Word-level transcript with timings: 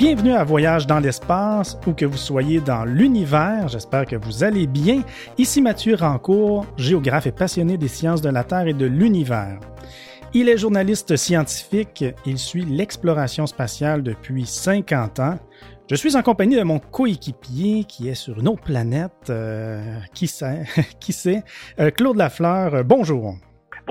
Bienvenue 0.00 0.32
à 0.32 0.44
Voyage 0.44 0.86
dans 0.86 0.98
l'espace, 0.98 1.78
ou 1.86 1.92
que 1.92 2.06
vous 2.06 2.16
soyez 2.16 2.58
dans 2.58 2.86
l'univers, 2.86 3.68
j'espère 3.68 4.06
que 4.06 4.16
vous 4.16 4.42
allez 4.42 4.66
bien. 4.66 5.02
Ici 5.36 5.60
Mathieu 5.60 5.94
Rancourt, 5.94 6.64
géographe 6.78 7.26
et 7.26 7.32
passionné 7.32 7.76
des 7.76 7.86
sciences 7.86 8.22
de 8.22 8.30
la 8.30 8.42
Terre 8.42 8.66
et 8.66 8.72
de 8.72 8.86
l'univers. 8.86 9.60
Il 10.32 10.48
est 10.48 10.56
journaliste 10.56 11.16
scientifique, 11.16 12.02
il 12.24 12.38
suit 12.38 12.64
l'exploration 12.64 13.46
spatiale 13.46 14.02
depuis 14.02 14.46
50 14.46 15.20
ans. 15.20 15.38
Je 15.90 15.96
suis 15.96 16.16
en 16.16 16.22
compagnie 16.22 16.56
de 16.56 16.62
mon 16.62 16.78
coéquipier 16.78 17.84
qui 17.84 18.08
est 18.08 18.14
sur 18.14 18.38
une 18.38 18.48
autre 18.48 18.62
planète, 18.62 19.28
euh, 19.28 19.98
qui 20.14 20.28
sait, 20.28 20.64
qui 20.98 21.12
sait, 21.12 21.42
euh, 21.78 21.90
Claude 21.90 22.16
Lafleur, 22.16 22.86
bonjour. 22.86 23.34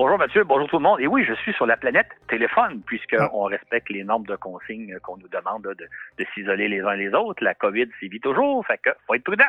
Bonjour 0.02 0.16
Mathieu, 0.16 0.44
bonjour 0.44 0.66
tout 0.66 0.78
le 0.78 0.82
monde. 0.82 0.98
Et 0.98 1.06
oui, 1.06 1.26
je 1.28 1.34
suis 1.34 1.52
sur 1.52 1.66
la 1.66 1.76
planète 1.76 2.06
téléphone, 2.26 2.80
puisqu'on 2.86 3.44
ah. 3.44 3.48
respecte 3.48 3.90
les 3.90 4.02
normes 4.02 4.24
de 4.24 4.34
consignes 4.34 4.96
qu'on 5.02 5.18
nous 5.18 5.28
demande 5.28 5.64
de, 5.64 5.74
de 6.18 6.26
s'isoler 6.32 6.68
les 6.68 6.80
uns 6.80 6.96
les 6.96 7.12
autres. 7.12 7.44
La 7.44 7.52
COVID 7.52 7.84
sévit 8.00 8.18
toujours, 8.18 8.64
fait 8.66 8.80
que 8.82 8.88
faut 9.06 9.12
être 9.12 9.24
prudent. 9.24 9.44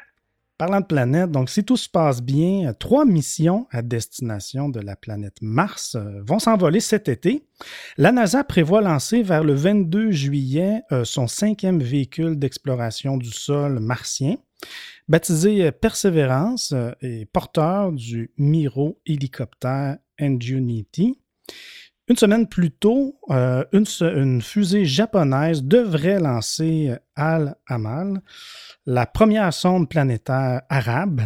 Parlant 0.57 0.81
de 0.81 0.85
planète, 0.85 1.31
donc 1.31 1.49
si 1.49 1.63
tout 1.63 1.77
se 1.77 1.87
passe 1.87 2.21
bien, 2.21 2.73
trois 2.73 3.05
missions 3.05 3.65
à 3.71 3.81
destination 3.81 4.67
de 4.67 4.81
la 4.81 4.97
planète 4.97 5.37
Mars 5.41 5.95
euh, 5.95 6.21
vont 6.25 6.39
s'envoler 6.39 6.81
cet 6.81 7.07
été. 7.07 7.45
La 7.97 8.11
NASA 8.11 8.43
prévoit 8.43 8.81
lancer 8.81 9.23
vers 9.23 9.45
le 9.45 9.53
22 9.53 10.11
juillet 10.11 10.81
euh, 10.91 11.05
son 11.05 11.27
cinquième 11.27 11.79
véhicule 11.79 12.37
d'exploration 12.37 13.15
du 13.15 13.31
sol 13.31 13.79
martien. 13.79 14.35
Baptisé 15.07 15.71
Perseverance 15.71 16.73
euh, 16.73 16.91
et 17.01 17.25
porteur 17.25 17.93
du 17.93 18.31
Miro 18.37 18.99
hélicoptère 19.05 19.97
Une 22.07 22.17
semaine 22.17 22.47
plus 22.47 22.71
tôt, 22.71 23.19
une, 23.29 23.85
une, 24.01 24.41
fusée 24.41 24.85
japonaise 24.85 25.63
devrait 25.63 26.19
lancer 26.19 26.93
Al-Amal, 27.15 28.21
la 28.85 29.05
première 29.05 29.53
sonde 29.53 29.87
planétaire 29.87 30.61
arabe. 30.69 31.21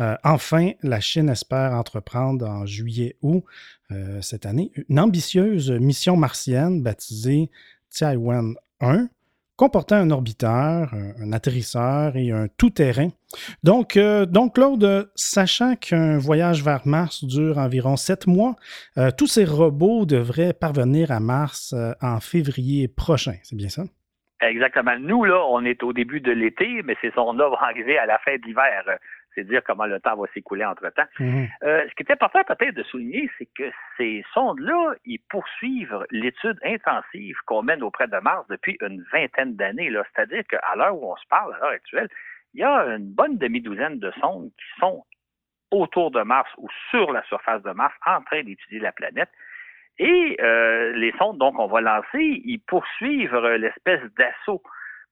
Euh, 0.00 0.16
enfin, 0.24 0.72
la 0.82 1.00
Chine 1.00 1.28
espère 1.28 1.72
entreprendre 1.72 2.48
en 2.48 2.66
juillet-août 2.66 3.44
euh, 3.90 4.22
cette 4.22 4.46
année 4.46 4.72
une 4.88 4.98
ambitieuse 4.98 5.70
mission 5.70 6.16
martienne 6.16 6.82
baptisée 6.82 7.50
Tiawan 7.90 8.54
1, 8.80 9.08
comportant 9.56 9.96
un 9.96 10.10
orbiteur, 10.10 10.94
un, 10.94 11.32
atterrisseur 11.32 12.16
et 12.16 12.30
un 12.30 12.48
tout-terrain. 12.56 13.10
Donc, 13.62 13.96
euh, 13.96 14.26
donc, 14.26 14.54
Claude, 14.54 15.10
sachant 15.14 15.76
qu'un 15.76 16.18
voyage 16.18 16.62
vers 16.62 16.86
Mars 16.86 17.24
dure 17.24 17.58
environ 17.58 17.96
sept 17.96 18.26
mois, 18.26 18.56
tous 19.16 19.26
ces 19.26 19.44
robots 19.44 20.06
devraient 20.06 20.52
parvenir 20.52 21.10
à 21.10 21.20
Mars 21.20 21.74
en 22.00 22.20
février 22.20 22.88
prochain. 22.88 23.34
C'est 23.42 23.56
bien 23.56 23.68
ça? 23.68 23.82
Exactement. 24.42 24.98
Nous, 24.98 25.24
là, 25.24 25.44
on 25.48 25.64
est 25.64 25.82
au 25.82 25.92
début 25.92 26.20
de 26.20 26.32
l'été, 26.32 26.82
mais 26.82 26.96
ces 27.00 27.12
sondes-là 27.12 27.48
vont 27.48 27.56
arriver 27.56 27.96
à 27.98 28.06
la 28.06 28.18
fin 28.18 28.36
de 28.36 28.42
l'hiver. 28.42 28.84
C'est 29.34 29.44
dire 29.44 29.62
comment 29.64 29.86
le 29.86 30.00
temps 30.00 30.16
va 30.16 30.26
s'écouler 30.34 30.64
entre-temps. 30.64 31.06
Mhm. 31.18 31.48
Euh, 31.62 31.84
ce 31.88 31.94
qui 31.94 32.02
est 32.02 32.12
important 32.12 32.42
peut-être 32.44 32.74
de 32.74 32.82
souligner, 32.82 33.30
c'est 33.38 33.48
que 33.56 33.70
ces 33.96 34.24
sondes-là, 34.34 34.94
ils 35.06 35.20
poursuivent 35.30 36.04
l'étude 36.10 36.58
intensive 36.64 37.36
qu'on 37.46 37.62
mène 37.62 37.82
auprès 37.82 38.08
de 38.08 38.16
Mars 38.18 38.44
depuis 38.48 38.76
une 38.82 39.02
vingtaine 39.12 39.54
d'années. 39.54 39.90
C'est-à-dire 40.14 40.42
qu'à 40.48 40.74
l'heure 40.76 41.00
où 41.00 41.12
on 41.12 41.16
se 41.16 41.26
parle, 41.30 41.54
à 41.54 41.58
l'heure 41.58 41.70
actuelle, 41.70 42.08
il 42.54 42.60
y 42.60 42.64
a 42.64 42.84
une 42.96 43.12
bonne 43.12 43.38
demi-douzaine 43.38 43.98
de 43.98 44.10
sondes 44.20 44.50
qui 44.50 44.80
sont 44.80 45.04
autour 45.70 46.10
de 46.10 46.22
Mars 46.22 46.50
ou 46.58 46.68
sur 46.90 47.12
la 47.12 47.22
surface 47.24 47.62
de 47.62 47.70
Mars 47.70 47.94
en 48.06 48.22
train 48.22 48.42
d'étudier 48.42 48.78
la 48.78 48.92
planète. 48.92 49.30
Et 49.98 50.36
euh, 50.40 50.92
les 50.92 51.12
sondes, 51.18 51.38
donc, 51.38 51.58
on 51.58 51.66
va 51.66 51.80
lancer, 51.80 52.42
ils 52.44 52.60
poursuivent 52.66 53.34
euh, 53.34 53.58
l'espèce 53.58 54.00
d'assaut 54.16 54.62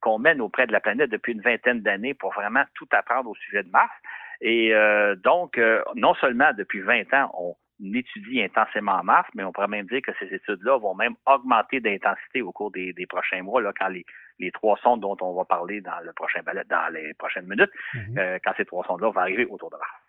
qu'on 0.00 0.18
mène 0.18 0.40
auprès 0.40 0.66
de 0.66 0.72
la 0.72 0.80
planète 0.80 1.10
depuis 1.10 1.32
une 1.32 1.42
vingtaine 1.42 1.80
d'années 1.80 2.14
pour 2.14 2.32
vraiment 2.32 2.64
tout 2.74 2.88
apprendre 2.92 3.28
au 3.30 3.34
sujet 3.34 3.62
de 3.62 3.70
Mars. 3.70 3.92
Et 4.40 4.74
euh, 4.74 5.14
donc, 5.16 5.60
non 5.94 6.14
seulement 6.14 6.52
depuis 6.56 6.80
20 6.80 7.12
ans, 7.12 7.30
on 7.34 7.54
étudie 7.92 8.42
intensément 8.42 9.02
Mars, 9.04 9.28
mais 9.34 9.44
on 9.44 9.52
pourrait 9.52 9.68
même 9.68 9.86
dire 9.86 10.00
que 10.02 10.12
ces 10.18 10.34
études-là 10.34 10.78
vont 10.78 10.94
même 10.94 11.14
augmenter 11.26 11.80
d'intensité 11.80 12.40
au 12.40 12.52
cours 12.52 12.70
des, 12.70 12.94
prochains 13.06 13.42
mois, 13.42 13.60
là, 13.60 13.72
quand 13.78 13.88
les, 13.88 14.06
les, 14.40 14.50
trois 14.50 14.76
sondes 14.82 15.00
dont 15.00 15.16
on 15.20 15.34
va 15.34 15.44
parler 15.44 15.80
dans 15.80 16.00
le 16.02 16.12
prochain 16.12 16.40
ballet, 16.42 16.62
dans 16.68 16.92
les 16.92 17.14
prochaines 17.14 17.46
minutes, 17.46 17.70
mm-hmm. 17.94 18.40
quand 18.44 18.52
ces 18.56 18.64
trois 18.64 18.84
sondes-là 18.84 19.10
vont 19.10 19.20
arriver 19.20 19.46
autour 19.46 19.70
de 19.70 19.76
Mars. 19.76 19.99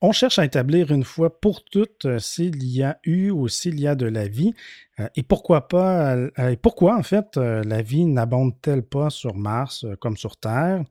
On 0.00 0.12
cherche 0.12 0.38
à 0.38 0.44
établir 0.44 0.90
une 0.92 1.04
fois 1.04 1.40
pour 1.40 1.64
toutes 1.64 2.04
euh, 2.04 2.18
s'il 2.18 2.62
y 2.64 2.82
a 2.82 2.98
eu 3.04 3.30
ou 3.30 3.48
s'il 3.48 3.80
y 3.80 3.86
a 3.86 3.94
de 3.94 4.06
la 4.06 4.28
vie 4.28 4.54
euh, 5.00 5.08
et 5.16 5.22
pourquoi 5.22 5.68
pas 5.68 6.14
euh, 6.14 6.30
et 6.50 6.56
pourquoi 6.56 6.96
en 6.96 7.02
fait 7.02 7.36
la 7.36 7.82
vie 7.82 8.04
n'abonde-t-elle 8.04 8.82
pas 8.82 9.10
sur 9.10 9.34
Mars 9.34 9.86
comme 10.00 10.16
sur 10.16 10.36
Terre? 10.36 10.82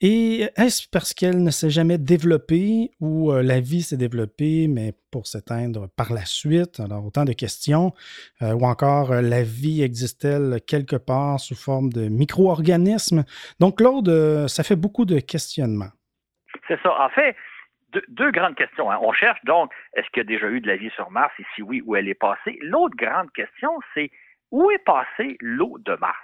Et 0.00 0.48
est-ce 0.56 0.86
parce 0.88 1.12
qu'elle 1.12 1.42
ne 1.42 1.50
s'est 1.50 1.70
jamais 1.70 1.98
développée 1.98 2.92
ou 3.00 3.32
la 3.32 3.58
vie 3.58 3.82
s'est 3.82 3.96
développée, 3.96 4.68
mais 4.68 4.94
pour 5.10 5.26
s'éteindre 5.26 5.88
par 5.88 6.12
la 6.12 6.24
suite? 6.24 6.78
Alors, 6.78 7.04
autant 7.04 7.24
de 7.24 7.32
questions. 7.32 7.92
ou 8.40 8.64
encore, 8.64 9.12
la 9.12 9.42
vie 9.42 9.82
existe-t-elle 9.82 10.60
quelque 10.64 10.94
part 10.94 11.40
sous 11.40 11.56
forme 11.56 11.92
de 11.92 12.06
micro-organismes? 12.06 13.24
Donc, 13.58 13.78
Claude, 13.78 14.46
ça 14.46 14.62
fait 14.62 14.76
beaucoup 14.76 15.04
de 15.04 15.18
questionnements. 15.18 15.90
C'est 16.68 16.78
ça. 16.80 16.92
En 17.00 17.08
fait, 17.08 17.34
deux, 18.08 18.30
grandes 18.30 18.54
questions. 18.54 18.90
Hein. 18.90 18.98
On 19.00 19.12
cherche 19.12 19.42
donc, 19.44 19.72
est-ce 19.94 20.06
qu'il 20.10 20.18
y 20.18 20.20
a 20.20 20.24
déjà 20.24 20.48
eu 20.48 20.60
de 20.60 20.68
la 20.68 20.76
vie 20.76 20.90
sur 20.90 21.10
Mars? 21.10 21.32
Et 21.38 21.44
si 21.54 21.62
oui, 21.62 21.82
où 21.84 21.96
elle 21.96 22.08
est 22.08 22.14
passée? 22.14 22.58
L'autre 22.62 22.96
grande 22.96 23.32
question, 23.32 23.78
c'est 23.94 24.10
où 24.50 24.70
est 24.70 24.84
passée 24.84 25.36
l'eau 25.40 25.76
de 25.78 25.94
Mars? 25.96 26.18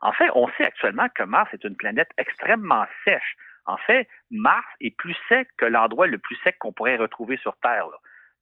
En 0.00 0.12
fait, 0.12 0.30
on 0.34 0.48
sait 0.56 0.64
actuellement 0.64 1.08
que 1.14 1.22
Mars 1.22 1.52
est 1.52 1.64
une 1.64 1.76
planète 1.76 2.10
extrêmement 2.16 2.86
sèche. 3.04 3.36
En 3.66 3.76
fait, 3.76 4.08
Mars 4.30 4.66
est 4.80 4.96
plus 4.96 5.16
sec 5.28 5.48
que 5.58 5.66
l'endroit 5.66 6.06
le 6.06 6.18
plus 6.18 6.36
sec 6.42 6.56
qu'on 6.58 6.72
pourrait 6.72 6.96
retrouver 6.96 7.36
sur 7.36 7.56
Terre. 7.58 7.86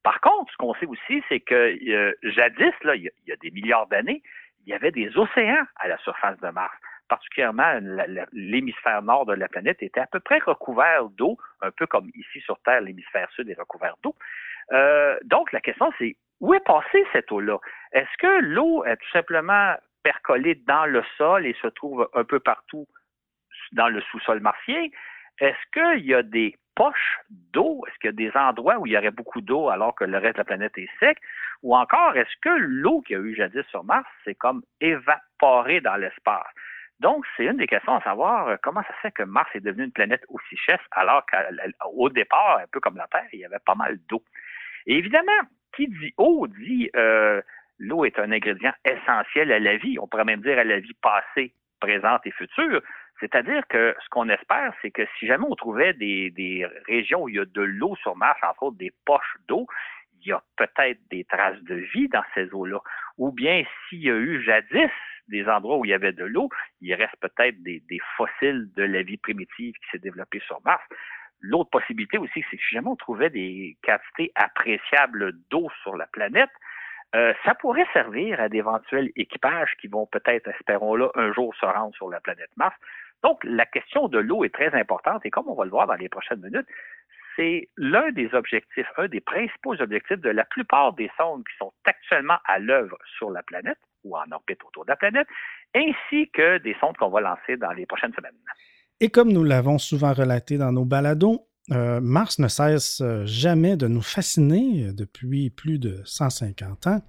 Par 0.04 0.20
contre, 0.20 0.52
ce 0.52 0.56
qu'on 0.56 0.74
sait 0.74 0.86
aussi, 0.86 1.22
c'est 1.28 1.40
que 1.40 1.54
euh, 1.90 2.14
jadis, 2.22 2.72
il 2.84 3.10
y 3.26 3.32
a 3.32 3.36
des 3.36 3.50
milliards 3.50 3.88
d'années, 3.88 4.22
il 4.64 4.70
y 4.70 4.74
avait 4.74 4.92
des 4.92 5.16
océans 5.18 5.66
à 5.76 5.88
la 5.88 5.98
surface 5.98 6.38
de 6.40 6.48
Mars 6.50 6.74
particulièrement 7.08 7.78
l'hémisphère 8.32 9.02
nord 9.02 9.26
de 9.26 9.34
la 9.34 9.48
planète, 9.48 9.82
était 9.82 10.00
à 10.00 10.06
peu 10.06 10.20
près 10.20 10.38
recouvert 10.38 11.08
d'eau, 11.10 11.38
un 11.62 11.70
peu 11.70 11.86
comme 11.86 12.10
ici 12.14 12.40
sur 12.40 12.58
Terre, 12.60 12.80
l'hémisphère 12.80 13.30
sud 13.32 13.48
est 13.48 13.58
recouvert 13.58 13.96
d'eau. 14.02 14.14
Euh, 14.72 15.18
donc, 15.24 15.52
la 15.52 15.60
question, 15.60 15.90
c'est 15.98 16.16
où 16.40 16.54
est 16.54 16.64
passée 16.64 17.04
cette 17.12 17.32
eau-là? 17.32 17.58
Est-ce 17.92 18.16
que 18.18 18.40
l'eau 18.40 18.84
est 18.84 18.96
tout 18.96 19.10
simplement 19.12 19.74
percolée 20.02 20.54
dans 20.66 20.86
le 20.86 21.02
sol 21.16 21.46
et 21.46 21.56
se 21.60 21.66
trouve 21.68 22.08
un 22.14 22.24
peu 22.24 22.38
partout 22.38 22.86
dans 23.72 23.88
le 23.88 24.00
sous-sol 24.02 24.40
martien? 24.40 24.86
Est-ce 25.40 25.70
qu'il 25.72 26.06
y 26.06 26.14
a 26.14 26.22
des 26.22 26.56
poches 26.74 27.18
d'eau? 27.52 27.84
Est-ce 27.86 27.98
qu'il 27.98 28.10
y 28.10 28.28
a 28.28 28.30
des 28.30 28.36
endroits 28.36 28.78
où 28.78 28.86
il 28.86 28.92
y 28.92 28.98
aurait 28.98 29.10
beaucoup 29.10 29.40
d'eau 29.40 29.68
alors 29.68 29.94
que 29.94 30.04
le 30.04 30.18
reste 30.18 30.34
de 30.34 30.40
la 30.40 30.44
planète 30.44 30.78
est 30.78 30.90
sec? 31.00 31.18
Ou 31.62 31.76
encore, 31.76 32.16
est-ce 32.16 32.36
que 32.40 32.56
l'eau 32.56 33.00
qu'il 33.00 33.16
y 33.16 33.20
a 33.20 33.22
eu 33.22 33.34
jadis 33.34 33.66
sur 33.70 33.82
Mars, 33.84 34.08
c'est 34.24 34.34
comme 34.34 34.62
évaporée 34.80 35.80
dans 35.80 35.96
l'espace? 35.96 36.46
Donc, 37.00 37.24
c'est 37.36 37.44
une 37.44 37.56
des 37.56 37.66
questions 37.66 37.94
à 37.94 38.02
savoir 38.02 38.48
euh, 38.48 38.56
comment 38.62 38.82
ça 38.82 38.94
se 38.94 39.00
fait 39.02 39.12
que 39.12 39.22
Mars 39.22 39.48
est 39.54 39.60
devenu 39.60 39.84
une 39.84 39.92
planète 39.92 40.24
aussi 40.28 40.56
chère 40.56 40.80
alors 40.90 41.24
qu'au 41.26 42.08
départ, 42.08 42.58
un 42.58 42.66
peu 42.72 42.80
comme 42.80 42.96
la 42.96 43.06
Terre, 43.06 43.28
il 43.32 43.40
y 43.40 43.44
avait 43.44 43.58
pas 43.64 43.76
mal 43.76 43.98
d'eau. 44.08 44.22
Et 44.86 44.96
évidemment, 44.96 45.40
qui 45.76 45.86
dit 45.86 46.12
eau 46.16 46.46
dit 46.48 46.90
euh, 46.96 47.40
l'eau 47.78 48.04
est 48.04 48.18
un 48.18 48.32
ingrédient 48.32 48.72
essentiel 48.84 49.52
à 49.52 49.60
la 49.60 49.76
vie, 49.76 49.98
on 50.00 50.08
pourrait 50.08 50.24
même 50.24 50.40
dire 50.40 50.58
à 50.58 50.64
la 50.64 50.80
vie 50.80 50.94
passée, 51.00 51.52
présente 51.80 52.26
et 52.26 52.32
future. 52.32 52.82
C'est-à-dire 53.20 53.62
que 53.68 53.94
ce 54.02 54.08
qu'on 54.10 54.28
espère, 54.28 54.72
c'est 54.82 54.90
que 54.90 55.02
si 55.18 55.26
jamais 55.26 55.46
on 55.48 55.54
trouvait 55.54 55.92
des, 55.92 56.30
des 56.30 56.66
régions 56.86 57.22
où 57.22 57.28
il 57.28 57.36
y 57.36 57.40
a 57.40 57.44
de 57.44 57.62
l'eau 57.62 57.94
sur 57.96 58.16
Mars, 58.16 58.38
entre 58.42 58.64
autres 58.64 58.78
des 58.78 58.92
poches 59.04 59.36
d'eau, 59.48 59.66
il 60.20 60.28
y 60.28 60.32
a 60.32 60.42
peut-être 60.56 61.00
des 61.10 61.24
traces 61.24 61.60
de 61.62 61.74
vie 61.74 62.08
dans 62.08 62.22
ces 62.34 62.52
eaux-là. 62.52 62.78
Ou 63.18 63.32
bien 63.32 63.64
s'il 63.88 64.02
y 64.02 64.10
a 64.10 64.14
eu 64.14 64.42
jadis 64.42 64.90
des 65.28 65.46
endroits 65.46 65.78
où 65.78 65.84
il 65.84 65.90
y 65.90 65.94
avait 65.94 66.12
de 66.12 66.24
l'eau, 66.24 66.48
il 66.80 66.94
reste 66.94 67.16
peut-être 67.20 67.62
des, 67.62 67.82
fossiles 68.16 68.68
de 68.76 68.82
la 68.82 69.02
vie 69.02 69.16
primitive 69.16 69.74
qui 69.74 69.90
s'est 69.90 69.98
développée 69.98 70.40
sur 70.46 70.60
Mars. 70.64 70.82
L'autre 71.40 71.70
possibilité 71.70 72.18
aussi, 72.18 72.44
c'est 72.50 72.56
que 72.56 72.62
si 72.62 72.74
jamais 72.74 72.88
on 72.88 72.96
trouvait 72.96 73.30
des 73.30 73.76
quantités 73.84 74.32
appréciables 74.34 75.32
d'eau 75.50 75.68
sur 75.82 75.96
la 75.96 76.06
planète, 76.06 76.50
euh, 77.14 77.32
ça 77.44 77.54
pourrait 77.54 77.86
servir 77.92 78.40
à 78.40 78.48
d'éventuels 78.48 79.10
équipages 79.16 79.74
qui 79.80 79.86
vont 79.86 80.06
peut-être, 80.06 80.48
espérons-le, 80.48 81.10
un 81.14 81.32
jour 81.32 81.54
se 81.54 81.64
rendre 81.64 81.94
sur 81.94 82.10
la 82.10 82.20
planète 82.20 82.50
Mars. 82.56 82.76
Donc, 83.22 83.42
la 83.44 83.66
question 83.66 84.08
de 84.08 84.18
l'eau 84.18 84.44
est 84.44 84.54
très 84.54 84.74
importante 84.74 85.24
et 85.24 85.30
comme 85.30 85.48
on 85.48 85.54
va 85.54 85.64
le 85.64 85.70
voir 85.70 85.86
dans 85.86 85.94
les 85.94 86.08
prochaines 86.08 86.40
minutes, 86.40 86.66
c'est 87.34 87.68
l'un 87.76 88.10
des 88.10 88.34
objectifs, 88.34 88.90
un 88.96 89.06
des 89.06 89.20
principaux 89.20 89.80
objectifs 89.80 90.18
de 90.18 90.30
la 90.30 90.44
plupart 90.44 90.92
des 90.94 91.10
sondes 91.16 91.44
qui 91.48 91.56
sont 91.56 91.72
actuellement 91.84 92.38
à 92.44 92.58
l'œuvre 92.58 92.98
sur 93.16 93.30
la 93.30 93.42
planète 93.42 93.78
ou 94.04 94.16
en 94.16 94.30
orbite 94.32 94.58
autour 94.66 94.84
de 94.84 94.90
la 94.90 94.96
planète, 94.96 95.26
ainsi 95.74 96.30
que 96.32 96.58
des 96.58 96.74
sondes 96.80 96.96
qu'on 96.96 97.10
va 97.10 97.20
lancer 97.20 97.56
dans 97.56 97.72
les 97.72 97.86
prochaines 97.86 98.12
semaines. 98.14 98.32
Et 99.00 99.10
comme 99.10 99.32
nous 99.32 99.44
l'avons 99.44 99.78
souvent 99.78 100.12
relaté 100.12 100.58
dans 100.58 100.72
nos 100.72 100.84
balados, 100.84 101.44
euh, 101.70 102.00
Mars 102.00 102.38
ne 102.38 102.48
cesse 102.48 103.02
jamais 103.24 103.76
de 103.76 103.86
nous 103.88 104.00
fasciner 104.00 104.92
depuis 104.92 105.50
plus 105.50 105.78
de 105.78 106.00
150 106.04 106.86
ans. 106.86 107.02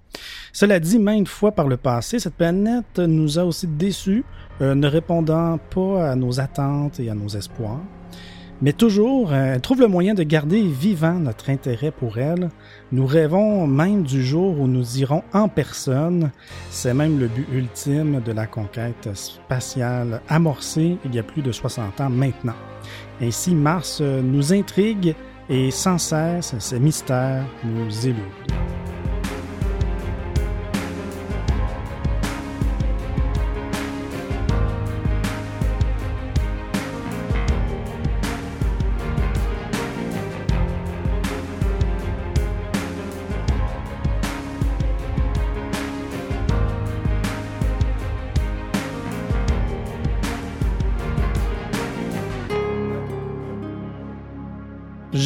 Cela 0.52 0.78
dit, 0.78 0.98
maintes 0.98 1.28
fois 1.28 1.52
par 1.52 1.66
le 1.66 1.78
passé, 1.78 2.18
cette 2.18 2.36
planète 2.36 2.98
nous 2.98 3.38
a 3.38 3.44
aussi 3.44 3.66
déçus, 3.66 4.24
ne 4.60 4.86
répondant 4.86 5.56
pas 5.56 6.10
à 6.10 6.14
nos 6.14 6.40
attentes 6.40 7.00
et 7.00 7.08
à 7.08 7.14
nos 7.14 7.28
espoirs. 7.28 7.80
Mais 8.62 8.74
toujours, 8.74 9.32
euh, 9.32 9.54
elle 9.54 9.60
trouve 9.60 9.80
le 9.80 9.88
moyen 9.88 10.12
de 10.12 10.22
garder 10.22 10.62
vivant 10.62 11.14
notre 11.14 11.48
intérêt 11.48 11.90
pour 11.90 12.18
elle. 12.18 12.50
Nous 12.92 13.06
rêvons 13.06 13.66
même 13.66 14.02
du 14.02 14.22
jour 14.22 14.60
où 14.60 14.66
nous 14.66 14.98
irons 14.98 15.22
en 15.32 15.48
personne. 15.48 16.30
C'est 16.70 16.92
même 16.92 17.18
le 17.18 17.28
but 17.28 17.46
ultime 17.52 18.20
de 18.20 18.32
la 18.32 18.46
conquête 18.46 19.08
spatiale 19.14 20.20
amorcée 20.28 20.98
il 21.06 21.14
y 21.14 21.18
a 21.18 21.22
plus 21.22 21.42
de 21.42 21.52
60 21.52 22.00
ans 22.02 22.10
maintenant. 22.10 22.56
Ainsi, 23.22 23.54
Mars 23.54 24.00
nous 24.00 24.52
intrigue 24.52 25.14
et 25.48 25.70
sans 25.70 25.98
cesse, 25.98 26.54
ces 26.58 26.78
mystères 26.78 27.44
nous 27.64 28.06
éludent. 28.06 28.39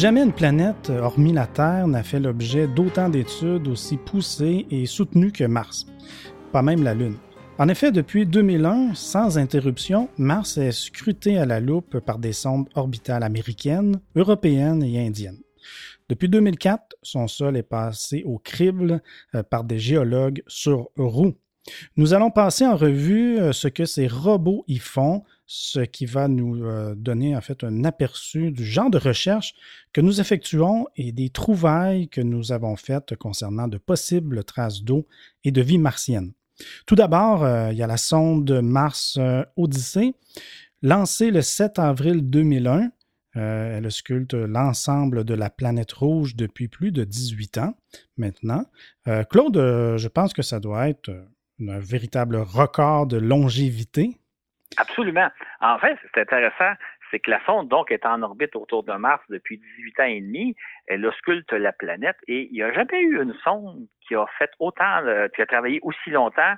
Jamais 0.05 0.21
une 0.21 0.33
planète, 0.33 0.91
hormis 0.91 1.33
la 1.33 1.47
Terre, 1.47 1.87
n'a 1.87 2.03
fait 2.03 2.19
l'objet 2.19 2.67
d'autant 2.67 3.09
d'études 3.09 3.67
aussi 3.67 3.97
poussées 3.97 4.67
et 4.69 4.85
soutenues 4.85 5.31
que 5.31 5.45
Mars, 5.45 5.87
pas 6.51 6.61
même 6.61 6.83
la 6.83 6.93
Lune. 6.93 7.17
En 7.57 7.67
effet, 7.69 7.91
depuis 7.91 8.27
2001, 8.27 8.93
sans 8.93 9.39
interruption, 9.39 10.07
Mars 10.19 10.59
est 10.59 10.73
scruté 10.73 11.39
à 11.39 11.47
la 11.47 11.59
loupe 11.59 11.97
par 12.01 12.19
des 12.19 12.33
sondes 12.33 12.69
orbitales 12.75 13.23
américaines, 13.23 13.99
européennes 14.15 14.83
et 14.83 15.03
indiennes. 15.03 15.39
Depuis 16.07 16.29
2004, 16.29 16.97
son 17.01 17.27
sol 17.27 17.57
est 17.57 17.63
passé 17.63 18.21
au 18.27 18.37
crible 18.37 19.01
euh, 19.33 19.41
par 19.41 19.63
des 19.63 19.79
géologues 19.79 20.43
sur 20.45 20.91
roue. 20.97 21.33
Nous 21.97 22.13
allons 22.13 22.29
passer 22.29 22.67
en 22.67 22.75
revue 22.75 23.39
euh, 23.39 23.53
ce 23.53 23.67
que 23.67 23.85
ces 23.85 24.05
robots 24.05 24.65
y 24.67 24.77
font, 24.77 25.23
ce 25.47 25.79
qui 25.79 26.05
va 26.05 26.27
nous 26.27 26.63
euh, 26.63 26.95
donner 26.95 27.35
en 27.35 27.41
fait 27.41 27.63
un 27.63 27.83
aperçu 27.83 28.51
du 28.51 28.65
genre 28.65 28.89
de 28.89 28.97
recherche 28.97 29.53
que 29.93 30.01
nous 30.01 30.19
effectuons 30.19 30.87
et 30.95 31.11
des 31.11 31.29
trouvailles 31.29 32.09
que 32.09 32.21
nous 32.21 32.51
avons 32.51 32.75
faites 32.75 33.15
concernant 33.15 33.67
de 33.67 33.77
possibles 33.77 34.43
traces 34.43 34.81
d'eau 34.81 35.07
et 35.43 35.51
de 35.51 35.61
vie 35.61 35.77
martienne. 35.77 36.33
Tout 36.85 36.95
d'abord, 36.95 37.43
euh, 37.43 37.71
il 37.71 37.77
y 37.77 37.83
a 37.83 37.87
la 37.87 37.97
sonde 37.97 38.49
Mars 38.61 39.17
euh, 39.19 39.43
Odyssey, 39.55 40.13
lancée 40.81 41.29
le 41.29 41.41
7 41.41 41.79
avril 41.79 42.29
2001. 42.29 42.91
elle 43.35 43.91
sculpte 43.91 44.33
l'ensemble 44.33 45.25
de 45.25 45.33
la 45.33 45.49
planète 45.49 45.91
rouge 45.91 46.35
depuis 46.35 46.67
plus 46.69 46.91
de 46.91 47.03
18 47.03 47.57
ans 47.57 47.75
maintenant. 48.17 48.65
Claude, 49.29 49.57
je 49.97 50.07
pense 50.07 50.33
que 50.33 50.41
ça 50.41 50.59
doit 50.59 50.87
être 50.89 51.09
un 51.59 51.79
véritable 51.79 52.37
record 52.37 53.07
de 53.07 53.17
longévité 53.17 54.19
Absolument. 54.77 55.29
En 55.61 55.77
fait, 55.79 55.97
c'est 56.13 56.21
intéressant, 56.21 56.73
c'est 57.11 57.19
que 57.19 57.31
la 57.31 57.43
sonde, 57.45 57.69
donc, 57.69 57.91
est 57.91 58.05
en 58.05 58.21
orbite 58.21 58.55
autour 58.55 58.83
de 58.83 58.93
Mars 58.93 59.23
depuis 59.29 59.57
18 59.57 59.99
ans 59.99 60.03
et 60.03 60.21
demi. 60.21 60.55
Elle 60.87 61.05
ausculte 61.05 61.51
la 61.53 61.71
planète 61.71 62.17
et 62.27 62.47
il 62.51 62.53
n'y 62.53 62.63
a 62.63 62.73
jamais 62.73 62.99
eu 63.01 63.21
une 63.21 63.33
sonde 63.43 63.87
qui 64.07 64.15
a 64.15 64.25
fait 64.37 64.51
autant, 64.59 65.01
qui 65.35 65.41
a 65.41 65.45
travaillé 65.45 65.79
aussi 65.83 66.09
longtemps 66.09 66.55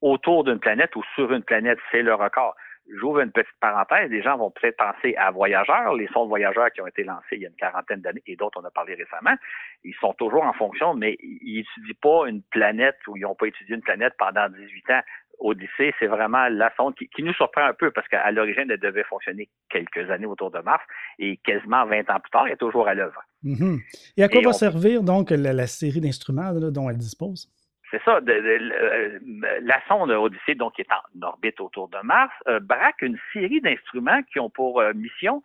autour 0.00 0.44
d'une 0.44 0.58
planète 0.58 0.94
ou 0.96 1.02
sur 1.14 1.32
une 1.32 1.42
planète. 1.42 1.78
C'est 1.90 2.02
le 2.02 2.14
record. 2.14 2.54
J'ouvre 2.98 3.20
une 3.20 3.30
petite 3.30 3.54
parenthèse. 3.60 4.10
Les 4.10 4.22
gens 4.22 4.36
vont 4.36 4.50
peut-être 4.50 4.76
penser 4.76 5.14
à 5.14 5.30
Voyageurs, 5.30 5.94
les 5.94 6.08
sondes 6.08 6.28
Voyageurs 6.28 6.70
qui 6.72 6.80
ont 6.80 6.86
été 6.88 7.04
lancées 7.04 7.36
il 7.36 7.42
y 7.42 7.46
a 7.46 7.48
une 7.48 7.54
quarantaine 7.54 8.00
d'années 8.00 8.22
et 8.26 8.34
d'autres 8.34 8.60
on 8.60 8.64
a 8.64 8.70
parlé 8.70 8.94
récemment. 8.94 9.36
Ils 9.84 9.94
sont 9.94 10.12
toujours 10.14 10.42
en 10.42 10.52
fonction, 10.52 10.92
mais 10.94 11.16
ils 11.20 11.58
n'étudient 11.58 11.94
pas 12.02 12.28
une 12.28 12.42
planète 12.42 12.98
ou 13.06 13.16
ils 13.16 13.22
n'ont 13.22 13.36
pas 13.36 13.46
étudié 13.46 13.76
une 13.76 13.82
planète 13.82 14.14
pendant 14.18 14.48
18 14.48 14.90
ans. 14.90 15.00
Odyssée, 15.42 15.94
c'est 15.98 16.06
vraiment 16.06 16.48
la 16.48 16.72
sonde 16.76 16.94
qui, 16.94 17.22
nous 17.22 17.34
surprend 17.34 17.64
un 17.64 17.74
peu 17.74 17.90
parce 17.90 18.08
qu'à 18.08 18.30
l'origine, 18.30 18.70
elle 18.70 18.78
devait 18.78 19.04
fonctionner 19.04 19.48
quelques 19.70 20.10
années 20.10 20.26
autour 20.26 20.50
de 20.50 20.58
Mars 20.60 20.82
et 21.18 21.36
quasiment 21.38 21.84
20 21.86 22.10
ans 22.10 22.20
plus 22.20 22.30
tard, 22.30 22.46
elle 22.46 22.54
est 22.54 22.56
toujours 22.56 22.88
à 22.88 22.94
l'œuvre. 22.94 23.22
Mm-hmm. 23.44 23.80
Et 24.16 24.22
à 24.22 24.28
quoi 24.28 24.40
va 24.42 24.52
servir 24.52 25.02
donc 25.02 25.30
la, 25.30 25.66
série 25.66 26.00
d'instruments 26.00 26.52
dont 26.52 26.90
elle 26.90 26.98
dispose? 26.98 27.50
C'est 27.92 28.02
ça. 28.04 28.20
Euh, 28.26 29.18
la 29.62 29.80
sonde 29.86 30.10
Odyssée, 30.10 30.54
donc, 30.54 30.74
qui 30.74 30.80
est 30.80 30.88
en 30.92 31.26
orbite 31.26 31.60
autour 31.60 31.88
de 31.88 31.98
Mars, 32.02 32.32
euh, 32.48 32.58
braque 32.58 33.02
une 33.02 33.18
série 33.34 33.60
d'instruments 33.60 34.22
qui 34.32 34.40
ont 34.40 34.48
pour 34.48 34.80
euh, 34.80 34.94
mission 34.94 35.42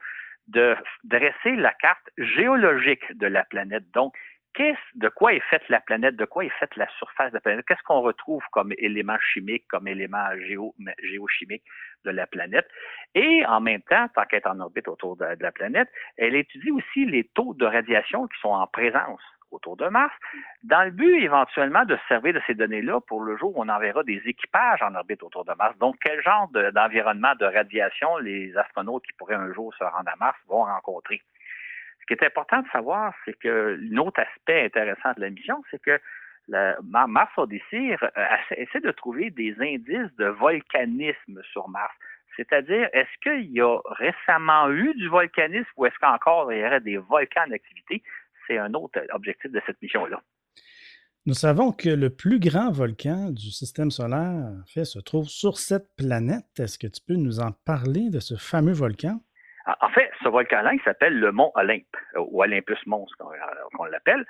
de 0.48 0.76
dresser 1.04 1.58
la 1.58 1.74
carte 1.74 2.10
géologique 2.18 3.18
de 3.18 3.28
la 3.28 3.44
planète. 3.44 3.84
Donc, 3.94 4.16
de 4.96 5.10
quoi 5.10 5.34
est 5.34 5.44
faite 5.50 5.68
la 5.70 5.80
planète, 5.80 6.16
de 6.16 6.26
quoi 6.26 6.46
est 6.46 6.60
faite 6.60 6.76
la 6.76 6.88
surface 6.98 7.32
de 7.32 7.36
la 7.36 7.42
planète, 7.42 7.66
qu'est-ce 7.68 7.84
qu'on 7.84 8.02
retrouve 8.02 8.44
comme 8.52 8.74
éléments 8.78 9.20
chimiques, 9.34 9.68
comme 9.68 9.88
éléments 9.88 10.30
géo, 10.48 10.74
géochimiques 11.04 11.64
de 12.06 12.12
la 12.12 12.28
planète? 12.28 12.68
Et 13.16 13.46
en 13.46 13.60
même 13.60 13.82
temps, 13.84 14.08
tant 14.16 14.24
qu'elle 14.26 14.42
est 14.42 14.48
en 14.48 14.60
orbite 14.60 14.88
autour 14.88 15.18
de, 15.18 15.26
la 15.40 15.52
planète, 15.52 15.90
elle 16.18 16.36
étudie 16.36 16.72
aussi 16.72 17.06
les 17.06 17.26
taux 17.36 17.54
de 17.54 17.66
radiation 17.66 18.28
qui 18.28 18.40
sont 18.40 18.50
en 18.50 18.68
présence 18.68 19.22
autour 19.52 19.78
de 19.78 19.88
Mars, 19.88 20.14
dans 20.64 20.84
le 20.84 20.92
but 20.92 21.24
éventuellement 21.24 21.86
de 21.86 21.98
servir 22.10 22.34
de 22.34 22.42
ces 22.48 22.54
données-là 22.54 23.00
pour 23.08 23.22
le 23.22 23.38
jour 23.38 23.58
où 23.58 23.64
on 23.64 23.70
enverra 23.70 24.04
des 24.04 24.22
équipages 24.26 24.82
en 24.82 24.94
orbite 24.94 25.24
autour 25.24 25.46
de 25.46 25.54
Mars. 25.54 25.78
Donc, 25.78 25.96
quel 26.02 26.22
genre 26.22 26.50
d'environnement 26.50 27.34
de, 27.40 27.46
radiation 27.46 28.18
les 28.18 28.56
astronautes 28.58 29.06
qui 29.06 29.14
pourraient 29.14 29.36
un 29.36 29.54
jour 29.54 29.74
se 29.76 29.86
rendre 29.86 30.10
à 30.12 30.16
Mars 30.18 30.38
vont 30.48 30.64
rencontrer? 30.64 31.22
Ce 32.08 32.16
qui 32.16 32.24
est 32.24 32.28
important 32.28 32.62
de 32.62 32.68
savoir, 32.70 33.14
c'est 33.26 33.38
que 33.38 33.78
l'autre 33.92 34.22
aspect 34.22 34.66
intéressant 34.66 35.12
de 35.18 35.22
la 35.22 35.30
mission, 35.30 35.62
c'est 35.70 35.82
que 35.82 36.00
la, 36.48 36.78
Mars 36.82 37.32
Odyssey 37.36 37.98
euh, 38.02 38.08
essaie 38.52 38.80
de 38.80 38.92
trouver 38.92 39.30
des 39.32 39.54
indices 39.60 40.16
de 40.18 40.28
volcanisme 40.28 41.42
sur 41.52 41.68
Mars. 41.68 41.94
C'est-à-dire, 42.38 42.88
est-ce 42.94 43.20
qu'il 43.22 43.52
y 43.52 43.62
a 43.62 43.78
récemment 43.86 44.70
eu 44.70 44.94
du 44.94 45.10
volcanisme 45.10 45.68
ou 45.76 45.86
est-ce 45.86 45.96
qu'encore 46.00 46.54
il 46.54 46.60
y 46.60 46.66
aurait 46.66 46.80
des 46.80 46.98
volcans 46.98 47.44
en 47.48 47.52
activité? 47.52 48.02
C'est 48.48 48.58
un 48.58 48.74
autre 48.74 49.02
objectif 49.12 49.52
de 49.52 49.62
cette 49.66 49.82
mission-là. 49.82 50.22
Nous 51.26 51.34
savons 51.34 51.74
que 51.74 51.90
le 51.90 52.10
plus 52.10 52.40
grand 52.40 52.72
volcan 52.72 53.32
du 53.32 53.52
système 53.52 53.92
solaire 53.92 54.54
en 54.62 54.66
fait, 54.66 54.86
se 54.86 55.00
trouve 55.00 55.28
sur 55.28 55.58
cette 55.58 55.94
planète. 55.98 56.46
Est-ce 56.58 56.80
que 56.80 56.88
tu 56.88 57.02
peux 57.06 57.16
nous 57.16 57.42
en 57.42 57.52
parler 57.52 58.10
de 58.10 58.22
ce 58.22 58.36
fameux 58.36 58.72
volcan? 58.72 59.20
En 59.82 59.90
fait, 59.90 60.10
ce 60.24 60.30
volcan-là, 60.30 60.74
il 60.74 60.82
s'appelle 60.82 61.20
le 61.20 61.32
mont 61.32 61.52
Olympe, 61.56 61.98
euh, 62.16 62.22
ou 62.22 62.42
Olympus 62.42 62.80
Mons, 62.86 63.08
qu'on 63.20 63.32
euh, 63.32 63.90
l'appelle. 63.90 64.26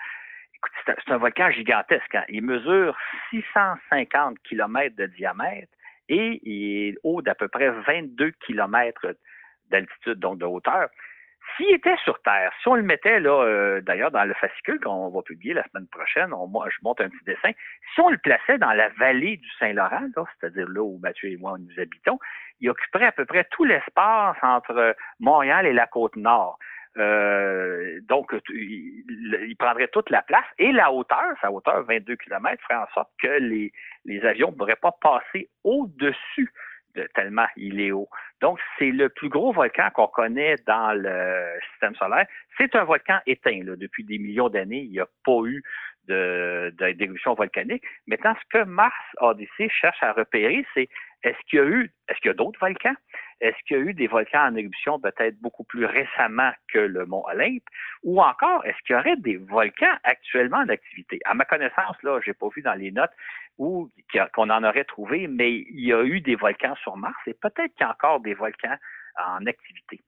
C'est 0.85 1.11
un 1.11 1.17
volcan 1.17 1.51
gigantesque. 1.51 2.15
Hein. 2.15 2.23
Il 2.29 2.43
mesure 2.43 2.97
650 3.29 4.39
km 4.39 4.95
de 4.95 5.05
diamètre 5.05 5.71
et 6.09 6.39
il 6.43 6.89
est 6.89 6.97
haut 7.03 7.21
d'à 7.21 7.35
peu 7.35 7.47
près 7.47 7.69
22 7.69 8.31
km 8.45 9.15
d'altitude, 9.69 10.19
donc 10.19 10.39
de 10.39 10.45
hauteur. 10.45 10.89
S'il 11.55 11.73
était 11.73 11.95
sur 12.03 12.21
Terre, 12.21 12.51
si 12.61 12.67
on 12.67 12.75
le 12.75 12.83
mettait 12.83 13.19
là, 13.19 13.43
euh, 13.43 13.81
d'ailleurs 13.81 14.11
dans 14.11 14.25
le 14.25 14.33
fascicule 14.35 14.79
qu'on 14.79 15.09
va 15.09 15.21
publier 15.21 15.53
la 15.53 15.63
semaine 15.69 15.87
prochaine, 15.87 16.29
moi 16.49 16.67
je 16.69 16.77
monte 16.83 17.01
un 17.01 17.09
petit 17.09 17.23
dessin. 17.25 17.51
Si 17.93 18.01
on 18.01 18.09
le 18.09 18.17
plaçait 18.17 18.57
dans 18.57 18.73
la 18.73 18.89
vallée 18.89 19.37
du 19.37 19.49
Saint-Laurent, 19.59 20.07
c'est-à-dire 20.39 20.67
là 20.67 20.81
où 20.81 20.99
Mathieu 20.99 21.29
et 21.29 21.37
moi 21.37 21.57
nous 21.57 21.79
habitons, 21.79 22.19
il 22.59 22.69
occuperait 22.69 23.07
à 23.07 23.11
peu 23.11 23.25
près 23.25 23.45
tout 23.51 23.63
l'espace 23.63 24.37
entre 24.41 24.95
Montréal 25.19 25.65
et 25.65 25.73
la 25.73 25.87
côte 25.87 26.15
nord. 26.15 26.59
Euh, 26.97 27.99
donc, 28.07 28.33
il, 28.49 29.55
prendrait 29.59 29.87
toute 29.89 30.09
la 30.09 30.23
place 30.23 30.45
et 30.57 30.71
la 30.71 30.91
hauteur, 30.91 31.33
sa 31.41 31.51
hauteur 31.51 31.83
22 31.83 32.15
km, 32.15 32.61
ferait 32.63 32.79
en 32.79 32.87
sorte 32.93 33.11
que 33.21 33.39
les, 33.39 33.71
les 34.05 34.25
avions 34.25 34.51
ne 34.51 34.55
pourraient 34.55 34.75
pas 34.75 34.95
passer 34.99 35.49
au-dessus 35.63 36.51
tellement 37.13 37.47
il 37.55 37.79
est 37.79 37.91
haut. 37.91 38.09
Donc, 38.41 38.59
c'est 38.77 38.91
le 38.91 39.09
plus 39.09 39.29
gros 39.29 39.51
volcan 39.51 39.89
qu'on 39.93 40.07
connaît 40.07 40.55
dans 40.65 40.93
le 40.93 41.59
système 41.71 41.95
solaire. 41.95 42.27
C'est 42.57 42.75
un 42.75 42.83
volcan 42.83 43.19
éteint. 43.25 43.61
Depuis 43.63 44.03
des 44.03 44.17
millions 44.17 44.49
d'années, 44.49 44.81
il 44.81 44.91
n'y 44.91 44.99
a 44.99 45.07
pas 45.25 45.41
eu 45.45 45.63
d'éruption 46.07 47.33
volcanique. 47.33 47.83
Maintenant, 48.07 48.35
ce 48.35 48.57
que 48.57 48.63
Mars 48.63 48.95
Odyssey 49.19 49.67
cherche 49.69 50.01
à 50.01 50.13
repérer, 50.13 50.65
c'est 50.73 50.87
est-ce 51.23 51.37
qu'il 51.49 51.59
y 51.59 51.61
a 51.61 51.65
eu, 51.65 51.91
est-ce 52.07 52.19
qu'il 52.19 52.29
y 52.29 52.31
a 52.31 52.33
d'autres 52.33 52.59
volcans? 52.59 52.95
Est-ce 53.41 53.57
qu'il 53.67 53.77
y 53.77 53.79
a 53.79 53.83
eu 53.83 53.93
des 53.93 54.07
volcans 54.07 54.47
en 54.47 54.55
éruption 54.55 54.99
peut-être 54.99 55.37
beaucoup 55.41 55.63
plus 55.63 55.85
récemment 55.85 56.51
que 56.71 56.79
le 56.79 57.05
mont 57.05 57.23
Olympe? 57.25 57.63
Ou 58.03 58.21
encore, 58.21 58.65
est-ce 58.65 58.77
qu'il 58.85 58.95
y 58.95 58.99
aurait 58.99 59.17
des 59.17 59.37
volcans 59.37 59.95
actuellement 60.03 60.59
en 60.59 60.69
activité? 60.69 61.19
À 61.25 61.33
ma 61.33 61.45
connaissance, 61.45 62.01
là, 62.03 62.19
j'ai 62.23 62.33
pas 62.33 62.47
vu 62.55 62.61
dans 62.61 62.73
les 62.73 62.91
notes 62.91 63.11
où 63.57 63.89
qu'on 64.33 64.49
en 64.49 64.63
aurait 64.63 64.83
trouvé, 64.83 65.27
mais 65.27 65.51
il 65.51 65.85
y 65.85 65.93
a 65.93 66.03
eu 66.03 66.21
des 66.21 66.35
volcans 66.35 66.75
sur 66.75 66.97
Mars 66.97 67.17
et 67.25 67.33
peut-être 67.33 67.73
qu'il 67.73 67.81
y 67.81 67.83
a 67.83 67.91
encore 67.91 68.19
des 68.19 68.33
volcans 68.33 68.77
en 69.17 69.45
activité. 69.45 70.01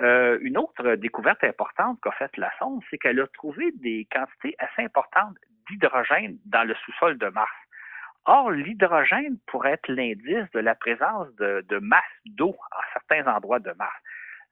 Euh, 0.00 0.38
une 0.40 0.56
autre 0.56 0.94
découverte 0.96 1.44
importante 1.44 1.98
qu'a 2.02 2.12
faite 2.12 2.36
la 2.36 2.50
sonde, 2.58 2.80
c'est 2.90 2.98
qu'elle 2.98 3.20
a 3.20 3.26
trouvé 3.28 3.72
des 3.72 4.06
quantités 4.10 4.54
assez 4.58 4.82
importantes 4.82 5.36
d'hydrogène 5.68 6.38
dans 6.46 6.66
le 6.66 6.74
sous-sol 6.74 7.18
de 7.18 7.28
Mars. 7.28 7.52
Or, 8.24 8.50
l'hydrogène 8.50 9.38
pourrait 9.46 9.72
être 9.72 9.88
l'indice 9.88 10.50
de 10.52 10.60
la 10.60 10.74
présence 10.74 11.28
de, 11.36 11.64
de 11.68 11.78
masse 11.78 12.02
d'eau 12.24 12.54
à 12.70 12.80
certains 12.92 13.30
endroits 13.30 13.58
de 13.58 13.72
Mars. 13.72 13.94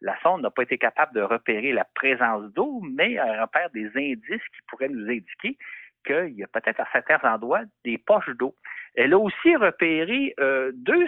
La 0.03 0.19
sonde 0.23 0.43
n'a 0.43 0.51
pas 0.51 0.63
été 0.63 0.77
capable 0.77 1.15
de 1.15 1.21
repérer 1.21 1.73
la 1.73 1.85
présence 1.85 2.53
d'eau, 2.53 2.81
mais 2.83 3.13
elle 3.13 3.41
repère 3.41 3.71
des 3.71 3.87
indices 3.97 4.49
qui 4.55 4.63
pourraient 4.69 4.89
nous 4.89 5.09
indiquer 5.09 5.57
qu'il 6.05 6.35
y 6.35 6.43
a 6.43 6.49
peut-être 6.49 6.81
à 6.81 6.89
certains 6.93 7.21
endroits 7.29 7.63
des 7.85 7.99
poches 7.99 8.31
d'eau. 8.37 8.55
Elle 8.95 9.13
a 9.13 9.19
aussi 9.19 9.57
repéré 9.57 10.35
euh, 10.41 10.73
200 10.75 11.07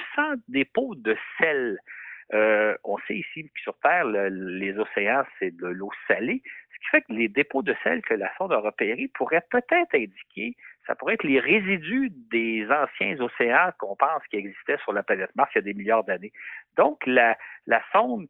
dépôts 0.49 0.95
de 0.95 1.17
sel. 1.39 1.79
Euh, 2.35 2.77
on 2.85 2.99
sait 3.07 3.17
ici 3.17 3.45
que 3.45 3.61
sur 3.61 3.79
Terre, 3.81 4.05
les 4.05 4.79
océans, 4.79 5.25
c'est 5.39 5.55
de 5.55 5.67
l'eau 5.67 5.91
salée, 6.09 6.43
ce 6.45 6.79
qui 6.79 6.87
fait 6.91 7.03
que 7.03 7.13
les 7.13 7.29
dépôts 7.29 7.63
de 7.63 7.75
sel 7.85 8.01
que 8.03 8.15
la 8.15 8.35
sonde 8.37 8.53
a 8.53 8.59
repérés 8.59 9.11
pourraient 9.15 9.45
peut-être 9.51 9.95
indiquer, 9.95 10.57
ça 10.87 10.95
pourrait 10.95 11.15
être 11.15 11.25
les 11.25 11.41
résidus 11.41 12.11
des 12.31 12.67
anciens 12.71 13.21
océans 13.21 13.71
qu'on 13.79 13.97
pense 13.97 14.23
qui 14.31 14.37
existaient 14.37 14.79
sur 14.79 14.93
la 14.93 15.03
planète 15.03 15.31
Mars 15.37 15.51
il 15.55 15.59
y 15.59 15.61
a 15.61 15.63
des 15.63 15.75
milliards 15.75 16.05
d'années. 16.05 16.33
Donc, 16.77 17.05
la, 17.07 17.37
la 17.67 17.83
sonde 17.93 18.27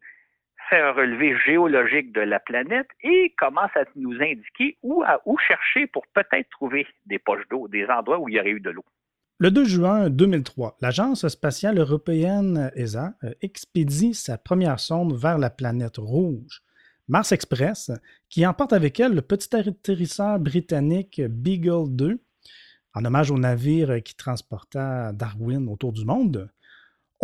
fait 0.69 0.79
un 0.79 0.91
relevé 0.91 1.35
géologique 1.45 2.11
de 2.13 2.21
la 2.21 2.39
planète 2.39 2.87
et 3.01 3.33
commence 3.37 3.71
à 3.75 3.83
nous 3.95 4.13
indiquer 4.13 4.77
où, 4.83 5.03
chercher 5.47 5.87
pour 5.87 6.03
peut-être 6.13 6.49
trouver 6.49 6.87
des 7.05 7.19
poches 7.19 7.47
d'eau, 7.49 7.67
des 7.67 7.85
endroits 7.87 8.19
où 8.19 8.29
il 8.29 8.35
y 8.35 8.39
aurait 8.39 8.51
eu 8.51 8.59
de 8.59 8.69
l'eau. 8.69 8.85
Le 9.39 9.51
2 9.51 9.65
juin 9.65 10.09
2003, 10.09 10.77
l'Agence 10.79 11.27
spatiale 11.27 11.77
européenne 11.79 12.71
ESA 12.75 13.13
euh, 13.23 13.31
expédie 13.41 14.13
sa 14.13 14.37
première 14.37 14.79
sonde 14.79 15.17
vers 15.17 15.37
la 15.37 15.49
planète 15.49 15.97
rouge, 15.97 16.61
Mars 17.07 17.31
Express, 17.31 17.91
qui 18.29 18.45
emporte 18.45 18.73
avec 18.73 18.99
elle 18.99 19.15
le 19.15 19.21
petit 19.21 19.53
atterrisseur 19.55 20.39
britannique 20.39 21.21
Beagle 21.21 21.89
2, 21.89 22.19
en 22.93 23.05
hommage 23.05 23.31
au 23.31 23.37
navire 23.37 24.01
qui 24.03 24.15
transporta 24.15 25.11
Darwin 25.11 25.67
autour 25.67 25.91
du 25.91 26.05
monde. 26.05 26.49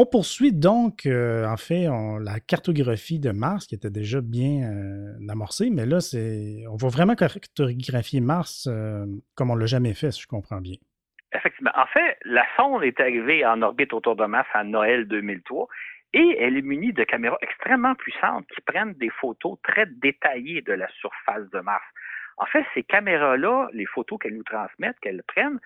On 0.02 0.06
poursuit 0.06 0.54
donc, 0.54 1.06
euh, 1.06 1.46
en 1.46 1.58
fait, 1.58 1.88
la 2.22 2.40
cartographie 2.40 3.20
de 3.20 3.32
Mars 3.32 3.68
qui 3.68 3.76
était 3.76 3.90
déjà 3.90 4.22
bien 4.22 4.72
euh, 4.72 5.28
amorcée, 5.30 5.70
mais 5.70 5.86
là, 5.86 6.00
c'est, 6.00 6.64
on 6.72 6.78
va 6.78 6.88
vraiment 6.88 7.16
cartographier 7.16 8.22
Mars 8.22 8.70
euh, 8.72 9.06
comme 9.36 9.52
on 9.52 9.56
ne 9.56 9.60
l'a 9.60 9.66
jamais 9.66 9.94
fait, 9.94 10.12
si 10.12 10.22
je 10.22 10.28
comprends 10.28 10.62
bien. 10.62 10.78
Effectivement. 11.34 11.72
En 11.76 11.86
fait, 11.88 12.18
la 12.24 12.46
sonde 12.56 12.86
est 12.86 12.98
arrivée 13.02 13.46
en 13.46 13.62
orbite 13.62 13.92
autour 13.92 14.16
de 14.16 14.24
Mars 14.24 14.48
à 14.54 14.64
Noël 14.64 15.06
2003 15.06 15.68
et 16.14 16.38
elle 16.40 16.56
est 16.56 16.62
munie 16.62 16.94
de 16.94 17.04
caméras 17.04 17.38
extrêmement 17.42 17.96
puissantes 17.96 18.48
qui 18.56 18.62
prennent 18.62 18.94
des 18.94 19.10
photos 19.10 19.58
très 19.64 19.86
détaillées 19.86 20.62
de 20.62 20.72
la 20.72 20.88
surface 21.02 21.50
de 21.50 21.60
Mars. 21.60 21.84
En 22.38 22.46
fait, 22.46 22.64
ces 22.74 22.84
caméras-là, 22.84 23.68
les 23.74 23.86
photos 23.86 24.18
qu'elles 24.18 24.38
nous 24.38 24.44
transmettent, 24.44 25.00
qu'elles 25.02 25.24
prennent, 25.28 25.60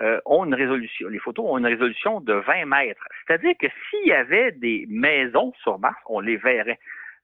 euh, 0.00 0.20
ont 0.24 0.44
une 0.44 0.54
résolution, 0.54 1.08
les 1.08 1.18
photos 1.18 1.44
ont 1.46 1.58
une 1.58 1.66
résolution 1.66 2.20
de 2.20 2.32
20 2.32 2.64
mètres. 2.64 3.06
C'est-à-dire 3.26 3.54
que 3.60 3.66
s'il 3.90 4.08
y 4.08 4.12
avait 4.12 4.52
des 4.52 4.86
maisons 4.88 5.52
sur 5.62 5.78
Mars, 5.78 6.00
on 6.06 6.20
les 6.20 6.36
verrait. 6.36 6.78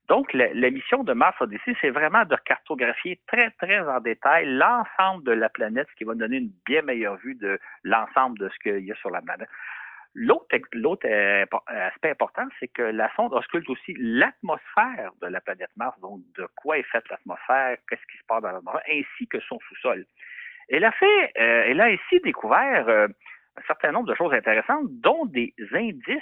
Donc, 0.07 0.33
la, 0.33 0.71
mission 0.71 1.03
de 1.03 1.13
Mars 1.13 1.39
Odyssey, 1.39 1.75
c'est 1.81 1.91
vraiment 1.91 2.25
de 2.25 2.35
cartographier 2.45 3.19
très, 3.27 3.51
très 3.51 3.79
en 3.79 3.99
détail 3.99 4.45
l'ensemble 4.47 5.23
de 5.23 5.31
la 5.31 5.49
planète, 5.49 5.87
ce 5.91 5.95
qui 5.95 6.03
va 6.03 6.15
donner 6.15 6.37
une 6.37 6.51
bien 6.65 6.81
meilleure 6.81 7.17
vue 7.17 7.35
de 7.35 7.59
l'ensemble 7.83 8.39
de 8.39 8.49
ce 8.49 8.57
qu'il 8.59 8.85
y 8.85 8.91
a 8.91 8.95
sur 8.95 9.11
la 9.11 9.21
planète. 9.21 9.49
L'autre, 10.15 10.47
l'autre 10.73 11.07
aspect 11.67 12.09
important, 12.09 12.47
c'est 12.59 12.67
que 12.69 12.81
la 12.81 13.13
sonde 13.15 13.33
ausculte 13.33 13.69
aussi 13.69 13.95
l'atmosphère 13.99 15.11
de 15.21 15.27
la 15.27 15.41
planète 15.41 15.69
Mars, 15.77 15.99
donc 16.01 16.21
de 16.35 16.47
quoi 16.55 16.79
est 16.79 16.83
faite 16.91 17.07
l'atmosphère, 17.09 17.77
qu'est-ce 17.87 18.05
qui 18.11 18.17
se 18.17 18.25
passe 18.27 18.41
dans 18.41 18.51
l'atmosphère, 18.51 18.83
ainsi 18.89 19.27
que 19.27 19.39
son 19.41 19.59
sous-sol. 19.69 20.05
Elle 20.69 20.85
a 20.85 20.91
fait, 20.91 21.31
euh, 21.39 21.63
elle 21.67 21.81
a 21.81 21.89
ici 21.89 22.19
découvert 22.23 22.87
euh, 22.87 23.07
un 23.57 23.61
certain 23.67 23.91
nombre 23.91 24.07
de 24.07 24.15
choses 24.15 24.33
intéressantes, 24.33 24.87
dont 24.89 25.25
des 25.25 25.53
indices 25.73 26.21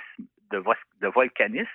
de, 0.52 1.08
volcanisme 1.08 1.70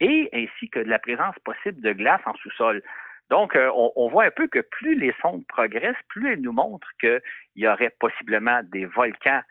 et 0.00 0.28
ainsi 0.32 0.68
que 0.68 0.80
de 0.80 0.88
la 0.88 0.98
présence 0.98 1.34
possible 1.44 1.80
de 1.80 1.92
glace 1.92 2.20
en 2.26 2.34
sous-sol. 2.34 2.82
Donc, 3.30 3.56
euh, 3.56 3.70
on, 3.74 3.92
on, 3.96 4.08
voit 4.08 4.24
un 4.24 4.30
peu 4.30 4.46
que 4.46 4.60
plus 4.60 4.94
les 4.94 5.14
sondes 5.20 5.46
progressent, 5.48 5.96
plus 6.08 6.32
elles 6.32 6.40
nous 6.40 6.52
montrent 6.52 6.90
qu'il 7.00 7.20
y 7.56 7.66
aurait 7.66 7.94
possiblement 7.98 8.60
des 8.64 8.84
volcans 8.86 9.42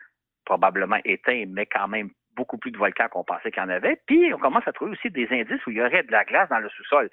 probablement 0.44 0.98
éteints, 1.04 1.44
mais 1.48 1.66
quand 1.66 1.88
même 1.88 2.10
beaucoup 2.34 2.56
plus 2.56 2.70
de 2.70 2.78
volcans 2.78 3.08
qu'on 3.08 3.24
pensait 3.24 3.50
qu'il 3.50 3.62
y 3.62 3.66
en 3.66 3.68
avait. 3.68 4.00
Puis, 4.06 4.32
on 4.32 4.38
commence 4.38 4.66
à 4.66 4.72
trouver 4.72 4.92
aussi 4.92 5.10
des 5.10 5.28
indices 5.30 5.64
où 5.66 5.70
il 5.70 5.76
y 5.76 5.82
aurait 5.82 6.04
de 6.04 6.12
la 6.12 6.24
glace 6.24 6.48
dans 6.48 6.60
le 6.60 6.68
sous-sol. 6.70 7.10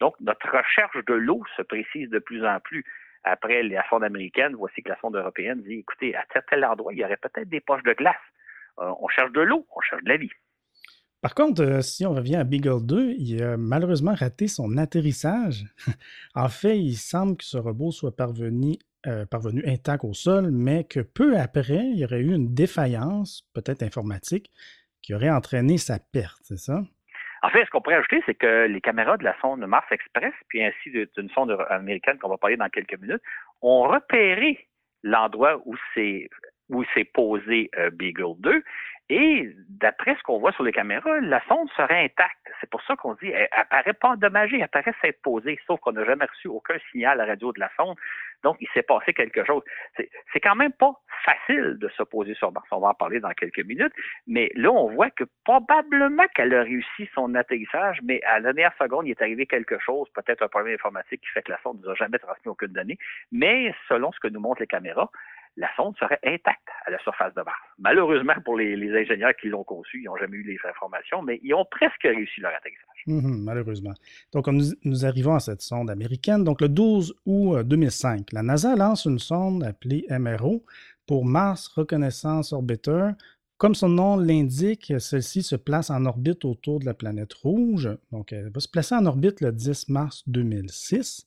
Donc, 0.00 0.14
notre 0.20 0.48
recherche 0.50 1.02
de 1.06 1.14
l'eau 1.14 1.42
se 1.56 1.62
précise 1.62 2.10
de 2.10 2.18
plus 2.18 2.44
en 2.46 2.60
plus 2.60 2.84
après 3.26 3.62
la 3.64 3.86
sonde 3.88 4.04
américaine, 4.04 4.54
voici 4.54 4.82
que 4.82 4.88
la 4.88 4.98
sonde 5.00 5.16
européenne 5.16 5.62
dit, 5.62 5.80
écoutez, 5.80 6.14
à 6.14 6.24
tel, 6.48 6.64
endroit, 6.64 6.92
il 6.92 7.00
y 7.00 7.04
aurait 7.04 7.16
peut-être 7.16 7.48
des 7.48 7.60
poches 7.60 7.82
de 7.82 7.92
glace. 7.92 8.14
Euh, 8.78 8.92
on 9.00 9.08
cherche 9.08 9.32
de 9.32 9.40
l'eau, 9.40 9.66
on 9.74 9.80
cherche 9.80 10.02
de 10.04 10.08
la 10.08 10.16
vie. 10.16 10.30
Par 11.20 11.34
contre, 11.34 11.62
euh, 11.62 11.80
si 11.80 12.06
on 12.06 12.14
revient 12.14 12.36
à 12.36 12.44
Beagle 12.44 12.86
2, 12.86 13.14
il 13.18 13.42
a 13.42 13.56
malheureusement 13.56 14.14
raté 14.14 14.46
son 14.46 14.76
atterrissage. 14.76 15.64
en 16.34 16.48
fait, 16.48 16.78
il 16.78 16.94
semble 16.94 17.36
que 17.36 17.44
ce 17.44 17.56
robot 17.56 17.90
soit 17.90 18.14
parvenu, 18.14 18.76
euh, 19.06 19.26
parvenu 19.26 19.62
intact 19.66 20.04
au 20.04 20.14
sol, 20.14 20.50
mais 20.52 20.84
que 20.84 21.00
peu 21.00 21.36
après, 21.36 21.84
il 21.84 21.98
y 21.98 22.04
aurait 22.04 22.20
eu 22.20 22.32
une 22.32 22.54
défaillance, 22.54 23.48
peut-être 23.54 23.82
informatique, 23.82 24.52
qui 25.02 25.14
aurait 25.14 25.30
entraîné 25.30 25.78
sa 25.78 25.98
perte, 25.98 26.38
c'est 26.42 26.58
ça? 26.58 26.84
En 27.42 27.50
fait, 27.50 27.64
ce 27.64 27.70
qu'on 27.70 27.80
pourrait 27.80 27.96
ajouter, 27.96 28.22
c'est 28.26 28.34
que 28.34 28.66
les 28.66 28.80
caméras 28.80 29.16
de 29.16 29.24
la 29.24 29.38
sonde 29.40 29.64
Mars 29.66 29.86
Express, 29.90 30.32
puis 30.48 30.64
ainsi 30.64 30.90
d'une 30.90 31.30
sonde 31.30 31.56
américaine 31.68 32.18
qu'on 32.18 32.28
va 32.28 32.38
parler 32.38 32.56
dans 32.56 32.68
quelques 32.68 32.98
minutes, 33.00 33.22
ont 33.62 33.82
repéré 33.88 34.66
l'endroit 35.02 35.60
où 35.64 35.74
s'est 35.94 36.28
où 36.68 36.82
s'est 36.94 37.04
posé 37.04 37.70
euh, 37.78 37.90
Beagle 37.90 38.34
2 38.40 38.62
et 39.08 39.54
d'après 39.68 40.16
ce 40.16 40.22
qu'on 40.22 40.38
voit 40.38 40.52
sur 40.52 40.64
les 40.64 40.72
caméras, 40.72 41.20
la 41.20 41.40
sonde 41.48 41.70
serait 41.76 42.04
intacte. 42.04 42.36
C'est 42.60 42.70
pour 42.70 42.82
ça 42.82 42.96
qu'on 42.96 43.14
dit 43.14 43.28
elle, 43.28 43.48
elle 43.56 43.64
paraît 43.70 43.92
pas 43.92 44.08
endommagée, 44.10 44.58
elle 44.60 44.68
paraît 44.68 44.94
s'être 45.00 45.22
posée, 45.22 45.58
sauf 45.66 45.78
qu'on 45.80 45.92
n'a 45.92 46.04
jamais 46.04 46.24
reçu 46.24 46.48
aucun 46.48 46.76
signal 46.90 47.20
à 47.20 47.24
la 47.24 47.32
radio 47.32 47.52
de 47.52 47.60
la 47.60 47.70
sonde. 47.76 47.96
Donc, 48.42 48.56
il 48.60 48.68
s'est 48.74 48.82
passé 48.82 49.12
quelque 49.12 49.44
chose. 49.44 49.62
C'est 49.96 50.40
quand 50.40 50.54
même 50.54 50.72
pas 50.72 50.92
facile 51.24 51.78
de 51.78 51.88
se 51.88 52.02
poser 52.02 52.34
sur 52.34 52.52
Mars. 52.52 52.66
On 52.70 52.80
va 52.80 52.88
en 52.88 52.94
parler 52.94 53.20
dans 53.20 53.32
quelques 53.32 53.64
minutes. 53.64 53.92
Mais 54.26 54.50
là, 54.54 54.70
on 54.70 54.88
voit 54.90 55.10
que 55.10 55.24
probablement 55.44 56.24
qu'elle 56.34 56.54
a 56.54 56.62
réussi 56.62 57.08
son 57.14 57.34
atterrissage, 57.34 57.98
mais 58.02 58.22
à 58.22 58.38
la 58.40 58.52
dernière 58.52 58.76
seconde, 58.78 59.06
il 59.06 59.12
est 59.12 59.22
arrivé 59.22 59.46
quelque 59.46 59.78
chose, 59.78 60.08
peut-être 60.14 60.42
un 60.42 60.48
problème 60.48 60.74
informatique 60.74 61.22
qui 61.22 61.28
fait 61.28 61.42
que 61.42 61.52
la 61.52 61.58
sonde 61.62 61.80
ne 61.80 61.86
nous 61.86 61.90
a 61.90 61.94
jamais 61.94 62.18
transmis 62.18 62.50
aucune 62.50 62.72
donnée. 62.72 62.98
Mais 63.32 63.74
selon 63.88 64.12
ce 64.12 64.20
que 64.20 64.28
nous 64.28 64.40
montrent 64.40 64.60
les 64.60 64.66
caméras, 64.66 65.10
la 65.56 65.68
sonde 65.74 65.96
serait 65.98 66.18
intacte 66.24 66.68
à 66.84 66.90
la 66.90 66.98
surface 66.98 67.34
de 67.34 67.42
Mars. 67.42 67.56
Malheureusement 67.78 68.34
pour 68.44 68.56
les, 68.56 68.74
ingénieurs 68.94 69.34
qui 69.40 69.48
l'ont 69.48 69.64
conçu, 69.64 70.02
ils 70.02 70.04
n'ont 70.04 70.16
jamais 70.16 70.36
eu 70.36 70.42
les 70.42 70.58
informations, 70.68 71.22
mais 71.22 71.40
ils 71.42 71.54
ont 71.54 71.64
presque 71.70 72.02
réussi 72.02 72.40
leur 72.40 72.52
atterrissage. 72.54 73.02
Mhm, 73.06 73.42
malheureusement. 73.42 73.94
Donc, 74.32 74.48
nous, 74.48 75.04
arrivons 75.04 75.34
à 75.34 75.40
cette 75.40 75.62
sonde 75.62 75.90
américaine. 75.90 76.44
Donc, 76.44 76.60
le 76.60 76.68
12 76.68 77.14
août 77.24 77.62
2005, 77.62 78.20
euh, 78.20 78.22
la 78.32 78.42
NASA 78.42 78.76
lance 78.76 79.06
une 79.06 79.18
sonde 79.18 79.64
appelée 79.64 80.04
MRO 80.10 80.64
pour 81.06 81.24
Mars 81.24 81.68
Reconnaissance 81.68 82.52
Orbiter. 82.52 83.10
Comme 83.58 83.74
son 83.74 83.88
nom 83.88 84.18
l'indique, 84.18 84.92
celle-ci 84.98 85.42
se 85.42 85.56
place 85.56 85.88
en 85.88 86.04
orbite 86.04 86.44
autour 86.44 86.78
de 86.78 86.84
la 86.84 86.92
planète 86.92 87.32
rouge. 87.32 87.88
Donc, 88.12 88.32
elle 88.32 88.50
va 88.50 88.60
se 88.60 88.68
placer 88.68 88.94
en 88.94 89.06
orbite 89.06 89.40
le 89.40 89.50
10 89.50 89.88
mars 89.88 90.24
2006, 90.26 91.24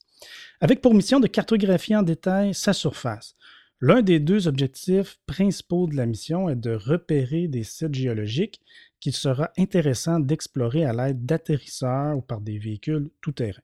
avec 0.60 0.80
pour 0.80 0.94
mission 0.94 1.18
de 1.18 1.26
cartographier 1.26 1.96
en 1.96 2.04
détail 2.04 2.54
sa 2.54 2.72
surface. 2.72 3.34
L'un 3.82 4.02
des 4.02 4.20
deux 4.20 4.46
objectifs 4.46 5.18
principaux 5.24 5.86
de 5.86 5.96
la 5.96 6.04
mission 6.04 6.50
est 6.50 6.56
de 6.56 6.74
repérer 6.74 7.48
des 7.48 7.64
sites 7.64 7.94
géologiques 7.94 8.60
qu'il 9.00 9.14
sera 9.14 9.50
intéressant 9.56 10.20
d'explorer 10.20 10.84
à 10.84 10.92
l'aide 10.92 11.24
d'atterrisseurs 11.24 12.18
ou 12.18 12.20
par 12.20 12.42
des 12.42 12.58
véhicules 12.58 13.08
tout-terrain. 13.22 13.62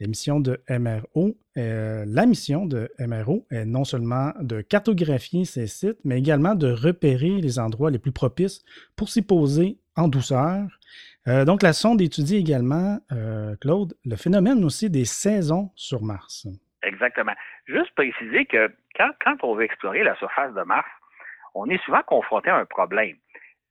La 0.00 0.08
mission 0.08 0.40
de 0.40 0.60
MRO, 0.68 1.36
euh, 1.58 2.04
la 2.08 2.26
mission 2.26 2.66
de 2.66 2.90
MRO 2.98 3.46
est 3.50 3.66
non 3.66 3.84
seulement 3.84 4.32
de 4.40 4.62
cartographier 4.62 5.44
ces 5.44 5.68
sites, 5.68 5.98
mais 6.02 6.18
également 6.18 6.56
de 6.56 6.72
repérer 6.72 7.40
les 7.40 7.60
endroits 7.60 7.92
les 7.92 7.98
plus 8.00 8.10
propices 8.10 8.64
pour 8.96 9.10
s'y 9.10 9.22
poser 9.22 9.78
en 9.94 10.08
douceur. 10.08 10.66
Euh, 11.28 11.44
donc, 11.44 11.62
la 11.62 11.72
sonde 11.72 12.00
étudie 12.00 12.36
également, 12.36 12.98
euh, 13.12 13.54
Claude, 13.60 13.94
le 14.04 14.16
phénomène 14.16 14.64
aussi 14.64 14.90
des 14.90 15.04
saisons 15.04 15.70
sur 15.76 16.02
Mars. 16.02 16.48
Exactement. 16.82 17.34
Juste 17.66 17.94
préciser 17.94 18.46
que 18.46 18.70
quand, 18.96 19.10
quand 19.22 19.36
on 19.42 19.54
veut 19.54 19.64
explorer 19.64 20.02
la 20.02 20.14
surface 20.16 20.54
de 20.54 20.62
Mars, 20.62 20.88
on 21.54 21.68
est 21.68 21.82
souvent 21.84 22.02
confronté 22.02 22.50
à 22.50 22.56
un 22.56 22.64
problème. 22.64 23.16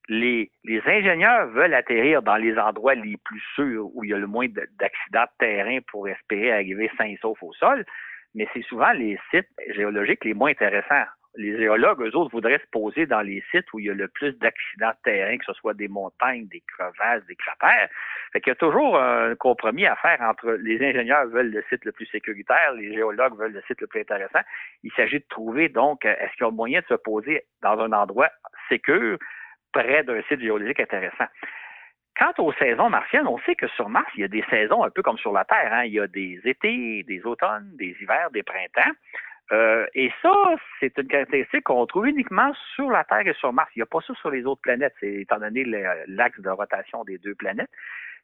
Les, 0.08 0.52
les, 0.64 0.82
ingénieurs 0.88 1.48
veulent 1.48 1.74
atterrir 1.74 2.24
dans 2.24 2.36
les 2.36 2.58
endroits 2.58 2.96
les 2.96 3.18
plus 3.18 3.42
sûrs 3.54 3.90
où 3.94 4.04
il 4.04 4.10
y 4.10 4.14
a 4.14 4.18
le 4.18 4.28
moins 4.28 4.48
d'accidents 4.48 5.24
de 5.24 5.38
terrain 5.38 5.80
pour 5.88 6.08
espérer 6.08 6.52
arriver 6.52 6.90
sain 6.98 7.06
et 7.06 7.18
sauf 7.22 7.38
au 7.44 7.54
sol, 7.54 7.86
mais 8.34 8.48
c'est 8.54 8.64
souvent 8.64 8.92
les 8.92 9.20
sites 9.30 9.50
géologiques 9.70 10.26
les 10.26 10.34
moins 10.34 10.52
intéressants. 10.52 11.06
Les 11.36 11.58
géologues, 11.58 12.02
eux 12.02 12.16
autres, 12.16 12.32
voudraient 12.32 12.60
se 12.60 12.70
poser 12.72 13.06
dans 13.06 13.22
les 13.22 13.44
sites 13.52 13.72
où 13.74 13.80
il 13.80 13.86
y 13.86 13.90
a 13.90 13.94
le 13.94 14.08
plus 14.08 14.38
d'accidents 14.40 14.90
de 14.90 15.02
terrain, 15.04 15.38
que 15.38 15.46
ce 15.46 15.54
soit 15.54 15.74
des 15.74 15.88
montagnes, 15.88 16.48
des 16.48 16.62
crevasses, 16.62 17.26
des 17.28 17.36
cratères. 17.36 17.90
Fait 18.34 18.42
qu'il 18.42 18.52
y 18.52 18.52
a 18.52 18.56
toujours 18.56 19.00
un 19.00 19.36
compromis 19.36 19.86
à 19.86 19.96
faire 19.96 20.20
entre 20.22 20.52
les 20.52 20.84
ingénieurs 20.84 21.28
veulent 21.28 21.52
le 21.52 21.64
site 21.70 21.86
le 21.86 21.92
plus 21.92 22.08
sécuritaire, 22.08 22.74
les 22.74 22.94
géologues 22.94 23.38
veulent 23.38 23.54
le 23.54 23.62
site 23.68 23.82
le 23.82 23.88
plus 23.88 24.02
intéressant. 24.02 24.42
Il 24.84 24.92
s'agit 24.94 25.20
de 25.20 25.26
trouver, 25.30 25.70
donc, 25.70 26.04
est-ce 26.06 26.34
qu'il 26.34 26.46
y 26.46 26.50
a 26.50 26.52
moyen 26.52 26.82
de 26.82 26.86
se 26.88 26.96
poser 26.96 27.44
dans 27.62 27.80
un 27.80 27.92
endroit 27.92 28.30
sécur, 28.68 29.18
près 29.72 30.04
d'un 30.04 30.22
site 30.24 30.42
géologique 30.42 30.80
intéressant? 30.80 31.28
Quant 32.18 32.34
aux 32.40 32.52
saisons 32.54 32.90
martiennes, 32.90 33.28
on 33.28 33.38
sait 33.40 33.56
que 33.56 33.68
sur 33.70 33.88
Mars, 33.88 34.10
il 34.16 34.22
y 34.22 34.24
a 34.26 34.28
des 34.28 34.44
saisons 34.50 34.84
un 34.84 34.90
peu 34.90 35.02
comme 35.02 35.18
sur 35.18 35.32
la 35.32 35.46
Terre. 35.46 35.72
Hein. 35.72 35.84
Il 35.86 35.94
y 35.94 36.02
a 36.02 36.08
des 36.08 36.42
étés, 36.44 37.04
des 37.04 37.26
automnes, 37.26 37.72
des 37.78 37.96
hivers, 38.02 38.30
des 38.32 38.44
printemps. 38.44 38.92
Euh, 39.52 39.86
et 39.96 40.12
ça, 40.22 40.34
c'est 40.80 40.98
une 40.98 41.08
caractéristique 41.08 41.64
qu'on 41.64 41.86
trouve 41.88 42.08
uniquement 42.08 42.54
sur 42.76 42.90
la 42.92 43.04
Terre 43.04 43.28
et 43.28 43.34
sur 43.34 43.52
Mars. 43.52 43.70
Il 43.76 43.80
n'y 43.80 43.84
a 43.84 43.88
pas 43.88 44.02
ça 44.06 44.14
sur 44.16 44.30
les 44.30 44.46
autres 44.46 44.62
planètes, 44.62 44.94
étant 45.02 45.40
donné 45.40 45.64
l'axe 46.08 46.40
de 46.40 46.50
rotation 46.50 47.04
des 47.04 47.18
deux 47.18 47.36
planètes. 47.36 47.70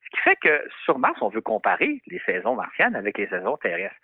Ce 0.04 0.10
qui 0.12 0.22
fait 0.22 0.36
que 0.36 0.64
sur 0.84 1.00
Mars, 1.00 1.18
on 1.22 1.30
veut 1.30 1.42
comparer 1.42 2.02
les 2.08 2.20
saisons 2.26 2.56
martiennes 2.56 2.96
avec 2.96 3.18
les 3.18 3.28
saisons 3.28 3.58
terrestres. 3.58 3.96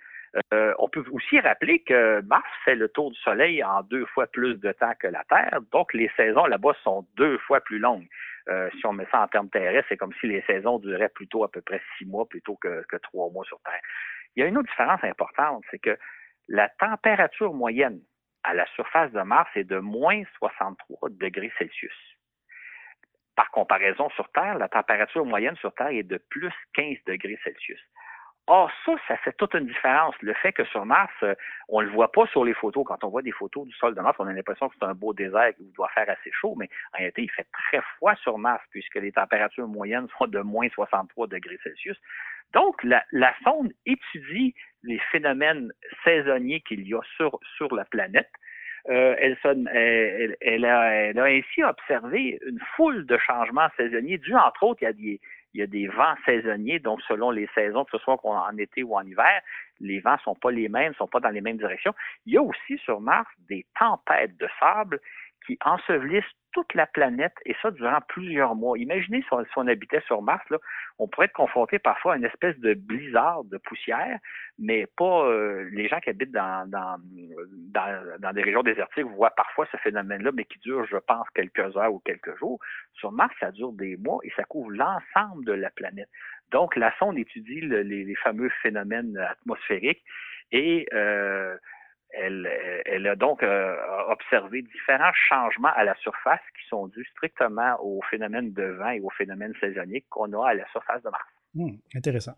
Euh, 0.54 0.74
on 0.80 0.88
peut 0.88 1.04
aussi 1.12 1.40
rappeler 1.40 1.80
que 1.80 2.22
Mars 2.22 2.48
fait 2.64 2.76
le 2.76 2.88
tour 2.88 3.12
du 3.12 3.20
Soleil 3.20 3.64
en 3.64 3.84
deux 3.84 4.06
fois 4.06 4.28
plus 4.28 4.56
de 4.56 4.72
temps 4.72 4.94
que 4.98 5.08
la 5.08 5.24
Terre, 5.26 5.60
donc 5.72 5.94
les 5.94 6.10
saisons 6.16 6.46
là-bas 6.46 6.74
sont 6.84 7.06
deux 7.18 7.38
fois 7.40 7.60
plus 7.60 7.80
longues. 7.80 8.08
Euh, 8.50 8.70
si 8.80 8.86
on 8.86 8.94
met 8.94 9.06
ça 9.12 9.22
en 9.22 9.28
termes 9.28 9.50
terrestres, 9.50 9.88
c'est 9.90 9.98
comme 9.98 10.14
si 10.22 10.28
les 10.28 10.42
saisons 10.44 10.80
duraient 10.80 11.10
plutôt 11.10 11.44
à 11.44 11.52
peu 11.52 11.62
près 11.62 11.82
six 11.98 12.06
mois 12.06 12.28
plutôt 12.28 12.56
que, 12.56 12.84
que 12.88 12.96
trois 12.98 13.30
mois 13.30 13.44
sur 13.44 13.60
Terre. 13.64 13.82
Il 14.36 14.42
y 14.42 14.44
a 14.44 14.48
une 14.48 14.58
autre 14.58 14.70
différence 14.70 15.04
importante, 15.04 15.64
c'est 15.70 15.80
que 15.80 15.98
la 16.48 16.70
température 16.70 17.54
moyenne 17.54 18.02
à 18.44 18.54
la 18.54 18.66
surface 18.76 19.12
de 19.12 19.22
Mars 19.22 19.50
est 19.56 19.64
de 19.64 19.78
moins 19.78 20.24
63 20.38 21.10
degrés 21.12 21.52
Celsius. 21.58 21.94
Par 23.36 23.50
comparaison 23.52 24.10
sur 24.12 24.30
Terre, 24.32 24.58
la 24.58 24.68
température 24.68 25.26
moyenne 25.26 25.56
sur 25.58 25.74
Terre 25.74 25.90
est 25.90 26.04
de 26.04 26.18
plus 26.18 26.54
15 26.74 26.98
degrés 27.08 27.40
Celsius. 27.44 27.80
Or, 28.48 28.72
ça, 28.86 28.94
ça 29.08 29.18
fait 29.18 29.34
toute 29.34 29.54
une 29.54 29.68
différence. 29.68 30.16
Le 30.22 30.34
fait 30.34 30.52
que 30.52 30.66
sur 30.66 30.86
Mars, 30.86 31.14
euh, 31.24 31.36
on 31.70 31.82
ne 31.82 31.86
le 31.86 31.92
voit 31.92 32.12
pas 32.12 32.26
sur 32.28 32.44
les 32.44 32.54
photos. 32.54 32.84
Quand 32.86 33.04
on 33.04 33.10
voit 33.10 33.22
des 33.22 33.32
photos 33.32 33.68
du 33.68 33.74
sol 33.74 33.94
de 33.94 34.02
Mars, 34.02 34.16
on 34.20 34.28
a 34.28 34.34
l'impression 34.34 34.68
que 34.68 34.76
c'est 34.80 34.86
un 34.86 34.96
beau 34.96 35.14
désert 35.14 35.54
où 35.60 35.64
il 35.64 35.72
doit 35.74 35.90
faire 35.90 36.10
assez 36.10 36.32
chaud, 36.32 36.56
mais 36.58 36.68
en 36.94 36.98
réalité, 36.98 37.22
il 37.24 37.32
fait 37.32 37.48
très 37.54 37.82
froid 37.96 38.16
sur 38.16 38.38
Mars 38.40 38.64
puisque 38.72 38.96
les 38.96 39.12
températures 39.12 39.68
moyennes 39.68 40.08
sont 40.18 40.28
de 40.28 40.40
moins 40.40 40.68
63 40.70 41.28
degrés 41.28 41.60
Celsius. 41.64 41.98
Donc, 42.54 42.84
la, 42.84 43.04
sonde 43.44 43.72
étudie 43.86 44.56
les 44.84 45.00
phénomènes 45.12 45.72
saisonniers 46.04 46.62
qu'il 46.62 46.86
y 46.88 46.94
a 46.94 47.02
sur, 47.16 47.40
sur 47.58 47.74
la 47.74 47.86
planète. 47.86 48.30
Euh, 48.90 49.16
elle, 49.20 49.38
elle, 49.74 50.36
elle, 50.42 50.66
a, 50.66 50.92
elle, 50.92 51.20
a, 51.20 51.26
ainsi 51.26 51.64
observé 51.64 52.40
une 52.46 52.60
foule 52.76 53.06
de 53.06 53.18
changements 53.20 53.70
saisonniers 53.78 54.18
dus, 54.18 54.36
entre 54.36 54.64
autres, 54.64 54.84
a 54.86 54.92
des, 54.92 55.22
il 55.54 55.60
y 55.60 55.64
a 55.64 55.68
des 55.68 55.88
vents 55.88 56.16
saisonniers, 56.26 56.80
donc 56.80 57.02
selon 57.08 57.32
les 57.32 57.48
saisons, 57.54 57.84
que 57.86 57.98
ce 57.98 58.04
soit 58.04 58.20
en 58.24 58.58
été 58.58 58.84
ou 58.84 58.96
en 58.96 59.06
hiver, 59.06 59.42
les 59.80 60.00
vents 60.00 60.18
sont 60.24 60.36
pas 60.36 60.52
les 60.52 60.70
mêmes, 60.70 60.94
sont 60.94 61.08
pas 61.08 61.20
dans 61.20 61.30
les 61.30 61.42
mêmes 61.42 61.58
directions. 61.58 61.94
Il 62.26 62.34
y 62.34 62.38
a 62.38 62.42
aussi 62.42 62.78
sur 62.84 63.02
Mars 63.02 63.30
des 63.50 63.66
tempêtes 63.78 64.38
de 64.38 64.48
sable 64.60 65.00
qui 65.46 65.58
ensevelissent 65.64 66.24
toute 66.52 66.74
la 66.74 66.86
planète 66.86 67.34
et 67.46 67.56
ça 67.62 67.72
durant 67.72 68.00
plusieurs 68.10 68.56
mois. 68.56 68.78
Imaginez 68.78 69.24
si 69.24 69.56
on, 69.56 69.68
habitait 69.68 70.02
sur 70.02 70.22
Mars, 70.22 70.44
là, 70.50 70.58
on 71.00 71.08
pourrait 71.08 71.28
être 71.28 71.34
confronté 71.34 71.80
parfois 71.80 72.14
à 72.14 72.18
une 72.18 72.26
espèce 72.26 72.58
de 72.60 72.74
blizzard 72.74 73.44
de 73.46 73.58
poussière, 73.58 74.20
mais 74.60 74.86
pas 74.98 75.26
euh, 75.26 75.70
les 75.72 75.88
gens 75.88 76.00
qui 76.00 76.10
habitent 76.10 76.32
dans, 76.32 76.70
dans, 76.70 76.98
dans, 78.20 78.34
des 78.34 78.42
régions 78.42 78.64
désertiques 78.64 79.06
voient 79.06 79.32
parfois 79.32 79.66
ce 79.72 79.78
phénomène-là, 79.78 80.32
mais 80.34 80.46
qui 80.46 80.60
dure, 80.60 80.86
je 80.86 80.98
pense, 80.98 81.28
quelques 81.34 81.78
heures 81.78 81.94
ou 81.94 82.00
quelques 82.00 82.38
jours. 82.38 82.60
Sur 82.94 83.12
Mars, 83.12 83.34
ça 83.40 83.52
dure 83.52 83.72
des 83.72 83.96
mois 83.98 84.20
et 84.24 84.32
ça 84.36 84.44
couvre 84.44 84.72
l'ensemble 84.72 85.46
de 85.46 85.54
la 85.54 85.70
planète. 85.70 86.10
Donc, 86.52 86.76
la 86.76 86.94
sonde 86.98 87.18
étudie 87.18 87.62
les, 87.62 88.16
fameux 88.16 88.50
phénomènes 88.62 89.18
atmosphériques 89.18 90.04
et 90.52 90.86
euh, 90.94 91.56
elle, 92.14 93.08
a 93.08 93.16
donc 93.16 93.44
euh, 93.44 93.76
observé 94.10 94.62
différents 94.62 95.14
changements 95.30 95.72
à 95.76 95.84
la 95.84 95.96
surface 95.96 96.42
qui 96.60 96.68
sont 96.70 96.88
dus 96.88 97.06
strictement 97.12 97.78
au 97.82 98.02
phénomène 98.10 98.54
de 98.54 98.64
vent 98.64 98.90
et 98.90 99.00
au 99.02 99.10
phénomène 99.10 99.54
saisonnier 99.60 100.06
qu'on 100.10 100.32
a 100.34 100.50
à 100.50 100.54
la 100.54 100.68
surface 100.72 101.02
de 101.04 101.10
Mars. 101.10 101.28
Hmm, 101.54 101.76
intéressant. 101.96 102.36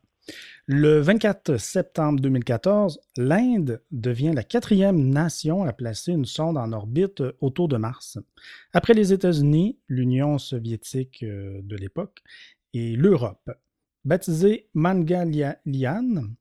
Le 0.68 1.00
24 1.00 1.58
septembre 1.58 2.22
2014, 2.22 3.02
l'Inde 3.18 3.84
devient 3.92 4.32
la 4.34 4.44
quatrième 4.44 5.10
nation 5.10 5.64
à 5.64 5.74
placer 5.74 6.14
une 6.14 6.26
sonde 6.26 6.58
en 6.58 6.72
orbite 6.72 7.22
autour 7.42 7.68
de 7.68 7.78
Mars. 7.78 8.18
Après 8.74 8.94
les 8.94 9.12
États-Unis, 9.12 9.78
l'Union 9.90 10.38
soviétique 10.38 11.24
euh, 11.24 11.60
de 11.64 11.76
l'époque 11.76 12.20
et 12.74 12.96
l'Europe. 12.96 13.50
Baptisée 14.06 14.70
Mangalyaan, 14.74 16.36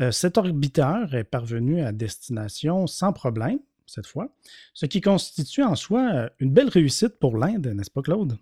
euh, 0.00 0.10
cet 0.10 0.38
orbiteur 0.38 1.14
est 1.14 1.28
parvenu 1.28 1.82
à 1.82 1.92
destination 1.92 2.86
sans 2.86 3.12
problème, 3.12 3.58
cette 3.86 4.06
fois, 4.06 4.28
ce 4.74 4.86
qui 4.86 5.00
constitue 5.00 5.62
en 5.62 5.74
soi 5.74 6.00
euh, 6.14 6.28
une 6.38 6.52
belle 6.52 6.68
réussite 6.68 7.18
pour 7.18 7.36
l'Inde, 7.36 7.66
n'est-ce 7.74 7.90
pas, 7.90 8.02
Claude? 8.02 8.38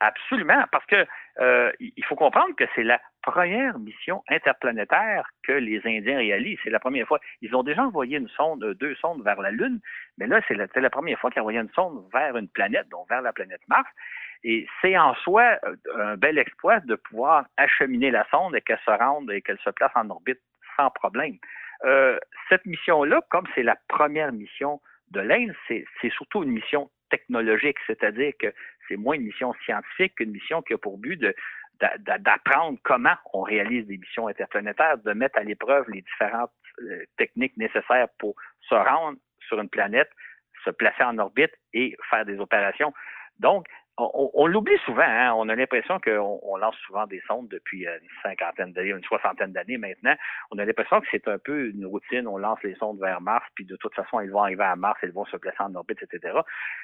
Absolument, 0.00 0.62
parce 0.70 0.86
que 0.86 1.06
euh, 1.40 1.72
il 1.80 2.04
faut 2.04 2.14
comprendre 2.14 2.54
que 2.56 2.64
c'est 2.76 2.84
la 2.84 3.00
première 3.22 3.78
mission 3.78 4.22
interplanétaire 4.28 5.28
que 5.42 5.52
les 5.52 5.80
Indiens 5.84 6.18
réalisent. 6.18 6.58
C'est 6.62 6.70
la 6.70 6.78
première 6.78 7.06
fois. 7.08 7.18
Ils 7.42 7.54
ont 7.56 7.64
déjà 7.64 7.82
envoyé 7.82 8.18
une 8.18 8.28
sonde, 8.28 8.64
deux 8.78 8.94
sondes 8.96 9.24
vers 9.24 9.40
la 9.40 9.50
Lune, 9.50 9.80
mais 10.18 10.28
là, 10.28 10.40
c'est 10.46 10.54
la, 10.54 10.66
la, 10.72 10.90
première 10.90 11.18
fois 11.18 11.30
qu'ils 11.30 11.40
envoyé 11.40 11.58
une 11.58 11.70
sonde 11.70 12.04
vers 12.12 12.36
une 12.36 12.48
planète, 12.48 12.88
donc 12.90 13.08
vers 13.08 13.22
la 13.22 13.32
planète 13.32 13.60
Mars. 13.66 13.88
Et 14.44 14.68
c'est 14.80 14.96
en 14.96 15.14
soi 15.16 15.58
un 15.96 16.16
bel 16.16 16.38
exploit 16.38 16.78
de 16.80 16.94
pouvoir 16.94 17.46
acheminer 17.56 18.12
la 18.12 18.24
sonde 18.30 18.54
et 18.54 18.60
qu'elle 18.60 18.78
se 18.84 18.90
rende 18.90 19.32
et 19.32 19.42
qu'elle 19.42 19.58
se 19.64 19.70
place 19.70 19.90
en 19.96 20.08
orbite 20.10 20.40
sans 20.78 20.90
problème. 20.90 21.36
Euh, 21.84 22.18
cette 22.48 22.64
mission-là, 22.66 23.20
comme 23.30 23.46
c'est 23.54 23.62
la 23.62 23.76
première 23.88 24.32
mission 24.32 24.80
de 25.10 25.20
l'Inde, 25.20 25.54
c'est 25.68 26.10
surtout 26.10 26.42
une 26.42 26.50
mission 26.50 26.90
technologique, 27.10 27.78
c'est-à-dire 27.86 28.32
que 28.38 28.52
c'est 28.86 28.96
moins 28.96 29.14
une 29.14 29.24
mission 29.24 29.54
scientifique 29.64 30.14
qu'une 30.16 30.30
mission 30.30 30.62
qui 30.62 30.74
a 30.74 30.78
pour 30.78 30.98
but 30.98 31.20
d'apprendre 31.80 32.78
comment 32.82 33.14
on 33.32 33.42
réalise 33.42 33.86
des 33.86 33.98
missions 33.98 34.26
interplanétaires, 34.26 34.98
de 34.98 35.12
mettre 35.12 35.38
à 35.38 35.44
l'épreuve 35.44 35.88
les 35.90 36.02
différentes 36.02 36.50
euh, 36.82 37.04
techniques 37.16 37.56
nécessaires 37.56 38.08
pour 38.18 38.34
se 38.60 38.74
rendre 38.74 39.18
sur 39.46 39.60
une 39.60 39.68
planète, 39.68 40.10
se 40.64 40.70
placer 40.70 41.04
en 41.04 41.18
orbite 41.18 41.52
et 41.72 41.96
faire 42.10 42.26
des 42.26 42.38
opérations. 42.40 42.92
Donc, 43.38 43.66
on, 43.98 44.46
l'oublie 44.46 44.78
souvent. 44.84 45.02
Hein. 45.02 45.32
On 45.34 45.48
a 45.48 45.54
l'impression 45.54 45.98
qu'on 45.98 46.56
lance 46.56 46.76
souvent 46.86 47.06
des 47.06 47.20
sondes 47.26 47.48
depuis 47.48 47.86
euh, 47.86 47.98
une 48.00 48.08
cinquantaine 48.22 48.72
d'années, 48.72 48.90
une 48.90 49.02
soixantaine 49.02 49.52
d'années 49.52 49.76
maintenant. 49.76 50.14
On 50.50 50.58
a 50.58 50.64
l'impression 50.64 51.00
que 51.00 51.06
c'est 51.10 51.26
un 51.26 51.38
peu 51.38 51.70
une 51.70 51.84
routine. 51.84 52.26
On 52.28 52.38
lance 52.38 52.62
les 52.62 52.74
sondes 52.76 53.00
vers 53.00 53.20
Mars, 53.20 53.44
puis 53.54 53.64
de 53.64 53.76
toute 53.76 53.94
façon, 53.94 54.20
elles 54.20 54.30
vont 54.30 54.42
arriver 54.42 54.64
à 54.64 54.76
Mars, 54.76 54.98
elles 55.02 55.12
vont 55.12 55.24
se 55.26 55.36
placer 55.36 55.60
en 55.60 55.74
orbite, 55.74 56.02
etc. 56.02 56.38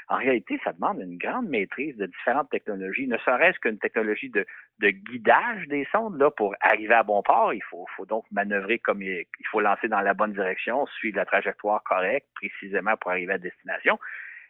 En 0.08 0.16
réalité, 0.16 0.60
ça 0.64 0.72
demande 0.72 1.00
une 1.00 1.16
grande 1.16 1.48
maîtrise 1.48 1.96
de 1.96 2.06
différentes 2.06 2.50
technologies, 2.50 3.06
ne 3.06 3.18
serait-ce 3.18 3.58
qu'une 3.60 3.78
technologie 3.78 4.30
de, 4.30 4.44
guidage 4.80 5.66
des 5.68 5.86
sondes 5.92 6.18
là 6.18 6.30
pour 6.30 6.54
arriver 6.60 6.94
à 6.94 7.04
bon 7.04 7.22
port. 7.22 7.54
Il 7.54 7.62
faut, 7.62 7.86
faut 7.96 8.06
donc 8.06 8.24
manœuvrer 8.32 8.78
comme 8.78 9.02
il, 9.02 9.24
il 9.38 9.46
faut 9.50 9.60
lancer 9.60 9.88
dans 9.88 10.00
la 10.00 10.14
bonne 10.14 10.32
direction, 10.32 10.84
suivre 10.86 11.16
la 11.16 11.24
trajectoire 11.24 11.82
correcte 11.84 12.26
précisément 12.34 12.96
pour 13.00 13.12
arriver 13.12 13.34
à 13.34 13.38
destination. 13.38 13.98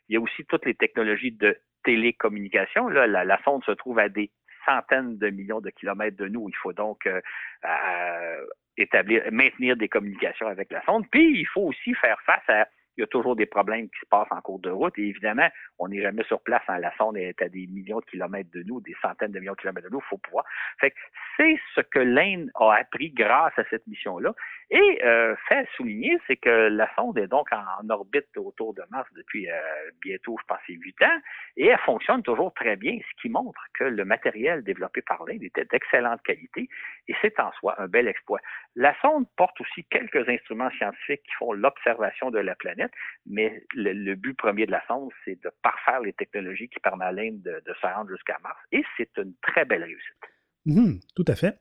Il 0.09 0.14
y 0.14 0.16
a 0.16 0.20
aussi 0.20 0.44
toutes 0.46 0.66
les 0.66 0.74
technologies 0.74 1.33
de 1.33 1.59
télécommunication. 1.85 2.88
Là, 2.88 3.07
la, 3.07 3.42
sonde 3.44 3.64
se 3.64 3.73
trouve 3.73 3.99
à 3.99 4.09
des 4.09 4.31
centaines 4.66 5.18
de 5.18 5.31
millions 5.31 5.61
de 5.61 5.70
kilomètres 5.70 6.16
de 6.16 6.27
nous. 6.27 6.49
Il 6.49 6.57
faut 6.57 6.73
donc 6.73 7.07
euh, 7.07 7.20
euh, 7.64 8.47
établir, 8.77 9.23
maintenir 9.31 9.77
des 9.77 9.88
communications 9.88 10.47
avec 10.47 10.73
la 10.73 10.83
sonde. 10.85 11.07
Puis, 11.11 11.38
il 11.38 11.47
faut 11.47 11.62
aussi 11.62 11.94
faire 11.94 12.20
face 12.23 12.49
à 12.49 12.66
il 12.96 13.00
y 13.00 13.04
a 13.04 13.07
toujours 13.07 13.37
des 13.37 13.46
problèmes 13.46 13.88
qui 13.88 14.00
se 14.00 14.07
passent 14.07 14.30
en 14.30 14.40
cours 14.40 14.61
de 14.61 14.70
route. 14.70 14.96
Et 14.98 15.09
évidemment, 15.09 15.48
on 15.78 15.88
n'est 15.88 16.02
jamais 16.02 16.24
sur 16.24 16.40
place. 16.40 16.62
La 16.68 16.94
sonde 16.96 17.16
est 17.16 17.40
à 17.42 17.48
des 17.48 17.66
millions 17.66 18.00
de 18.00 18.04
kilomètres 18.04 18.50
de 18.52 18.62
nous, 18.62 18.80
des 18.80 18.94
centaines 19.02 19.33
de 19.33 19.40
millions 19.40 19.54
de 19.54 19.61
kilomètres 19.61 19.88
de 19.88 19.92
nous. 19.92 20.00
Il 20.00 20.09
faut 20.09 20.18
pouvoir. 20.18 20.44
Fait 20.80 20.94
c'est 21.37 21.59
ce 21.74 21.80
que 21.80 21.98
l'Inde 21.98 22.50
a 22.54 22.74
appris 22.74 23.11
grâce 23.11 23.59
à 23.59 23.64
cette 23.70 23.87
mission-là. 23.87 24.33
Et 24.70 25.00
euh, 25.04 25.35
fait 25.48 25.68
souligner, 25.76 26.18
c'est 26.26 26.37
que 26.37 26.68
la 26.68 26.88
sonde 26.94 27.18
est 27.18 27.26
donc 27.26 27.48
en, 27.52 27.88
orbite 27.90 28.26
autour 28.37 28.74
de 28.74 28.83
Mars 28.90 29.09
depuis 29.14 29.50
euh, 29.50 29.54
bientôt, 30.00 30.37
je 30.40 30.46
pense, 30.46 30.61
huit 30.68 31.00
ans, 31.02 31.18
et 31.57 31.66
elle 31.66 31.78
fonctionne 31.78 32.22
toujours 32.22 32.52
très 32.54 32.76
bien, 32.76 32.98
ce 32.98 33.22
qui 33.22 33.28
montre 33.28 33.61
que 33.74 33.85
le 33.85 34.04
matériel 34.04 34.64
développé 34.64 35.02
par 35.02 35.24
l'Inde 35.24 35.42
était 35.42 35.64
d'excellente 35.66 36.22
qualité, 36.22 36.68
et 37.09 37.14
c'est 37.20 37.38
en 37.40 37.52
soi 37.52 37.74
un 37.78 37.88
bel 37.88 38.09
exploit. 38.09 38.40
La 38.74 38.94
sonde 39.00 39.26
porte 39.37 39.61
aussi 39.61 39.85
quelques 39.85 40.28
instruments 40.28 40.70
scientifiques 40.70 41.22
qui 41.22 41.35
font 41.38 41.52
l'observation 41.52 42.30
de 42.30 42.38
la 42.38 42.54
planète, 42.54 42.84
mais 43.27 43.62
le, 43.75 44.14
but 44.14 44.35
premier 44.37 44.66
de 44.66 44.70
la 44.70 44.83
sonde, 44.87 45.11
c'est 45.25 45.42
de 45.42 45.51
parfaire 45.62 46.01
les 46.01 46.12
technologies 46.12 46.68
qui 46.68 46.81
permettent 46.81 47.09
à 47.09 47.12
l'Inde 47.12 47.42
de, 47.42 47.75
se 47.81 47.87
rendre 47.87 48.11
jusqu'à 48.11 48.38
Mars, 48.42 48.59
et 48.73 48.85
c'est 48.97 49.11
une 49.18 49.35
très 49.42 49.64
belle 49.64 49.85
réussite. 49.85 50.25
Mmh, 50.66 50.99
tout 51.14 51.25
à 51.29 51.35
fait. 51.35 51.59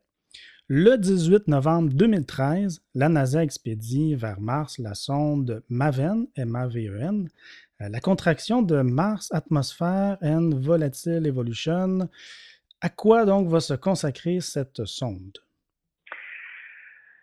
Le 0.70 0.98
18 0.98 1.50
novembre 1.50 1.90
2013, 1.94 2.82
la 2.96 3.10
NASA 3.10 3.44
expédie 3.44 4.16
vers 4.16 4.40
Mars 4.40 4.80
la 4.80 4.94
sonde 4.94 5.62
MAVEN, 5.70 6.26
M-A-V-E-N, 6.38 7.28
la 7.80 8.00
contraction 8.00 8.62
de 8.62 8.82
Mars 8.82 9.30
Atmosphere 9.34 10.18
and 10.22 10.52
Volatile 10.54 11.28
Evolution. 11.28 12.10
À 12.80 12.90
quoi 12.90 13.26
donc 13.26 13.50
va 13.50 13.60
se 13.60 13.74
consacrer 13.74 14.40
cette 14.40 14.86
sonde? 14.86 15.38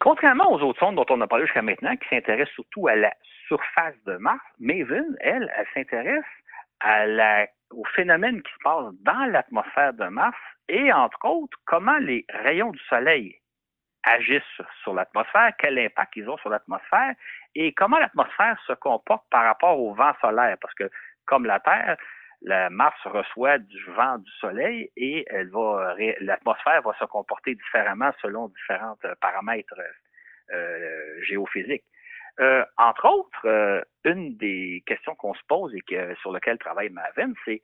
Contrairement 0.01 0.51
aux 0.53 0.61
autres 0.61 0.79
sondes 0.79 0.97
dont 0.97 1.07
on 1.11 1.21
a 1.21 1.27
parlé 1.27 1.45
jusqu'à 1.45 1.63
maintenant, 1.63 1.95
qui 1.97 2.09
s'intéressent 2.09 2.55
surtout 2.55 2.89
à 2.89 2.97
la 2.97 3.13
surface 3.51 3.97
de 4.07 4.17
Mars, 4.17 4.45
Maven, 4.61 5.17
elle, 5.21 5.53
elle 5.57 5.67
s'intéresse 5.75 6.33
à 6.79 7.05
la, 7.07 7.49
au 7.71 7.85
phénomène 7.97 8.41
qui 8.43 8.53
se 8.53 8.63
passe 8.63 8.95
dans 9.01 9.25
l'atmosphère 9.33 9.93
de 9.95 10.05
Mars 10.05 10.39
et, 10.69 10.93
entre 10.93 11.25
autres, 11.25 11.59
comment 11.65 11.99
les 11.99 12.25
rayons 12.29 12.71
du 12.71 12.79
Soleil 12.89 13.37
agissent 14.05 14.63
sur 14.83 14.95
l'atmosphère, 14.95 15.53
quel 15.59 15.79
impact 15.79 16.15
ils 16.17 16.31
ont 16.31 16.39
sur 16.39 16.49
l'atmosphère 16.49 17.15
et 17.57 17.73
comment 17.73 17.99
l'atmosphère 17.99 18.57
se 18.67 18.73
comporte 18.75 19.25
par 19.31 19.45
rapport 19.45 19.79
au 19.79 19.95
vent 19.95 20.13
solaire. 20.21 20.57
Parce 20.61 20.75
que, 20.75 20.89
comme 21.27 21.45
la 21.45 21.59
Terre, 21.59 21.97
la 22.43 22.71
Mars 22.71 22.99
reçoit 23.05 23.59
du 23.59 23.85
vent 23.91 24.19
du 24.19 24.31
Soleil 24.41 24.91
et 24.97 25.27
l'atmosphère 26.21 26.83
va 26.83 26.95
se 26.99 27.05
comporter 27.05 27.57
différemment 27.57 28.13
selon 28.23 28.49
différents 28.49 28.97
euh, 29.05 29.15
paramètres 29.21 29.75
euh, 30.53 31.23
géophysiques. 31.23 31.85
Euh, 32.39 32.65
entre 32.79 33.07
autres, 33.07 33.47
euh, 33.47 33.83
une 34.05 34.37
des 34.37 34.83
questions 34.87 35.15
qu'on 35.15 35.35
se 35.35 35.43
pose 35.49 35.75
et 35.75 35.81
que, 35.81 36.15
sur 36.17 36.33
lequel 36.33 36.59
travaille 36.59 36.91
Maven, 36.91 37.35
c'est 37.45 37.63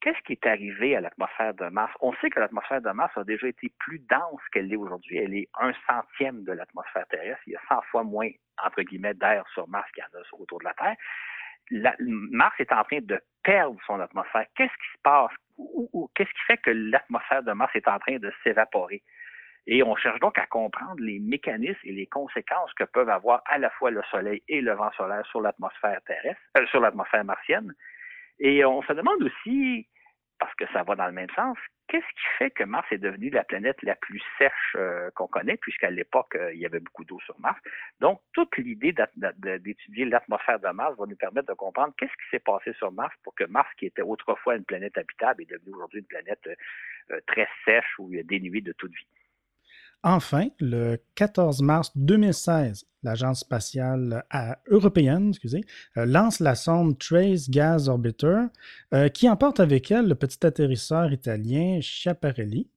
qu'est-ce 0.00 0.20
qui 0.26 0.32
est 0.32 0.46
arrivé 0.46 0.96
à 0.96 1.00
l'atmosphère 1.00 1.54
de 1.54 1.66
Mars? 1.66 1.92
On 2.00 2.12
sait 2.14 2.30
que 2.30 2.40
l'atmosphère 2.40 2.80
de 2.80 2.90
Mars 2.90 3.16
a 3.16 3.24
déjà 3.24 3.46
été 3.46 3.72
plus 3.78 3.98
dense 4.00 4.40
qu'elle 4.52 4.68
l'est 4.68 4.76
aujourd'hui. 4.76 5.18
Elle 5.18 5.34
est 5.34 5.48
un 5.58 5.72
centième 5.86 6.44
de 6.44 6.52
l'atmosphère 6.52 7.06
terrestre. 7.08 7.42
Il 7.46 7.52
y 7.52 7.56
a 7.56 7.62
100 7.68 7.82
fois 7.90 8.04
moins, 8.04 8.30
entre 8.64 8.82
guillemets, 8.82 9.14
d'air 9.14 9.44
sur 9.54 9.68
Mars 9.68 9.90
qu'il 9.92 10.02
y 10.02 10.16
en 10.16 10.20
a 10.20 10.22
autour 10.38 10.58
de 10.58 10.64
la 10.64 10.74
Terre 10.74 10.96
la, 11.70 11.94
Mars 12.00 12.54
est 12.58 12.72
en 12.72 12.84
train 12.84 13.00
de 13.00 13.20
perdre 13.42 13.78
son 13.86 14.00
atmosphère. 14.00 14.46
Qu'est-ce 14.56 14.72
qui 14.72 14.96
se 14.96 15.02
passe? 15.02 15.32
Qu'est-ce 16.14 16.30
qui 16.30 16.44
fait 16.46 16.56
que 16.58 16.70
l'atmosphère 16.70 17.42
de 17.42 17.52
Mars 17.52 17.74
est 17.74 17.88
en 17.88 17.98
train 17.98 18.18
de 18.18 18.32
s'évaporer? 18.42 19.02
Et 19.66 19.82
on 19.82 19.94
cherche 19.96 20.20
donc 20.20 20.38
à 20.38 20.46
comprendre 20.46 21.00
les 21.00 21.18
mécanismes 21.18 21.80
et 21.84 21.92
les 21.92 22.06
conséquences 22.06 22.72
que 22.74 22.84
peuvent 22.84 23.10
avoir 23.10 23.42
à 23.46 23.58
la 23.58 23.70
fois 23.70 23.90
le 23.90 24.02
Soleil 24.10 24.42
et 24.48 24.60
le 24.60 24.72
vent 24.72 24.90
solaire 24.92 25.24
sur 25.26 25.40
l'atmosphère 25.40 26.00
terrestre, 26.06 26.40
euh, 26.58 26.66
sur 26.66 26.80
l'atmosphère 26.80 27.24
martienne. 27.24 27.74
Et 28.38 28.64
on 28.64 28.82
se 28.82 28.92
demande 28.92 29.22
aussi, 29.22 29.86
parce 30.38 30.54
que 30.54 30.64
ça 30.72 30.82
va 30.82 30.96
dans 30.96 31.06
le 31.06 31.12
même 31.12 31.28
sens, 31.36 31.58
qu'est-ce 31.88 32.06
qui 32.06 32.36
fait 32.38 32.50
que 32.50 32.64
Mars 32.64 32.86
est 32.90 32.98
devenue 32.98 33.30
la 33.30 33.44
planète 33.44 33.82
la 33.82 33.96
plus 33.96 34.22
sèche 34.38 34.76
euh, 34.76 35.10
qu'on 35.14 35.26
connaît, 35.26 35.56
puisqu'à 35.58 35.90
l'époque, 35.90 36.34
euh, 36.36 36.54
il 36.54 36.60
y 36.60 36.66
avait 36.66 36.80
beaucoup 36.80 37.04
d'eau 37.04 37.20
sur 37.20 37.38
Mars. 37.40 37.60
Donc, 38.00 38.20
toute 38.32 38.56
l'idée 38.56 38.94
d'étudier 39.36 40.06
l'atmosphère 40.06 40.60
de 40.60 40.68
Mars 40.68 40.96
va 40.98 41.06
nous 41.06 41.16
permettre 41.16 41.48
de 41.48 41.54
comprendre 41.54 41.92
qu'est-ce 41.98 42.12
qui 42.12 42.30
s'est 42.30 42.40
passé 42.40 42.72
sur 42.74 42.92
Mars 42.92 43.14
pour 43.22 43.34
que 43.34 43.44
Mars, 43.44 43.68
qui 43.76 43.86
était 43.86 44.02
autrefois 44.02 44.56
une 44.56 44.64
planète 44.64 44.96
habitable, 44.96 45.42
est 45.42 45.50
devenue 45.50 45.74
aujourd'hui 45.74 46.00
une 46.00 46.06
planète 46.06 46.48
euh, 47.10 47.20
très 47.26 47.48
sèche 47.64 47.98
ou 47.98 48.10
dénuée 48.24 48.62
de 48.62 48.72
toute 48.72 48.92
vie. 48.92 49.06
Enfin, 50.02 50.48
le 50.60 50.96
14 51.14 51.60
mars 51.60 51.92
2016, 51.94 52.86
l'agence 53.02 53.40
spatiale 53.40 54.24
euh, 54.34 54.54
européenne 54.70 55.34
euh, 55.44 56.06
lance 56.06 56.40
la 56.40 56.54
sonde 56.54 56.98
Trace 56.98 57.50
Gas 57.50 57.86
Orbiter, 57.88 58.46
euh, 58.94 59.08
qui 59.08 59.28
emporte 59.28 59.60
avec 59.60 59.90
elle 59.90 60.08
le 60.08 60.14
petit 60.14 60.46
atterrisseur 60.46 61.12
italien 61.12 61.80
Schiaparelli. 61.82 62.68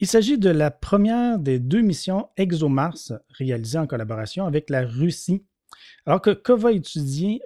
Il 0.00 0.06
s'agit 0.06 0.38
de 0.38 0.50
la 0.50 0.70
première 0.70 1.38
des 1.38 1.58
deux 1.58 1.82
missions 1.82 2.28
ExoMars 2.38 3.12
réalisées 3.30 3.78
en 3.78 3.86
collaboration 3.86 4.46
avec 4.46 4.70
la 4.70 4.86
Russie. 4.86 5.44
Alors 6.06 6.22
que, 6.22 6.52
va 6.52 6.72
étudier 6.72 7.40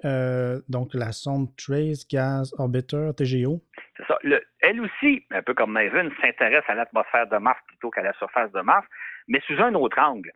donc 0.69 0.93
la 0.93 1.11
sonde 1.11 1.47
Trace 1.57 2.07
Gas 2.07 2.53
Orbiter 2.57 3.11
TGO? 3.15 3.61
C'est 3.97 4.07
ça. 4.07 4.17
elle 4.61 4.81
aussi, 4.81 5.25
un 5.31 5.41
peu 5.41 5.53
comme 5.53 5.71
Maven, 5.71 6.11
s'intéresse 6.21 6.63
à 6.67 6.75
l'atmosphère 6.75 7.27
de 7.27 7.37
Mars 7.37 7.59
plutôt 7.67 7.89
qu'à 7.89 8.03
la 8.03 8.13
surface 8.13 8.51
de 8.51 8.61
Mars 8.61 8.85
mais 9.27 9.41
sous 9.47 9.59
un 9.59 9.73
autre 9.75 9.99
angle. 9.99 10.31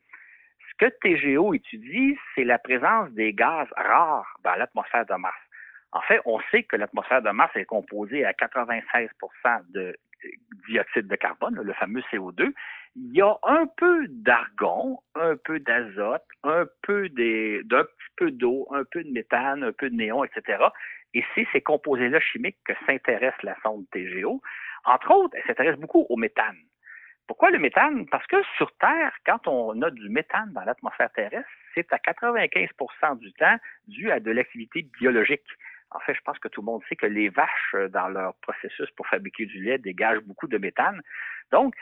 Ce 0.69 0.85
que 0.85 0.91
TGO 1.01 1.53
étudie, 1.53 2.17
c'est 2.33 2.43
la 2.43 2.57
présence 2.57 3.09
des 3.11 3.33
gaz 3.33 3.67
rares 3.75 4.37
dans 4.43 4.55
l'atmosphère 4.55 5.05
de 5.05 5.15
Mars. 5.15 5.37
En 5.91 6.01
fait, 6.01 6.19
on 6.25 6.39
sait 6.51 6.63
que 6.63 6.75
l'atmosphère 6.75 7.21
de 7.21 7.29
Mars 7.29 7.55
est 7.55 7.65
composée 7.65 8.25
à 8.25 8.33
96% 8.33 9.09
de 9.69 9.95
dioxyde 10.67 11.07
de 11.07 11.15
carbone, 11.15 11.55
le 11.61 11.73
fameux 11.73 12.01
CO2. 12.11 12.51
Il 12.97 13.11
y 13.13 13.21
a 13.21 13.37
un 13.43 13.67
peu 13.77 14.07
d'argon, 14.07 14.99
un 15.15 15.35
peu 15.35 15.59
d'azote, 15.59 16.23
un 16.43 16.65
peu 16.81 17.09
d'un 17.09 17.83
petit 17.83 18.11
peu 18.15 18.31
d'eau, 18.31 18.67
un 18.71 18.85
peu 18.85 19.03
de 19.03 19.11
méthane, 19.11 19.63
un 19.63 19.73
peu 19.73 19.89
de 19.89 19.95
néon, 19.95 20.23
etc. 20.23 20.63
Et 21.13 21.23
c'est 21.33 21.47
ces 21.51 21.61
composés-là 21.61 22.19
chimiques 22.21 22.57
que 22.63 22.73
s'intéresse 22.85 23.35
la 23.43 23.55
sonde 23.63 23.85
TGO. 23.91 24.41
Entre 24.85 25.11
autres, 25.11 25.35
elle 25.35 25.43
s'intéresse 25.43 25.77
beaucoup 25.77 26.05
au 26.09 26.15
méthane. 26.15 26.57
Pourquoi 27.27 27.49
le 27.49 27.59
méthane? 27.59 28.05
Parce 28.07 28.25
que 28.27 28.37
sur 28.55 28.71
Terre, 28.77 29.11
quand 29.25 29.47
on 29.47 29.81
a 29.81 29.89
du 29.89 30.09
méthane 30.09 30.53
dans 30.53 30.63
l'atmosphère 30.63 31.11
terrestre, 31.11 31.49
c'est 31.73 31.91
à 31.91 31.97
95% 31.97 33.17
du 33.17 33.33
temps 33.33 33.57
dû 33.87 34.11
à 34.11 34.19
de 34.19 34.31
l'activité 34.31 34.83
biologique. 34.99 35.41
En 35.91 35.99
fait, 35.99 36.13
je 36.13 36.21
pense 36.21 36.39
que 36.39 36.47
tout 36.47 36.61
le 36.61 36.65
monde 36.65 36.81
sait 36.89 36.95
que 36.95 37.05
les 37.05 37.29
vaches, 37.29 37.75
euh, 37.75 37.87
dans 37.87 38.07
leur 38.09 38.35
processus 38.35 38.89
pour 38.91 39.07
fabriquer 39.07 39.45
du 39.45 39.63
lait, 39.63 39.77
dégagent 39.77 40.23
beaucoup 40.23 40.47
de 40.47 40.57
méthane. 40.57 41.01
Donc, 41.51 41.75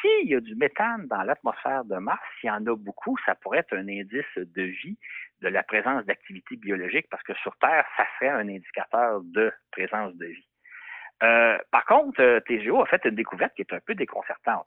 s'il 0.00 0.28
y 0.28 0.34
a 0.34 0.40
du 0.40 0.54
méthane 0.56 1.06
dans 1.08 1.22
l'atmosphère 1.22 1.84
de 1.84 1.96
Mars, 1.96 2.22
s'il 2.40 2.48
y 2.48 2.50
en 2.50 2.66
a 2.66 2.74
beaucoup, 2.74 3.16
ça 3.26 3.34
pourrait 3.34 3.58
être 3.58 3.74
un 3.74 3.86
indice 3.88 4.36
de 4.36 4.62
vie, 4.62 4.98
de 5.42 5.48
la 5.48 5.62
présence 5.62 6.04
d'activité 6.06 6.56
biologique, 6.56 7.06
parce 7.10 7.22
que 7.22 7.34
sur 7.34 7.56
Terre, 7.58 7.86
ça 7.96 8.06
serait 8.16 8.30
un 8.30 8.48
indicateur 8.48 9.20
de 9.22 9.52
présence 9.70 10.14
de 10.14 10.26
vie. 10.26 10.48
Euh, 11.22 11.58
par 11.70 11.84
contre, 11.84 12.20
euh, 12.20 12.40
TGO 12.40 12.82
a 12.82 12.86
fait 12.86 13.04
une 13.04 13.14
découverte 13.14 13.54
qui 13.54 13.62
est 13.62 13.72
un 13.72 13.80
peu 13.80 13.94
déconcertante. 13.94 14.66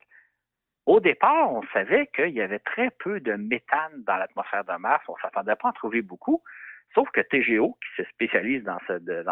Au 0.85 0.99
départ, 0.99 1.51
on 1.51 1.63
savait 1.73 2.07
qu'il 2.07 2.29
y 2.29 2.41
avait 2.41 2.59
très 2.59 2.91
peu 2.91 3.19
de 3.19 3.33
méthane 3.33 4.03
dans 4.05 4.17
l'atmosphère 4.17 4.65
de 4.65 4.73
Mars. 4.77 5.03
On 5.07 5.15
ne 5.15 5.21
s'attendait 5.21 5.55
pas 5.55 5.69
à 5.69 5.71
en 5.71 5.73
trouver 5.73 6.01
beaucoup. 6.01 6.43
Sauf 6.93 7.09
que 7.11 7.21
TGO, 7.21 7.77
qui 7.81 8.03
se 8.03 8.09
spécialise 8.09 8.63
dans, 8.63 8.77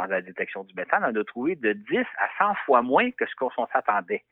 la 0.07 0.21
détection 0.21 0.63
du 0.63 0.73
méthane, 0.73 1.03
en 1.03 1.15
a 1.15 1.23
trouvé 1.23 1.55
de 1.55 1.73
10 1.73 1.97
à 2.17 2.29
100 2.37 2.55
fois 2.65 2.81
moins 2.81 3.11
que 3.11 3.25
ce 3.25 3.35
qu'on 3.35 3.67
s'attendait. 3.71 4.23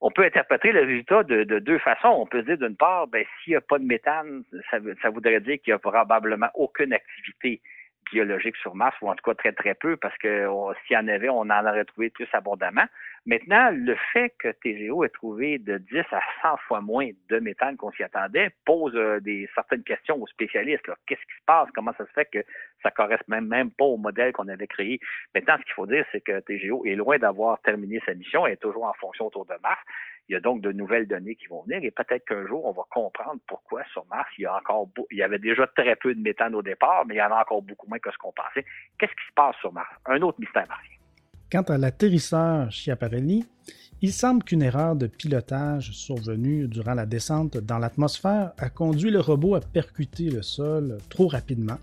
On 0.00 0.10
peut 0.10 0.24
interpréter 0.24 0.72
le 0.72 0.80
résultat 0.80 1.22
de, 1.22 1.58
deux 1.60 1.78
façons. 1.78 2.08
On 2.08 2.26
peut 2.26 2.42
dire, 2.42 2.58
d'une 2.58 2.76
part, 2.76 3.06
ben, 3.06 3.24
s'il 3.42 3.52
n'y 3.52 3.56
a 3.56 3.60
pas 3.60 3.78
de 3.78 3.84
méthane, 3.84 4.42
ça, 4.68 4.78
ça 5.00 5.10
voudrait 5.10 5.40
dire 5.40 5.58
qu'il 5.62 5.72
n'y 5.72 5.76
a 5.76 5.78
probablement 5.78 6.50
aucune 6.54 6.92
activité 6.92 7.62
biologique 8.10 8.56
sur 8.56 8.74
Mars, 8.74 8.96
ou 9.02 9.08
en 9.08 9.14
tout 9.14 9.24
cas 9.24 9.34
très, 9.34 9.52
très 9.52 9.74
peu, 9.74 9.96
parce 9.96 10.16
que 10.18 10.46
s'il 10.86 10.94
y 10.94 10.98
en 10.98 11.08
avait, 11.08 11.28
on 11.28 11.40
en 11.40 11.66
aurait 11.66 11.84
trouvé 11.84 12.10
plus 12.10 12.28
abondamment. 12.32 12.86
Maintenant, 13.24 13.70
le 13.72 13.94
fait 14.12 14.34
que 14.38 14.48
TGO 14.48 15.04
ait 15.04 15.08
trouvé 15.08 15.58
de 15.58 15.78
10 15.78 16.00
à 16.10 16.20
100 16.42 16.56
fois 16.66 16.80
moins 16.80 17.08
de 17.28 17.38
méthane 17.38 17.76
qu'on 17.76 17.92
s'y 17.92 18.02
attendait 18.02 18.50
pose 18.64 18.96
euh, 18.96 19.20
des 19.20 19.48
certaines 19.54 19.84
questions 19.84 20.20
aux 20.20 20.26
spécialistes. 20.26 20.90
Qu'est-ce 21.06 21.20
qui 21.20 21.38
se 21.38 21.44
passe? 21.46 21.68
Comment 21.72 21.92
ça 21.96 22.04
se 22.04 22.12
fait 22.12 22.24
que 22.24 22.44
ça 22.82 22.90
correspond 22.90 23.40
même, 23.40 23.70
pas 23.70 23.84
au 23.84 23.96
modèle 23.96 24.32
qu'on 24.32 24.48
avait 24.48 24.66
créé? 24.66 25.00
Maintenant, 25.34 25.56
ce 25.58 25.64
qu'il 25.64 25.74
faut 25.74 25.86
dire, 25.86 26.04
c'est 26.12 26.20
que 26.20 26.40
TGO 26.40 26.84
est 26.84 26.94
loin 26.94 27.18
d'avoir 27.18 27.60
terminé 27.62 28.00
sa 28.04 28.14
mission, 28.14 28.46
elle 28.46 28.54
est 28.54 28.56
toujours 28.56 28.84
en 28.84 28.94
fonction 28.94 29.26
autour 29.26 29.46
de 29.46 29.54
Mars. 29.62 29.80
Il 30.28 30.32
y 30.32 30.36
a 30.36 30.40
donc 30.40 30.60
de 30.60 30.72
nouvelles 30.72 31.06
données 31.06 31.34
qui 31.34 31.46
vont 31.46 31.62
venir 31.62 31.80
et 31.82 31.90
peut-être 31.90 32.24
qu'un 32.24 32.46
jour, 32.46 32.64
on 32.64 32.72
va 32.72 32.82
comprendre 32.90 33.40
pourquoi 33.46 33.82
sur 33.92 34.06
Mars, 34.06 34.28
il 34.38 34.42
y 34.42 34.46
a 34.46 34.56
encore 34.56 34.88
il 35.10 35.18
y 35.18 35.22
avait 35.22 35.38
déjà 35.38 35.66
très 35.66 35.96
peu 35.96 36.14
de 36.14 36.20
méthane 36.20 36.54
au 36.54 36.62
départ, 36.62 37.04
mais 37.06 37.14
il 37.14 37.18
y 37.18 37.22
en 37.22 37.32
a 37.32 37.40
encore 37.40 37.62
beaucoup 37.62 37.88
moins 37.88 37.98
que 37.98 38.10
ce 38.10 38.18
qu'on 38.18 38.32
pensait. 38.32 38.64
Qu'est-ce 38.98 39.12
qui 39.12 39.28
se 39.28 39.34
passe 39.34 39.56
sur 39.56 39.72
Mars? 39.72 39.90
Un 40.06 40.20
autre 40.22 40.40
mystère 40.40 40.66
martien. 40.68 40.96
Quant 41.50 41.62
à 41.62 41.76
l'atterrisseur 41.76 42.70
Schiaparelli, 42.70 43.44
il 44.02 44.12
semble 44.12 44.42
qu'une 44.42 44.62
erreur 44.62 44.96
de 44.96 45.06
pilotage 45.06 45.92
survenue 45.92 46.66
durant 46.66 46.94
la 46.94 47.06
descente 47.06 47.56
dans 47.56 47.78
l'atmosphère 47.78 48.52
a 48.58 48.68
conduit 48.68 49.12
le 49.12 49.20
robot 49.20 49.54
à 49.54 49.60
percuter 49.60 50.28
le 50.28 50.42
sol 50.42 50.98
trop 51.08 51.28
rapidement. 51.28 51.78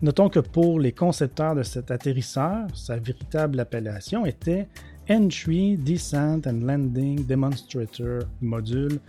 Notons 0.00 0.28
que 0.28 0.38
pour 0.38 0.78
les 0.78 0.92
concepteurs 0.92 1.56
de 1.56 1.64
cet 1.64 1.90
atterrisseur, 1.90 2.68
sa 2.74 2.96
véritable 2.96 3.58
appellation 3.58 4.24
était 4.24 4.68
Entry, 5.10 5.76
Descent 5.76 6.42
and 6.46 6.60
Landing 6.64 7.26
Demonstrator 7.26 8.20
Module, 8.40 9.00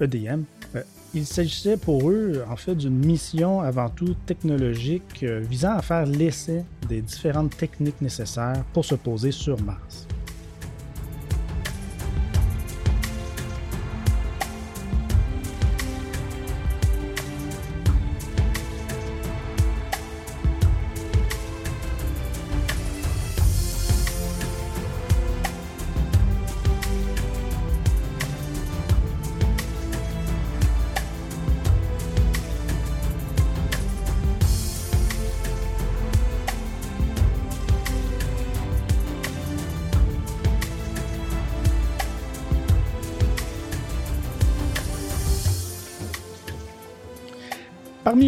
EDM. 0.00 0.44
Euh, 0.74 0.82
il 1.12 1.26
s'agissait 1.26 1.76
pour 1.76 2.08
eux, 2.08 2.42
en 2.48 2.56
fait, 2.56 2.74
d'une 2.74 3.04
mission 3.04 3.60
avant 3.60 3.90
tout 3.90 4.14
technologique 4.24 5.22
euh, 5.24 5.40
visant 5.40 5.76
à 5.76 5.82
faire 5.82 6.06
l'essai 6.06 6.64
des 6.88 7.02
différentes 7.02 7.54
techniques 7.54 8.00
nécessaires 8.00 8.64
pour 8.72 8.86
se 8.86 8.94
poser 8.94 9.30
sur 9.30 9.60
Mars. 9.62 10.06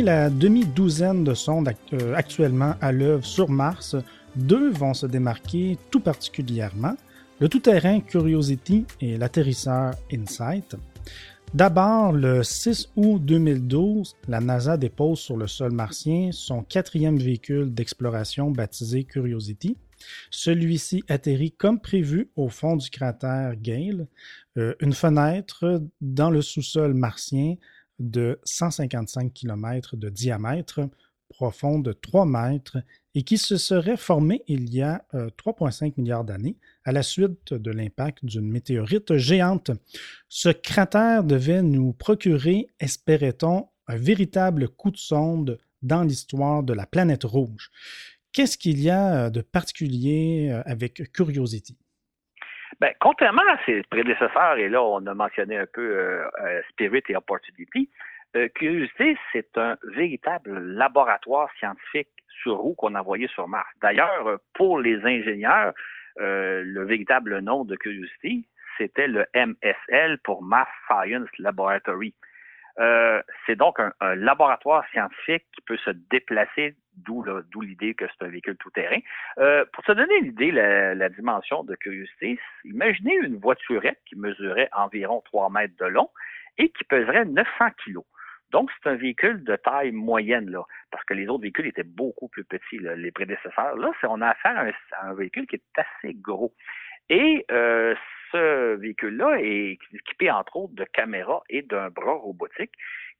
La 0.04 0.28
demi-douzaine 0.28 1.24
de 1.24 1.32
sondes 1.32 1.72
euh, 1.94 2.14
actuellement 2.14 2.74
à 2.82 2.92
l'œuvre 2.92 3.24
sur 3.24 3.48
Mars, 3.48 3.96
deux 4.36 4.70
vont 4.70 4.92
se 4.92 5.06
démarquer 5.06 5.78
tout 5.90 6.00
particulièrement, 6.00 6.94
le 7.40 7.48
tout-terrain 7.48 8.00
Curiosity 8.00 8.84
et 9.00 9.16
l'atterrisseur 9.16 9.94
InSight. 10.12 10.76
D'abord, 11.54 12.12
le 12.12 12.42
6 12.42 12.90
août 12.96 13.18
2012, 13.24 14.14
la 14.28 14.40
NASA 14.40 14.76
dépose 14.76 15.20
sur 15.20 15.38
le 15.38 15.46
sol 15.46 15.72
martien 15.72 16.30
son 16.32 16.62
quatrième 16.62 17.16
véhicule 17.16 17.72
d'exploration 17.72 18.50
baptisé 18.50 19.04
Curiosity. 19.04 19.78
Celui-ci 20.30 21.02
atterrit 21.08 21.52
comme 21.52 21.80
prévu 21.80 22.28
au 22.36 22.50
fond 22.50 22.76
du 22.76 22.90
cratère 22.90 23.54
Gale, 23.56 24.06
euh, 24.58 24.74
une 24.80 24.92
fenêtre 24.92 25.82
dans 26.02 26.28
le 26.28 26.42
sous-sol 26.42 26.92
martien 26.92 27.54
de 27.98 28.40
155 28.44 29.32
km 29.32 29.96
de 29.96 30.08
diamètre, 30.08 30.80
profond 31.28 31.78
de 31.78 31.92
3 31.92 32.26
mètres 32.26 32.78
et 33.14 33.22
qui 33.22 33.38
se 33.38 33.56
serait 33.56 33.96
formé 33.96 34.42
il 34.46 34.72
y 34.72 34.82
a 34.82 35.04
3,5 35.12 35.84
euh, 35.86 35.90
milliards 35.96 36.24
d'années 36.24 36.56
à 36.84 36.92
la 36.92 37.02
suite 37.02 37.54
de 37.54 37.70
l'impact 37.70 38.24
d'une 38.24 38.48
météorite 38.48 39.16
géante. 39.16 39.70
Ce 40.28 40.48
cratère 40.48 41.24
devait 41.24 41.62
nous 41.62 41.92
procurer, 41.92 42.68
espérait-on, 42.80 43.68
un 43.86 43.96
véritable 43.96 44.68
coup 44.68 44.90
de 44.90 44.96
sonde 44.96 45.58
dans 45.82 46.02
l'histoire 46.02 46.62
de 46.62 46.72
la 46.72 46.86
planète 46.86 47.24
rouge. 47.24 47.70
Qu'est-ce 48.32 48.58
qu'il 48.58 48.80
y 48.80 48.90
a 48.90 49.26
euh, 49.26 49.30
de 49.30 49.40
particulier 49.40 50.50
euh, 50.50 50.62
avec 50.66 51.12
Curiosity? 51.12 51.76
Bien, 52.80 52.90
contrairement 53.00 53.42
à 53.48 53.58
ses 53.64 53.82
prédécesseurs, 53.84 54.56
et 54.56 54.68
là 54.68 54.82
on 54.82 55.06
a 55.06 55.14
mentionné 55.14 55.58
un 55.58 55.66
peu 55.72 56.20
Spirit 56.70 57.02
et 57.08 57.16
Opportunity, 57.16 57.88
Curiosity, 58.54 59.16
c'est 59.32 59.56
un 59.56 59.76
véritable 59.94 60.58
laboratoire 60.58 61.48
scientifique 61.58 62.08
sur 62.42 62.56
roue 62.56 62.74
qu'on 62.74 62.94
envoyait 62.94 63.28
sur 63.28 63.48
Mars. 63.48 63.68
D'ailleurs, 63.80 64.38
pour 64.54 64.80
les 64.80 64.96
ingénieurs, 65.04 65.72
euh, 66.20 66.62
le 66.64 66.84
véritable 66.84 67.40
nom 67.40 67.64
de 67.64 67.74
Curiosity, 67.76 68.46
c'était 68.78 69.08
le 69.08 69.26
MSL 69.34 70.18
pour 70.22 70.42
Mass 70.42 70.68
Science 70.88 71.28
Laboratory. 71.38 72.14
Euh, 72.78 73.22
c'est 73.46 73.56
donc 73.56 73.78
un, 73.78 74.14
laboratoire 74.14 74.84
scientifique 74.92 75.44
qui 75.54 75.60
peut 75.62 75.76
se 75.78 75.90
déplacer, 76.10 76.76
d'où 76.96 77.60
l'idée 77.60 77.94
que 77.94 78.04
c'est 78.06 78.24
un 78.24 78.28
véhicule 78.28 78.56
tout-terrain. 78.56 78.98
Euh, 79.38 79.64
pour 79.72 79.84
se 79.84 79.92
donner 79.92 80.20
l'idée, 80.20 80.50
la, 80.50 80.94
la, 80.94 81.08
dimension 81.08 81.64
de 81.64 81.74
Curiosity, 81.74 82.38
imaginez 82.64 83.16
une 83.22 83.36
voiturette 83.36 84.00
qui 84.06 84.16
mesurait 84.16 84.68
environ 84.72 85.22
3 85.26 85.50
mètres 85.50 85.76
de 85.78 85.86
long 85.86 86.10
et 86.58 86.70
qui 86.70 86.84
peserait 86.84 87.24
900 87.24 87.48
kilos. 87.84 88.04
Donc, 88.50 88.70
c'est 88.70 88.88
un 88.88 88.94
véhicule 88.94 89.42
de 89.42 89.56
taille 89.56 89.90
moyenne, 89.90 90.48
là, 90.48 90.62
parce 90.92 91.02
que 91.04 91.14
les 91.14 91.26
autres 91.26 91.42
véhicules 91.42 91.66
étaient 91.66 91.82
beaucoup 91.82 92.28
plus 92.28 92.44
petits, 92.44 92.78
les 92.78 93.10
prédécesseurs. 93.10 93.76
Là, 93.76 93.90
on 94.04 94.20
a 94.20 94.28
affaire 94.28 94.72
à 94.92 95.08
un, 95.08 95.14
véhicule 95.14 95.46
qui 95.48 95.56
est 95.56 95.62
assez 95.76 96.14
gros. 96.14 96.54
Et 97.08 97.44
euh, 97.50 97.96
ce 98.34 98.74
véhicule-là 98.74 99.36
est 99.40 99.78
équipé, 99.92 100.30
entre 100.30 100.56
autres, 100.56 100.74
de 100.74 100.84
caméras 100.84 101.42
et 101.48 101.62
d'un 101.62 101.88
bras 101.90 102.14
robotique 102.14 102.72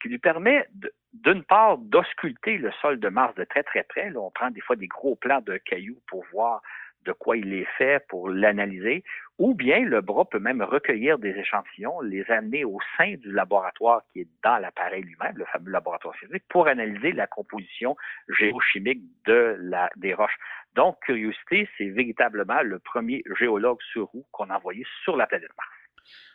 qui 0.02 0.08
lui 0.08 0.18
permet, 0.18 0.66
d'une 1.12 1.44
part, 1.44 1.78
d'ausculter 1.78 2.58
le 2.58 2.72
sol 2.82 2.98
de 2.98 3.08
Mars 3.08 3.34
de 3.36 3.44
très, 3.44 3.62
très 3.62 3.84
près. 3.84 4.10
Là, 4.10 4.20
on 4.20 4.30
prend 4.30 4.50
des 4.50 4.60
fois 4.60 4.74
des 4.74 4.88
gros 4.88 5.14
plans 5.14 5.40
de 5.40 5.56
cailloux 5.58 6.00
pour 6.08 6.24
voir 6.32 6.62
de 7.04 7.12
quoi 7.12 7.36
il 7.36 7.52
est 7.52 7.68
fait 7.78 8.04
pour 8.08 8.28
l'analyser, 8.28 9.04
ou 9.38 9.54
bien 9.54 9.80
le 9.80 10.00
bras 10.00 10.24
peut 10.24 10.38
même 10.38 10.62
recueillir 10.62 11.18
des 11.18 11.30
échantillons, 11.30 12.00
les 12.00 12.24
amener 12.30 12.64
au 12.64 12.78
sein 12.96 13.14
du 13.16 13.32
laboratoire 13.32 14.02
qui 14.12 14.20
est 14.20 14.28
dans 14.42 14.58
l'appareil 14.58 15.02
lui-même, 15.02 15.36
le 15.36 15.44
fameux 15.46 15.70
laboratoire 15.70 16.14
physique, 16.16 16.44
pour 16.48 16.68
analyser 16.68 17.12
la 17.12 17.26
composition 17.26 17.96
géochimique 18.28 19.02
des 19.26 20.14
roches. 20.14 20.38
Donc, 20.76 20.96
Curiosity, 21.04 21.68
c'est 21.78 21.88
véritablement 21.90 22.62
le 22.62 22.78
premier 22.78 23.22
géologue 23.38 23.80
sur 23.92 24.06
roue 24.06 24.24
qu'on 24.32 24.50
a 24.50 24.56
envoyé 24.56 24.84
sur 25.04 25.16
la 25.16 25.26
planète 25.26 25.50
Mars. 25.56 25.70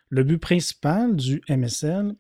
Le 0.09 0.23
but 0.23 0.39
principal 0.39 1.15
du 1.15 1.41
MSL, 1.49 2.13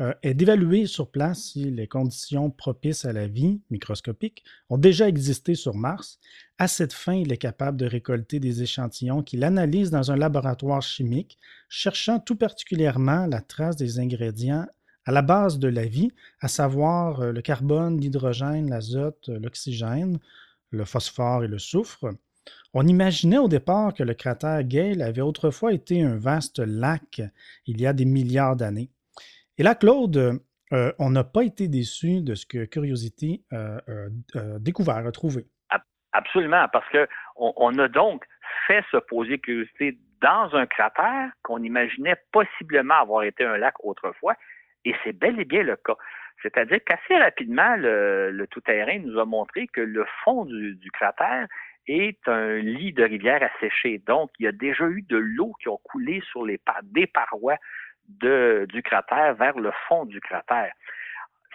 euh, 0.00 0.14
est 0.22 0.34
d'évaluer 0.34 0.86
sur 0.86 1.10
place 1.10 1.42
si 1.42 1.70
les 1.70 1.86
conditions 1.86 2.50
propices 2.50 3.04
à 3.04 3.12
la 3.12 3.26
vie 3.26 3.60
microscopique 3.70 4.42
ont 4.70 4.78
déjà 4.78 5.06
existé 5.06 5.54
sur 5.54 5.74
Mars. 5.74 6.18
À 6.56 6.66
cette 6.66 6.94
fin, 6.94 7.12
il 7.12 7.30
est 7.30 7.36
capable 7.36 7.76
de 7.76 7.84
récolter 7.86 8.40
des 8.40 8.62
échantillons 8.62 9.22
qu'il 9.22 9.44
analyse 9.44 9.90
dans 9.90 10.10
un 10.10 10.16
laboratoire 10.16 10.80
chimique, 10.80 11.38
cherchant 11.68 12.18
tout 12.18 12.36
particulièrement 12.36 13.26
la 13.26 13.42
trace 13.42 13.76
des 13.76 13.98
ingrédients 13.98 14.66
à 15.04 15.12
la 15.12 15.22
base 15.22 15.58
de 15.58 15.68
la 15.68 15.84
vie, 15.84 16.10
à 16.40 16.48
savoir 16.48 17.20
euh, 17.20 17.32
le 17.32 17.42
carbone, 17.42 18.00
l'hydrogène, 18.00 18.70
l'azote, 18.70 19.28
l'oxygène, 19.28 20.18
le 20.70 20.84
phosphore 20.84 21.44
et 21.44 21.48
le 21.48 21.58
soufre. 21.58 22.06
On 22.72 22.86
imaginait 22.86 23.38
au 23.38 23.48
départ 23.48 23.92
que 23.92 24.02
le 24.02 24.14
cratère 24.14 24.64
Gale 24.64 25.02
avait 25.02 25.20
autrefois 25.20 25.74
été 25.74 26.02
un 26.02 26.16
vaste 26.16 26.60
lac 26.60 27.20
il 27.66 27.80
y 27.80 27.86
a 27.86 27.92
des 27.92 28.06
milliards 28.06 28.56
d'années. 28.56 28.90
Et 29.58 29.62
là, 29.62 29.74
Claude, 29.74 30.40
euh, 30.72 30.92
on 30.98 31.10
n'a 31.10 31.24
pas 31.24 31.44
été 31.44 31.68
déçu 31.68 32.22
de 32.22 32.34
ce 32.34 32.46
que 32.46 32.64
Curiosity 32.64 33.44
euh, 33.52 33.78
a 34.34 34.58
découvert, 34.58 35.06
a 35.06 35.12
trouvé. 35.12 35.44
Absolument, 36.14 36.66
parce 36.72 36.86
qu'on 36.90 37.52
on 37.56 37.78
a 37.78 37.88
donc 37.88 38.24
fait 38.66 38.84
se 38.90 38.98
poser 38.98 39.38
Curiosity 39.38 39.98
dans 40.20 40.54
un 40.54 40.66
cratère 40.66 41.30
qu'on 41.42 41.62
imaginait 41.62 42.16
possiblement 42.32 43.00
avoir 43.00 43.24
été 43.24 43.44
un 43.44 43.56
lac 43.56 43.74
autrefois, 43.80 44.34
et 44.84 44.94
c'est 45.02 45.12
bel 45.12 45.40
et 45.40 45.44
bien 45.44 45.62
le 45.62 45.76
cas. 45.76 45.96
C'est-à-dire 46.42 46.78
qu'assez 46.84 47.16
rapidement, 47.16 47.76
le, 47.76 48.46
tout-terrain 48.50 48.98
nous 48.98 49.18
a 49.18 49.24
montré 49.24 49.68
que 49.68 49.80
le 49.80 50.04
fond 50.24 50.44
du, 50.44 50.90
cratère 50.92 51.46
est 51.86 52.18
un 52.26 52.56
lit 52.56 52.92
de 52.92 53.04
rivière 53.04 53.42
asséché. 53.42 54.02
Donc, 54.06 54.30
il 54.38 54.44
y 54.44 54.48
a 54.48 54.52
déjà 54.52 54.86
eu 54.86 55.02
de 55.02 55.16
l'eau 55.16 55.52
qui 55.62 55.68
a 55.68 55.76
coulé 55.84 56.20
sur 56.30 56.44
les 56.44 56.60
des 56.84 57.06
parois 57.06 57.56
de, 58.08 58.66
du 58.68 58.82
cratère 58.82 59.34
vers 59.34 59.58
le 59.58 59.72
fond 59.88 60.04
du 60.04 60.20
cratère. 60.20 60.72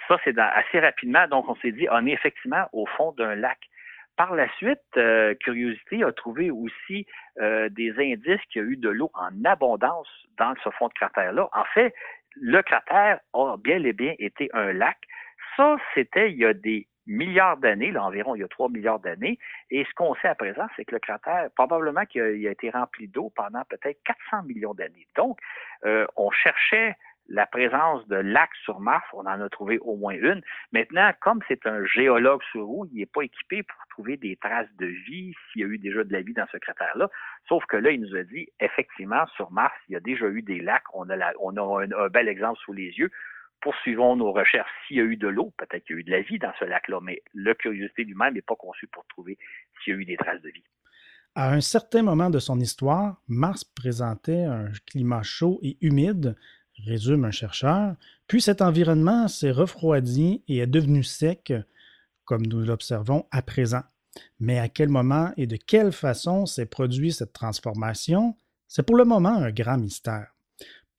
Ça, 0.08 0.18
c'est 0.24 0.38
assez 0.38 0.80
rapidement. 0.80 1.28
Donc, 1.28 1.50
on 1.50 1.56
s'est 1.56 1.72
dit, 1.72 1.88
on 1.92 2.06
est 2.06 2.12
effectivement 2.12 2.68
au 2.72 2.86
fond 2.86 3.12
d'un 3.14 3.36
lac. 3.36 3.60
Par 4.16 4.34
la 4.34 4.50
suite, 4.56 4.80
euh, 4.96 5.36
Curiosity 5.36 6.04
a 6.04 6.12
trouvé 6.12 6.50
aussi 6.50 7.06
euh, 7.40 7.70
des 7.70 7.92
indices 8.00 8.42
qu'il 8.50 8.62
y 8.62 8.66
a 8.66 8.68
eu 8.68 8.78
de 8.78 8.90
l'eau 8.90 9.12
en 9.14 9.44
abondance 9.46 10.10
dans 10.38 10.56
ce 10.64 10.70
fond 10.72 10.88
de 10.88 10.94
cratère-là. 10.94 11.48
En 11.54 11.66
fait, 11.66 11.94
le 12.36 12.62
cratère 12.64 13.20
a 13.34 13.56
bien 13.58 13.84
et 13.84 13.94
bien 13.94 14.16
été 14.18 14.50
un 14.54 14.74
lac. 14.74 14.98
Ça, 15.56 15.78
c'était 15.94 16.32
il 16.32 16.38
y 16.38 16.46
a 16.46 16.54
des 16.54 16.88
milliards 17.08 17.58
d'années, 17.58 17.92
là, 17.92 18.04
environ 18.04 18.36
il 18.36 18.42
y 18.42 18.44
a 18.44 18.48
3 18.48 18.70
milliards 18.70 19.00
d'années. 19.00 19.40
Et 19.72 19.86
ce 19.86 19.94
qu'on 19.96 20.14
sait 20.16 20.28
à 20.28 20.36
présent, 20.36 20.68
c'est 20.76 20.86
que 20.86 20.94
le 20.94 21.00
cratère, 21.00 21.50
probablement 21.56 22.06
qu'il 22.06 22.22
a, 22.22 22.52
été 22.52 22.70
rempli 22.70 23.08
d'eau 23.08 23.32
pendant 23.36 23.64
peut-être 23.70 24.00
400 24.04 24.44
millions 24.44 24.74
d'années. 24.74 25.08
Donc, 25.16 25.40
euh, 25.86 26.06
on 26.16 26.32
cherchait 26.32 26.96
la 27.30 27.46
présence 27.46 28.08
de 28.08 28.16
lacs 28.16 28.56
sur 28.64 28.80
Mars, 28.80 29.06
on 29.14 29.26
en 29.26 29.42
a 29.42 29.50
trouvé 29.50 29.80
au 29.80 29.96
moins 29.98 30.14
une. 30.14 30.42
Maintenant, 30.72 31.12
comme 31.20 31.42
c'est 31.48 31.66
un 31.66 31.86
géologue 31.86 32.42
sur 32.52 32.66
roue, 32.66 32.88
il 32.92 33.00
n'est 33.00 33.06
pas 33.06 33.22
équipé 33.22 33.64
pour 33.64 33.78
trouver 33.90 34.18
des 34.18 34.38
traces 34.38 34.72
de 34.78 34.86
vie, 34.86 35.34
s'il 35.52 35.62
y 35.62 35.66
a 35.66 35.68
eu 35.68 35.78
déjà 35.78 36.04
de 36.04 36.14
la 36.14 36.22
vie 36.22 36.34
dans 36.34 36.48
ce 36.52 36.58
cratère-là. 36.58 37.10
Sauf 37.48 37.66
que 37.66 37.78
là, 37.78 37.92
il 37.92 38.02
nous 38.02 38.16
a 38.16 38.24
dit, 38.24 38.48
effectivement, 38.60 39.26
sur 39.36 39.52
Mars, 39.52 39.76
il 39.90 39.94
y 39.94 39.96
a 39.96 40.00
déjà 40.00 40.28
eu 40.28 40.42
des 40.42 40.60
lacs. 40.60 40.84
On 40.94 41.10
a, 41.10 41.34
on 41.40 41.58
a 41.58 41.84
un, 41.84 42.08
bel 42.10 42.30
exemple 42.30 42.60
sous 42.64 42.74
les 42.74 42.92
yeux 42.98 43.12
poursuivons 43.62 44.16
nos 44.16 44.32
recherches. 44.32 44.70
S'il 44.88 44.98
y 44.98 45.02
a 45.02 45.04
eu 45.04 45.18
de 45.18 45.28
l'eau, 45.28 45.54
peut-être 45.58 45.84
qu'il 45.86 45.96
y 45.96 45.98
a 45.98 46.00
eu 46.02 46.04
de 46.04 46.12
la 46.12 46.22
vie 46.22 46.40
dans 46.40 46.54
ce 46.60 46.66
lac-là, 46.66 47.00
mais 47.02 47.22
le 47.34 47.54
curiosité 47.54 48.04
lui-même 48.04 48.34
n'est 48.34 48.42
pas 48.42 48.56
conçu 48.56 48.88
pour 48.88 49.06
trouver 49.08 49.38
s'il 49.84 49.94
y 49.94 49.98
a 49.98 50.00
eu 50.00 50.06
des 50.06 50.18
traces 50.18 50.42
de 50.42 50.50
vie. 50.50 50.64
À 51.36 51.54
un 51.54 51.62
certain 51.62 52.02
moment 52.02 52.30
de 52.30 52.40
son 52.40 52.60
histoire, 52.60 53.22
Mars 53.28 53.64
présentait 53.64 54.44
un 54.44 54.72
climat 54.88 55.22
chaud 55.22 55.60
et 55.62 55.78
humide, 55.82 56.36
résume 56.86 57.26
un 57.26 57.32
chercheur, 57.32 57.96
puis 58.28 58.42
cet 58.42 58.62
environnement 58.62 59.28
s'est 59.28 59.52
refroidi 59.52 60.44
et 60.48 60.58
est 60.58 60.68
devenu 60.68 61.04
sec, 61.04 61.54
comme 62.26 62.46
nous 62.46 62.62
l'observons 62.62 63.26
à 63.32 63.42
présent. 63.42 63.84
Mais 64.40 64.58
à 64.58 64.68
quel 64.68 64.90
moment 64.90 65.32
et 65.38 65.48
de 65.48 65.58
quelle 65.58 65.92
façon 65.92 66.46
s'est 66.46 66.66
produite 66.66 67.14
cette 67.14 67.34
transformation, 67.34 68.36
c'est 68.68 68.86
pour 68.86 68.98
le 68.98 69.06
moment 69.06 69.36
un 69.36 69.52
grand 69.52 69.78
mystère. 69.78 70.37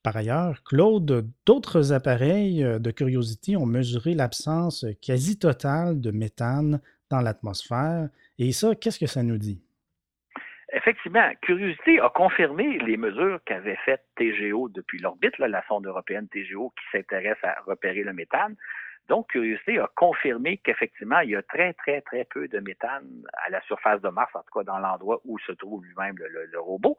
Par 0.09 0.17
ailleurs, 0.17 0.63
Claude, 0.65 1.27
d'autres 1.45 1.93
appareils 1.93 2.65
euh, 2.65 2.79
de 2.79 2.91
Curiosity 2.91 3.59
ont 3.59 3.67
mesuré 3.67 4.15
l'absence 4.15 4.87
quasi 5.03 5.39
totale 5.39 6.01
de 6.01 6.11
méthane 6.11 6.81
dans 7.11 7.21
l'atmosphère. 7.21 8.09
Et 8.39 8.53
ça, 8.53 8.75
qu'est-ce 8.75 8.99
que 8.99 9.07
ça 9.07 9.23
nous 9.23 9.37
dit? 9.37 9.63
Effectivement, 10.73 11.31
Curiosity 11.43 11.99
a 12.01 12.09
confirmé 12.09 12.79
les 12.79 12.97
mesures 12.97 13.39
qu'avait 13.45 13.77
faites 13.85 14.07
TGO 14.17 14.71
depuis 14.71 14.99
l'orbite, 14.99 15.37
la 15.37 15.63
sonde 15.69 15.85
européenne 15.85 16.27
TGO 16.29 16.71
qui 16.71 16.85
s'intéresse 16.91 17.45
à 17.45 17.61
repérer 17.67 18.03
le 18.03 18.15
méthane. 18.15 18.57
Donc, 19.09 19.29
Curiosity 19.29 19.79
a 19.79 19.91
confirmé 19.95 20.57
qu'effectivement, 20.57 21.21
il 21.21 21.31
y 21.31 21.37
a 21.37 21.43
très, 21.43 21.75
très, 21.75 22.01
très 22.01 22.25
peu 22.25 22.49
de 22.49 22.61
méthane 22.61 23.07
à 23.47 23.51
la 23.51 23.61
surface 23.63 24.01
de 24.01 24.09
Mars, 24.09 24.31
en 24.35 24.41
tout 24.41 24.59
cas 24.59 24.65
dans 24.65 24.79
l'endroit 24.79 25.21
où 25.27 25.39
se 25.41 25.53
trouve 25.53 25.85
lui-même 25.85 26.17
le, 26.17 26.61
robot. 26.61 26.97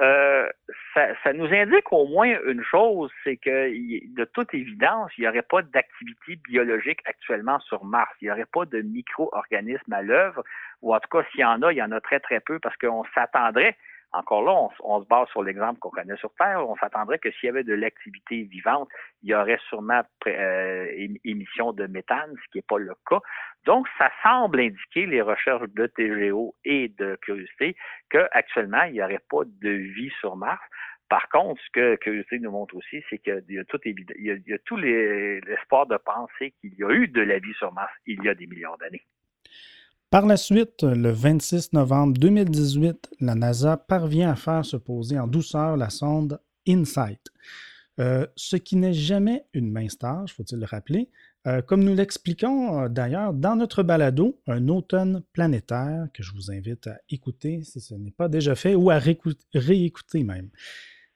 Euh, 0.00 0.48
ça, 0.94 1.32
nous 1.32 1.52
indique 1.52 1.92
au 1.92 2.06
moins 2.06 2.36
une 2.46 2.62
chose, 2.64 3.10
c'est 3.22 3.36
que 3.36 3.68
de 4.14 4.24
toute 4.24 4.52
évidence, 4.52 5.12
il 5.16 5.22
n'y 5.22 5.28
aurait 5.28 5.42
pas 5.42 5.62
d'activité 5.62 6.36
biologique 6.48 7.00
actuellement 7.04 7.60
sur 7.60 7.84
Mars. 7.84 8.10
Il 8.20 8.24
n'y 8.24 8.30
aurait 8.32 8.46
pas 8.46 8.64
de 8.64 8.80
micro-organismes 8.80 9.92
à 9.92 10.02
l'œuvre, 10.02 10.42
ou 10.82 10.94
en 10.94 10.98
tout 10.98 11.08
cas, 11.08 11.24
s'il 11.30 11.40
y 11.40 11.44
en 11.44 11.62
a, 11.62 11.72
il 11.72 11.76
y 11.76 11.82
en 11.82 11.92
a 11.92 12.00
très 12.00 12.20
très 12.20 12.40
peu 12.40 12.58
parce 12.58 12.76
qu'on 12.76 13.04
s'attendrait 13.14 13.76
encore 14.14 14.42
là, 14.42 14.68
on, 14.84 15.02
se 15.02 15.06
base 15.06 15.28
sur 15.28 15.42
l'exemple 15.42 15.78
qu'on 15.80 15.90
connaît 15.90 16.16
sur 16.16 16.32
Terre. 16.34 16.68
On 16.68 16.76
s'attendrait 16.76 17.18
que 17.18 17.30
s'il 17.32 17.46
y 17.46 17.50
avait 17.50 17.64
de 17.64 17.74
l'activité 17.74 18.42
vivante, 18.42 18.88
il 19.22 19.30
y 19.30 19.34
aurait 19.34 19.58
sûrement 19.68 20.02
euh, 20.26 21.06
émission 21.24 21.72
de 21.72 21.86
méthane, 21.86 22.34
ce 22.44 22.50
qui 22.52 22.58
n'est 22.58 22.64
pas 22.68 22.78
le 22.78 22.94
cas. 23.08 23.20
Donc, 23.66 23.86
ça 23.98 24.10
semble 24.22 24.60
indiquer 24.60 25.06
les 25.06 25.22
recherches 25.22 25.68
de 25.70 25.86
TGO 25.86 26.54
et 26.64 26.88
de 26.98 27.16
curiosité 27.22 27.76
qu'actuellement, 28.10 28.82
il 28.84 28.94
n'y 28.94 29.02
aurait 29.02 29.22
pas 29.30 29.44
de 29.44 29.70
vie 29.70 30.12
sur 30.20 30.36
Mars. 30.36 30.62
Par 31.08 31.28
contre, 31.28 31.60
ce 31.62 31.70
que 31.72 31.96
Curiosité 31.96 32.38
nous 32.38 32.50
montre 32.50 32.76
aussi, 32.76 33.04
c'est 33.10 33.18
qu'il 33.18 33.44
y 33.48 33.58
a 33.58 33.64
tout, 33.64 33.78
il 33.84 34.42
y 34.46 34.52
a 34.52 34.58
tout 34.64 34.76
l'espoir 34.76 35.86
de 35.86 35.96
penser 35.96 36.52
qu'il 36.60 36.74
y 36.74 36.84
a 36.84 36.90
eu 36.90 37.08
de 37.08 37.20
la 37.20 37.38
vie 37.38 37.54
sur 37.54 37.72
Mars 37.72 37.92
il 38.06 38.22
y 38.24 38.28
a 38.28 38.34
des 38.34 38.46
millions 38.46 38.76
d'années. 38.76 39.04
Par 40.14 40.26
la 40.26 40.36
suite, 40.36 40.84
le 40.84 41.10
26 41.10 41.72
novembre 41.72 42.16
2018, 42.16 43.16
la 43.18 43.34
NASA 43.34 43.76
parvient 43.76 44.30
à 44.30 44.36
faire 44.36 44.64
se 44.64 44.76
poser 44.76 45.18
en 45.18 45.26
douceur 45.26 45.76
la 45.76 45.90
sonde 45.90 46.38
InSight. 46.68 47.18
Euh, 47.98 48.24
ce 48.36 48.54
qui 48.54 48.76
n'est 48.76 48.92
jamais 48.92 49.44
une 49.54 49.72
mince 49.72 49.98
tâche, 49.98 50.32
faut-il 50.36 50.60
le 50.60 50.66
rappeler. 50.66 51.10
Euh, 51.48 51.62
comme 51.62 51.82
nous 51.82 51.96
l'expliquons 51.96 52.82
euh, 52.82 52.88
d'ailleurs 52.88 53.34
dans 53.34 53.56
notre 53.56 53.82
balado, 53.82 54.40
un 54.46 54.68
automne 54.68 55.24
planétaire, 55.32 56.06
que 56.14 56.22
je 56.22 56.32
vous 56.32 56.52
invite 56.52 56.86
à 56.86 56.96
écouter 57.10 57.64
si 57.64 57.80
ce 57.80 57.96
n'est 57.96 58.12
pas 58.12 58.28
déjà 58.28 58.54
fait 58.54 58.76
ou 58.76 58.90
à 58.90 59.00
réécouter 59.00 60.22
même. 60.22 60.48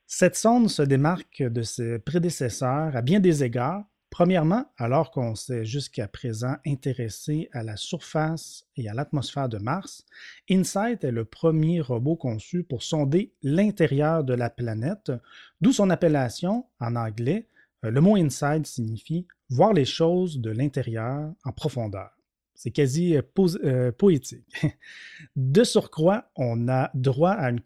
Cette 0.09 0.35
sonde 0.35 0.71
se 0.71 0.83
démarque 0.83 1.45
de 1.45 1.63
ses 1.63 2.01
prédécesseurs 2.01 2.97
à 2.97 3.03
bien 3.03 3.21
des 3.21 3.45
égards, 3.45 3.85
Premièrement, 4.11 4.64
alors 4.79 5.11
qu'on 5.11 5.35
s'est 5.35 5.66
jusqu'à 5.66 6.09
présent 6.09 6.57
intéressé 6.66 7.51
à 7.53 7.62
la 7.62 7.77
surface 7.77 8.66
et 8.77 8.88
à 8.88 8.94
l'atmosphère 8.94 9.51
de 9.51 9.59
Mars, 9.59 10.07
InSight 10.51 11.05
est 11.05 11.12
le 11.12 11.27
premier 11.27 11.83
robot 11.83 12.16
conçu 12.16 12.64
pour 12.64 12.83
sonder 12.83 13.35
l'intérieur 13.42 14.25
de 14.25 14.33
la 14.33 14.49
planète, 14.49 15.12
d'où 15.61 15.73
son 15.73 15.90
appellation 15.90 16.66
en 16.81 16.97
anglais. 16.97 17.49
Euh, 17.85 17.90
le 17.90 18.01
mot 18.01 18.16
InSight 18.16 18.66
signifie 18.66 19.27
voir 19.51 19.75
les 19.75 19.85
choses 19.85 20.40
de 20.40 20.51
l'intérieur 20.51 21.33
en 21.44 21.53
profondeur. 21.53 22.11
C'est 22.55 22.71
quasi 22.71 23.14
euh, 23.14 23.23
euh, 23.62 23.92
poétique. 23.92 24.66
De 25.37 25.64
surcroît, 25.64 26.31
on 26.35 26.68
a 26.68 26.90
droit 26.94 27.33
à 27.33 27.51
une 27.51 27.61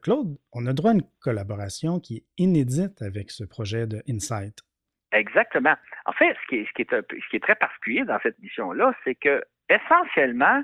Claude, 0.00 0.38
on 0.52 0.64
a 0.64 0.72
droit 0.72 0.92
à 0.92 0.94
une 0.94 1.02
collaboration 1.20 2.00
qui 2.00 2.16
est 2.16 2.24
inédite 2.38 3.02
avec 3.02 3.30
ce 3.30 3.44
projet 3.44 3.86
de 3.86 4.02
Insight. 4.08 4.65
Exactement. 5.12 5.74
En 6.04 6.12
fait, 6.12 6.36
ce 6.42 6.46
qui 6.48 6.56
est, 6.56 6.66
ce 6.66 6.72
qui 6.72 6.82
est, 6.82 6.90
ce 6.90 7.28
qui 7.30 7.36
est 7.36 7.42
très 7.42 7.54
particulier 7.54 8.04
dans 8.04 8.18
cette 8.22 8.38
mission-là, 8.40 8.92
c'est 9.04 9.14
que 9.14 9.42
essentiellement, 9.68 10.62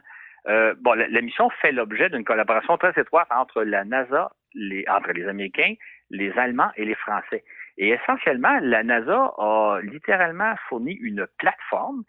euh, 0.48 0.74
bon, 0.80 0.94
la, 0.94 1.20
mission 1.20 1.48
fait 1.60 1.72
l'objet 1.72 2.10
d'une 2.10 2.24
collaboration 2.24 2.76
très 2.76 2.92
étroite 3.00 3.28
entre 3.30 3.62
la 3.62 3.84
NASA, 3.84 4.32
les, 4.54 4.84
entre 4.88 5.12
les 5.12 5.28
Américains, 5.28 5.74
les 6.10 6.32
Allemands 6.32 6.72
et 6.76 6.84
les 6.84 6.96
Français. 6.96 7.44
Et 7.78 7.90
essentiellement, 7.90 8.58
la 8.60 8.82
NASA 8.82 9.32
a 9.38 9.78
littéralement 9.82 10.54
fourni 10.68 10.92
une 10.94 11.26
plateforme 11.38 12.02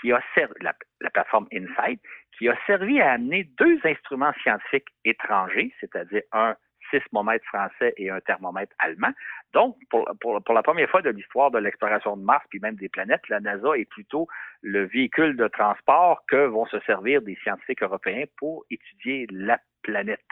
qui 0.00 0.12
a 0.12 0.20
servi, 0.34 0.54
la, 0.60 0.74
la 1.00 1.10
plateforme 1.10 1.46
InSight, 1.52 2.00
qui 2.36 2.48
a 2.48 2.56
servi 2.66 3.00
à 3.00 3.12
amener 3.12 3.44
deux 3.58 3.78
instruments 3.84 4.32
scientifiques 4.42 4.88
étrangers, 5.04 5.72
c'est-à-dire 5.80 6.22
un 6.32 6.56
sismomètre 6.90 7.44
français 7.46 7.94
et 7.96 8.10
un 8.10 8.20
thermomètre 8.20 8.74
allemand. 8.78 9.12
Donc, 9.52 9.76
pour, 9.90 10.04
la 10.52 10.62
première 10.62 10.90
fois 10.90 11.02
de 11.02 11.10
l'histoire 11.10 11.50
de 11.50 11.58
l'exploration 11.58 12.16
de 12.16 12.22
Mars, 12.22 12.44
puis 12.50 12.60
même 12.60 12.76
des 12.76 12.88
planètes, 12.88 13.28
la 13.28 13.40
NASA 13.40 13.76
est 13.76 13.88
plutôt 13.88 14.28
le 14.62 14.84
véhicule 14.84 15.36
de 15.36 15.48
transport 15.48 16.24
que 16.28 16.46
vont 16.46 16.66
se 16.66 16.80
servir 16.80 17.22
des 17.22 17.36
scientifiques 17.42 17.82
européens 17.82 18.24
pour 18.38 18.64
étudier 18.70 19.26
la 19.30 19.58
planète. 19.82 20.24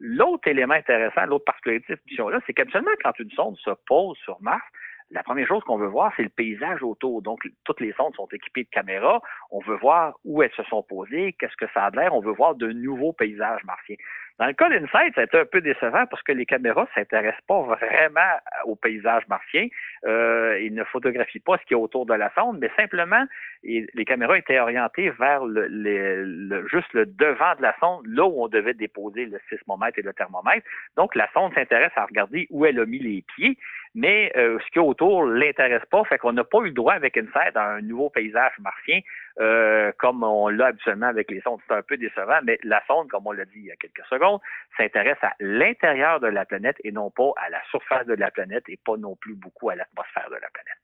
L'autre 0.00 0.48
élément 0.48 0.74
intéressant, 0.74 1.26
l'autre 1.26 1.44
particularité 1.44 1.92
de 1.92 1.96
cette 1.96 2.06
mission-là, 2.06 2.40
c'est 2.46 2.52
qu'habituellement, 2.52 2.90
quand 3.02 3.18
une 3.18 3.30
sonde 3.30 3.56
se 3.58 3.70
pose 3.86 4.16
sur 4.18 4.40
Mars, 4.42 4.64
la 5.12 5.22
première 5.22 5.46
chose 5.46 5.62
qu'on 5.64 5.76
veut 5.76 5.88
voir, 5.88 6.12
c'est 6.16 6.22
le 6.22 6.30
paysage 6.30 6.82
autour. 6.82 7.20
Donc, 7.20 7.46
toutes 7.64 7.80
les 7.80 7.92
sondes 7.92 8.14
sont 8.16 8.28
équipées 8.32 8.64
de 8.64 8.70
caméras. 8.70 9.20
On 9.50 9.60
veut 9.60 9.76
voir 9.76 10.14
où 10.24 10.42
elles 10.42 10.52
se 10.56 10.62
sont 10.64 10.82
posées, 10.82 11.34
qu'est-ce 11.38 11.56
que 11.56 11.70
ça 11.74 11.84
a 11.84 11.90
l'air. 11.90 12.14
On 12.14 12.20
veut 12.20 12.32
voir 12.32 12.54
de 12.54 12.72
nouveaux 12.72 13.12
paysages 13.12 13.62
martiens. 13.64 13.96
Dans 14.38 14.46
le 14.46 14.54
cas 14.54 14.68
d'Insight, 14.68 15.16
été 15.18 15.38
un 15.38 15.44
peu 15.44 15.60
décevant 15.60 16.06
parce 16.06 16.22
que 16.22 16.32
les 16.32 16.46
caméras 16.46 16.82
ne 16.82 17.00
s'intéressent 17.00 17.44
pas 17.46 17.62
vraiment 17.62 18.40
au 18.64 18.76
paysage 18.76 19.26
martien. 19.28 19.68
Euh, 20.06 20.58
ils 20.60 20.74
ne 20.74 20.84
photographient 20.84 21.40
pas 21.40 21.58
ce 21.58 21.64
qui 21.66 21.74
est 21.74 21.76
autour 21.76 22.06
de 22.06 22.14
la 22.14 22.32
sonde, 22.34 22.58
mais 22.60 22.70
simplement, 22.76 23.24
les 23.62 24.04
caméras 24.04 24.38
étaient 24.38 24.58
orientées 24.58 25.10
vers 25.10 25.44
le, 25.44 26.66
juste 26.68 26.92
le 26.92 27.06
devant 27.06 27.54
de 27.56 27.62
la 27.62 27.74
sonde, 27.78 28.06
là 28.06 28.24
où 28.24 28.42
on 28.42 28.48
devait 28.48 28.74
déposer 28.74 29.26
le 29.26 29.38
sismomètre 29.48 29.98
et 29.98 30.02
le 30.02 30.12
thermomètre. 30.12 30.66
Donc, 30.96 31.14
la 31.14 31.28
sonde 31.32 31.54
s'intéresse 31.54 31.92
à 31.96 32.06
regarder 32.06 32.46
où 32.50 32.66
elle 32.66 32.80
a 32.80 32.86
mis 32.86 32.98
les 32.98 33.24
pieds 33.36 33.56
mais 33.94 34.32
euh, 34.36 34.58
ce 34.64 34.70
qui 34.70 34.78
est 34.78 34.82
autour 34.82 35.24
l'intéresse 35.24 35.84
pas, 35.90 36.04
fait 36.04 36.18
qu'on 36.18 36.32
n'a 36.32 36.44
pas 36.44 36.60
eu 36.60 36.66
le 36.66 36.70
droit 36.70 36.94
avec 36.94 37.16
InSight 37.16 37.54
dans 37.54 37.60
un 37.60 37.82
nouveau 37.82 38.08
paysage 38.08 38.52
martien 38.58 39.00
euh, 39.40 39.92
comme 39.98 40.22
on 40.22 40.48
l'a 40.48 40.66
habituellement 40.66 41.06
avec 41.06 41.30
les 41.30 41.40
sondes. 41.40 41.60
C'est 41.66 41.74
un 41.74 41.82
peu 41.82 41.96
décevant, 41.96 42.40
mais 42.44 42.58
la 42.62 42.82
sonde, 42.86 43.08
comme 43.08 43.26
on 43.26 43.32
l'a 43.32 43.44
dit 43.44 43.56
il 43.56 43.66
y 43.66 43.70
a 43.70 43.76
quelques 43.76 44.04
secondes, 44.08 44.40
s'intéresse 44.76 45.18
à 45.22 45.32
l'intérieur 45.40 46.20
de 46.20 46.28
la 46.28 46.44
planète 46.44 46.76
et 46.84 46.92
non 46.92 47.10
pas 47.10 47.32
à 47.44 47.50
la 47.50 47.62
surface 47.70 48.06
de 48.06 48.14
la 48.14 48.30
planète 48.30 48.64
et 48.68 48.78
pas 48.84 48.96
non 48.96 49.16
plus 49.16 49.34
beaucoup 49.34 49.70
à 49.70 49.76
l'atmosphère 49.76 50.28
de 50.28 50.36
la 50.36 50.48
planète. 50.50 50.78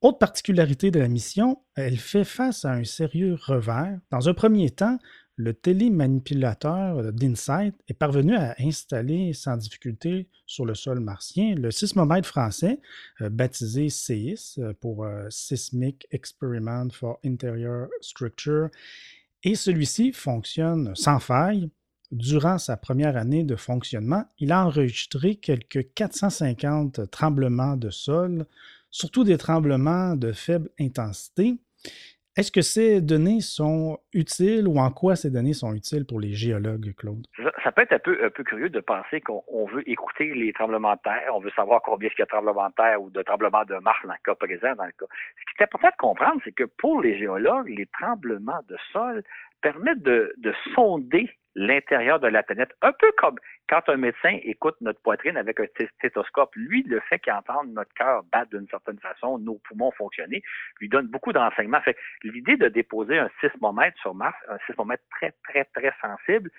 Autre 0.00 0.18
particularité 0.18 0.92
de 0.92 1.00
la 1.00 1.08
mission, 1.08 1.56
elle 1.74 1.96
fait 1.96 2.24
face 2.24 2.64
à 2.64 2.70
un 2.70 2.84
sérieux 2.84 3.34
revers. 3.34 3.98
Dans 4.12 4.28
un 4.28 4.34
premier 4.34 4.70
temps, 4.70 4.96
le 5.38 5.54
télémanipulateur 5.54 7.12
d'Insight 7.12 7.74
est 7.86 7.94
parvenu 7.94 8.34
à 8.34 8.56
installer 8.58 9.32
sans 9.32 9.56
difficulté 9.56 10.28
sur 10.46 10.66
le 10.66 10.74
sol 10.74 10.98
martien 10.98 11.54
le 11.54 11.70
sismomètre 11.70 12.26
français, 12.26 12.80
euh, 13.20 13.30
baptisé 13.30 13.88
CEIS 13.88 14.56
euh, 14.58 14.72
pour 14.80 15.04
euh, 15.04 15.28
Seismic 15.30 16.08
Experiment 16.10 16.90
for 16.90 17.20
Interior 17.24 17.86
Structure, 18.00 18.68
et 19.44 19.54
celui-ci 19.54 20.12
fonctionne 20.12 20.94
sans 20.96 21.20
faille. 21.20 21.70
Durant 22.10 22.58
sa 22.58 22.76
première 22.76 23.16
année 23.16 23.44
de 23.44 23.54
fonctionnement, 23.54 24.24
il 24.38 24.50
a 24.50 24.66
enregistré 24.66 25.36
quelques 25.36 25.92
450 25.94 27.10
tremblements 27.10 27.76
de 27.76 27.90
sol, 27.90 28.46
surtout 28.90 29.22
des 29.22 29.38
tremblements 29.38 30.16
de 30.16 30.32
faible 30.32 30.70
intensité. 30.80 31.58
Est-ce 32.38 32.52
que 32.52 32.60
ces 32.60 33.00
données 33.00 33.40
sont 33.40 33.98
utiles 34.12 34.68
ou 34.68 34.78
en 34.78 34.92
quoi 34.92 35.16
ces 35.16 35.28
données 35.28 35.54
sont 35.54 35.74
utiles 35.74 36.06
pour 36.06 36.20
les 36.20 36.34
géologues, 36.34 36.94
Claude? 36.96 37.26
Ça, 37.64 37.72
peut 37.72 37.82
être 37.82 37.94
un 37.94 37.98
peu, 37.98 38.16
un 38.24 38.30
peu 38.30 38.44
curieux 38.44 38.68
de 38.68 38.78
penser 38.78 39.20
qu'on 39.20 39.66
veut 39.66 39.82
écouter 39.90 40.32
les 40.34 40.52
tremblements 40.52 40.94
de 40.94 41.00
terre, 41.02 41.32
on 41.34 41.40
veut 41.40 41.50
savoir 41.56 41.82
combien 41.82 42.08
il 42.08 42.16
y 42.16 42.22
a 42.22 42.26
de 42.26 42.30
tremblements 42.30 42.68
de 42.68 42.74
terre 42.74 43.02
ou 43.02 43.10
de 43.10 43.22
tremblements 43.22 43.64
de 43.64 43.74
Mars 43.82 43.98
dans 44.04 44.12
le 44.12 44.18
cas 44.24 44.36
présent. 44.36 44.72
Dans 44.76 44.84
le 44.84 44.92
cas. 44.92 45.06
Ce 45.10 45.56
qui 45.56 45.62
est 45.62 45.64
important 45.64 45.88
de 45.88 45.96
comprendre, 45.98 46.40
c'est 46.44 46.52
que 46.52 46.62
pour 46.62 47.02
les 47.02 47.18
géologues, 47.18 47.70
les 47.70 47.86
tremblements 47.86 48.60
de 48.68 48.76
sol 48.92 49.24
permettent 49.60 50.04
de, 50.04 50.32
de 50.38 50.54
sonder 50.76 51.28
l'intérieur 51.58 52.20
de 52.20 52.28
la 52.28 52.42
planète, 52.44 52.72
un 52.82 52.92
peu 52.92 53.10
comme 53.16 53.36
quand 53.68 53.88
un 53.88 53.96
médecin 53.96 54.38
écoute 54.44 54.76
notre 54.80 55.00
poitrine 55.00 55.36
avec 55.36 55.58
un 55.58 55.66
stéthoscope, 55.96 56.54
lui, 56.54 56.84
le 56.84 57.00
fait 57.00 57.18
qu'entendre 57.18 57.68
notre 57.70 57.92
cœur 57.94 58.22
battre 58.32 58.50
d'une 58.50 58.68
certaine 58.68 58.98
façon, 59.00 59.38
nos 59.38 59.58
poumons 59.66 59.90
fonctionner, 59.90 60.42
lui 60.80 60.88
donne 60.88 61.08
beaucoup 61.08 61.32
d'enseignements. 61.32 61.80
Fait 61.80 61.96
l'idée 62.22 62.56
de 62.56 62.68
déposer 62.68 63.18
un 63.18 63.28
sismomètre 63.40 63.98
sur 63.98 64.14
Mars, 64.14 64.36
un 64.48 64.58
sismomètre 64.66 65.02
très, 65.10 65.34
très, 65.44 65.64
très 65.64 65.92
sensible, 66.00 66.50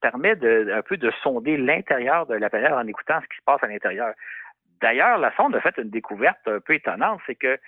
permet 0.00 0.36
de, 0.36 0.70
un 0.72 0.82
peu 0.82 0.96
de 0.96 1.10
sonder 1.22 1.56
l'intérieur 1.56 2.26
de 2.26 2.34
la 2.34 2.48
planète 2.48 2.72
en 2.72 2.86
écoutant 2.86 3.20
ce 3.22 3.26
qui 3.26 3.36
se 3.38 3.44
passe 3.44 3.62
à 3.62 3.66
l'intérieur. 3.66 4.14
D'ailleurs, 4.80 5.18
la 5.18 5.34
sonde 5.34 5.56
a 5.56 5.60
fait 5.60 5.76
une 5.78 5.90
découverte 5.90 6.46
un 6.46 6.60
peu 6.60 6.74
étonnante, 6.74 7.20
c'est 7.26 7.34
que 7.34 7.58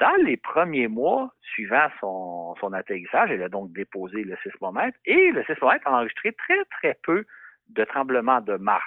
dans 0.00 0.16
les 0.24 0.36
premiers 0.36 0.88
mois 0.88 1.32
suivant 1.40 1.88
son, 2.00 2.54
son 2.60 2.72
atterrissage, 2.72 3.30
elle 3.30 3.42
a 3.42 3.48
donc 3.48 3.72
déposé 3.72 4.24
le 4.24 4.36
sismomètre 4.42 4.98
et 5.04 5.30
le 5.30 5.44
sismomètre 5.44 5.86
a 5.86 5.92
enregistré 5.92 6.32
très, 6.32 6.64
très 6.64 6.98
peu 7.02 7.24
de 7.68 7.84
tremblements 7.84 8.40
de 8.40 8.56
Mars. 8.56 8.84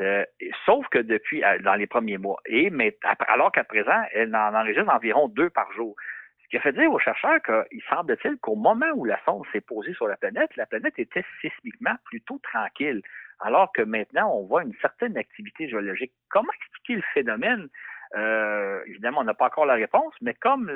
Euh, 0.00 0.24
sauf 0.64 0.86
que 0.88 0.98
depuis, 0.98 1.44
euh, 1.44 1.58
dans 1.58 1.74
les 1.74 1.86
premiers 1.86 2.16
mois. 2.16 2.40
Et 2.46 2.70
mais 2.70 2.96
alors 3.28 3.52
qu'à 3.52 3.64
présent, 3.64 4.02
elle 4.12 4.34
en 4.34 4.54
enregistre 4.54 4.88
environ 4.88 5.28
deux 5.28 5.50
par 5.50 5.70
jour. 5.72 5.94
Ce 6.42 6.48
qui 6.48 6.56
a 6.56 6.60
fait 6.60 6.72
dire 6.72 6.90
aux 6.90 6.98
chercheurs 6.98 7.40
qu'il 7.42 7.82
semble-t-il 7.90 8.38
qu'au 8.38 8.56
moment 8.56 8.90
où 8.94 9.04
la 9.04 9.18
sonde 9.24 9.44
s'est 9.52 9.60
posée 9.60 9.92
sur 9.94 10.08
la 10.08 10.16
planète, 10.16 10.56
la 10.56 10.66
planète 10.66 10.98
était 10.98 11.24
sismiquement 11.42 11.94
plutôt 12.04 12.38
tranquille. 12.42 13.02
Alors 13.40 13.70
que 13.72 13.82
maintenant, 13.82 14.34
on 14.34 14.46
voit 14.46 14.62
une 14.62 14.74
certaine 14.80 15.16
activité 15.18 15.68
géologique. 15.68 16.12
Comment 16.30 16.52
expliquer 16.54 16.94
le 16.96 17.02
phénomène? 17.12 17.68
Euh, 18.14 18.82
évidemment, 18.86 19.20
on 19.20 19.24
n'a 19.24 19.34
pas 19.34 19.46
encore 19.46 19.66
la 19.66 19.74
réponse, 19.74 20.14
mais 20.20 20.34
comme 20.34 20.70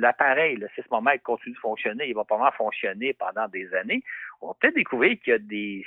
l'appareil, 0.00 0.56
le 0.56 0.68
sismomètre 0.74 1.22
continue 1.22 1.54
de 1.54 1.60
fonctionner, 1.60 2.08
il 2.08 2.14
va 2.14 2.24
probablement 2.24 2.52
fonctionner 2.52 3.14
pendant 3.14 3.48
des 3.48 3.72
années, 3.74 4.02
on 4.40 4.48
va 4.48 4.54
peut-être 4.60 4.74
découvrir 4.74 5.18
qu'il 5.20 5.32
y 5.32 5.36
a 5.36 5.38
des 5.38 5.86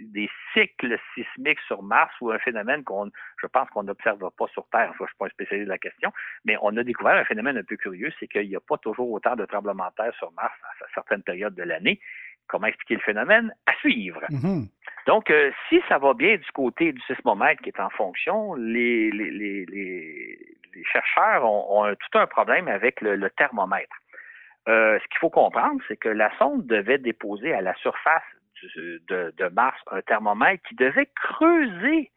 des 0.00 0.30
cycles 0.52 0.98
sismiques 1.14 1.60
sur 1.66 1.82
Mars 1.82 2.14
ou 2.20 2.30
un 2.30 2.38
phénomène 2.38 2.84
qu'on, 2.84 3.10
je 3.40 3.46
pense 3.46 3.68
qu'on 3.70 3.82
n'observe 3.82 4.30
pas 4.36 4.46
sur 4.48 4.66
Terre. 4.68 4.92
je 4.96 5.02
ne 5.02 5.08
suis 5.08 5.16
pas 5.16 5.26
un 5.26 5.30
spécialiste 5.30 5.66
de 5.66 5.72
la 5.72 5.78
question, 5.78 6.12
mais 6.44 6.56
on 6.62 6.76
a 6.76 6.84
découvert 6.84 7.16
un 7.16 7.24
phénomène 7.24 7.58
un 7.58 7.62
peu 7.62 7.76
curieux, 7.76 8.12
c'est 8.18 8.28
qu'il 8.28 8.48
n'y 8.48 8.56
a 8.56 8.60
pas 8.60 8.78
toujours 8.78 9.10
autant 9.10 9.36
de 9.36 9.44
tremblements 9.44 9.88
de 9.88 9.94
terre 10.02 10.14
sur 10.14 10.32
Mars 10.32 10.54
à 10.62 10.86
certaines 10.94 11.22
périodes 11.22 11.54
de 11.54 11.62
l'année. 11.62 12.00
Comment 12.48 12.66
expliquer 12.66 12.94
le 12.94 13.00
phénomène? 13.00 13.54
À 13.66 13.74
suivre. 13.74 14.20
Mm-hmm. 14.30 14.68
Donc, 15.06 15.30
euh, 15.30 15.50
si 15.68 15.80
ça 15.88 15.98
va 15.98 16.12
bien 16.14 16.36
du 16.36 16.50
côté 16.52 16.92
du 16.92 17.00
sismomètre 17.02 17.62
qui 17.62 17.70
est 17.70 17.80
en 17.80 17.90
fonction, 17.90 18.54
les, 18.54 19.10
les, 19.10 19.30
les, 19.30 20.38
chercheurs 20.92 21.44
ont, 21.44 21.94
tout 21.94 22.18
un 22.18 22.26
problème 22.26 22.68
avec 22.68 23.00
le, 23.00 23.30
thermomètre. 23.30 23.96
Euh, 24.68 24.98
ce 24.98 25.08
qu'il 25.08 25.18
faut 25.18 25.30
comprendre, 25.30 25.80
c'est 25.88 25.96
que 25.96 26.10
la 26.10 26.30
sonde 26.38 26.66
devait 26.66 26.98
déposer 26.98 27.54
à 27.54 27.62
la 27.62 27.74
surface 27.76 28.22
de, 29.08 29.32
de, 29.36 29.48
Mars 29.48 29.80
un 29.90 30.02
thermomètre 30.02 30.62
qui 30.68 30.74
devait 30.74 31.08
creuser 31.14 32.10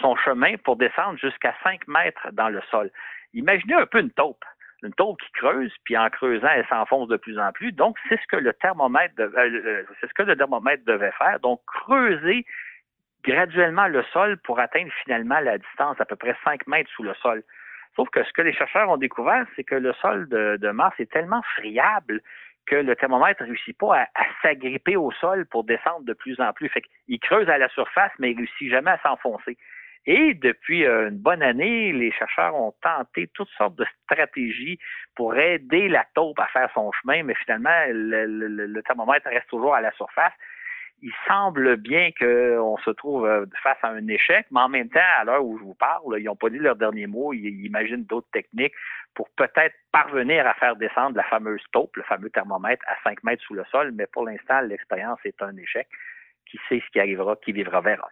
son 0.00 0.16
chemin 0.16 0.56
pour 0.64 0.76
descendre 0.76 1.18
jusqu'à 1.18 1.54
5 1.64 1.88
mètres 1.88 2.28
dans 2.32 2.48
le 2.48 2.60
sol. 2.70 2.90
Imaginez 3.34 3.74
un 3.74 3.86
peu 3.86 4.00
une 4.00 4.10
taupe 4.10 4.44
une 4.82 4.92
taupe 4.94 5.20
qui 5.20 5.30
creuse, 5.32 5.72
puis 5.84 5.96
en 5.96 6.08
creusant, 6.10 6.48
elle 6.48 6.66
s'enfonce 6.66 7.08
de 7.08 7.16
plus 7.16 7.38
en 7.38 7.52
plus. 7.52 7.72
Donc, 7.72 7.96
c'est 8.08 8.20
ce 8.20 8.26
que 8.26 8.36
le 8.36 8.52
thermomètre, 8.54 9.14
euh, 9.18 9.84
ce 10.00 10.14
que 10.14 10.22
le 10.22 10.36
thermomètre 10.36 10.84
devait 10.84 11.12
faire. 11.12 11.38
Donc, 11.40 11.60
creuser 11.66 12.44
graduellement 13.24 13.86
le 13.86 14.02
sol 14.12 14.38
pour 14.38 14.58
atteindre 14.58 14.90
finalement 15.04 15.38
la 15.40 15.58
distance 15.58 16.00
à 16.00 16.04
peu 16.04 16.16
près 16.16 16.36
5 16.44 16.66
mètres 16.66 16.90
sous 16.90 17.02
le 17.02 17.14
sol. 17.14 17.42
Sauf 17.94 18.08
que 18.10 18.24
ce 18.24 18.32
que 18.32 18.42
les 18.42 18.52
chercheurs 18.52 18.88
ont 18.88 18.96
découvert, 18.96 19.46
c'est 19.54 19.64
que 19.64 19.74
le 19.74 19.92
sol 19.94 20.28
de, 20.28 20.70
Mars 20.70 20.98
est 20.98 21.10
tellement 21.10 21.42
friable 21.56 22.20
que 22.66 22.76
le 22.76 22.96
thermomètre 22.96 23.42
ne 23.42 23.48
réussit 23.48 23.76
pas 23.76 24.02
à, 24.02 24.06
s'agripper 24.42 24.96
au 24.96 25.10
sol 25.12 25.46
pour 25.46 25.64
descendre 25.64 26.04
de 26.04 26.12
plus 26.12 26.40
en 26.40 26.52
plus. 26.52 26.68
Fait 26.68 26.82
qu'il 26.82 27.20
creuse 27.20 27.48
à 27.48 27.58
la 27.58 27.68
surface, 27.68 28.12
mais 28.18 28.32
il 28.32 28.36
réussit 28.36 28.70
jamais 28.70 28.92
à 28.92 28.98
s'enfoncer. 28.98 29.56
Et 30.06 30.34
depuis 30.34 30.84
euh, 30.84 31.08
une 31.08 31.18
bonne 31.18 31.42
année, 31.42 31.92
les 31.92 32.10
chercheurs 32.12 32.54
ont 32.54 32.74
tenté 32.82 33.28
toutes 33.34 33.50
sortes 33.50 33.76
de 33.76 33.86
stratégies 34.04 34.78
pour 35.14 35.36
aider 35.36 35.88
la 35.88 36.04
taupe 36.14 36.38
à 36.40 36.46
faire 36.46 36.70
son 36.74 36.90
chemin, 36.92 37.22
mais 37.22 37.34
finalement, 37.34 37.84
le 37.88 38.80
thermomètre 38.82 39.28
reste 39.28 39.48
toujours 39.48 39.74
à 39.74 39.80
la 39.80 39.92
surface 39.92 40.32
il 41.02 41.12
semble 41.26 41.76
bien 41.76 42.10
qu'on 42.18 42.76
se 42.78 42.90
trouve 42.90 43.26
euh, 43.26 43.44
face 43.62 43.78
à 43.82 43.88
un 43.88 44.06
échec, 44.06 44.46
mais 44.52 44.60
en 44.60 44.68
même 44.68 44.88
temps, 44.88 45.00
à 45.18 45.24
l'heure 45.24 45.44
où 45.44 45.58
je 45.58 45.64
vous 45.64 45.74
parle, 45.74 46.18
ils 46.18 46.24
n'ont 46.24 46.36
pas 46.36 46.48
dit 46.48 46.58
leur 46.58 46.76
dernier 46.76 47.08
mot, 47.08 47.32
ils 47.32 47.66
imaginent 47.66 48.04
d'autres 48.04 48.30
techniques 48.32 48.74
pour 49.14 49.28
peut-être 49.30 49.74
parvenir 49.90 50.46
à 50.46 50.54
faire 50.54 50.76
descendre 50.76 51.16
la 51.16 51.24
fameuse 51.24 51.62
taupe, 51.72 51.96
le 51.96 52.04
fameux 52.04 52.30
thermomètre, 52.30 52.84
à 52.86 52.94
5 53.02 53.22
mètres 53.24 53.42
sous 53.42 53.54
le 53.54 53.64
sol, 53.70 53.90
mais 53.92 54.06
pour 54.06 54.24
l'instant, 54.24 54.60
l'expérience 54.60 55.18
est 55.24 55.42
un 55.42 55.56
échec. 55.56 55.88
Qui 56.46 56.60
sait 56.68 56.82
ce 56.84 56.90
qui 56.92 57.00
arrivera, 57.00 57.36
qui 57.36 57.52
vivra 57.52 57.80
verra. 57.80 58.10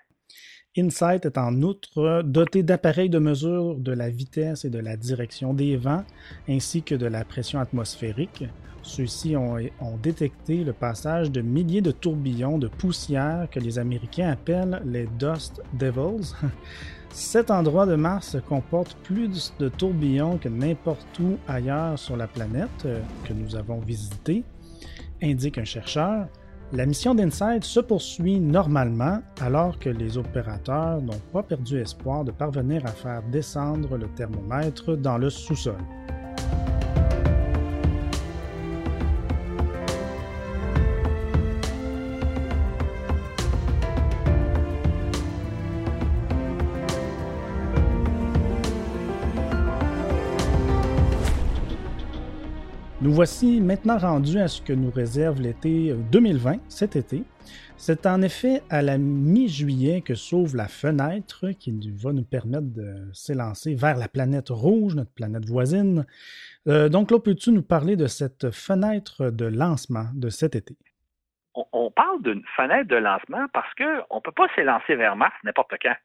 InSight 0.76 1.26
est 1.26 1.37
en 1.37 1.62
outre 1.62 2.22
doté 2.22 2.62
d'appareils 2.62 3.11
de 3.11 3.18
mesure 3.18 3.74
de 3.76 3.91
la 3.91 4.09
vitesse 4.09 4.64
et 4.64 4.70
de 4.70 4.78
la 4.78 4.97
direction 4.97 5.53
des 5.53 5.76
vents, 5.76 6.05
ainsi 6.49 6.83
que 6.83 6.95
de 6.95 7.07
la 7.07 7.24
pression 7.24 7.59
atmosphérique. 7.59 8.45
Ceux-ci 8.83 9.37
ont, 9.37 9.59
détecté 10.03 10.64
le 10.64 10.72
passage 10.72 11.31
de 11.31 11.43
milliers 11.43 11.83
de 11.83 11.91
tourbillons 11.91 12.59
de 12.59 12.68
poussière 12.68 13.49
que 13.51 13.61
les 13.61 13.78
Américains 13.78 14.31
appellent 14.31 14.81
les 14.85 15.07
Dust 15.18 15.61
Devils. 15.74 16.35
Cet 17.11 17.51
endroit 17.51 17.87
de 17.87 17.97
Mars 17.97 18.37
comporte 18.49 18.97
plus 19.03 19.53
de 19.59 19.68
tourbillons 19.68 20.39
que 20.39 20.49
n'importe 20.49 21.18
où 21.18 21.37
ailleurs 21.49 21.99
sur 21.99 22.16
la 22.16 22.28
planète 22.28 22.68
euh, 22.85 23.01
que 23.24 23.33
nous 23.33 23.57
avons 23.57 23.81
visité, 23.81 24.45
indique 25.20 25.59
un 25.59 25.64
chercheur. 25.64 26.28
La 26.73 26.87
mission 26.87 27.16
d'InSight 27.16 27.64
se 27.64 27.81
poursuit 27.81 28.39
normalement 28.39 29.21
alors 29.41 29.77
que 29.81 29.89
les 29.89 30.16
opérateurs 30.16 31.03
n'ont 31.03 31.21
pas 31.33 31.43
perdu 31.43 31.81
espoir 31.81 32.23
de 32.23 32.31
parvenir 32.31 32.87
à 32.87 32.93
faire 32.93 33.25
descendre 33.25 33.97
le 33.97 34.07
thermomètre 34.14 34.97
dans 34.97 35.18
le 35.18 35.31
sous-sol. 35.31 35.75
Nous 53.11 53.16
voici 53.16 53.61
maintenant 53.61 53.98
rendus 53.98 54.38
à 54.38 54.46
ce 54.46 54.62
que 54.62 54.72
nous 54.72 54.92
réserve 54.92 55.40
l'été 55.40 55.92
2020, 56.12 56.61
cet 56.68 56.94
été. 56.94 57.24
C'est 57.76 58.06
en 58.06 58.22
effet 58.22 58.62
à 58.70 58.82
la 58.82 58.98
mi-juillet 58.98 60.00
que 60.00 60.14
s'ouvre 60.14 60.56
la 60.56 60.68
fenêtre 60.68 61.50
qui 61.58 61.76
va 62.00 62.12
nous 62.12 62.22
permettre 62.22 62.72
de 62.72 63.11
s'élancer 63.12 63.74
vers 63.74 63.96
la 63.96 64.06
planète 64.06 64.50
rouge, 64.50 64.94
notre 64.94 65.12
planète 65.12 65.44
voisine. 65.44 66.06
Euh, 66.68 66.88
donc 66.88 67.11
là, 67.11 67.18
peux-tu 67.18 67.50
nous 67.50 67.64
parler 67.64 67.96
de 67.96 68.06
cette 68.06 68.52
fenêtre 68.52 69.30
de 69.30 69.46
lancement 69.46 70.06
de 70.14 70.28
cet 70.28 70.54
été? 70.54 70.76
On, 71.56 71.90
parle 71.90 72.22
d'une 72.22 72.44
fenêtre 72.54 72.86
de 72.86 72.96
lancement 72.96 73.48
parce 73.52 73.74
qu'on 73.74 74.16
ne 74.18 74.20
peut 74.20 74.30
pas 74.30 74.46
s'élancer 74.54 74.94
vers 74.94 75.16
Mars 75.16 75.34
n'importe 75.42 75.74
quand. 75.82 75.96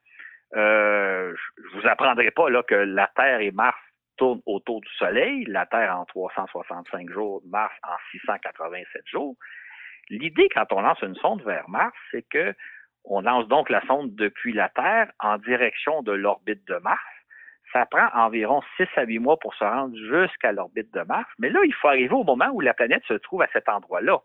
Euh, 0.58 1.36
je 1.36 1.78
ne 1.78 1.82
vous 1.82 1.88
apprendrai 1.88 2.32
pas 2.32 2.50
là, 2.50 2.64
que 2.64 2.74
la 2.74 3.12
Terre 3.16 3.42
et 3.42 3.52
Mars 3.52 3.78
tourne 4.18 4.42
autour 4.46 4.82
du 4.82 4.90
Soleil, 4.98 5.46
la 5.46 5.66
Terre 5.66 5.98
en 5.98 6.06
365 6.06 7.10
jours, 7.10 7.42
Mars 7.46 7.74
en 7.84 7.96
687 8.12 9.08
jours. 9.08 9.36
L'idée 10.10 10.50
quand 10.54 10.72
on 10.72 10.82
lance 10.82 11.02
une 11.02 11.16
sonde 11.16 11.42
vers 11.44 11.68
Mars, 11.70 11.96
c'est 12.12 12.28
que 12.30 12.54
on 13.04 13.22
lance 13.22 13.48
donc 13.48 13.70
la 13.70 13.86
sonde 13.86 14.16
depuis 14.16 14.54
la 14.54 14.70
Terre 14.70 15.12
en 15.20 15.38
direction 15.38 16.02
de 16.02 16.12
l'orbite 16.12 16.66
de 16.68 16.76
Mars. 16.78 17.02
Ça 17.72 17.86
prend 17.86 18.08
environ 18.14 18.62
6 18.78 18.88
à 18.96 19.04
8 19.04 19.20
mois 19.20 19.38
pour 19.38 19.54
se 19.56 19.64
rendre 19.64 19.96
jusqu'à 19.96 20.52
l'orbite 20.52 20.94
de 20.94 21.02
Mars, 21.02 21.30
mais 21.40 21.50
là, 21.50 21.60
il 21.66 21.74
faut 21.74 21.88
arriver 21.88 22.14
au 22.14 22.24
moment 22.24 22.50
où 22.54 22.62
la 22.62 22.74
planète 22.74 23.04
se 23.08 23.14
trouve 23.14 23.42
à 23.42 23.48
cet 23.54 23.70
endroit-là. 23.70 24.20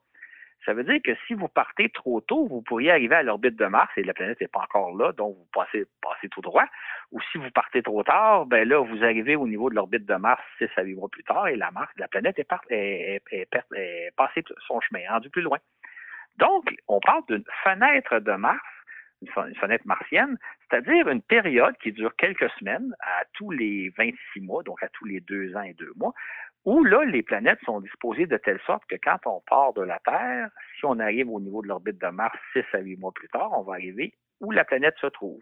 Ça 0.66 0.74
veut 0.74 0.84
dire 0.84 1.00
que 1.02 1.12
si 1.26 1.34
vous 1.34 1.48
partez 1.48 1.88
trop 1.88 2.20
tôt, 2.20 2.46
vous 2.46 2.60
pourriez 2.60 2.90
arriver 2.90 3.14
à 3.14 3.22
l'orbite 3.22 3.56
de 3.56 3.64
Mars 3.64 3.90
et 3.96 4.02
la 4.02 4.12
planète 4.12 4.40
n'est 4.40 4.48
pas 4.48 4.60
encore 4.60 4.94
là, 4.94 5.12
donc 5.12 5.36
vous 5.36 5.48
passez, 5.54 5.86
passez 6.02 6.28
tout 6.28 6.42
droit. 6.42 6.66
Ou 7.12 7.20
si 7.32 7.38
vous 7.38 7.50
partez 7.50 7.82
trop 7.82 8.02
tard, 8.02 8.44
ben 8.44 8.68
là, 8.68 8.78
vous 8.80 9.02
arrivez 9.02 9.36
au 9.36 9.46
niveau 9.46 9.70
de 9.70 9.74
l'orbite 9.74 10.04
de 10.04 10.14
Mars 10.16 10.42
6 10.58 10.68
à 10.76 10.82
8 10.82 10.94
mois 10.96 11.08
plus 11.08 11.24
tard 11.24 11.48
et 11.48 11.56
la, 11.56 11.70
Mars, 11.70 11.90
la 11.96 12.08
planète 12.08 12.38
est, 12.38 12.46
est, 12.70 13.22
est, 13.32 14.16
passée 14.16 14.44
son 14.66 14.80
chemin, 14.80 15.00
rendue 15.08 15.30
plus 15.30 15.42
loin. 15.42 15.58
Donc, 16.36 16.74
on 16.88 17.00
parle 17.00 17.22
d'une 17.28 17.44
fenêtre 17.64 18.18
de 18.20 18.32
Mars, 18.32 18.60
une 19.22 19.54
fenêtre 19.54 19.86
martienne, 19.86 20.38
c'est-à-dire 20.68 21.08
une 21.08 21.22
période 21.22 21.76
qui 21.82 21.92
dure 21.92 22.14
quelques 22.16 22.50
semaines 22.58 22.94
à 23.00 23.24
tous 23.34 23.50
les 23.50 23.92
26 23.96 24.40
mois, 24.40 24.62
donc 24.62 24.82
à 24.82 24.88
tous 24.88 25.04
les 25.04 25.20
deux 25.20 25.54
ans 25.56 25.62
et 25.62 25.74
deux 25.74 25.92
mois, 25.96 26.14
où 26.64 26.84
là, 26.84 27.04
les 27.04 27.22
planètes 27.22 27.60
sont 27.64 27.80
disposées 27.80 28.26
de 28.26 28.36
telle 28.36 28.60
sorte 28.66 28.84
que 28.86 28.96
quand 29.02 29.18
on 29.26 29.40
part 29.48 29.72
de 29.72 29.82
la 29.82 29.98
Terre, 30.00 30.50
si 30.78 30.84
on 30.84 30.98
arrive 30.98 31.30
au 31.30 31.40
niveau 31.40 31.62
de 31.62 31.68
l'orbite 31.68 32.00
de 32.00 32.08
Mars 32.08 32.36
6 32.52 32.64
à 32.72 32.78
8 32.78 32.96
mois 32.96 33.12
plus 33.12 33.28
tard, 33.28 33.50
on 33.52 33.62
va 33.62 33.74
arriver 33.74 34.12
où 34.40 34.50
la 34.50 34.64
planète 34.64 34.94
se 35.00 35.06
trouve. 35.06 35.40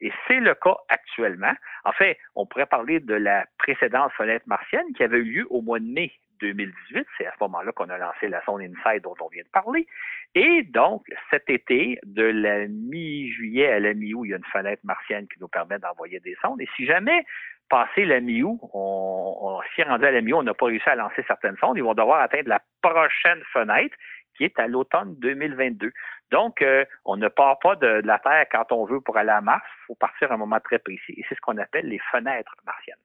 Et 0.00 0.12
c'est 0.26 0.40
le 0.40 0.54
cas 0.54 0.76
actuellement. 0.88 1.52
En 1.84 1.92
fait, 1.92 2.18
on 2.34 2.46
pourrait 2.46 2.66
parler 2.66 3.00
de 3.00 3.14
la 3.14 3.46
précédente 3.58 4.12
fenêtre 4.12 4.46
martienne 4.46 4.86
qui 4.94 5.02
avait 5.02 5.18
eu 5.18 5.24
lieu 5.24 5.46
au 5.50 5.62
mois 5.62 5.78
de 5.78 5.86
mai 5.86 6.12
2018. 6.40 7.06
C'est 7.18 7.26
à 7.26 7.32
ce 7.32 7.36
moment-là 7.40 7.72
qu'on 7.72 7.88
a 7.88 7.98
lancé 7.98 8.28
la 8.28 8.44
sonde 8.44 8.62
InSight 8.62 9.02
dont 9.02 9.14
on 9.20 9.28
vient 9.28 9.42
de 9.42 9.48
parler. 9.48 9.86
Et 10.34 10.62
donc, 10.64 11.04
cet 11.30 11.48
été, 11.48 11.98
de 12.04 12.24
la 12.24 12.66
mi-juillet 12.68 13.70
à 13.72 13.80
la 13.80 13.94
mi-août, 13.94 14.24
il 14.24 14.30
y 14.30 14.34
a 14.34 14.36
une 14.36 14.44
fenêtre 14.44 14.82
martienne 14.84 15.26
qui 15.28 15.40
nous 15.40 15.48
permet 15.48 15.78
d'envoyer 15.78 16.20
des 16.20 16.36
sondes. 16.42 16.60
Et 16.60 16.68
si 16.76 16.86
jamais 16.86 17.24
passé 17.68 18.04
la 18.04 18.20
mi-août, 18.20 18.58
on, 18.72 19.36
on 19.40 19.60
s'y 19.74 19.82
rendu 19.82 20.04
à 20.04 20.10
la 20.10 20.20
mi-août, 20.20 20.38
on 20.38 20.42
n'a 20.42 20.54
pas 20.54 20.66
réussi 20.66 20.88
à 20.88 20.94
lancer 20.94 21.24
certaines 21.26 21.56
sondes, 21.56 21.76
ils 21.76 21.82
vont 21.82 21.94
devoir 21.94 22.20
atteindre 22.20 22.48
la 22.48 22.60
prochaine 22.82 23.42
fenêtre 23.52 23.96
qui 24.36 24.44
est 24.44 24.58
à 24.58 24.66
l'automne 24.66 25.14
2022. 25.18 25.92
Donc, 26.30 26.62
euh, 26.62 26.84
on 27.04 27.16
ne 27.16 27.28
part 27.28 27.58
pas 27.58 27.76
de, 27.76 28.02
la 28.04 28.18
Terre 28.18 28.46
quand 28.50 28.72
on 28.72 28.84
veut 28.84 29.00
pour 29.00 29.16
aller 29.16 29.30
à 29.30 29.40
Mars, 29.40 29.64
il 29.82 29.86
faut 29.86 29.94
partir 29.94 30.30
à 30.30 30.34
un 30.34 30.38
moment 30.38 30.60
très 30.60 30.78
précis. 30.78 31.14
Et 31.16 31.24
c'est 31.28 31.34
ce 31.34 31.40
qu'on 31.40 31.56
appelle 31.58 31.88
les 31.88 32.00
fenêtres 32.10 32.54
martiennes. 32.64 32.96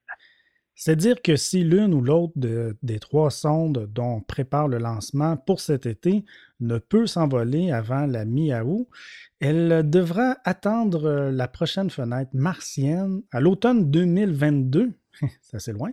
C'est-à-dire 0.81 1.21
que 1.21 1.35
si 1.35 1.63
l'une 1.63 1.93
ou 1.93 2.01
l'autre 2.01 2.33
des 2.35 2.99
trois 2.99 3.29
sondes 3.29 3.87
dont 3.93 4.15
on 4.15 4.21
prépare 4.21 4.67
le 4.67 4.79
lancement 4.79 5.37
pour 5.37 5.59
cet 5.59 5.85
été 5.85 6.25
ne 6.59 6.79
peut 6.79 7.05
s'envoler 7.05 7.71
avant 7.71 8.07
la 8.07 8.25
mi-août, 8.25 8.87
elle 9.39 9.87
devra 9.87 10.37
attendre 10.43 11.29
la 11.31 11.47
prochaine 11.47 11.91
fenêtre 11.91 12.31
martienne 12.33 13.21
à 13.31 13.39
l'automne 13.39 13.91
2022. 13.91 14.91
C'est 15.43 15.57
assez 15.57 15.71
loin. 15.71 15.91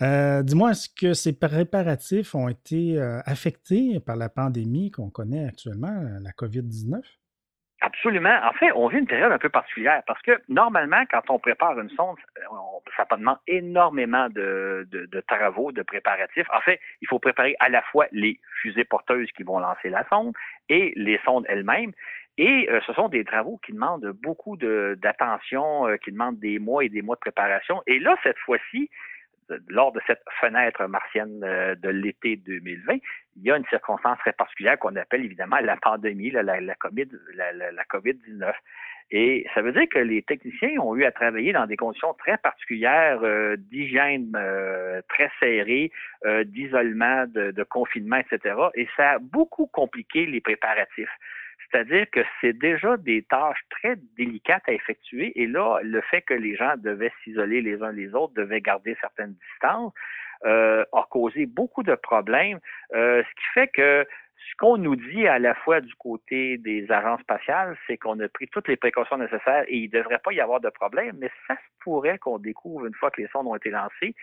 Euh, 0.00 0.42
dis-moi, 0.42 0.70
est-ce 0.70 0.88
que 0.88 1.12
ces 1.12 1.34
préparatifs 1.34 2.34
ont 2.34 2.48
été 2.48 2.96
euh, 2.96 3.20
affectés 3.26 4.00
par 4.00 4.16
la 4.16 4.30
pandémie 4.30 4.90
qu'on 4.90 5.10
connaît 5.10 5.44
actuellement, 5.44 6.02
la 6.22 6.30
COVID-19? 6.30 7.02
Absolument. 7.92 8.38
En 8.44 8.52
fait, 8.52 8.70
on 8.76 8.86
vit 8.86 8.98
une 8.98 9.06
période 9.06 9.32
un 9.32 9.38
peu 9.38 9.48
particulière 9.48 10.00
parce 10.06 10.22
que 10.22 10.40
normalement, 10.48 11.02
quand 11.10 11.28
on 11.28 11.40
prépare 11.40 11.78
une 11.80 11.90
sonde, 11.90 12.16
ça 12.96 13.04
demande 13.16 13.38
énormément 13.48 14.28
de, 14.28 14.86
de, 14.92 15.20
travaux, 15.22 15.72
de 15.72 15.82
préparatifs. 15.82 16.46
En 16.54 16.60
fait, 16.60 16.78
il 17.00 17.08
faut 17.08 17.18
préparer 17.18 17.56
à 17.58 17.68
la 17.68 17.82
fois 17.82 18.06
les 18.12 18.38
fusées 18.62 18.84
porteuses 18.84 19.28
qui 19.32 19.42
vont 19.42 19.58
lancer 19.58 19.88
la 19.88 20.06
sonde 20.08 20.34
et 20.68 20.92
les 20.94 21.18
sondes 21.24 21.44
elles-mêmes. 21.48 21.90
Et 22.38 22.68
ce 22.86 22.92
sont 22.92 23.08
des 23.08 23.24
travaux 23.24 23.58
qui 23.66 23.72
demandent 23.72 24.12
beaucoup 24.22 24.56
d'attention, 24.56 25.86
qui 26.04 26.12
demandent 26.12 26.38
des 26.38 26.60
mois 26.60 26.84
et 26.84 26.88
des 26.88 27.02
mois 27.02 27.16
de 27.16 27.20
préparation. 27.20 27.82
Et 27.88 27.98
là, 27.98 28.16
cette 28.22 28.38
fois-ci, 28.38 28.88
lors 29.68 29.92
de 29.92 30.00
cette 30.06 30.22
fenêtre 30.40 30.86
martienne 30.86 31.40
de 31.40 31.88
l'été 31.88 32.36
2020, 32.36 32.98
il 33.36 33.42
y 33.42 33.50
a 33.50 33.56
une 33.56 33.66
circonstance 33.66 34.18
très 34.18 34.32
particulière 34.32 34.78
qu'on 34.78 34.96
appelle 34.96 35.24
évidemment 35.24 35.58
la 35.60 35.76
pandémie, 35.76 36.30
la, 36.30 36.42
la, 36.42 36.74
COVID, 36.74 37.08
la, 37.34 37.52
la 37.52 37.84
COVID-19. 37.84 38.52
Et 39.12 39.44
ça 39.54 39.62
veut 39.62 39.72
dire 39.72 39.88
que 39.90 39.98
les 39.98 40.22
techniciens 40.22 40.78
ont 40.80 40.94
eu 40.94 41.04
à 41.04 41.10
travailler 41.10 41.52
dans 41.52 41.66
des 41.66 41.76
conditions 41.76 42.14
très 42.14 42.38
particulières 42.38 43.20
euh, 43.24 43.56
d'hygiène 43.56 44.32
euh, 44.36 45.02
très 45.08 45.30
serrées, 45.40 45.90
euh, 46.26 46.44
d'isolement, 46.44 47.24
de, 47.26 47.62
confinement, 47.64 48.18
etc. 48.18 48.54
Et 48.74 48.88
ça 48.96 49.12
a 49.12 49.18
beaucoup 49.18 49.66
compliqué 49.66 50.26
les 50.26 50.40
préparatifs. 50.40 51.10
C'est-à-dire 51.70 52.06
que 52.10 52.20
c'est 52.40 52.52
déjà 52.52 52.96
des 52.96 53.22
tâches 53.22 53.62
très 53.70 53.96
délicates 54.16 54.62
à 54.66 54.72
effectuer. 54.72 55.32
Et 55.40 55.46
là, 55.46 55.78
le 55.82 56.00
fait 56.00 56.22
que 56.22 56.34
les 56.34 56.56
gens 56.56 56.74
devaient 56.76 57.12
s'isoler 57.22 57.60
les 57.62 57.82
uns 57.82 57.92
les 57.92 58.14
autres, 58.14 58.34
devaient 58.34 58.60
garder 58.60 58.96
certaines 59.00 59.34
distances, 59.50 59.92
a 60.44 61.06
causé 61.10 61.46
beaucoup 61.46 61.82
de 61.82 61.94
problèmes. 61.94 62.58
ce 62.92 63.22
qui 63.22 63.46
fait 63.54 63.68
que 63.68 64.06
ce 64.50 64.56
qu'on 64.56 64.78
nous 64.78 64.96
dit 64.96 65.26
à 65.26 65.38
la 65.38 65.54
fois 65.54 65.80
du 65.80 65.94
côté 65.94 66.58
des 66.58 66.90
agences 66.90 67.20
spatiales, 67.20 67.76
c'est 67.86 67.96
qu'on 67.98 68.18
a 68.20 68.28
pris 68.28 68.48
toutes 68.48 68.68
les 68.68 68.76
précautions 68.76 69.18
nécessaires 69.18 69.64
et 69.68 69.76
il 69.76 69.90
ne 69.90 69.98
devrait 69.98 70.18
pas 70.18 70.32
y 70.32 70.40
avoir 70.40 70.60
de 70.60 70.70
problème, 70.70 71.16
mais 71.18 71.30
ça 71.46 71.54
se 71.54 71.84
pourrait 71.84 72.18
qu'on 72.18 72.38
découvre 72.38 72.86
une 72.86 72.94
fois 72.94 73.10
que 73.10 73.20
les 73.20 73.28
sondes 73.28 73.46
ont 73.46 73.56
été 73.56 73.70
lancées 73.70 74.14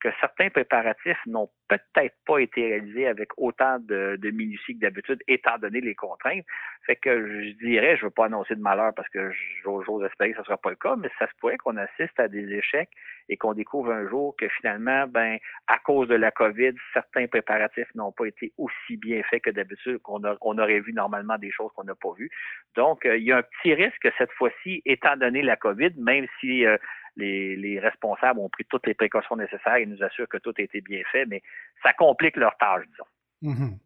que 0.00 0.08
certains 0.20 0.50
préparatifs 0.50 1.20
n'ont 1.26 1.50
peut-être 1.68 2.16
pas 2.26 2.38
été 2.38 2.66
réalisés 2.66 3.06
avec 3.06 3.28
autant 3.36 3.78
de, 3.78 4.18
minutie 4.32 4.74
que 4.74 4.80
d'habitude, 4.80 5.20
étant 5.28 5.58
donné 5.58 5.80
les 5.80 5.94
contraintes. 5.94 6.44
Fait 6.86 6.96
que 6.96 7.26
je 7.26 7.50
dirais, 7.64 7.96
je 7.96 8.02
ne 8.02 8.06
veux 8.06 8.10
pas 8.10 8.26
annoncer 8.26 8.54
de 8.54 8.60
malheur 8.60 8.92
parce 8.94 9.08
que 9.10 9.30
j'ose 9.62 10.04
espérer 10.04 10.30
que 10.30 10.36
ce 10.36 10.40
ne 10.40 10.46
sera 10.46 10.56
pas 10.56 10.70
le 10.70 10.76
cas, 10.76 10.96
mais 10.96 11.10
ça 11.18 11.26
se 11.26 11.32
pourrait 11.38 11.58
qu'on 11.58 11.76
assiste 11.76 12.18
à 12.18 12.28
des 12.28 12.52
échecs 12.52 12.90
et 13.28 13.36
qu'on 13.36 13.54
découvre 13.54 13.92
un 13.92 14.08
jour 14.08 14.34
que 14.36 14.48
finalement, 14.48 15.06
ben, 15.06 15.38
à 15.68 15.78
cause 15.78 16.08
de 16.08 16.16
la 16.16 16.30
COVID, 16.30 16.72
certains 16.92 17.28
préparatifs 17.28 17.94
n'ont 17.94 18.12
pas 18.12 18.26
été 18.26 18.52
aussi 18.58 18.96
bien 18.96 19.22
faits 19.30 19.44
que 19.44 19.50
d'habitude, 19.50 19.98
qu'on 19.98 20.20
on 20.40 20.58
aurait 20.58 20.80
vu 20.80 20.92
normalement 20.92 21.38
des 21.38 21.52
choses 21.52 21.70
qu'on 21.76 21.84
n'a 21.84 21.94
pas 21.94 22.12
vues. 22.16 22.30
Donc, 22.74 23.06
euh, 23.06 23.16
il 23.16 23.24
y 23.24 23.32
a 23.32 23.38
un 23.38 23.42
petit 23.42 23.74
risque 23.74 24.08
cette 24.18 24.32
fois-ci, 24.32 24.82
étant 24.84 25.16
donné 25.16 25.42
la 25.42 25.56
COVID, 25.56 25.90
même 25.98 26.26
si 26.40 26.66
euh, 26.66 26.76
les, 27.16 27.78
responsables 27.80 28.40
ont 28.40 28.48
pris 28.48 28.64
toutes 28.68 28.86
les 28.86 28.94
précautions 28.94 29.36
nécessaires 29.36 29.76
et 29.76 29.86
nous 29.86 30.02
assurent 30.02 30.28
que 30.28 30.38
tout 30.38 30.52
a 30.58 30.62
été 30.62 30.80
bien 30.80 31.02
fait, 31.10 31.26
mais 31.26 31.42
ça 31.82 31.92
complique 31.92 32.36
leur 32.36 32.56
tâche, 32.58 32.84
disons. 32.88 33.52
Mhm. 33.54 33.78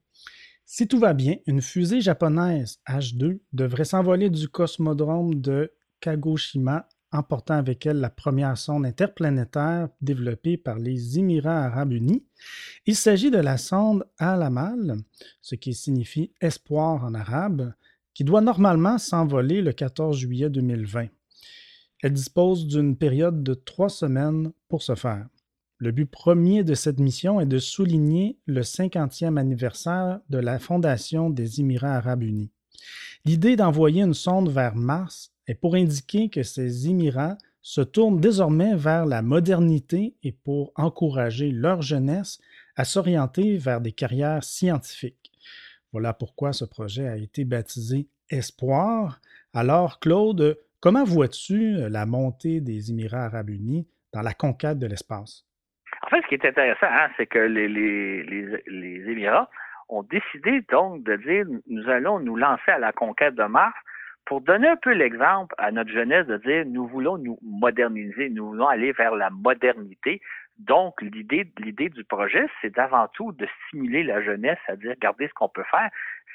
Si 0.65 0.89
tout 0.89 0.99
va 0.99 1.13
bien, 1.13 1.37
une 1.47 1.61
fusée 1.61 2.01
japonaise 2.01 2.81
H2 2.89 3.39
devrait 3.53 3.85
s'envoler 3.85 4.31
du 4.31 4.49
cosmodrome 4.49 5.41
de 5.41 5.73
Kagoshima, 6.01 6.89
emportant 7.13 7.55
avec 7.55 7.87
elle 7.87 8.01
la 8.01 8.11
première 8.11 8.57
sonde 8.57 8.87
interplanétaire 8.87 9.89
développée 10.01 10.57
par 10.57 10.79
les 10.79 11.19
Émirats 11.19 11.65
arabes 11.65 11.93
unis. 11.93 12.25
Il 12.87 12.97
s'agit 12.97 13.31
de 13.31 13.39
la 13.39 13.57
sonde 13.57 14.05
Al-Amal, 14.19 14.97
ce 15.41 15.55
qui 15.55 15.75
signifie 15.75 16.33
espoir 16.41 17.05
en 17.05 17.15
arabe, 17.15 17.73
qui 18.15 18.25
doit 18.25 18.41
normalement 18.41 18.99
s'envoler 18.99 19.61
le 19.61 19.73
14 19.73 20.19
juillet 20.19 20.49
2020. 20.49 21.09
Elle 22.05 22.13
dispose 22.13 22.67
d'une 22.67 22.99
période 22.99 23.43
de 23.43 23.55
trois 23.55 23.89
semaines 23.89 24.53
pour 24.69 24.83
ce 24.83 24.95
faire. 24.95 25.27
Le 25.79 25.91
but 25.91 26.05
premier 26.05 26.63
de 26.63 26.75
cette 26.75 27.01
mission 27.01 27.41
est 27.41 27.47
de 27.47 27.59
souligner 27.59 28.37
le 28.45 28.61
50e 28.61 29.39
anniversaire 29.39 30.21
de 30.29 30.37
la 30.37 30.59
fondation 30.59 31.31
des 31.31 31.63
Émirats 31.63 31.97
arabes 31.97 32.25
unis. 32.25 32.51
L'idée 33.25 33.57
d'envoyer 33.57 34.03
une 34.03 34.13
sonde 34.13 34.51
vers 34.51 34.77
Mars 34.77 35.33
est 35.47 35.55
pour 35.55 35.77
indiquer 35.77 36.29
que 36.29 36.43
ces 36.43 36.91
Émirats 36.91 37.39
se 37.63 37.81
tournent 37.81 38.21
désormais 38.21 38.77
vers 38.77 39.07
la 39.07 39.23
modernité 39.23 40.15
et 40.23 40.33
pour 40.33 40.73
encourager 40.77 41.53
leur 41.53 41.81
jeunesse 41.81 42.39
à 42.77 42.85
s'orienter 42.85 43.57
vers 43.57 43.81
des 43.81 43.93
carrières 43.93 44.45
scientifiques. 44.45 45.33
Voilà 45.91 46.13
pourquoi 46.13 46.53
ce 46.53 46.67
projet 46.67 47.09
a 47.09 47.17
été 47.17 47.47
baptisé 47.47 48.09
Espoir. 48.29 49.23
Alors, 49.55 50.01
Claude, 50.01 50.59
Comment 50.85 51.05
vois-tu 51.05 51.89
la 51.89 52.05
montée 52.05 52.61
des 52.61 52.91
Émirats 52.91 53.25
arabes 53.25 53.49
unis 53.49 53.89
dans 54.13 54.21
la 54.21 54.35
conquête 54.35 54.79
de 54.79 54.87
l'espace? 54.87 55.47
En 56.03 56.11
fait, 56.11 56.21
ce 56.21 56.27
qui 56.27 56.35
est 56.35 56.45
intéressant, 56.45 56.89
hein, 56.91 57.09
c'est 57.17 57.25
que 57.25 57.39
les, 57.39 57.69
les, 57.69 59.11
Émirats 59.11 59.49
ont 59.89 60.03
décidé 60.03 60.61
donc 60.71 61.03
de 61.03 61.17
dire 61.17 61.47
nous 61.69 61.89
allons 61.89 62.21
nous 62.21 62.37
lancer 62.37 62.71
à 62.71 62.77
la 62.77 62.93
conquête 62.93 63.35
de 63.35 63.45
Mars 63.45 63.75
pour 64.27 64.43
donner 64.43 64.69
un 64.69 64.77
peu 64.77 64.93
l'exemple 64.93 65.55
à 65.57 65.71
notre 65.71 65.91
jeunesse 65.91 66.27
de 66.27 66.37
dire 66.37 66.67
nous 66.67 66.87
voulons 66.87 67.17
nous 67.17 67.39
moderniser, 67.41 68.29
nous 68.29 68.49
voulons 68.49 68.69
aller 68.69 68.93
vers 68.93 69.15
la 69.15 69.31
modernité. 69.31 70.21
Donc, 70.59 71.01
l'idée, 71.01 71.51
l'idée 71.61 71.89
du 71.89 72.05
projet, 72.05 72.45
c'est 72.61 72.75
d'avant 72.75 73.09
tout 73.15 73.33
de 73.33 73.49
stimuler 73.69 74.03
la 74.03 74.23
jeunesse 74.23 74.59
à 74.69 74.77
dire 74.77 74.91
regardez 74.91 75.29
ce 75.29 75.33
qu'on 75.33 75.49
peut 75.49 75.65
faire. 75.71 75.89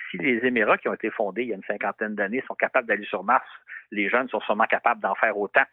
Si 0.09 0.17
les 0.17 0.43
Émirats 0.43 0.79
qui 0.79 0.87
ont 0.87 0.95
été 0.95 1.11
fondés 1.11 1.43
il 1.43 1.49
y 1.49 1.53
a 1.53 1.55
une 1.55 1.63
cinquantaine 1.65 2.15
d'années 2.15 2.43
sont 2.47 2.55
capables 2.55 2.87
d'aller 2.87 3.05
sur 3.05 3.23
Mars, 3.23 3.45
les 3.91 4.09
jeunes 4.09 4.29
sont 4.29 4.41
sûrement 4.41 4.65
capables 4.65 5.01
d'en 5.01 5.15
faire 5.15 5.37
autant. 5.37 5.63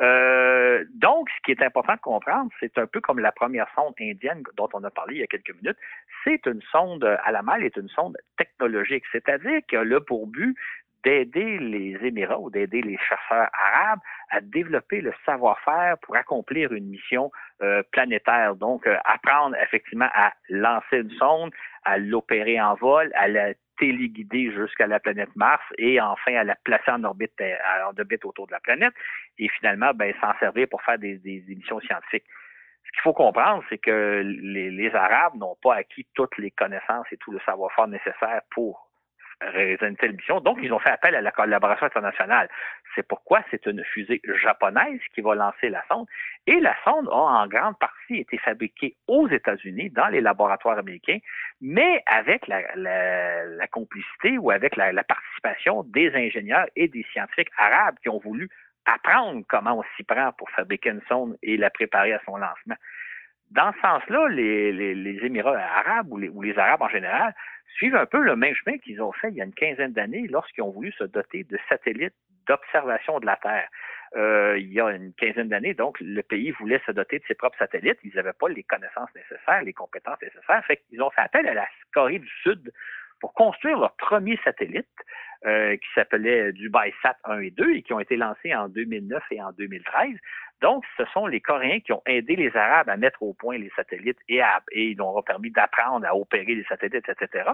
Euh, 0.00 0.84
donc, 0.94 1.28
ce 1.30 1.42
qui 1.44 1.50
est 1.52 1.62
important 1.62 1.94
de 1.94 2.00
comprendre, 2.00 2.50
c'est 2.60 2.78
un 2.78 2.86
peu 2.86 3.00
comme 3.00 3.18
la 3.18 3.32
première 3.32 3.66
sonde 3.74 3.94
indienne 4.00 4.42
dont 4.56 4.68
on 4.72 4.84
a 4.84 4.90
parlé 4.90 5.16
il 5.16 5.20
y 5.20 5.24
a 5.24 5.26
quelques 5.26 5.54
minutes. 5.54 5.76
C'est 6.24 6.46
une 6.46 6.62
sonde 6.70 7.04
à 7.04 7.30
la 7.30 7.42
malle, 7.42 7.64
est 7.64 7.76
une 7.76 7.88
sonde 7.88 8.16
technologique, 8.38 9.04
c'est-à-dire 9.12 9.60
qu'elle 9.68 9.92
a 9.92 10.00
pour 10.00 10.26
but 10.26 10.56
d'aider 11.04 11.58
les 11.58 11.98
Émirats 12.02 12.38
ou 12.38 12.50
d'aider 12.50 12.80
les 12.80 12.96
chercheurs 12.96 13.48
arabes 13.52 13.98
à 14.30 14.40
développer 14.40 15.00
le 15.00 15.12
savoir-faire 15.26 15.98
pour 15.98 16.16
accomplir 16.16 16.72
une 16.72 16.86
mission 16.86 17.30
euh, 17.62 17.82
planétaire. 17.90 18.54
Donc, 18.54 18.86
euh, 18.86 18.96
apprendre 19.04 19.56
effectivement 19.62 20.08
à 20.14 20.32
lancer 20.48 20.98
une 20.98 21.10
sonde, 21.12 21.52
à 21.84 21.98
l'opérer 21.98 22.60
en 22.60 22.74
vol, 22.74 23.10
à 23.14 23.28
la 23.28 23.52
téléguider 23.82 24.52
jusqu'à 24.52 24.86
la 24.86 25.00
planète 25.00 25.34
Mars 25.34 25.64
et 25.76 26.00
enfin 26.00 26.34
à 26.36 26.44
la 26.44 26.54
placer 26.54 26.92
en 26.92 27.02
orbite, 27.02 27.32
euh, 27.40 27.56
en 27.90 27.98
orbite 27.98 28.24
autour 28.24 28.46
de 28.46 28.52
la 28.52 28.60
planète 28.60 28.94
et 29.38 29.48
finalement 29.48 29.92
ben, 29.92 30.14
s'en 30.20 30.32
servir 30.38 30.68
pour 30.68 30.80
faire 30.82 30.98
des, 30.98 31.20
émissions 31.24 31.80
scientifiques. 31.80 32.24
Ce 32.84 32.92
qu'il 32.92 33.00
faut 33.02 33.12
comprendre, 33.12 33.64
c'est 33.68 33.78
que 33.78 34.22
les 34.22 34.94
Arabes 34.94 35.34
n'ont 35.36 35.56
pas 35.62 35.76
acquis 35.76 36.06
toutes 36.14 36.36
les 36.38 36.52
connaissances 36.52 37.06
et 37.10 37.16
tout 37.16 37.32
le 37.32 37.40
savoir-faire 37.40 37.88
nécessaire 37.88 38.42
pour 38.50 38.91
réaliser 39.50 39.86
une 39.86 39.96
telle 39.96 40.12
mission. 40.12 40.40
Donc, 40.40 40.58
ils 40.62 40.72
ont 40.72 40.78
fait 40.78 40.90
appel 40.90 41.14
à 41.14 41.20
la 41.20 41.30
collaboration 41.30 41.86
internationale. 41.86 42.48
C'est 42.94 43.06
pourquoi 43.06 43.42
c'est 43.50 43.66
une 43.66 43.82
fusée 43.84 44.20
japonaise 44.42 45.00
qui 45.14 45.20
va 45.20 45.34
lancer 45.34 45.68
la 45.68 45.84
sonde. 45.90 46.06
Et 46.46 46.60
la 46.60 46.74
sonde 46.84 47.08
a 47.08 47.42
en 47.42 47.46
grande 47.46 47.78
partie 47.78 48.18
été 48.18 48.38
fabriquée 48.38 48.96
aux 49.06 49.28
États-Unis, 49.28 49.90
dans 49.90 50.08
les 50.08 50.20
laboratoires 50.20 50.78
américains, 50.78 51.18
mais 51.60 52.02
avec 52.06 52.46
la, 52.46 52.62
complicité 53.70 54.38
ou 54.38 54.50
avec 54.50 54.76
la 54.76 55.04
participation 55.04 55.84
des 55.84 56.14
ingénieurs 56.14 56.66
et 56.76 56.88
des 56.88 57.04
scientifiques 57.12 57.50
arabes 57.56 57.96
qui 58.02 58.08
ont 58.08 58.18
voulu 58.18 58.48
apprendre 58.84 59.44
comment 59.48 59.78
on 59.78 59.84
s'y 59.96 60.02
prend 60.02 60.32
pour 60.32 60.50
fabriquer 60.50 60.90
une 60.90 61.02
sonde 61.08 61.36
et 61.42 61.56
la 61.56 61.70
préparer 61.70 62.12
à 62.12 62.20
son 62.24 62.36
lancement. 62.36 62.76
Dans 63.54 63.72
ce 63.74 63.80
sens-là, 63.80 64.28
les, 64.28 65.18
Émirats 65.22 65.58
arabes 65.58 66.10
ou 66.10 66.16
les, 66.16 66.28
ou 66.28 66.42
les 66.42 66.58
Arabes 66.58 66.82
en 66.82 66.88
général 66.88 67.34
suivent 67.76 67.96
un 67.96 68.06
peu 68.06 68.22
le 68.22 68.34
même 68.34 68.54
chemin 68.54 68.78
qu'ils 68.78 69.02
ont 69.02 69.12
fait 69.12 69.28
il 69.28 69.34
y 69.34 69.42
a 69.42 69.44
une 69.44 69.54
quinzaine 69.54 69.92
d'années 69.92 70.26
lorsqu'ils 70.28 70.62
ont 70.62 70.70
voulu 70.70 70.92
se 70.92 71.04
doter 71.04 71.44
de 71.44 71.58
satellites 71.68 72.14
d'observation 72.46 73.20
de 73.20 73.26
la 73.26 73.36
Terre. 73.36 73.68
Euh, 74.16 74.58
il 74.58 74.72
y 74.72 74.80
a 74.80 74.90
une 74.90 75.12
quinzaine 75.14 75.48
d'années, 75.48 75.74
donc 75.74 75.98
le 76.00 76.22
pays 76.22 76.50
voulait 76.52 76.80
se 76.86 76.92
doter 76.92 77.18
de 77.18 77.24
ses 77.26 77.34
propres 77.34 77.58
satellites. 77.58 77.98
Ils 78.04 78.14
n'avaient 78.14 78.32
pas 78.32 78.48
les 78.48 78.62
connaissances 78.62 79.14
nécessaires, 79.14 79.62
les 79.62 79.72
compétences 79.72 80.20
nécessaires. 80.20 80.64
Fait 80.66 80.78
qu'ils 80.88 81.02
ont 81.02 81.10
fait 81.10 81.22
appel 81.22 81.46
à 81.46 81.54
la 81.54 81.66
Corée 81.92 82.18
du 82.18 82.28
Sud 82.42 82.72
pour 83.22 83.32
construire 83.34 83.78
leur 83.78 83.94
premier 83.96 84.36
satellite 84.44 84.88
euh, 85.46 85.76
qui 85.76 85.88
s'appelait 85.94 86.52
DubaiSat 86.52 87.16
1 87.24 87.38
et 87.38 87.50
2 87.52 87.76
et 87.76 87.82
qui 87.82 87.92
ont 87.92 88.00
été 88.00 88.16
lancés 88.16 88.52
en 88.52 88.68
2009 88.68 89.22
et 89.30 89.40
en 89.40 89.52
2013. 89.52 90.16
Donc, 90.60 90.84
ce 90.96 91.04
sont 91.06 91.26
les 91.26 91.40
Coréens 91.40 91.78
qui 91.80 91.92
ont 91.92 92.02
aidé 92.04 92.34
les 92.34 92.54
Arabes 92.56 92.88
à 92.88 92.96
mettre 92.96 93.22
au 93.22 93.32
point 93.32 93.58
les 93.58 93.70
satellites 93.76 94.18
et, 94.28 94.40
ils 94.74 94.96
leur 94.96 95.14
ont 95.14 95.22
permis 95.22 95.52
d'apprendre 95.52 96.04
à 96.04 96.16
opérer 96.16 96.56
les 96.56 96.64
satellites, 96.64 97.08
etc. 97.08 97.50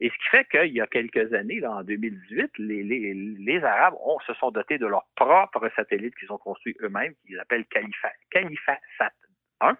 Et 0.00 0.10
ce 0.10 0.14
qui 0.14 0.28
fait 0.30 0.44
qu'il 0.48 0.72
y 0.72 0.80
a 0.80 0.88
quelques 0.88 1.32
années, 1.34 1.60
là, 1.60 1.70
en 1.70 1.82
2018, 1.84 2.58
les, 2.58 2.82
les, 2.82 3.14
les 3.14 3.64
Arabes 3.64 3.94
ont, 4.04 4.18
se 4.26 4.34
sont 4.34 4.50
dotés 4.50 4.78
de 4.78 4.86
leur 4.86 5.04
propre 5.14 5.70
satellite 5.76 6.16
qu'ils 6.16 6.32
ont 6.32 6.38
construit 6.38 6.76
eux-mêmes, 6.80 7.14
qu'ils 7.26 7.38
appellent 7.38 7.66
Khalifa, 7.66 8.78
Sat 8.98 9.12
1. 9.60 9.76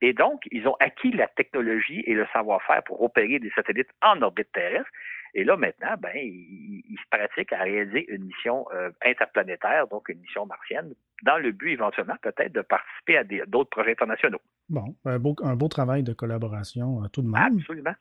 Et 0.00 0.12
donc, 0.12 0.42
ils 0.50 0.66
ont 0.68 0.76
acquis 0.80 1.10
la 1.10 1.26
technologie 1.28 2.02
et 2.06 2.14
le 2.14 2.26
savoir-faire 2.32 2.82
pour 2.84 3.02
opérer 3.02 3.38
des 3.38 3.50
satellites 3.50 3.90
en 4.02 4.20
orbite 4.22 4.52
terrestre. 4.52 4.90
Et 5.34 5.44
là, 5.44 5.56
maintenant, 5.56 5.94
ben, 5.98 6.12
ils, 6.14 6.96
se 6.96 7.08
pratiquent 7.10 7.52
à 7.52 7.62
réaliser 7.62 8.06
une 8.12 8.24
mission 8.24 8.66
euh, 8.74 8.90
interplanétaire, 9.04 9.86
donc 9.88 10.08
une 10.08 10.20
mission 10.20 10.46
martienne, 10.46 10.94
dans 11.24 11.38
le 11.38 11.52
but 11.52 11.72
éventuellement 11.72 12.16
peut-être 12.22 12.52
de 12.52 12.62
participer 12.62 13.18
à 13.18 13.24
d'autres 13.46 13.70
projets 13.70 13.92
internationaux. 13.92 14.40
Bon, 14.68 14.94
un 15.04 15.18
beau, 15.18 15.34
un 15.42 15.56
beau, 15.56 15.68
travail 15.68 16.02
de 16.02 16.12
collaboration 16.12 17.04
euh, 17.04 17.08
tout 17.08 17.22
de 17.22 17.28
même. 17.28 17.58
Absolument. 17.58 17.94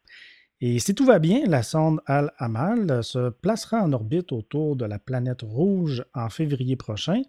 Et 0.59 0.79
si 0.79 0.95
tout 0.95 1.05
va 1.05 1.19
bien, 1.19 1.41
la 1.45 1.61
sonde 1.61 2.01
Al-Amal 2.07 3.03
se 3.03 3.29
placera 3.29 3.83
en 3.83 3.93
orbite 3.93 4.31
autour 4.31 4.75
de 4.75 4.85
la 4.85 4.97
planète 4.97 5.41
rouge 5.43 6.03
en 6.15 6.29
février 6.29 6.75
prochain. 6.75 7.21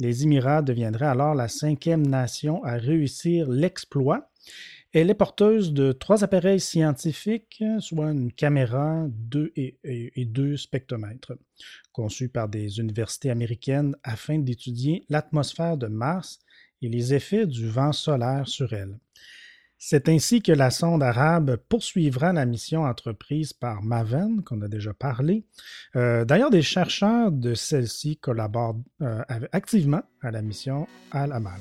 Les 0.00 0.22
Émirats 0.24 0.62
deviendraient 0.62 1.06
alors 1.06 1.34
la 1.34 1.48
cinquième 1.48 2.06
nation 2.06 2.64
à 2.64 2.72
réussir 2.72 3.48
l'exploit. 3.48 4.30
Elle 4.92 5.10
est 5.10 5.14
porteuse 5.14 5.74
de 5.74 5.92
trois 5.92 6.24
appareils 6.24 6.58
scientifiques, 6.58 7.62
soit 7.80 8.10
une 8.10 8.32
caméra 8.32 9.06
deux 9.08 9.52
et, 9.56 9.78
et, 9.84 10.24
deux 10.24 10.56
spectromètres, 10.56 11.34
conçus 11.92 12.30
par 12.30 12.48
des 12.48 12.78
universités 12.80 13.30
américaines 13.30 13.94
afin 14.02 14.38
d'étudier 14.38 15.04
l'atmosphère 15.10 15.76
de 15.76 15.86
Mars 15.86 16.40
et 16.80 16.88
les 16.88 17.12
effets 17.12 17.46
du 17.46 17.68
vent 17.68 17.92
solaire 17.92 18.48
sur 18.48 18.72
elle. 18.72 18.98
C'est 19.82 20.10
ainsi 20.10 20.42
que 20.42 20.52
la 20.52 20.70
sonde 20.70 21.02
arabe 21.02 21.56
poursuivra 21.56 22.34
la 22.34 22.44
mission 22.44 22.84
entreprise 22.84 23.54
par 23.54 23.82
Maven, 23.82 24.44
qu'on 24.44 24.60
a 24.60 24.68
déjà 24.68 24.92
parlé. 24.92 25.42
Euh, 25.96 26.26
d'ailleurs, 26.26 26.50
des 26.50 26.60
chercheurs 26.60 27.32
de 27.32 27.54
celle-ci 27.54 28.18
collaborent 28.18 28.76
euh, 29.00 29.24
activement 29.52 30.02
à 30.20 30.32
la 30.32 30.42
mission 30.42 30.86
Al-Amal. 31.12 31.60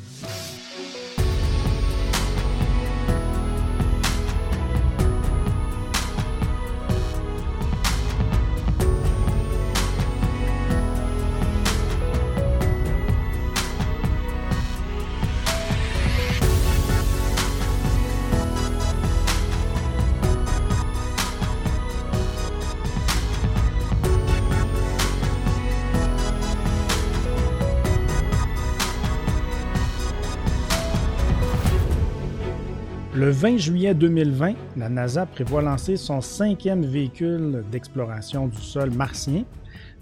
Le 33.19 33.31
20 33.31 33.57
juillet 33.57 33.93
2020, 33.93 34.53
la 34.77 34.87
NASA 34.87 35.25
prévoit 35.25 35.61
lancer 35.61 35.97
son 35.97 36.21
cinquième 36.21 36.85
véhicule 36.85 37.65
d'exploration 37.69 38.47
du 38.47 38.55
sol 38.55 38.91
martien, 38.91 39.43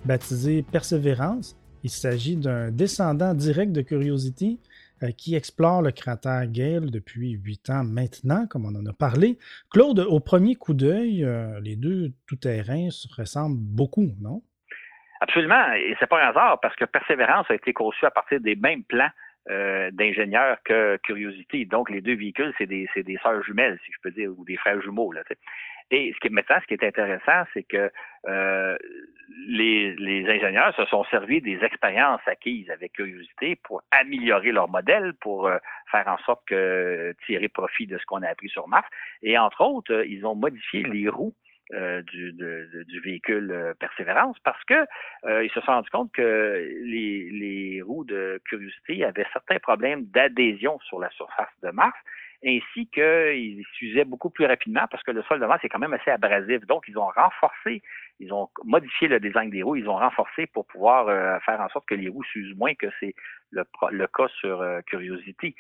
baptisé 0.06 0.62
Perseverance. 0.62 1.58
Il 1.84 1.90
s'agit 1.90 2.36
d'un 2.36 2.70
descendant 2.70 3.34
direct 3.34 3.72
de 3.72 3.82
Curiosity 3.82 4.60
euh, 5.02 5.10
qui 5.18 5.34
explore 5.34 5.82
le 5.82 5.90
cratère 5.90 6.46
Gale 6.46 6.92
depuis 6.92 7.32
huit 7.32 7.72
ans 7.72 7.84
maintenant, 7.84 8.46
comme 8.46 8.66
on 8.66 8.76
en 8.76 8.86
a 8.86 8.94
parlé. 8.94 9.40
Claude, 9.72 9.98
au 10.02 10.20
premier 10.20 10.54
coup 10.54 10.76
d'œil, 10.76 11.24
euh, 11.24 11.60
les 11.60 11.76
deux 11.76 12.12
tout-terrains 12.28 12.92
se 12.92 13.08
ressemblent 13.20 13.58
beaucoup, 13.58 14.12
non? 14.22 14.44
Absolument, 15.22 15.74
et 15.74 15.96
c'est 16.00 16.08
pas 16.08 16.24
un 16.24 16.30
hasard 16.30 16.60
parce 16.62 16.76
que 16.76 16.86
Perseverance 16.86 17.48
a 17.50 17.56
été 17.56 17.74
conçu 17.74 18.06
à 18.06 18.12
partir 18.12 18.40
des 18.42 18.56
mêmes 18.56 18.84
plans 18.84 19.10
euh, 19.50 19.90
d'ingénieurs 19.92 20.58
que 20.64 20.98
Curiosity. 21.04 21.66
Donc, 21.66 21.90
les 21.90 22.02
deux 22.02 22.16
véhicules, 22.16 22.54
c'est 22.58 22.66
des, 22.66 22.88
c'est 22.94 23.04
des 23.04 23.18
sœurs 23.18 23.44
jumelles, 23.44 23.80
si 23.86 23.92
je 23.92 23.98
peux 24.02 24.12
dire, 24.12 24.32
ou 24.38 24.44
des 24.46 24.58
frères 24.58 24.82
jumeaux. 24.82 25.12
Là, 25.12 25.22
Et 25.92 26.14
ce 26.14 26.20
qui, 26.20 26.30
maintenant, 26.34 26.58
ce 26.62 26.68
qui 26.68 26.74
est 26.74 26.84
intéressant, 26.84 27.44
c'est 27.54 27.64
que 27.64 27.90
euh, 28.28 28.78
les, 29.48 29.96
les, 29.96 30.30
ingénieurs 30.30 30.76
se 30.76 30.86
sont 30.86 31.04
servis 31.06 31.42
des 31.42 31.64
expériences 31.64 32.22
acquises 32.26 32.70
avec 32.70 32.94
Curiosity 32.94 33.56
pour 33.64 33.82
améliorer 33.92 34.52
leur 34.52 34.70
modèle, 34.70 35.14
pour 35.22 35.48
euh, 35.48 35.58
faire 35.92 36.08
en 36.08 36.18
sorte 36.26 36.46
que 36.46 37.16
tirer 37.26 37.48
profit 37.48 37.88
de 37.88 37.98
ce 37.98 38.06
qu'on 38.06 38.24
a 38.24 38.28
appris 38.28 38.50
sur 38.50 38.68
Mars. 38.68 38.88
Et 39.24 39.38
entre 39.38 39.62
autres, 39.62 40.04
ils 40.08 40.26
ont 40.26 40.36
modifié 40.36 40.84
les 40.84 41.08
roues 41.08 41.34
euh, 41.74 42.02
du, 42.04 42.32
du, 42.32 43.00
véhicule 43.02 43.52
euh, 43.52 43.74
Persévérance 43.74 44.38
parce 44.46 44.64
que 44.64 44.86
euh, 45.26 45.44
ils 45.44 45.52
se 45.52 45.60
sont 45.60 45.74
rendus 45.74 45.90
compte 45.90 46.10
que 46.14 46.66
les, 46.82 47.30
les 47.30 47.82
roues 47.82 48.06
de 48.06 48.42
Curiosity 48.46 49.04
avaient 49.04 49.28
certains 49.34 49.60
problèmes 49.60 50.06
d'adhésion 50.06 50.80
sur 50.88 50.98
la 50.98 51.10
surface 51.10 51.52
de 51.64 51.70
Mars 51.72 51.98
ainsi 52.46 52.88
qu'ils 52.88 53.66
s'usaient 53.74 54.06
beaucoup 54.06 54.30
plus 54.30 54.46
rapidement 54.46 54.86
parce 54.90 55.04
que 55.04 55.12
le 55.12 55.24
sol 55.24 55.42
de 55.42 55.46
Mars 55.46 55.62
est 55.66 55.68
quand 55.68 55.80
même 55.80 55.94
assez 55.94 56.10
abrasif. 56.10 56.66
Donc, 56.68 56.86
ils 56.88 56.98
ont 56.98 57.10
renforcé, 57.10 57.82
ils 58.22 58.32
ont 58.32 58.48
modifié 58.64 59.10
le 59.10 59.20
design 59.20 59.50
des 59.50 59.62
roues, 59.62 59.76
ils 59.76 59.90
ont 59.90 59.98
renforcé 59.98 60.46
pour 60.46 60.66
pouvoir 60.68 61.08
faire 61.42 61.60
en 61.60 61.68
sorte 61.70 61.88
que 61.88 61.96
les 61.96 62.08
roues 62.08 62.24
s'usent 62.24 62.56
moins 62.56 62.76
que 62.76 62.88
c'est 63.00 63.16
le, 63.52 63.66
le, 63.92 64.08
cas 64.08 64.28
sur 64.40 64.64
Curiosity. 64.86 65.56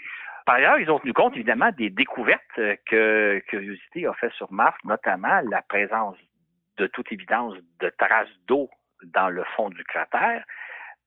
Par 0.48 0.56
ailleurs, 0.56 0.80
ils 0.80 0.90
ont 0.90 1.00
tenu 1.00 1.12
compte 1.12 1.36
évidemment 1.36 1.72
des 1.72 1.90
découvertes 1.90 2.42
euh, 2.58 2.78
que 2.86 3.44
Curiosity 3.50 4.06
a 4.06 4.14
fait 4.14 4.32
sur 4.32 4.50
Mars, 4.50 4.78
notamment 4.86 5.42
la 5.42 5.62
présence 5.62 6.16
de 6.78 6.88
toute 6.88 7.12
évidence 7.12 7.54
de 7.82 7.90
traces 7.98 8.30
d'eau 8.48 8.70
dans 9.04 9.28
le 9.28 9.44
fond 9.58 9.70
du 9.70 9.84
cratère. 9.84 10.46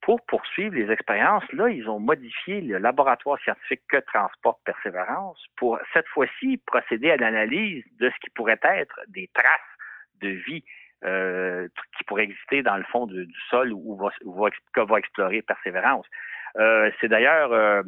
Pour 0.03 0.21
poursuivre 0.27 0.75
les 0.75 0.91
expériences, 0.91 1.51
là, 1.55 1.71
ils 1.71 1.89
ont 1.89 2.01
modifié 2.01 2.61
le 2.61 2.77
laboratoire 2.77 3.41
scientifique 3.41 3.81
que 3.89 3.97
transporte 3.97 4.59
Persévérance 4.67 5.43
pour 5.57 5.79
cette 5.95 6.09
fois-ci 6.09 6.61
procéder 6.67 7.11
à 7.11 7.17
l'analyse 7.17 7.83
de 7.99 8.11
ce 8.11 8.21
qui 8.21 8.29
pourrait 8.35 8.61
être 8.63 9.01
des 9.09 9.31
traces 9.33 9.79
de 10.21 10.29
vie 10.29 10.65
euh, 11.03 11.67
qui 11.97 12.05
pourraient 12.05 12.25
exister 12.25 12.63
dans 12.63 12.77
le 12.77 12.85
fond 12.85 13.07
du, 13.07 13.27
sol 13.49 13.73
où 13.73 13.97
va, 13.97 14.11
où 14.23 14.35
va, 14.35 14.51
que 14.75 14.81
va 14.83 14.99
explorer 14.99 15.41
Persévérance. 15.41 16.05
Euh, 16.59 16.91
c'est 17.01 17.09
d'ailleurs, 17.09 17.53
euh, 17.53 17.83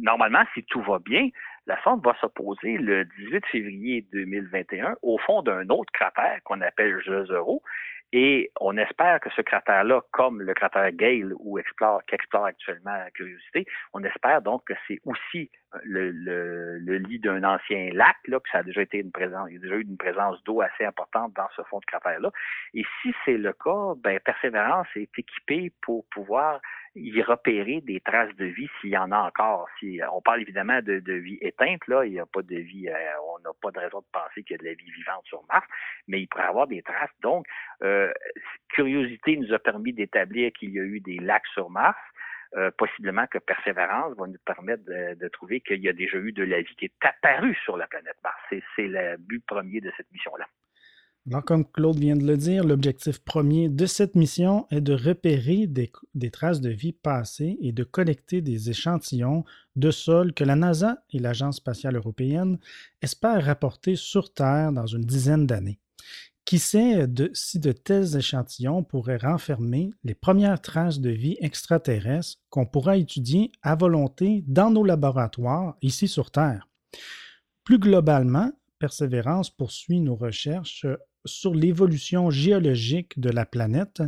normalement, 0.00 0.42
si 0.54 0.62
tout 0.64 0.82
va 0.82 0.98
bien, 0.98 1.28
la 1.66 1.80
sonde 1.82 2.04
va 2.04 2.14
se 2.20 2.26
poser 2.26 2.78
le 2.78 3.04
18 3.04 3.46
février 3.46 4.06
2021 4.12 4.96
au 5.02 5.18
fond 5.18 5.42
d'un 5.42 5.68
autre 5.68 5.92
cratère 5.92 6.40
qu'on 6.44 6.60
appelle 6.60 7.00
Jezero. 7.02 7.62
Et 8.12 8.50
on 8.60 8.76
espère 8.76 9.20
que 9.20 9.30
ce 9.30 9.40
cratère-là, 9.40 10.02
comme 10.10 10.42
le 10.42 10.52
cratère 10.52 10.90
Gale 10.90 11.32
ou 11.38 11.58
explore, 11.58 12.02
qu'explore 12.06 12.44
actuellement 12.44 12.96
la 12.96 13.10
Curiosité, 13.12 13.66
on 13.92 14.02
espère 14.02 14.42
donc 14.42 14.64
que 14.66 14.74
c'est 14.88 14.98
aussi 15.04 15.48
le, 15.84 16.10
le, 16.10 16.96
lit 16.98 17.20
d'un 17.20 17.44
ancien 17.44 17.90
lac, 17.92 18.16
là, 18.26 18.40
que 18.40 18.50
ça 18.50 18.58
a 18.58 18.62
déjà 18.64 18.82
été 18.82 18.98
une 18.98 19.12
présence, 19.12 19.48
il 19.48 19.54
y 19.54 19.56
a 19.58 19.60
déjà 19.60 19.76
eu 19.76 19.82
une 19.82 19.96
présence 19.96 20.42
d'eau 20.42 20.60
assez 20.60 20.84
importante 20.84 21.32
dans 21.34 21.48
ce 21.54 21.62
fond 21.62 21.78
de 21.78 21.84
cratère-là. 21.84 22.32
Et 22.74 22.84
si 23.00 23.14
c'est 23.24 23.38
le 23.38 23.52
cas, 23.52 23.94
ben, 23.98 24.18
Persévérance 24.18 24.88
est 24.96 25.16
équipée 25.16 25.72
pour 25.80 26.04
pouvoir 26.10 26.60
y 26.94 27.22
repérer 27.22 27.80
des 27.82 28.00
traces 28.00 28.34
de 28.36 28.46
vie 28.46 28.68
s'il 28.80 28.90
y 28.90 28.98
en 28.98 29.12
a 29.12 29.18
encore. 29.18 29.68
Si 29.78 30.00
on 30.12 30.20
parle 30.20 30.42
évidemment 30.42 30.80
de, 30.82 30.98
de 30.98 31.12
vie 31.12 31.38
éteinte, 31.40 31.86
là, 31.86 32.04
il 32.04 32.12
n'y 32.12 32.20
a 32.20 32.26
pas 32.26 32.42
de 32.42 32.56
vie, 32.56 32.88
euh, 32.88 32.94
on 33.34 33.38
n'a 33.40 33.50
pas 33.62 33.70
de 33.70 33.78
raison 33.78 34.00
de 34.00 34.06
penser 34.12 34.42
qu'il 34.42 34.52
y 34.52 34.54
a 34.54 34.58
de 34.58 34.64
la 34.64 34.74
vie 34.74 34.90
vivante 34.90 35.24
sur 35.24 35.42
Mars, 35.48 35.66
mais 36.08 36.20
il 36.20 36.26
pourrait 36.26 36.44
y 36.44 36.48
avoir 36.48 36.66
des 36.66 36.82
traces. 36.82 37.10
Donc, 37.22 37.46
euh, 37.82 38.12
curiosité 38.70 39.36
nous 39.36 39.52
a 39.52 39.58
permis 39.58 39.92
d'établir 39.92 40.52
qu'il 40.52 40.70
y 40.70 40.80
a 40.80 40.82
eu 40.82 41.00
des 41.00 41.18
lacs 41.18 41.46
sur 41.54 41.70
Mars. 41.70 41.98
Euh, 42.56 42.72
possiblement 42.76 43.28
que 43.28 43.38
Persévérance 43.38 44.16
va 44.16 44.26
nous 44.26 44.34
permettre 44.44 44.82
de, 44.84 45.14
de 45.14 45.28
trouver 45.28 45.60
qu'il 45.60 45.80
y 45.82 45.88
a 45.88 45.92
déjà 45.92 46.18
eu 46.18 46.32
de 46.32 46.42
la 46.42 46.60
vie 46.62 46.74
qui 46.74 46.86
est 46.86 47.04
apparue 47.04 47.54
sur 47.62 47.76
la 47.76 47.86
planète 47.86 48.16
Mars. 48.24 48.40
C'est 48.50 48.88
le 48.88 49.16
but 49.18 49.44
premier 49.46 49.80
de 49.80 49.92
cette 49.96 50.10
mission-là. 50.10 50.46
Alors, 51.30 51.44
comme 51.44 51.64
Claude 51.64 52.00
vient 52.00 52.16
de 52.16 52.26
le 52.26 52.36
dire, 52.36 52.64
l'objectif 52.64 53.20
premier 53.20 53.68
de 53.68 53.86
cette 53.86 54.16
mission 54.16 54.66
est 54.72 54.80
de 54.80 54.94
repérer 54.94 55.68
des, 55.68 56.30
traces 56.32 56.60
de 56.60 56.70
vie 56.70 56.92
passées 56.92 57.56
et 57.60 57.70
de 57.70 57.84
collecter 57.84 58.40
des 58.40 58.68
échantillons 58.68 59.44
de 59.76 59.92
sol 59.92 60.34
que 60.34 60.42
la 60.42 60.56
NASA 60.56 61.04
et 61.10 61.20
l'Agence 61.20 61.58
spatiale 61.58 61.94
européenne 61.94 62.58
espèrent 63.00 63.44
rapporter 63.44 63.94
sur 63.94 64.32
Terre 64.34 64.72
dans 64.72 64.86
une 64.86 65.04
dizaine 65.04 65.46
d'années. 65.46 65.78
Qui 66.44 66.58
sait 66.58 67.06
de, 67.06 67.30
si 67.32 67.60
de 67.60 67.70
tels 67.70 68.16
échantillons 68.16 68.82
pourraient 68.82 69.16
renfermer 69.16 69.92
les 70.02 70.16
premières 70.16 70.60
traces 70.60 70.98
de 70.98 71.10
vie 71.10 71.36
extraterrestre 71.40 72.38
qu'on 72.48 72.66
pourra 72.66 72.96
étudier 72.96 73.52
à 73.62 73.76
volonté 73.76 74.42
dans 74.48 74.72
nos 74.72 74.82
laboratoires 74.82 75.76
ici 75.80 76.08
sur 76.08 76.32
Terre? 76.32 76.66
Plus 77.62 77.78
globalement, 77.78 78.50
Persévérance 78.80 79.50
poursuit 79.50 80.00
nos 80.00 80.16
recherches 80.16 80.86
sur 81.24 81.54
l'évolution 81.54 82.30
géologique 82.30 83.18
de 83.18 83.30
la 83.30 83.46
planète 83.46 84.02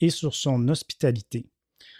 et 0.00 0.10
sur 0.10 0.34
son 0.34 0.68
hospitalité. 0.68 1.46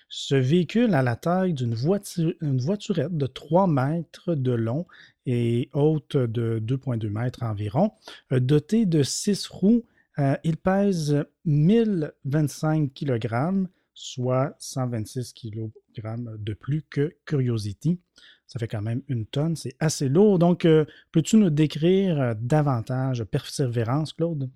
Ce 0.09 0.35
véhicule 0.35 0.95
a 0.95 1.03
la 1.03 1.17
taille 1.17 1.53
d'une 1.53 1.75
voiturette 1.75 3.17
de 3.17 3.27
3 3.27 3.67
mètres 3.67 4.35
de 4.35 4.53
long 4.53 4.87
et 5.27 5.69
haute 5.75 6.17
de 6.17 6.63
2,2 6.65 7.11
mètres 7.11 7.43
environ, 7.43 7.93
euh, 8.33 8.41
doté 8.41 8.87
de 8.87 9.03
6 9.03 9.49
roues. 9.49 9.85
Euh, 10.19 10.35
il 10.45 10.57
pèse 10.57 11.25
1025 11.45 12.95
kg, 12.95 13.67
soit 13.93 14.57
126 14.59 15.35
kg 15.35 15.71
de 16.39 16.55
plus 16.55 16.83
que 16.89 17.15
Curiosity. 17.27 18.01
Ça 18.49 18.59
fait 18.59 18.67
quand 18.67 18.81
même 18.81 19.03
une 19.09 19.27
tonne, 19.27 19.57
c'est 19.57 19.77
assez 19.79 20.09
lourd. 20.09 20.39
Donc, 20.39 20.65
euh, 20.65 20.87
peux-tu 21.13 21.37
nous 21.37 21.51
décrire 21.51 22.19
euh, 22.19 22.33
davantage 22.35 23.23
Persévérance, 23.25 24.15
Claude? 24.15 24.49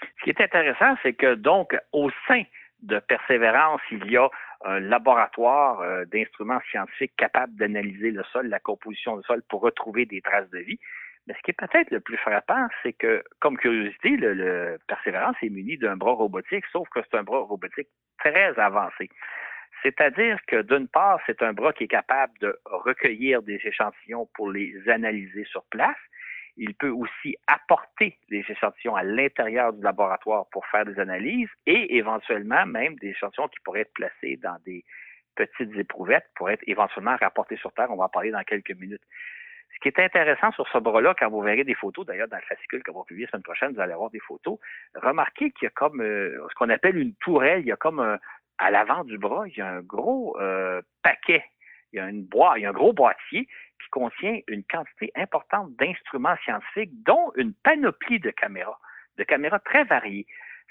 Ce 0.00 0.24
qui 0.24 0.30
est 0.30 0.40
intéressant, 0.40 0.94
c'est 1.02 1.14
que 1.14 1.34
donc, 1.34 1.76
au 1.92 2.08
sein 2.28 2.44
de 2.82 3.00
Persévérance, 3.00 3.80
il 3.90 4.08
y 4.08 4.16
a 4.16 4.28
un 4.64 4.78
laboratoire 4.78 5.80
euh, 5.80 6.04
d'instruments 6.04 6.60
scientifiques 6.70 7.16
capables 7.16 7.56
d'analyser 7.56 8.12
le 8.12 8.22
sol, 8.32 8.46
la 8.46 8.60
composition 8.60 9.16
du 9.16 9.24
sol 9.24 9.42
pour 9.48 9.60
retrouver 9.60 10.06
des 10.06 10.20
traces 10.20 10.48
de 10.50 10.58
vie. 10.58 10.78
Mais 11.26 11.34
ce 11.34 11.40
qui 11.42 11.50
est 11.50 11.58
peut-être 11.58 11.90
le 11.90 11.98
plus 11.98 12.18
frappant, 12.18 12.68
c'est 12.84 12.92
que, 12.92 13.24
comme 13.40 13.56
curiosité, 13.56 14.10
le, 14.10 14.34
le 14.34 14.78
Persévérance 14.86 15.34
est 15.42 15.50
muni 15.50 15.76
d'un 15.78 15.96
bras 15.96 16.12
robotique, 16.12 16.64
sauf 16.70 16.88
que 16.90 17.00
c'est 17.02 17.18
un 17.18 17.24
bras 17.24 17.40
robotique 17.40 17.88
très 18.20 18.56
avancé. 18.56 19.10
C'est-à-dire 19.86 20.40
que 20.48 20.62
d'une 20.62 20.88
part, 20.88 21.20
c'est 21.26 21.42
un 21.42 21.52
bras 21.52 21.72
qui 21.72 21.84
est 21.84 21.88
capable 21.88 22.36
de 22.40 22.58
recueillir 22.64 23.40
des 23.42 23.60
échantillons 23.62 24.28
pour 24.34 24.50
les 24.50 24.74
analyser 24.88 25.44
sur 25.44 25.62
place. 25.66 25.96
Il 26.56 26.74
peut 26.74 26.90
aussi 26.90 27.36
apporter 27.46 28.18
les 28.28 28.44
échantillons 28.48 28.96
à 28.96 29.04
l'intérieur 29.04 29.72
du 29.72 29.80
laboratoire 29.84 30.46
pour 30.50 30.66
faire 30.66 30.86
des 30.86 30.98
analyses 30.98 31.50
et 31.66 31.96
éventuellement 31.98 32.66
même 32.66 32.96
des 32.96 33.10
échantillons 33.10 33.46
qui 33.46 33.60
pourraient 33.60 33.82
être 33.82 33.92
placés 33.92 34.40
dans 34.42 34.58
des 34.64 34.82
petites 35.36 35.76
éprouvettes 35.76 36.26
pour 36.34 36.50
être 36.50 36.64
éventuellement 36.66 37.14
rapportés 37.20 37.56
sur 37.56 37.72
Terre. 37.72 37.86
On 37.90 37.96
va 37.96 38.06
en 38.06 38.08
parler 38.08 38.32
dans 38.32 38.42
quelques 38.42 38.74
minutes. 38.74 39.02
Ce 39.76 39.80
qui 39.80 39.88
est 39.88 40.02
intéressant 40.02 40.50
sur 40.52 40.66
ce 40.68 40.78
bras-là, 40.78 41.14
quand 41.16 41.28
vous 41.28 41.42
verrez 41.42 41.62
des 41.62 41.74
photos, 41.74 42.06
d'ailleurs, 42.06 42.28
dans 42.28 42.38
le 42.38 42.42
fascicule 42.42 42.82
qu'on 42.82 42.98
va 42.98 43.04
publier 43.04 43.26
la 43.26 43.32
semaine 43.32 43.42
prochaine, 43.42 43.72
vous 43.74 43.80
allez 43.80 43.92
avoir 43.92 44.10
des 44.10 44.20
photos, 44.20 44.58
remarquez 44.94 45.50
qu'il 45.52 45.66
y 45.66 45.68
a 45.68 45.70
comme 45.70 46.00
euh, 46.00 46.44
ce 46.48 46.54
qu'on 46.54 46.70
appelle 46.70 46.96
une 46.96 47.14
tourelle, 47.16 47.60
il 47.60 47.66
y 47.66 47.72
a 47.72 47.76
comme 47.76 48.00
un, 48.00 48.18
à 48.58 48.70
l'avant 48.70 49.04
du 49.04 49.18
bras, 49.18 49.46
il 49.48 49.56
y 49.56 49.60
a 49.60 49.68
un 49.68 49.80
gros 49.80 50.36
euh, 50.40 50.80
paquet, 51.02 51.44
il 51.92 51.96
y 51.96 52.00
a 52.00 52.08
une 52.08 52.24
boîte, 52.24 52.54
il 52.58 52.62
y 52.62 52.66
a 52.66 52.70
un 52.70 52.72
gros 52.72 52.92
boîtier 52.92 53.46
qui 53.82 53.88
contient 53.90 54.40
une 54.48 54.64
quantité 54.64 55.12
importante 55.14 55.74
d'instruments 55.76 56.36
scientifiques, 56.44 56.90
dont 57.04 57.32
une 57.36 57.52
panoplie 57.52 58.20
de 58.20 58.30
caméras, 58.30 58.78
de 59.18 59.24
caméras 59.24 59.58
très 59.60 59.84
variées. 59.84 60.26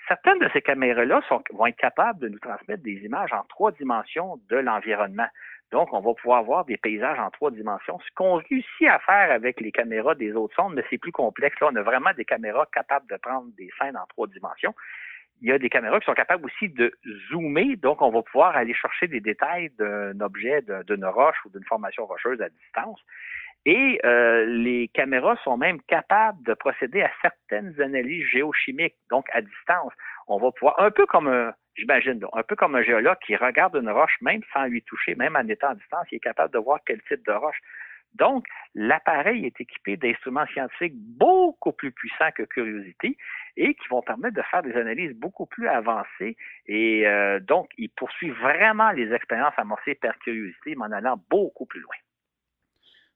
Certaines 0.08 0.40
de 0.40 0.50
ces 0.54 0.62
caméras-là 0.62 1.22
vont 1.52 1.66
être 1.66 1.78
capables 1.78 2.20
de 2.20 2.30
nous 2.30 2.40
transmettre 2.40 2.84
des 2.84 3.04
images 3.06 3.34
en 3.34 3.44
trois 3.50 3.72
dimensions 3.72 4.40
de 4.50 4.58
l'environnement. 4.58 5.28
Donc, 5.72 5.92
on 5.94 6.00
va 6.00 6.14
pouvoir 6.14 6.44
voir 6.44 6.66
des 6.66 6.78
paysages 6.78 7.20
en 7.20 7.32
trois 7.32 7.50
dimensions. 7.50 8.00
Ce 8.00 8.14
qu'on 8.14 8.36
réussit 8.36 8.88
à 8.88 9.00
faire 9.00 9.32
avec 9.32 9.60
les 9.60 9.72
caméras 9.72 10.14
des 10.14 10.34
autres 10.34 10.56
sondes, 10.56 10.76
mais 10.76 10.84
c'est 10.90 11.00
plus 11.00 11.12
complexe. 11.12 11.60
Là, 11.60 11.70
on 11.72 11.76
a 11.76 11.82
vraiment 11.82 12.14
des 12.16 12.26
caméras 12.26 12.68
capables 12.72 13.08
de 13.10 13.18
prendre 13.18 13.48
des 13.58 13.70
scènes 13.80 13.98
en 13.98 14.06
trois 14.08 14.28
dimensions 14.28 14.76
il 15.42 15.50
y 15.50 15.52
a 15.52 15.60
des 15.60 15.70
caméras 15.70 16.00
qui 16.00 16.06
sont 16.06 16.14
capables 16.14 16.46
aussi 16.46 16.70
de 16.70 16.94
zoomer, 17.30 17.76
donc 17.78 18.02
on 18.02 18.10
va 18.10 18.22
pouvoir 18.22 18.56
aller 18.56 18.74
chercher 18.74 19.08
des 19.08 19.20
détails 19.20 19.70
d'un 19.78 20.20
objet, 20.22 20.64
d'une 20.88 21.06
roche 21.06 21.38
ou 21.46 21.50
d'une 21.50 21.64
formation 21.66 22.06
rocheuse 22.06 22.42
à 22.42 22.50
distance. 22.50 23.00
Et 23.66 24.00
euh, 24.06 24.46
les 24.46 24.90
caméras 24.90 25.38
sont 25.44 25.58
même 25.58 25.82
capables 25.88 26.42
de 26.44 26.54
procéder 26.54 27.02
à 27.02 27.12
certaines 27.22 27.80
analyses 27.82 28.28
géochimiques, 28.28 28.96
donc 29.10 29.26
à 29.34 29.42
distance. 29.42 29.92
On 30.28 30.38
va 30.38 30.52
pouvoir, 30.52 30.80
un 30.80 30.92
peu 30.92 31.08
comme 31.08 31.28
un, 31.28 31.52
j'imagine, 31.76 32.24
un 32.34 32.44
peu 32.44 32.56
comme 32.56 32.76
un 32.76 32.84
géologue 32.84 33.18
qui 33.26 33.36
regarde 33.36 33.76
une 33.76 33.90
roche 33.90 34.18
même 34.22 34.42
sans 34.54 34.66
lui 34.66 34.84
toucher, 34.84 35.16
même 35.16 35.36
en 35.36 35.48
étant 35.48 35.70
à 35.70 35.76
distance, 35.76 36.06
il 36.12 36.18
est 36.18 36.20
capable 36.20 36.54
de 36.54 36.60
voir 36.60 36.80
quel 36.86 37.02
type 37.04 37.26
de 37.26 37.32
roche. 37.32 37.60
Donc, 38.16 38.46
l'appareil 38.74 39.46
est 39.46 39.60
équipé 39.60 39.98
d'instruments 39.98 40.46
scientifiques 40.54 40.96
beaucoup 40.96 41.72
plus 41.72 41.92
puissants 41.92 42.32
que 42.36 42.44
Curiosity 42.44 43.18
et 43.58 43.74
qui 43.74 43.88
vont 43.90 44.02
permettre 44.02 44.36
de 44.36 44.42
faire 44.50 44.64
des 44.64 44.74
analyses 44.74 45.16
beaucoup 45.16 45.46
plus 45.46 45.68
avancées. 45.68 46.38
Et 46.68 47.06
euh, 47.06 47.40
donc, 47.40 47.70
il 47.78 47.90
poursuit 47.90 48.32
vraiment 48.32 48.92
les 48.92 49.12
expériences 49.14 49.54
amorcées 49.58 49.96
par 49.96 50.18
Curiosity, 50.20 50.76
mais 50.76 50.86
en 50.86 50.92
allant 50.92 51.22
beaucoup 51.30 51.66
plus 51.66 51.82
loin. 51.82 51.96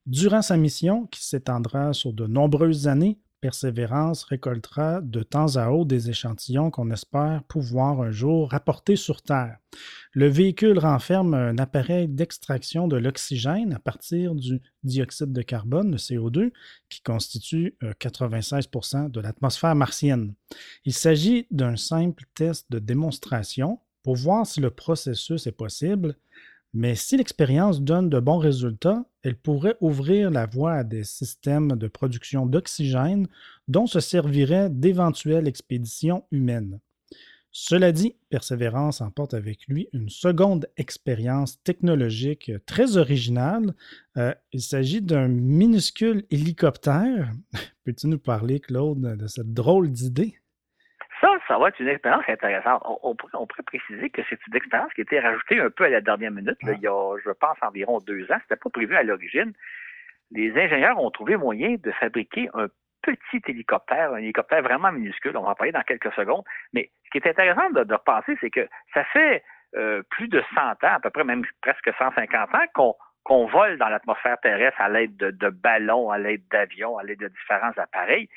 Durant 0.06 0.42
sa 0.42 0.58
mission, 0.58 1.06
qui 1.08 1.24
s'étendra 1.26 1.94
sur 1.94 2.14
de 2.14 2.26
nombreuses 2.26 2.88
années, 2.88 3.20
Persévérance 3.42 4.24
récoltera 4.24 5.00
de 5.02 5.24
temps 5.24 5.56
à 5.56 5.70
autre 5.70 5.88
des 5.88 6.10
échantillons 6.10 6.72
qu'on 6.72 6.92
espère 6.92 7.44
pouvoir 7.44 8.02
un 8.02 8.12
jour 8.12 8.52
rapporter 8.52 8.98
sur 8.98 9.22
Terre. 9.22 9.58
Le 10.12 10.28
véhicule 10.28 10.78
renferme 10.78 11.34
un 11.34 11.58
appareil 11.58 12.10
d'extraction 12.10 12.88
de 12.88 12.98
l'oxygène 12.98 13.74
à 13.74 13.80
partir 13.80 14.36
du 14.36 14.62
dioxyde 14.84 15.32
de 15.32 15.42
carbone, 15.42 15.92
le 15.92 15.98
CO2, 15.98 16.52
qui 16.90 17.02
constitue 17.02 17.78
96% 17.82 19.06
euh, 19.06 19.10
de 19.10 19.22
l'atmosphère 19.22 19.76
martienne. 19.76 20.34
Il 20.84 20.94
s'agit 20.94 21.48
d'un 21.50 21.78
simple 21.78 22.26
test 22.36 22.66
de 22.70 22.80
démonstration 22.80 23.80
pour 24.04 24.16
voir 24.16 24.46
si 24.46 24.60
le 24.60 24.70
processus 24.70 25.48
est 25.48 25.52
possible 25.52 26.16
mais 26.74 26.96
si 26.96 27.18
l'expérience 27.18 27.82
donne 27.82 28.10
de 28.10 28.20
bons 28.20 28.38
résultats, 28.38 29.06
elle 29.24 29.36
pourrait 29.36 29.78
ouvrir 29.82 30.30
la 30.30 30.46
voie 30.46 30.74
à 30.74 30.84
des 30.84 31.04
systèmes 31.04 31.74
de 31.74 31.88
production 31.88 32.46
d'oxygène 32.46 33.28
dont 33.68 33.88
se 33.88 34.00
serviraient 34.00 34.70
d'éventuelles 34.70 35.48
expéditions 35.48 36.26
humaines. 36.32 36.80
Cela 37.52 37.92
dit, 37.92 38.16
Persévérance 38.30 39.02
emporte 39.02 39.34
avec 39.34 39.68
lui 39.68 39.90
une 39.92 40.10
seconde 40.10 40.68
expérience 40.78 41.62
technologique 41.64 42.52
très 42.68 42.98
originale. 42.98 43.74
Euh, 44.18 44.36
il 44.54 44.62
s'agit 44.62 45.02
d'un 45.02 45.28
minuscule 45.28 46.26
hélicoptère. 46.30 47.32
Peux-tu 47.84 48.08
nous 48.08 48.20
parler, 48.20 48.60
Claude, 48.60 49.18
de 49.18 49.28
cette 49.28 49.52
drôle 49.54 49.92
d'idée? 49.92 50.39
Ça, 51.50 51.58
va 51.58 51.70
être 51.70 51.80
une 51.80 51.88
expérience 51.88 52.24
intéressante. 52.28 52.84
On, 52.86 53.16
pourrait 53.16 53.64
préciser 53.66 54.10
que 54.12 54.22
c'est 54.30 54.40
une 54.48 54.56
expérience 54.56 54.94
qui 54.94 55.02
a 55.02 55.04
été 55.04 55.20
rajoutée 55.20 55.60
un 55.60 55.72
peu 55.72 55.86
à 55.86 55.90
la 55.90 56.00
dernière 56.00 56.32
minute, 56.32 56.58
il 56.62 56.80
y 56.80 56.88
a, 56.88 57.18
je 57.26 57.32
pense, 57.32 57.58
environ 57.62 58.00
deux 58.00 58.32
ans. 58.32 58.38
C'était 58.44 58.56
pas 58.56 58.70
prévu 58.70 58.96
à 58.96 59.02
l'origine. 59.02 59.54
Les 60.32 60.52
ingénieurs 60.52 61.02
ont 61.04 61.10
trouvé 61.10 61.38
moyen 61.38 61.76
de 61.80 61.92
fabriquer 61.94 62.50
un 62.54 62.68
petit 63.02 63.42
hélicoptère, 63.48 64.14
un 64.14 64.18
hélicoptère 64.18 64.62
vraiment 64.62 64.92
minuscule. 64.92 65.36
On 65.38 65.42
va 65.42 65.50
en 65.50 65.56
parler 65.56 65.72
dans 65.72 65.82
quelques 65.82 66.14
secondes. 66.14 66.44
Mais 66.74 66.92
ce 67.06 67.10
qui 67.10 67.18
est 67.18 67.28
intéressant 67.28 67.70
de, 67.72 67.84
de 67.84 67.94
repenser, 67.96 68.38
c'est 68.40 68.52
que 68.52 68.68
ça 68.94 69.04
fait 69.06 69.44
euh, 69.76 70.04
plus 70.12 70.28
de 70.28 70.44
100 70.54 70.62
ans, 70.62 70.76
à 70.82 71.00
peu 71.00 71.10
près 71.10 71.24
même 71.24 71.44
presque 71.62 71.92
150 71.98 72.50
ans, 72.54 72.96
qu'on 73.24 73.46
vole 73.48 73.78
dans 73.80 73.90
l'atmosphère 73.90 74.38
terrestre 74.40 74.80
à 74.80 74.90
l'aide 74.90 75.18
de, 75.18 75.32
de, 75.32 75.50
ballons, 75.50 76.12
à 76.12 76.20
l'aide 76.20 76.44
d'avions, 76.52 76.98
à 77.00 77.04
l'aide 77.04 77.20
de 77.20 77.28
différents 77.28 77.74
appareils 77.78 78.30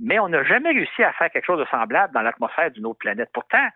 mais 0.00 0.18
on 0.18 0.28
n'a 0.28 0.42
jamais 0.44 0.70
réussi 0.70 1.02
à 1.02 1.12
faire 1.12 1.30
quelque 1.30 1.44
chose 1.44 1.60
de 1.60 1.66
semblable 1.66 2.12
dans 2.14 2.22
l'atmosphère 2.22 2.70
d'une 2.70 2.86
autre 2.86 2.98
planète. 2.98 3.30
Pourtant, 3.32 3.68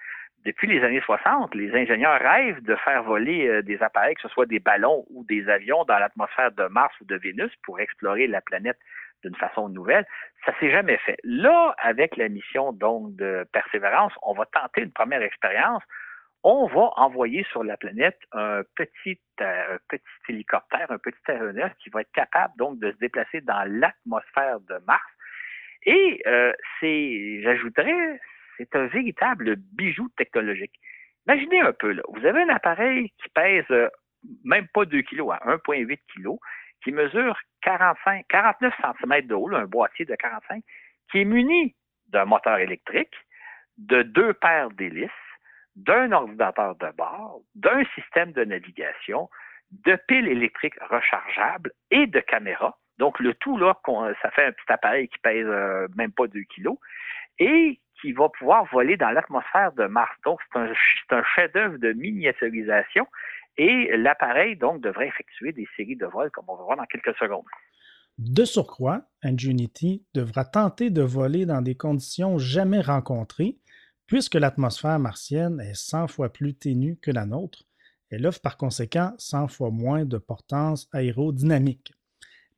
depuis 0.45 0.67
les 0.67 0.83
années 0.85 1.01
60, 1.01 1.55
les 1.55 1.75
ingénieurs 1.75 2.21
rêvent 2.21 2.63
de 2.63 2.77
faire 2.77 3.03
voler 3.03 3.49
euh, 3.49 3.63
des 3.63 3.83
appareils, 3.83 4.15
que 4.15 4.23
ce 4.23 4.29
soit 4.29 4.47
des 4.47 4.59
ballons 4.59 5.05
ou 5.11 5.25
des 5.25 5.49
avions, 5.49 5.85
dans 5.85 5.99
l'atmosphère 5.99 6.53
de 6.53 6.67
Mars 6.67 6.95
ou 7.01 7.05
de 7.05 7.17
Vénus 7.17 7.51
pour 7.63 7.81
explorer 7.81 8.27
la 8.27 8.41
planète 8.41 8.79
d'une 9.23 9.35
façon 9.37 9.69
nouvelle. 9.69 10.07
Ça 10.45 10.53
s'est 10.61 10.71
jamais 10.71 10.99
fait. 10.99 11.17
Là, 11.25 11.75
avec 11.79 12.17
la 12.17 12.29
mission 12.29 12.73
donc 12.73 13.17
de 13.17 13.47
Persévérance, 13.53 14.13
on 14.23 14.35
va 14.35 14.45
tenter 14.47 14.83
une 14.83 14.93
première 14.93 15.23
expérience. 15.23 15.83
On 16.43 16.67
va 16.67 16.91
envoyer 16.97 17.47
sur 17.51 17.65
la 17.65 17.79
planète 17.79 18.19
un 18.33 18.63
petit, 18.77 19.19
euh, 19.41 19.77
un 19.77 19.79
petit 19.89 20.05
hélicoptère, 20.29 20.91
un 20.91 20.99
petit 20.99 21.21
aéronef 21.27 21.73
qui 21.83 21.89
va 21.89 22.03
être 22.03 22.13
capable 22.13 22.53
donc 22.59 22.79
de 22.81 22.93
se 22.93 22.99
déplacer 22.99 23.41
dans 23.41 23.65
l'atmosphère 23.67 24.61
de 24.61 24.79
Mars 24.87 25.14
et 25.85 26.23
euh, 26.27 26.53
c'est, 26.81 27.41
j'ajouterais, 27.43 28.21
c'est 28.57 28.75
un 28.77 28.87
véritable 28.87 29.57
bijou 29.57 30.09
technologique. 30.17 30.75
Imaginez 31.27 31.61
un 31.61 31.73
peu, 31.73 31.93
là, 31.93 32.03
vous 32.09 32.25
avez 32.25 32.43
un 32.43 32.49
appareil 32.49 33.11
qui 33.23 33.29
pèse 33.31 33.65
euh, 33.71 33.89
même 34.45 34.67
pas 34.73 34.85
2 34.85 35.03
kg, 35.03 35.21
à 35.33 35.57
1,8 35.57 35.99
kg, 36.15 36.37
qui 36.83 36.93
mesure 36.93 37.37
45, 37.63 38.27
49 38.29 38.75
cm 39.01 39.27
de 39.27 39.35
haut, 39.35 39.55
un 39.55 39.67
boîtier 39.67 40.05
de 40.05 40.15
45, 40.15 40.63
qui 41.11 41.21
est 41.21 41.25
muni 41.25 41.75
d'un 42.09 42.27
moteur 42.27 42.59
électrique, 42.59 43.15
de 43.79 44.03
deux 44.03 44.35
paires 44.35 44.71
d'hélices, 44.71 45.11
d'un 45.77 46.13
ordinateur 46.13 46.77
de 46.77 46.91
bord, 46.97 47.41
d'un 47.55 47.85
système 47.95 48.33
de 48.33 48.45
navigation, 48.45 49.29
de 49.71 49.99
piles 50.07 50.29
électriques 50.29 50.79
rechargeables 50.89 51.73
et 51.91 52.07
de 52.07 52.21
caméras. 52.21 52.79
Donc, 52.99 53.19
le 53.19 53.35
tout, 53.35 53.57
là, 53.57 53.77
ça 54.23 54.31
fait 54.31 54.47
un 54.47 54.53
petit 54.53 54.73
appareil 54.73 55.09
qui 55.09 55.19
pèse 55.19 55.47
euh, 55.47 55.89
même 55.97 56.13
pas 56.13 56.27
2 56.27 56.41
kilos 56.55 56.77
et 57.39 57.81
qui 58.01 58.13
va 58.13 58.29
pouvoir 58.29 58.65
voler 58.73 58.97
dans 58.97 59.11
l'atmosphère 59.11 59.73
de 59.73 59.87
Mars. 59.87 60.13
Donc, 60.25 60.41
c'est 60.53 60.59
un, 60.59 60.73
un 61.11 61.23
chef-d'œuvre 61.35 61.79
de 61.79 61.93
miniaturisation 61.93 63.07
et 63.57 63.97
l'appareil, 63.97 64.57
donc, 64.57 64.81
devrait 64.81 65.09
effectuer 65.09 65.53
des 65.53 65.67
séries 65.77 65.97
de 65.97 66.07
vols, 66.07 66.31
comme 66.31 66.45
on 66.49 66.57
va 66.57 66.65
voir 66.65 66.77
dans 66.77 66.87
quelques 66.87 67.17
secondes. 67.17 67.45
De 68.19 68.45
surcroît, 68.45 69.03
Ingenuity 69.23 70.05
devra 70.15 70.45
tenter 70.45 70.91
de 70.91 71.03
voler 71.03 71.47
dans 71.47 71.63
des 71.63 71.75
conditions 71.75 72.39
jamais 72.39 72.81
rencontrées, 72.81 73.57
puisque 74.07 74.35
l'atmosphère 74.35 74.99
martienne 74.99 75.61
est 75.61 75.75
100 75.75 76.09
fois 76.09 76.33
plus 76.33 76.55
ténue 76.55 76.97
que 77.01 77.11
la 77.11 77.27
nôtre. 77.27 77.65
Elle 78.11 78.27
offre 78.27 78.41
par 78.41 78.57
conséquent 78.57 79.15
100 79.19 79.49
fois 79.49 79.71
moins 79.71 80.05
de 80.05 80.19
portance 80.19 80.89
aérodynamique. 80.93 81.93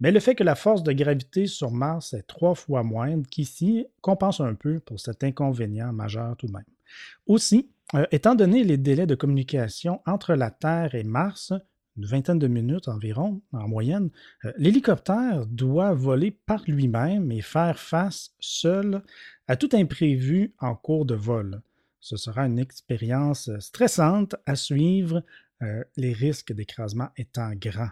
Mais 0.01 0.11
le 0.11 0.21
fait 0.21 0.35
que 0.35 0.45
la 0.45 0.55
force 0.55 0.83
de 0.83 0.93
gravité 0.93 1.47
sur 1.47 1.71
Mars 1.71 2.13
est 2.13 2.27
trois 2.27 2.55
fois 2.55 2.83
moindre 2.83 3.27
qu'ici 3.29 3.87
compense 4.03 4.41
un 4.41 4.55
peu 4.55 4.79
pour 4.81 5.01
cet 5.01 5.25
inconvénient 5.25 5.93
majeur 5.93 6.37
tout 6.37 6.47
de 6.47 6.53
même. 6.53 6.65
Aussi, 7.27 7.71
euh, 7.95 8.07
étant 8.11 8.35
donné 8.35 8.65
les 8.65 8.77
délais 8.77 9.07
de 9.07 9.15
communication 9.15 10.01
entre 10.07 10.35
la 10.35 10.51
Terre 10.51 10.95
et 10.95 11.05
Mars, 11.05 11.53
une 11.97 12.05
vingtaine 12.05 12.39
de 12.39 12.47
minutes 12.47 12.89
environ 12.89 13.41
en 13.53 13.69
moyenne, 13.69 14.11
euh, 14.45 14.53
l'hélicoptère 14.59 15.47
doit 15.47 15.95
voler 15.95 16.31
par 16.31 16.63
lui-même 16.67 17.33
et 17.33 17.41
faire 17.41 17.79
face 17.79 18.35
seul 18.39 19.03
à 19.49 19.57
tout 19.57 19.71
imprévu 19.73 20.53
en 20.59 20.75
cours 20.75 21.07
de 21.07 21.15
vol. 21.15 21.63
Ce 22.01 22.17
sera 22.17 22.47
une 22.47 22.59
expérience 22.59 23.51
stressante 23.61 24.37
à 24.45 24.57
suivre, 24.57 25.23
euh, 25.63 25.83
les 25.97 26.13
risques 26.13 26.53
d'écrasement 26.53 27.09
étant 27.17 27.51
grands. 27.55 27.91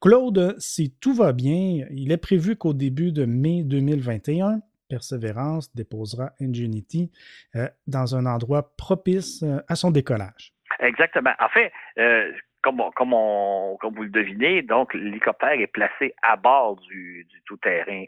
Claude, 0.00 0.54
si 0.58 0.94
tout 1.00 1.12
va 1.12 1.32
bien, 1.32 1.84
il 1.90 2.12
est 2.12 2.22
prévu 2.22 2.56
qu'au 2.56 2.72
début 2.72 3.10
de 3.10 3.24
mai 3.24 3.64
2021, 3.64 4.60
Perseverance 4.88 5.74
déposera 5.74 6.30
Ingenuity 6.40 7.10
euh, 7.56 7.66
dans 7.88 8.14
un 8.16 8.24
endroit 8.26 8.74
propice 8.76 9.42
euh, 9.42 9.58
à 9.68 9.74
son 9.74 9.90
décollage. 9.90 10.52
Exactement. 10.78 11.32
En 11.40 11.48
fait, 11.48 11.72
euh, 11.98 12.32
comme, 12.62 12.80
vous 12.80 14.02
le 14.04 14.10
devinez, 14.10 14.62
donc 14.62 14.94
l'hélicoptère 14.94 15.60
est 15.60 15.66
placé 15.66 16.14
à 16.22 16.36
bord 16.36 16.76
du, 16.76 17.26
du 17.28 17.42
tout-terrain 17.44 18.04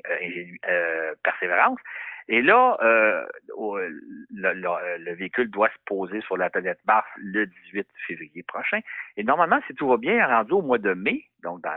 Perseverance. 1.24 1.78
Et 2.28 2.42
là, 2.42 2.76
euh, 2.82 3.26
le, 4.30 5.14
véhicule 5.14 5.50
doit 5.50 5.68
se 5.68 5.78
poser 5.86 6.20
sur 6.22 6.36
la 6.36 6.50
planète 6.50 6.78
Mars 6.86 7.06
le 7.16 7.46
18 7.46 7.86
février 8.06 8.42
prochain. 8.42 8.80
Et 9.16 9.24
normalement, 9.24 9.60
si 9.66 9.74
tout 9.74 9.88
va 9.88 9.96
bien, 9.96 10.26
rendu 10.26 10.52
au 10.52 10.62
mois 10.62 10.78
de 10.78 10.94
mai, 10.94 11.24
donc 11.42 11.62
dans 11.62 11.74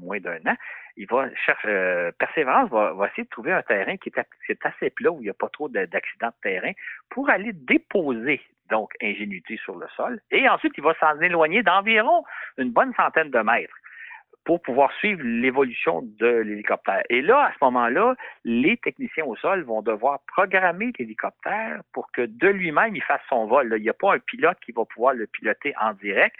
moins 0.00 0.20
d'un 0.20 0.38
an, 0.46 0.56
il 0.96 1.06
va 1.06 1.28
chercher, 1.34 1.68
euh, 1.68 2.12
Persévérance 2.18 2.70
va, 2.70 3.08
essayer 3.08 3.24
de 3.24 3.28
trouver 3.28 3.52
un 3.52 3.62
terrain 3.62 3.96
qui 3.96 4.10
est, 4.10 4.66
assez 4.66 4.90
plat, 4.90 5.10
où 5.10 5.20
il 5.20 5.24
n'y 5.24 5.30
a 5.30 5.34
pas 5.34 5.48
trop 5.48 5.68
d'accidents 5.68 6.28
de 6.28 6.40
terrain, 6.42 6.72
pour 7.10 7.28
aller 7.28 7.52
déposer 7.52 8.40
donc 8.70 8.90
ingénuité 9.02 9.56
sur 9.58 9.76
le 9.76 9.86
sol. 9.96 10.20
Et 10.30 10.48
ensuite, 10.48 10.72
il 10.76 10.82
va 10.82 10.94
s'en 10.94 11.20
éloigner 11.20 11.62
d'environ 11.62 12.24
une 12.58 12.70
bonne 12.70 12.92
centaine 12.94 13.30
de 13.30 13.38
mètres 13.38 13.76
pour 14.46 14.62
pouvoir 14.62 14.92
suivre 14.92 15.22
l'évolution 15.24 16.02
de 16.02 16.26
l'hélicoptère. 16.26 17.02
Et 17.10 17.20
là, 17.20 17.46
à 17.46 17.52
ce 17.52 17.58
moment-là, 17.62 18.14
les 18.44 18.76
techniciens 18.76 19.24
au 19.24 19.34
sol 19.34 19.64
vont 19.64 19.82
devoir 19.82 20.20
programmer 20.28 20.92
l'hélicoptère 20.98 21.80
pour 21.92 22.12
que 22.12 22.22
de 22.22 22.46
lui-même, 22.46 22.94
il 22.94 23.02
fasse 23.02 23.20
son 23.28 23.46
vol. 23.46 23.74
Il 23.76 23.82
n'y 23.82 23.88
a 23.88 23.92
pas 23.92 24.14
un 24.14 24.20
pilote 24.20 24.56
qui 24.64 24.70
va 24.70 24.84
pouvoir 24.84 25.14
le 25.14 25.26
piloter 25.26 25.74
en 25.80 25.94
direct. 25.94 26.36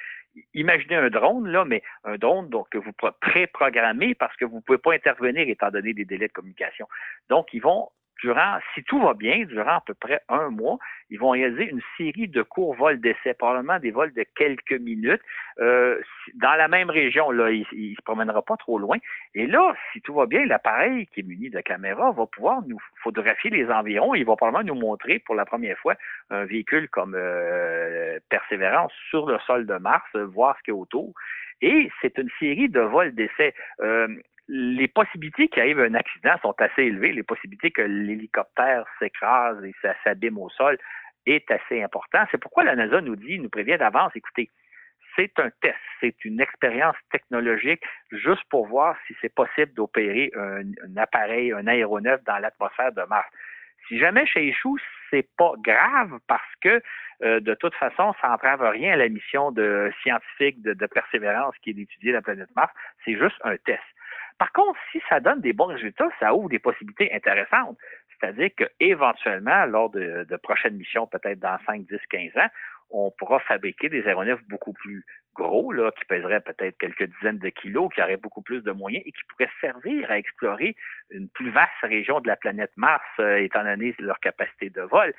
Imaginez 0.55 0.95
un 0.95 1.11
drone, 1.11 1.49
là, 1.49 1.65
mais 1.65 1.83
un 2.05 2.17
drone 2.17 2.49
donc, 2.49 2.69
que 2.69 2.79
vous 2.79 2.93
pré-programmez 2.93 4.15
parce 4.15 4.37
que 4.37 4.45
vous 4.45 4.57
ne 4.57 4.61
pouvez 4.61 4.79
pas 4.79 4.95
intervenir 4.95 5.49
étant 5.49 5.71
donné 5.71 5.93
des 5.93 6.05
délais 6.05 6.29
de 6.29 6.33
communication. 6.33 6.87
Donc, 7.29 7.53
ils 7.53 7.63
vont 7.63 7.89
durant, 8.23 8.59
si 8.75 8.83
tout 8.85 9.01
va 9.01 9.15
bien, 9.15 9.45
durant 9.45 9.77
à 9.77 9.83
peu 9.85 9.95
près 9.95 10.21
un 10.29 10.51
mois, 10.51 10.79
ils 11.11 11.19
vont 11.19 11.31
réaliser 11.31 11.71
une 11.71 11.83
série 11.97 12.29
de 12.29 12.43
courts 12.43 12.75
vols 12.75 13.01
d'essai, 13.01 13.35
probablement 13.35 13.79
des 13.79 13.91
vols 13.91 14.13
de 14.13 14.25
quelques 14.37 14.73
minutes, 14.73 15.21
euh, 15.61 16.01
dans 16.35 16.55
la 16.55 16.69
même 16.69 16.91
région. 16.91 17.31
Là, 17.31 17.51
il, 17.51 17.67
ne 17.73 17.95
se 17.95 18.03
promènera 18.03 18.43
pas 18.43 18.57
trop 18.57 18.79
loin. 18.79 18.97
Et 19.35 19.47
là, 19.47 19.75
si 19.93 20.01
tout 20.01 20.15
va 20.15 20.27
bien, 20.27 20.45
l'appareil 20.47 21.07
qui 21.09 21.21
est 21.21 21.23
muni 21.23 21.51
de 21.51 21.61
caméra 21.61 22.11
va 22.13 22.27
pouvoir 22.27 22.63
nous 22.67 22.81
photographier 23.03 23.51
les 23.51 23.71
environs. 23.71 24.15
il 24.15 24.25
va 24.25 24.37
probablement 24.37 24.75
nous 24.75 24.81
montrer 24.81 25.19
pour 25.21 25.35
la 25.35 25.45
première 25.45 25.79
fois 25.79 25.95
un 26.31 26.45
véhicule 26.45 26.89
comme 26.89 27.15
euh, 27.15 28.19
Persévérance 28.29 28.93
sur 29.11 29.27
le 29.27 29.39
sol 29.41 29.67
de 29.67 29.77
Mars, 29.77 30.09
voir 30.15 30.57
ce 30.59 30.63
qu'il 30.65 30.75
y 30.75 30.77
a 30.77 30.81
autour. 30.81 31.13
Et 31.63 31.91
c'est 32.01 32.19
une 32.19 32.31
série 32.39 32.69
de 32.69 32.81
vols 32.81 33.15
d'essai. 33.15 33.55
Euh, 33.81 34.09
les 34.49 34.89
possibilités 34.89 35.49
qu'il 35.49 35.63
arrive 35.63 35.81
un 35.81 35.95
accident 35.95 36.37
sont 36.43 36.55
assez 36.59 36.83
élevées. 36.83 37.13
Les 37.13 37.23
possibilités 37.23 37.71
que 37.71 37.83
l'hélicoptère 37.83 38.85
s'écrase 38.99 39.63
et 39.65 39.75
s'abîme 40.05 40.39
au 40.39 40.49
sol 40.51 40.79
est 41.27 41.51
assez 41.51 41.83
important. 41.83 42.25
C'est 42.31 42.39
pourquoi 42.39 42.65
la 42.65 42.77
NASA 42.77 43.01
nous 43.01 43.17
dit, 43.17 43.39
nous 43.39 43.49
prévient 43.49 43.77
d'avance, 43.79 44.13
écoutez, 44.15 44.51
c'est 45.17 45.33
un 45.39 45.51
test, 45.63 45.79
c'est 46.01 46.25
une 46.25 46.41
expérience 46.41 46.97
technologique 47.11 47.83
juste 48.13 48.45
pour 48.51 48.67
voir 48.67 48.97
si 49.07 49.17
c'est 49.21 49.35
possible 49.35 49.73
d'opérer 49.73 50.31
un, 50.37 50.97
appareil, 50.97 51.53
un 51.53 51.67
aéronef 51.67 52.23
dans 52.25 52.39
l'atmosphère 52.39 52.93
de 52.93 53.03
Mars. 53.09 53.27
Si 53.89 53.99
jamais 53.99 54.27
ça 54.33 54.41
échoue, 54.41 54.79
c'est 55.11 55.27
pas 55.39 55.53
grave 55.59 56.19
parce 56.29 56.55
que 56.61 56.83
euh, 57.23 57.41
de 57.41 57.55
toute 57.55 57.75
façon, 57.77 58.15
ça 58.21 58.29
n'entrave 58.29 58.63
rien 58.63 58.93
à 58.93 58.97
la 58.97 59.09
mission 59.09 59.53
de 59.53 59.91
scientifique 60.03 60.61
de 60.63 60.87
persévérance 60.87 61.55
qui 61.63 61.71
est 61.71 61.75
d'étudier 61.75 62.13
la 62.13 62.21
planète 62.21 62.55
Mars. 62.55 62.73
C'est 63.05 63.17
juste 63.17 63.37
un 63.43 63.57
test. 63.57 63.83
Par 64.39 64.53
contre, 64.53 64.79
si 64.93 65.01
ça 65.09 65.21
donne 65.21 65.41
des 65.41 65.53
bons 65.53 65.67
résultats, 65.67 66.09
ça 66.21 66.35
ouvre 66.35 66.49
des 66.49 66.59
possibilités 66.59 67.13
intéressantes. 67.13 67.79
C'est-à-dire 68.19 68.51
qu'éventuellement, 68.57 69.65
lors 69.67 69.91
de, 69.91 70.37
prochaines 70.43 70.77
missions, 70.77 71.07
peut-être 71.07 71.39
dans 71.39 71.59
5, 71.67 71.83
10, 71.87 71.99
15 72.11 72.37
ans, 72.37 72.49
on 72.91 73.11
pourra 73.19 73.41
fabriquer 73.41 73.89
des 73.89 74.07
aéronefs 74.07 74.43
beaucoup 74.49 74.73
plus 74.73 75.05
gros, 75.35 75.73
là, 75.73 75.91
qui 75.99 76.05
pèseraient 76.07 76.41
peut-être 76.41 76.79
quelques 76.79 77.11
dizaines 77.19 77.39
de 77.39 77.49
kilos, 77.49 77.93
qui 77.95 78.01
auraient 78.01 78.17
beaucoup 78.17 78.43
plus 78.43 78.63
de 78.63 78.73
moyens 78.73 79.03
et 79.05 79.13
qui 79.13 79.23
pourraient 79.29 79.51
servir 79.61 80.11
à 80.11 80.19
explorer 80.19 80.77
une 81.11 81.29
plus 81.29 81.51
vaste 81.51 81.73
région 81.83 82.21
de 82.21 82.29
la 82.29 82.37
planète 82.37 82.71
Mars, 82.77 83.05
euh, 83.19 83.37
étant 83.37 83.65
donné 83.65 83.95
leur 83.99 84.19
capacité 84.21 84.71
de 84.71 84.83
vol. 84.83 85.13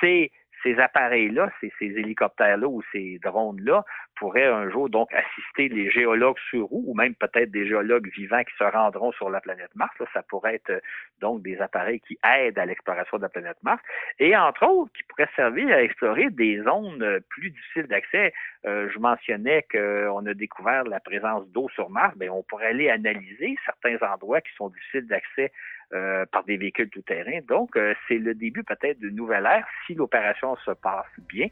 Ces 0.00 0.30
appareils-là, 0.78 1.50
ces, 1.60 1.72
hélicoptères-là 1.78 2.66
ou 2.66 2.82
ces 2.90 3.18
drones-là 3.22 3.84
pourraient 4.24 4.46
un 4.46 4.70
jour 4.70 4.88
donc 4.88 5.10
assister 5.12 5.68
les 5.68 5.90
géologues 5.90 6.38
sur 6.48 6.64
roue 6.64 6.82
ou 6.86 6.94
même 6.94 7.14
peut-être 7.14 7.50
des 7.50 7.66
géologues 7.66 8.08
vivants 8.08 8.42
qui 8.42 8.56
se 8.56 8.64
rendront 8.64 9.12
sur 9.12 9.28
la 9.28 9.42
planète 9.42 9.68
Mars. 9.74 9.94
ça 10.14 10.22
pourrait 10.22 10.54
être 10.54 10.80
donc 11.20 11.42
des 11.42 11.60
appareils 11.60 12.00
qui 12.00 12.18
aident 12.24 12.58
à 12.58 12.64
l'exploration 12.64 13.18
de 13.18 13.22
la 13.24 13.28
planète 13.28 13.58
Mars 13.62 13.82
et 14.18 14.34
entre 14.34 14.66
autres 14.66 14.90
qui 14.94 15.02
pourraient 15.02 15.28
servir 15.36 15.68
à 15.76 15.82
explorer 15.82 16.30
des 16.30 16.62
zones 16.62 17.20
plus 17.28 17.50
difficiles 17.50 17.86
d'accès. 17.86 18.32
Euh, 18.64 18.88
je 18.94 18.98
mentionnais 18.98 19.66
qu'on 19.70 20.24
a 20.24 20.32
découvert 20.32 20.84
la 20.84 21.00
présence 21.00 21.46
d'eau 21.50 21.68
sur 21.74 21.90
Mars. 21.90 22.16
Bien, 22.16 22.32
on 22.32 22.42
pourrait 22.42 22.68
aller 22.68 22.88
analyser 22.88 23.58
certains 23.66 23.98
endroits 24.10 24.40
qui 24.40 24.54
sont 24.56 24.70
difficiles 24.70 25.06
d'accès 25.06 25.52
euh, 25.92 26.24
par 26.32 26.44
des 26.44 26.56
véhicules 26.56 26.88
tout-terrain. 26.88 27.40
Donc, 27.46 27.76
euh, 27.76 27.94
c'est 28.08 28.16
le 28.16 28.34
début 28.34 28.64
peut-être 28.64 28.98
d'une 29.00 29.16
nouvelle 29.16 29.44
ère 29.44 29.66
si 29.86 29.94
l'opération 29.94 30.56
se 30.64 30.70
passe 30.70 31.12
bien. 31.28 31.48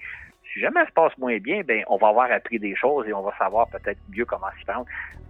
Si 0.53 0.61
jamais 0.61 0.81
elle 0.81 0.87
se 0.87 0.93
passe 0.93 1.17
moins 1.17 1.39
bien, 1.39 1.63
ben 1.63 1.83
on 1.89 1.97
va 1.97 2.09
avoir 2.09 2.31
appris 2.31 2.59
des 2.59 2.77
choses 2.77 3.09
et 3.09 3.13
on 3.13 3.23
va 3.23 3.33
savoir 3.39 3.69
peut-être 3.69 3.99
mieux 4.15 4.27
comment 4.27 4.49
s'y 4.59 4.65
prendre. 4.65 4.87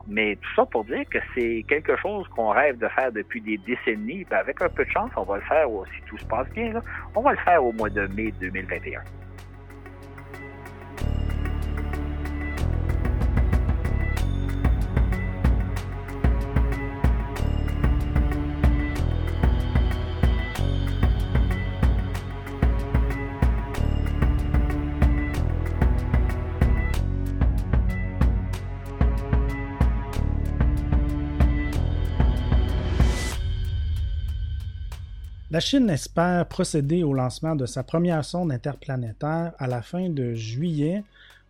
Mais 0.09 0.35
tout 0.37 0.55
ça 0.57 0.67
pour 0.67 0.85
dire 0.85 1.05
que 1.09 1.19
c'est 1.35 1.65
quelque 1.69 1.97
chose 1.97 2.27
qu'on 2.29 2.49
rêve 2.49 2.79
de 2.79 2.89
faire 2.89 3.13
depuis 3.13 3.41
des 3.41 3.57
décennies. 3.59 4.25
Ben, 4.25 4.39
avec 4.39 4.61
un 4.61 4.69
peu 4.69 4.85
de 4.85 4.91
chance, 4.91 5.11
on 5.17 5.23
va 5.23 5.37
le 5.37 5.43
faire, 5.43 5.69
si 5.95 6.03
tout 6.07 6.19
se 6.19 6.27
passe 6.27 6.49
bien, 6.51 6.73
on 7.15 7.21
va 7.21 7.33
le 7.33 7.39
faire 7.39 7.65
au 7.65 7.73
mois 7.73 7.91
de 7.91 8.07
mai 8.09 8.33
2021. 8.41 9.01
La 35.53 35.61
Chine 35.61 35.91
espère 35.91 36.49
procéder 36.49 37.03
au 37.05 37.13
lancement 37.13 37.55
de 37.55 37.67
sa 37.67 37.83
première 37.83 38.25
sonde 38.25 38.51
interplanétaire 38.51 39.53
à 39.59 39.67
la 39.67 39.83
fin 39.83 40.09
de 40.09 40.33
juillet 40.33 41.05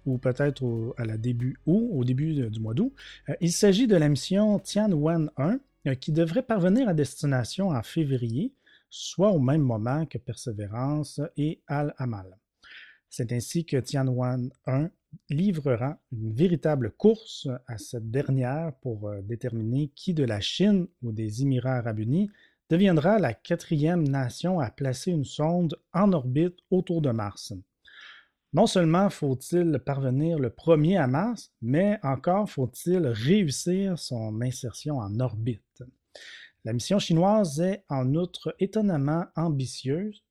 ou 0.07 0.18
peut-être 0.18 0.92
à 0.98 1.07
début 1.16 1.57
au 1.66 2.03
début 2.05 2.50
du 2.50 2.59
mois 2.59 2.74
d'août. 2.74 2.92
Euh, 3.28 3.34
il 3.40 3.53
s'agit 3.53 3.86
de 3.86 3.94
la 3.94 4.09
mission 4.09 4.59
Tianwen-1 4.59 5.61
euh, 5.86 5.94
qui 5.94 6.11
devrait 6.11 6.42
parvenir 6.42 6.88
à 6.88 6.94
destination 6.94 7.68
en 7.68 7.82
février, 7.84 8.53
soit 8.90 9.30
au 9.30 9.38
même 9.38 9.62
moment 9.62 10.05
que 10.05 10.18
Perseverance 10.18 11.20
et 11.36 11.61
Al-Amal. 11.68 12.36
C'est 13.09 13.30
ainsi 13.30 13.64
que 13.64 13.76
Tianwen-1 13.76 14.90
livrera 15.30 15.96
une 16.11 16.32
véritable 16.32 16.90
course 16.90 17.46
à 17.68 17.78
cette 17.78 18.11
dernière 18.11 18.72
pour 18.82 19.09
euh, 19.09 19.20
déterminer 19.22 19.92
qui 19.94 20.12
de 20.12 20.24
la 20.24 20.40
Chine 20.40 20.88
ou 21.05 21.12
des 21.12 21.42
Émirats 21.42 21.76
arabes 21.76 22.00
unis 22.00 22.30
deviendra 22.72 23.18
la 23.18 23.34
quatrième 23.34 24.08
nation 24.08 24.58
à 24.58 24.70
placer 24.70 25.10
une 25.10 25.26
sonde 25.26 25.78
en 25.92 26.14
orbite 26.14 26.56
autour 26.70 27.02
de 27.02 27.10
Mars. 27.10 27.52
Non 28.54 28.66
seulement 28.66 29.10
faut-il 29.10 29.78
parvenir 29.78 30.38
le 30.38 30.48
premier 30.48 30.96
à 30.96 31.06
Mars, 31.06 31.52
mais 31.60 31.98
encore 32.02 32.48
faut-il 32.48 33.06
réussir 33.08 33.98
son 33.98 34.40
insertion 34.40 35.00
en 35.00 35.20
orbite. 35.20 35.82
La 36.64 36.72
mission 36.72 36.98
chinoise 36.98 37.60
est 37.60 37.84
en 37.90 38.14
outre 38.14 38.56
étonnamment 38.58 39.26
ambitieuse, 39.36 40.24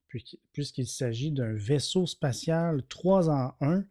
puisqu'il 0.52 0.88
s'agit 0.88 1.32
d'un 1.32 1.54
vaisseau 1.54 2.08
spatial 2.08 2.82
3 2.90 3.30
en 3.30 3.54
1. 3.62 3.84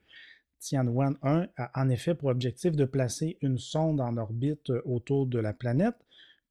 Tianwen 0.59 1.17
1 1.23 1.47
a 1.57 1.81
en 1.81 1.89
effet 1.89 2.17
pour 2.17 2.31
objectif 2.31 2.73
de 2.73 2.85
placer 2.85 3.39
une 3.43 3.59
sonde 3.59 4.01
en 4.01 4.17
orbite 4.17 4.71
autour 4.85 5.29
de 5.29 5.39
la 5.39 5.53
planète, 5.53 5.97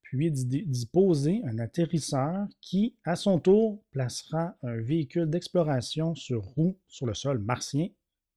puis 0.10 0.32
d'y 0.32 0.86
poser 0.88 1.42
un 1.46 1.60
atterrisseur 1.60 2.48
qui, 2.62 2.96
à 3.06 3.16
son 3.16 3.40
tour, 3.40 3.80
placera 3.92 4.56
un 4.64 4.78
véhicule 4.78 5.30
d'exploration 5.30 6.16
sur 6.16 6.42
roue 6.42 6.76
sur 6.88 7.06
le 7.06 7.14
sol 7.14 7.38
martien, 7.38 7.90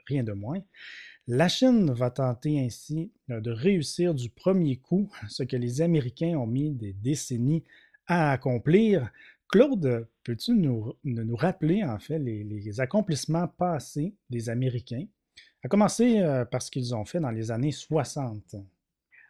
rien 0.06 0.22
de 0.22 0.32
moins. 0.32 0.60
La 1.26 1.48
Chine 1.48 1.90
va 1.92 2.10
tenter 2.10 2.60
ainsi 2.60 3.10
euh, 3.30 3.40
de 3.40 3.50
réussir 3.50 4.12
du 4.12 4.28
premier 4.28 4.76
coup 4.76 5.10
ce 5.30 5.44
que 5.44 5.56
les 5.56 5.80
Américains 5.80 6.36
ont 6.36 6.46
mis 6.46 6.72
des 6.72 6.92
décennies 6.92 7.64
à 8.06 8.32
accomplir. 8.32 9.10
Claude, 9.48 10.06
peux-tu 10.24 10.52
nous, 10.52 10.92
nous, 11.04 11.36
rappeler 11.36 11.84
en 11.84 11.98
fait 11.98 12.18
les, 12.18 12.44
les, 12.44 12.80
accomplissements 12.80 13.48
passés 13.48 14.14
des 14.28 14.50
Américains, 14.50 15.06
à 15.64 15.68
commencer 15.68 16.18
euh, 16.20 16.44
par 16.44 16.60
ce 16.60 16.70
qu'ils 16.70 16.94
ont 16.94 17.06
fait 17.06 17.20
dans 17.20 17.30
les 17.30 17.50
années 17.50 17.72
60? 17.72 18.56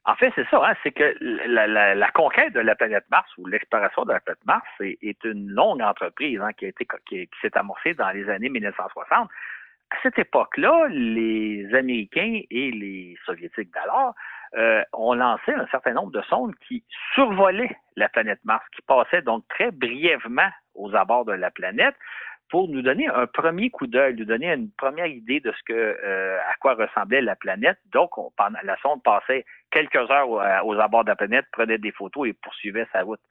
En 0.05 0.17
fait, 0.17 0.33
c'est 0.35 0.49
ça, 0.49 0.61
hein, 0.65 0.75
c'est 0.83 0.91
que 0.91 1.15
la, 1.21 2.11
conquête 2.11 2.53
de 2.55 2.61
la 2.61 2.75
planète 2.75 3.05
Mars 3.11 3.31
ou 3.39 3.47
l'exploration 3.47 4.05
de 4.05 4.13
la 4.13 4.21
planète 4.21 4.45
Mars 4.45 4.67
est, 4.81 5.25
une 5.25 5.49
longue 5.49 5.81
entreprise 5.81 6.41
hein, 6.41 6.53
qui 6.55 6.65
a 6.65 6.69
été 6.69 6.87
qui, 7.07 7.29
s'est 7.41 7.57
amorcée 7.57 7.95
dans 7.95 8.11
les 8.11 8.29
années 8.29 8.49
1960. 8.49 9.31
À 9.91 9.97
cette 10.03 10.19
époque-là, 10.19 10.89
les 10.89 11.73
Américains 11.75 12.41
et 12.51 12.73
les 12.73 13.17
Soviétiques 13.27 13.73
d'alors 13.73 14.15
euh, 14.57 14.83
ont 14.93 15.15
lancé 15.15 15.53
un 15.53 15.67
certain 15.69 15.93
nombre 15.93 16.11
de 16.11 16.23
sondes 16.23 16.55
qui 16.67 16.83
survolaient 17.15 17.77
la 17.95 18.09
planète 18.09 18.41
Mars, 18.45 18.65
qui 18.75 18.83
passaient 18.83 19.23
donc 19.23 19.47
très 19.49 19.71
brièvement 19.71 20.51
aux 20.75 20.95
abords 20.97 21.27
de 21.27 21.33
la 21.33 21.51
planète 21.53 21.95
pour 22.53 22.69
nous 22.69 22.83
donner 22.83 23.09
un 23.09 23.27
premier 23.27 23.71
coup 23.71 23.87
d'œil, 23.87 24.15
nous 24.15 24.27
donner 24.27 24.53
une 24.53 24.71
première 24.73 25.07
idée 25.07 25.41
de 25.41 25.51
ce 25.53 25.63
que 25.65 25.73
euh, 25.73 26.39
à 26.39 26.53
quoi 26.61 26.75
ressemblait 26.75 27.23
la 27.23 27.35
planète. 27.35 27.79
Donc, 27.95 28.11
la 28.63 28.77
sonde 28.83 29.03
passait 29.03 29.47
quelques 29.71 29.97
heures 30.11 30.29
aux, 30.29 30.79
abords 30.79 31.05
de 31.05 31.09
la 31.09 31.17
planète, 31.17 31.47
prenait 31.51 31.79
des 31.79 31.93
photos 31.93 32.29
et 32.29 32.35
poursuivait 32.35 32.87
sa 32.93 33.05
route. 33.05 33.23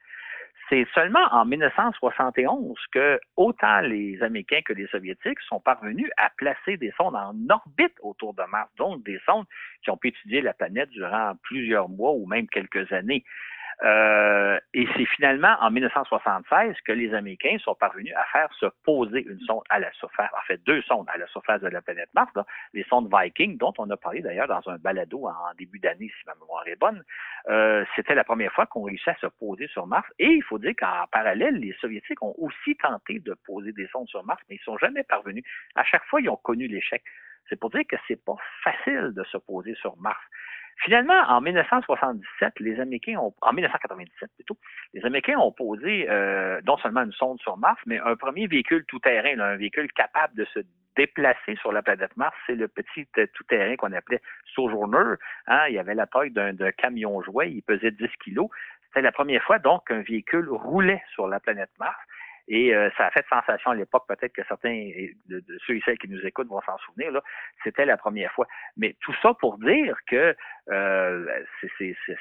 C'est 0.68 0.88
seulement 0.92 1.24
en 1.30 1.44
1971 1.44 2.76
que 2.90 3.20
autant 3.36 3.78
les 3.82 4.20
Américains 4.24 4.62
que 4.64 4.72
les 4.72 4.88
Soviétiques 4.88 5.40
sont 5.48 5.60
parvenus 5.60 6.10
à 6.16 6.30
placer 6.36 6.76
des 6.76 6.90
sondes 6.96 7.14
en 7.14 7.32
orbite 7.48 7.94
autour 8.00 8.34
de 8.34 8.42
Mars, 8.50 8.70
donc 8.76 9.04
des 9.04 9.20
sondes 9.24 9.46
qui 9.84 9.90
ont 9.90 9.96
pu 9.96 10.08
étudier 10.08 10.40
la 10.40 10.52
planète 10.52 10.90
durant 10.90 11.34
plusieurs 11.44 11.88
mois 11.88 12.10
ou 12.10 12.26
même 12.26 12.48
quelques 12.48 12.90
années. 12.90 13.22
Euh, 13.82 14.58
et 14.74 14.86
c'est 14.96 15.06
finalement 15.06 15.56
en 15.60 15.70
1976 15.70 16.76
que 16.84 16.92
les 16.92 17.14
Américains 17.14 17.56
sont 17.58 17.74
parvenus 17.74 18.14
à 18.16 18.24
faire 18.32 18.52
se 18.54 18.66
poser 18.84 19.24
une 19.26 19.40
sonde 19.40 19.64
à 19.70 19.78
la 19.78 19.90
surface, 19.92 20.30
en 20.32 20.42
fait 20.46 20.62
deux 20.64 20.82
sondes 20.82 21.06
à 21.12 21.18
la 21.18 21.26
surface 21.28 21.60
de 21.60 21.68
la 21.68 21.82
planète 21.82 22.08
Mars, 22.14 22.32
les 22.72 22.84
sondes 22.84 23.10
Viking, 23.12 23.58
dont 23.58 23.72
on 23.78 23.88
a 23.90 23.96
parlé 23.96 24.20
d'ailleurs 24.20 24.48
dans 24.48 24.62
un 24.68 24.78
balado 24.78 25.26
en 25.26 25.54
début 25.58 25.78
d'année, 25.78 26.12
si 26.18 26.26
ma 26.26 26.34
mémoire 26.34 26.66
est 26.66 26.76
bonne. 26.76 27.02
Euh, 27.48 27.84
c'était 27.96 28.14
la 28.14 28.24
première 28.24 28.52
fois 28.52 28.66
qu'on 28.66 28.82
réussissait 28.82 29.12
à 29.12 29.16
se 29.16 29.26
poser 29.26 29.66
sur 29.68 29.86
Mars. 29.86 30.08
Et 30.18 30.28
il 30.28 30.42
faut 30.42 30.58
dire 30.58 30.74
qu'en 30.78 31.06
parallèle, 31.10 31.56
les 31.56 31.72
Soviétiques 31.80 32.22
ont 32.22 32.34
aussi 32.38 32.76
tenté 32.76 33.18
de 33.18 33.34
poser 33.44 33.72
des 33.72 33.86
sondes 33.88 34.08
sur 34.08 34.24
Mars, 34.24 34.40
mais 34.48 34.56
ils 34.56 34.60
ne 34.60 34.64
sont 34.72 34.78
jamais 34.78 35.02
parvenus. 35.02 35.44
À 35.74 35.84
chaque 35.84 36.04
fois, 36.04 36.20
ils 36.20 36.28
ont 36.28 36.36
connu 36.36 36.66
l'échec. 36.66 37.02
C'est 37.48 37.58
pour 37.58 37.70
dire 37.70 37.82
que 37.88 37.96
c'est 38.08 38.22
pas 38.24 38.36
facile 38.62 39.12
de 39.14 39.24
se 39.24 39.36
poser 39.36 39.74
sur 39.74 39.96
Mars. 39.96 40.20
Finalement, 40.78 41.20
en 41.28 41.40
1977, 41.40 42.54
les 42.60 42.80
Américains 42.80 43.18
ont, 43.18 43.34
en 43.40 43.52
1997 43.52 44.30
plutôt, 44.34 44.56
les 44.94 45.04
Américains 45.04 45.38
ont 45.38 45.52
posé 45.52 46.06
euh, 46.10 46.60
non 46.66 46.76
seulement 46.78 47.02
une 47.02 47.12
sonde 47.12 47.40
sur 47.40 47.56
Mars, 47.56 47.80
mais 47.86 48.00
un 48.00 48.16
premier 48.16 48.46
véhicule 48.46 48.84
tout-terrain, 48.86 49.38
un 49.38 49.56
véhicule 49.56 49.92
capable 49.92 50.34
de 50.34 50.44
se 50.46 50.60
déplacer 50.96 51.56
sur 51.56 51.72
la 51.72 51.82
planète 51.82 52.16
Mars. 52.16 52.36
C'est 52.46 52.54
le 52.54 52.68
petit 52.68 53.06
euh, 53.18 53.26
tout-terrain 53.34 53.76
qu'on 53.76 53.92
appelait 53.92 54.20
Sojourner. 54.54 55.14
Hein. 55.46 55.66
il 55.68 55.78
avait 55.78 55.94
la 55.94 56.06
taille 56.06 56.30
d'un 56.30 56.72
camion 56.72 57.22
jouet, 57.22 57.52
il 57.52 57.62
pesait 57.62 57.90
10 57.90 58.08
kilos. 58.22 58.48
C'était 58.86 59.02
la 59.02 59.12
première 59.12 59.42
fois 59.42 59.58
donc 59.58 59.86
qu'un 59.86 60.02
véhicule 60.02 60.48
roulait 60.50 61.02
sur 61.14 61.26
la 61.26 61.40
planète 61.40 61.70
Mars. 61.78 61.98
Et 62.48 62.74
euh, 62.74 62.90
ça 62.96 63.06
a 63.06 63.10
fait 63.10 63.24
sensation 63.28 63.70
à 63.70 63.74
l'époque, 63.74 64.04
peut-être 64.08 64.32
que 64.32 64.42
certains 64.48 64.90
de, 65.28 65.42
ceux 65.66 65.76
et 65.76 65.82
celles 65.84 65.98
qui 65.98 66.08
nous 66.08 66.24
écoutent 66.26 66.48
vont 66.48 66.60
s'en 66.62 66.76
souvenir, 66.78 67.12
là, 67.12 67.22
c'était 67.62 67.84
la 67.84 67.96
première 67.96 68.32
fois. 68.32 68.46
Mais 68.76 68.96
tout 69.00 69.14
ça 69.22 69.34
pour 69.34 69.58
dire 69.58 69.96
que 70.06 70.34
euh, 70.70 71.44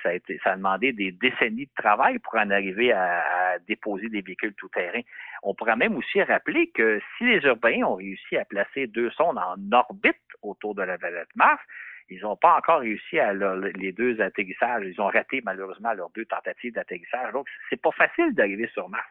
ça, 0.04 0.10
a 0.10 0.14
été, 0.14 0.40
ça 0.44 0.52
a 0.52 0.56
demandé 0.56 0.94
des 0.94 1.12
décennies 1.12 1.66
de 1.66 1.82
travail 1.82 2.20
pour 2.20 2.36
en 2.36 2.50
arriver 2.50 2.92
à, 2.92 3.58
déposer 3.68 4.10
des 4.10 4.22
véhicules 4.22 4.54
tout-terrain. 4.54 5.02
On 5.44 5.54
pourrait 5.54 5.76
même 5.76 5.96
aussi 5.98 6.22
rappeler 6.22 6.70
que 6.72 7.02
si 7.18 7.26
les 7.26 7.40
Européens 7.40 7.86
ont 7.86 7.96
réussi 7.96 8.38
à 8.38 8.46
placer 8.46 8.88
deux 8.88 9.10
sondes 9.12 9.38
en 9.38 9.56
orbite 9.72 10.16
autour 10.42 10.76
de 10.76 10.84
la 10.84 10.98
planète 10.98 11.28
Mars, 11.36 11.62
ils 12.10 12.22
n'ont 12.22 12.36
pas 12.36 12.58
encore 12.58 12.82
réussi 12.82 13.20
à 13.20 13.34
les 13.34 13.92
deux 13.94 14.20
atterrissages. 14.22 14.84
Ils 14.86 15.00
ont 15.02 15.08
raté 15.08 15.42
malheureusement 15.44 15.94
leurs 15.94 16.10
deux 16.12 16.26
tentatives 16.26 16.74
d'atterrissage. 16.74 17.32
Donc, 17.32 17.48
c'est 17.70 17.82
pas 17.82 17.92
facile 17.92 18.34
d'arriver 18.34 18.70
sur 18.74 18.90
Mars. 18.90 19.08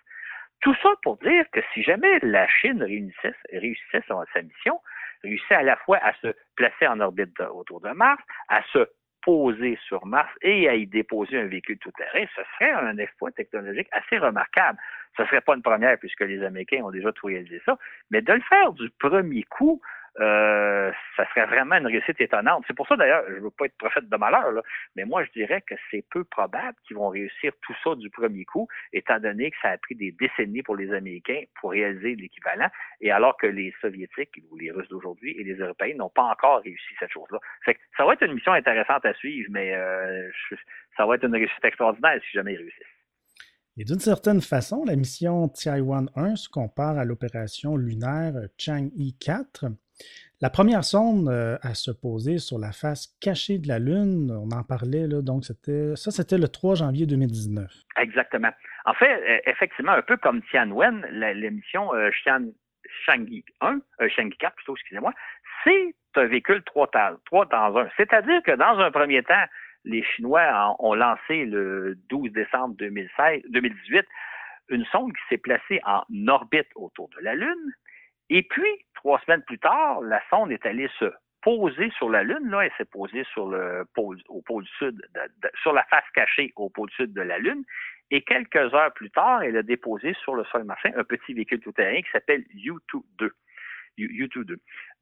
Tout 0.60 0.74
ça 0.82 0.90
pour 1.02 1.16
dire 1.18 1.44
que 1.52 1.60
si 1.72 1.82
jamais 1.82 2.18
la 2.22 2.46
Chine 2.48 2.82
réussissait, 2.82 4.02
sa 4.06 4.42
mission, 4.42 4.80
réussissait 5.22 5.54
à 5.54 5.62
la 5.62 5.76
fois 5.76 5.98
à 6.02 6.12
se 6.14 6.34
placer 6.54 6.86
en 6.86 7.00
orbite 7.00 7.38
autour 7.40 7.80
de 7.80 7.90
Mars, 7.90 8.22
à 8.48 8.62
se 8.72 8.86
poser 9.22 9.78
sur 9.86 10.06
Mars 10.06 10.30
et 10.42 10.68
à 10.68 10.74
y 10.74 10.86
déposer 10.86 11.38
un 11.38 11.46
véhicule 11.46 11.78
tout-terrain, 11.78 12.24
ce 12.34 12.42
serait 12.54 12.70
un 12.72 12.96
exploit 12.98 13.30
technologique 13.32 13.88
assez 13.92 14.18
remarquable. 14.18 14.78
Ce 15.16 15.22
ne 15.22 15.26
serait 15.26 15.40
pas 15.40 15.54
une 15.54 15.62
première 15.62 15.98
puisque 15.98 16.20
les 16.20 16.42
Américains 16.42 16.82
ont 16.82 16.90
déjà 16.90 17.12
tout 17.12 17.26
réalisé 17.26 17.60
ça, 17.66 17.76
mais 18.10 18.22
de 18.22 18.32
le 18.32 18.40
faire 18.42 18.72
du 18.72 18.88
premier 18.98 19.42
coup, 19.44 19.80
euh, 20.18 20.90
ça 21.16 21.26
serait 21.30 21.46
vraiment 21.46 21.76
une 21.76 21.86
réussite 21.86 22.20
étonnante. 22.20 22.64
C'est 22.66 22.74
pour 22.74 22.86
ça, 22.88 22.96
d'ailleurs, 22.96 23.24
je 23.28 23.34
ne 23.34 23.40
veux 23.40 23.50
pas 23.50 23.66
être 23.66 23.76
prophète 23.78 24.08
de 24.08 24.16
malheur, 24.16 24.50
là, 24.50 24.62
mais 24.96 25.04
moi, 25.04 25.24
je 25.24 25.30
dirais 25.30 25.62
que 25.62 25.74
c'est 25.90 26.04
peu 26.10 26.24
probable 26.24 26.76
qu'ils 26.86 26.96
vont 26.96 27.08
réussir 27.08 27.52
tout 27.62 27.74
ça 27.84 27.94
du 27.94 28.10
premier 28.10 28.44
coup, 28.44 28.68
étant 28.92 29.20
donné 29.20 29.50
que 29.50 29.56
ça 29.62 29.70
a 29.70 29.78
pris 29.78 29.94
des 29.94 30.12
décennies 30.12 30.62
pour 30.62 30.76
les 30.76 30.92
Américains 30.92 31.42
pour 31.60 31.70
réaliser 31.70 32.16
l'équivalent, 32.16 32.68
et 33.00 33.10
alors 33.10 33.36
que 33.36 33.46
les 33.46 33.72
Soviétiques, 33.80 34.42
ou 34.50 34.56
les 34.56 34.70
Russes 34.70 34.88
d'aujourd'hui, 34.88 35.36
et 35.38 35.44
les 35.44 35.54
Européens 35.54 35.94
n'ont 35.96 36.10
pas 36.10 36.24
encore 36.24 36.62
réussi 36.62 36.94
cette 36.98 37.12
chose-là. 37.12 37.38
ça 37.96 38.04
va 38.04 38.14
être 38.14 38.22
une 38.24 38.34
mission 38.34 38.52
intéressante 38.52 39.04
à 39.04 39.14
suivre, 39.14 39.48
mais 39.52 39.74
euh, 39.74 40.30
ça 40.96 41.06
va 41.06 41.14
être 41.14 41.24
une 41.24 41.34
réussite 41.34 41.64
extraordinaire 41.64 42.20
si 42.22 42.32
jamais 42.32 42.54
ils 42.54 42.58
réussissent. 42.58 42.89
Et 43.80 43.84
d'une 43.84 43.98
certaine 43.98 44.42
façon, 44.42 44.84
la 44.84 44.94
mission 44.94 45.48
Tiawan 45.48 46.10
1 46.14 46.36
se 46.36 46.50
compare 46.50 46.98
à 46.98 47.06
l'opération 47.06 47.78
lunaire 47.78 48.34
Chang'e 48.58 49.16
4 49.18 49.68
la 50.42 50.50
première 50.50 50.84
sonde 50.84 51.28
euh, 51.28 51.56
à 51.62 51.72
se 51.72 51.90
poser 51.90 52.36
sur 52.36 52.58
la 52.58 52.72
face 52.72 53.16
cachée 53.22 53.58
de 53.58 53.68
la 53.68 53.78
Lune, 53.78 54.30
on 54.32 54.50
en 54.50 54.64
parlait, 54.64 55.06
là, 55.06 55.22
donc 55.22 55.44
ça, 55.44 56.10
c'était 56.10 56.38
le 56.38 56.48
3 56.48 56.74
janvier 56.74 57.06
2019. 57.06 57.70
Exactement. 57.98 58.50
En 58.84 58.92
fait, 58.92 59.12
euh, 59.12 59.38
effectivement, 59.46 59.92
un 59.92 60.02
peu 60.02 60.18
comme 60.18 60.42
Tianwen, 60.50 61.06
l'émission 61.34 61.94
euh, 61.94 62.10
Shanghi 63.06 63.44
1, 63.62 63.80
euh, 64.02 64.08
4 64.38 64.56
plutôt, 64.56 64.74
excusez-moi, 64.76 65.12
c'est 65.64 65.94
un 66.16 66.26
véhicule 66.26 66.62
3, 66.64 66.90
3 67.24 67.46
dans 67.46 67.76
1. 67.78 67.88
C'est-à-dire 67.96 68.42
que 68.42 68.52
dans 68.52 68.78
un 68.78 68.90
premier 68.90 69.22
temps, 69.22 69.44
les 69.84 70.02
Chinois 70.02 70.76
ont 70.78 70.94
lancé 70.94 71.44
le 71.46 71.96
12 72.08 72.32
décembre 72.32 72.74
2016, 72.76 73.42
2018 73.48 74.06
une 74.70 74.84
sonde 74.86 75.12
qui 75.12 75.22
s'est 75.28 75.38
placée 75.38 75.80
en 75.84 76.04
orbite 76.28 76.68
autour 76.74 77.08
de 77.10 77.20
la 77.20 77.34
Lune. 77.34 77.72
Et 78.30 78.42
puis, 78.42 78.70
trois 78.94 79.20
semaines 79.20 79.42
plus 79.42 79.58
tard, 79.58 80.00
la 80.00 80.22
sonde 80.30 80.52
est 80.52 80.64
allée 80.64 80.88
se 80.98 81.12
poser 81.42 81.90
sur 81.98 82.08
la 82.08 82.22
Lune. 82.22 82.48
Là, 82.50 82.64
elle 82.64 82.72
s'est 82.78 82.84
posée 82.84 83.24
sur 83.32 83.52
au 84.28 84.42
pôle 84.42 84.66
sud, 84.78 85.00
sur 85.62 85.72
la 85.72 85.82
face 85.84 86.08
cachée 86.14 86.52
au 86.56 86.70
pôle 86.70 86.90
sud 86.92 87.12
de 87.12 87.22
la 87.22 87.38
Lune. 87.38 87.64
Et 88.12 88.22
quelques 88.22 88.56
heures 88.74 88.92
plus 88.94 89.10
tard, 89.10 89.42
elle 89.42 89.56
a 89.56 89.62
déposé 89.62 90.14
sur 90.22 90.34
le 90.34 90.44
sol 90.44 90.64
martien 90.64 90.92
un 90.96 91.04
petit 91.04 91.34
véhicule 91.34 91.60
tout-terrain 91.60 92.00
qui 92.02 92.10
s'appelle 92.10 92.44
U-2. 92.54 93.30
U-2. 93.98 94.56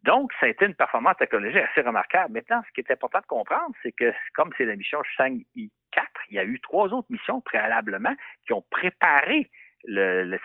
Donc, 0.05 0.33
ça 0.39 0.47
a 0.47 0.49
été 0.49 0.65
une 0.65 0.75
performance 0.75 1.17
technologique 1.17 1.63
assez 1.71 1.81
remarquable. 1.81 2.33
Maintenant, 2.33 2.63
ce 2.69 2.73
qui 2.73 2.81
est 2.81 2.93
important 2.93 3.21
de 3.21 3.27
comprendre, 3.27 3.75
c'est 3.83 3.93
que 3.93 4.13
comme 4.35 4.51
c'est 4.57 4.65
la 4.65 4.77
mission 4.77 5.03
Shang-Hi 5.17 5.71
4, 5.93 6.07
il 6.31 6.37
y 6.37 6.39
a 6.39 6.45
eu 6.45 6.61
trois 6.61 6.93
autres 6.93 7.09
missions 7.11 7.41
préalablement 7.41 8.15
qui 8.47 8.53
ont 8.53 8.65
préparé 8.71 9.51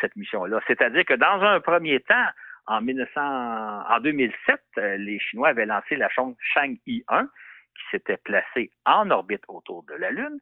cette 0.01 0.15
mission-là. 0.15 0.59
C'est-à-dire 0.67 1.05
que 1.05 1.13
dans 1.13 1.41
un 1.41 1.59
premier 1.59 1.99
temps, 2.01 2.27
en, 2.67 2.81
1900, 2.81 3.21
en 3.89 3.99
2007, 3.99 4.61
euh, 4.77 4.97
les 4.97 5.19
Chinois 5.19 5.49
avaient 5.49 5.65
lancé 5.65 5.95
la 5.95 6.09
sonde 6.13 6.35
Chang'e 6.39 7.03
1 7.07 7.25
qui 7.25 7.83
s'était 7.91 8.17
placée 8.17 8.71
en 8.85 9.09
orbite 9.09 9.43
autour 9.47 9.83
de 9.83 9.95
la 9.95 10.11
Lune. 10.11 10.39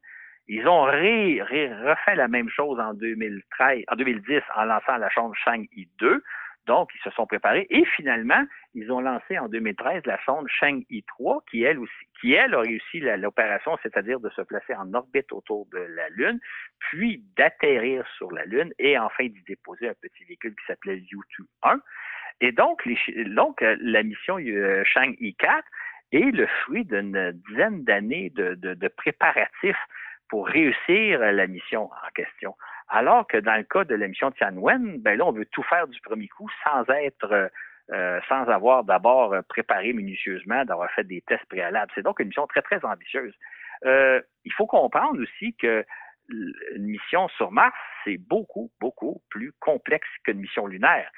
Ils 0.48 0.66
ont 0.68 0.82
refait 0.82 2.14
la 2.14 2.28
même 2.28 2.48
chose 2.48 2.78
en 2.78 2.94
2013, 2.94 3.84
en 3.88 3.96
2010 3.96 4.42
en 4.56 4.64
lançant 4.64 4.96
la 4.98 5.10
sonde 5.10 5.34
Chang'e 5.34 5.88
2. 5.98 6.22
Donc, 6.66 6.90
ils 6.94 7.02
se 7.02 7.10
sont 7.10 7.26
préparés 7.26 7.66
et 7.70 7.84
finalement, 7.96 8.44
ils 8.74 8.90
ont 8.92 9.00
lancé 9.00 9.38
en 9.38 9.48
2013 9.48 10.02
la 10.06 10.18
sonde 10.24 10.46
Chang'e 10.48 11.02
3 11.08 11.42
qui, 11.50 11.64
elle 11.64 11.78
aussi, 11.78 11.92
qui, 12.20 12.34
elle, 12.34 12.54
a 12.54 12.60
réussi 12.60 13.00
l'opération, 13.00 13.76
c'est-à-dire 13.82 14.20
de 14.20 14.30
se 14.30 14.42
placer 14.42 14.74
en 14.74 14.94
orbite 14.94 15.32
autour 15.32 15.66
de 15.72 15.78
la 15.78 16.08
Lune, 16.10 16.38
puis 16.78 17.24
d'atterrir 17.36 18.06
sur 18.16 18.30
la 18.30 18.44
Lune 18.44 18.72
et 18.78 18.96
enfin 18.98 19.24
d'y 19.24 19.42
déposer 19.42 19.88
un 19.88 19.94
petit 20.00 20.24
véhicule 20.24 20.54
qui 20.54 20.64
s'appelait 20.66 20.98
U-2-1. 20.98 21.80
Et 22.40 22.52
donc, 22.52 22.82
donc 23.26 23.62
euh, 23.62 23.76
la 23.80 24.02
mission 24.02 24.38
euh, 24.38 24.82
Shang-Hi 24.84 25.34
4 25.34 25.64
est 26.12 26.30
le 26.30 26.46
fruit 26.46 26.84
d'une 26.84 27.32
dizaine 27.48 27.84
d'années 27.84 28.30
de, 28.30 28.88
préparatifs 28.88 29.76
pour 30.28 30.46
réussir 30.46 31.20
la 31.20 31.46
mission 31.46 31.84
en 31.84 32.10
question. 32.14 32.54
Alors 32.94 33.26
que 33.26 33.38
dans 33.38 33.56
le 33.56 33.64
cas 33.64 33.84
de 33.84 33.94
la 33.94 34.06
mission 34.06 34.30
Tianwen, 34.32 35.00
ben 35.00 35.18
là, 35.18 35.26
on 35.26 35.32
veut 35.32 35.46
tout 35.46 35.62
faire 35.62 35.88
du 35.88 36.00
premier 36.02 36.28
coup 36.28 36.48
sans 36.62 36.84
être 36.90 37.50
euh, 37.90 38.20
sans 38.28 38.48
avoir 38.48 38.84
d'abord 38.84 39.34
préparé 39.48 39.92
minutieusement, 39.92 40.64
d'avoir 40.64 40.90
fait 40.92 41.04
des 41.04 41.22
tests 41.22 41.46
préalables. 41.46 41.90
C'est 41.94 42.02
donc 42.02 42.20
une 42.20 42.28
mission 42.28 42.46
très, 42.46 42.62
très 42.62 42.84
ambitieuse. 42.84 43.34
il 43.84 44.52
faut 44.56 44.66
comprendre 44.66 45.20
aussi 45.20 45.54
que 45.56 45.84
une 46.28 46.86
mission 46.86 47.28
sur 47.30 47.50
Mars, 47.50 47.76
c'est 48.04 48.18
beaucoup, 48.18 48.70
beaucoup 48.80 49.22
plus 49.30 49.52
complexe 49.60 50.08
qu'une 50.24 50.40
mission 50.40 50.66
lunaire. 50.66 51.10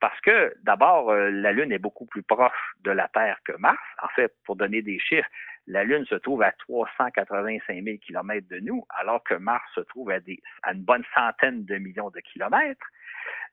Parce 0.00 0.20
que, 0.22 0.52
d'abord, 0.64 1.10
euh, 1.10 1.30
la 1.30 1.52
Lune 1.52 1.70
est 1.70 1.78
beaucoup 1.78 2.06
plus 2.06 2.24
proche 2.24 2.74
de 2.80 2.90
la 2.90 3.06
Terre 3.08 3.38
que 3.44 3.52
Mars. 3.58 3.78
En 4.02 4.08
fait, 4.08 4.34
pour 4.44 4.56
donner 4.56 4.82
des 4.82 4.98
chiffres, 4.98 5.28
la 5.66 5.84
Lune 5.84 6.04
se 6.06 6.16
trouve 6.16 6.42
à 6.42 6.52
385 6.52 7.82
000 7.84 7.96
kilomètres 7.98 8.48
de 8.48 8.58
nous, 8.60 8.84
alors 8.90 9.22
que 9.22 9.34
Mars 9.34 9.64
se 9.74 9.80
trouve 9.80 10.10
à, 10.10 10.18
à, 10.62 10.72
une 10.72 10.82
bonne 10.82 11.04
centaine 11.14 11.64
de 11.64 11.76
millions 11.76 12.10
de 12.10 12.20
kilomètres. 12.20 12.86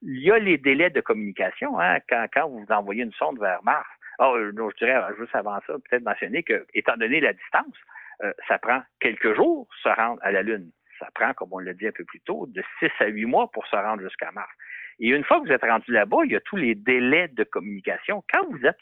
Il 0.01 0.19
y 0.19 0.31
a 0.31 0.39
les 0.39 0.57
délais 0.57 0.89
de 0.89 1.01
communication. 1.01 1.79
Hein, 1.79 1.99
quand, 2.09 2.49
vous 2.49 2.65
envoyez 2.69 3.03
une 3.03 3.13
sonde 3.13 3.39
vers 3.39 3.63
Mars, 3.63 3.87
oh, 4.19 4.35
je 4.37 4.77
dirais 4.77 5.01
juste 5.19 5.35
avant 5.35 5.59
ça, 5.67 5.73
peut-être 5.73 6.03
mentionner 6.03 6.43
que, 6.43 6.65
étant 6.73 6.97
donné 6.97 7.19
la 7.19 7.33
distance, 7.33 7.75
euh, 8.23 8.33
ça 8.47 8.57
prend 8.57 8.81
quelques 8.99 9.35
jours 9.35 9.67
se 9.83 9.89
rendre 9.89 10.19
à 10.23 10.31
la 10.31 10.41
Lune. 10.41 10.71
Ça 10.97 11.07
prend, 11.13 11.33
comme 11.33 11.49
on 11.51 11.59
l'a 11.59 11.73
dit 11.73 11.87
un 11.87 11.91
peu 11.91 12.03
plus 12.03 12.19
tôt, 12.21 12.45
de 12.47 12.61
6 12.79 12.89
à 12.99 13.07
8 13.07 13.25
mois 13.25 13.51
pour 13.51 13.65
se 13.67 13.75
rendre 13.75 14.01
jusqu'à 14.01 14.31
Mars. 14.31 14.51
Et 14.99 15.09
une 15.09 15.23
fois 15.23 15.39
que 15.39 15.45
vous 15.45 15.53
êtes 15.53 15.63
rendu 15.63 15.91
là-bas, 15.91 16.17
il 16.25 16.31
y 16.31 16.35
a 16.35 16.41
tous 16.41 16.57
les 16.57 16.75
délais 16.75 17.29
de 17.29 17.43
communication. 17.45 18.21
Quand 18.31 18.45
vous 18.49 18.65
êtes 18.65 18.79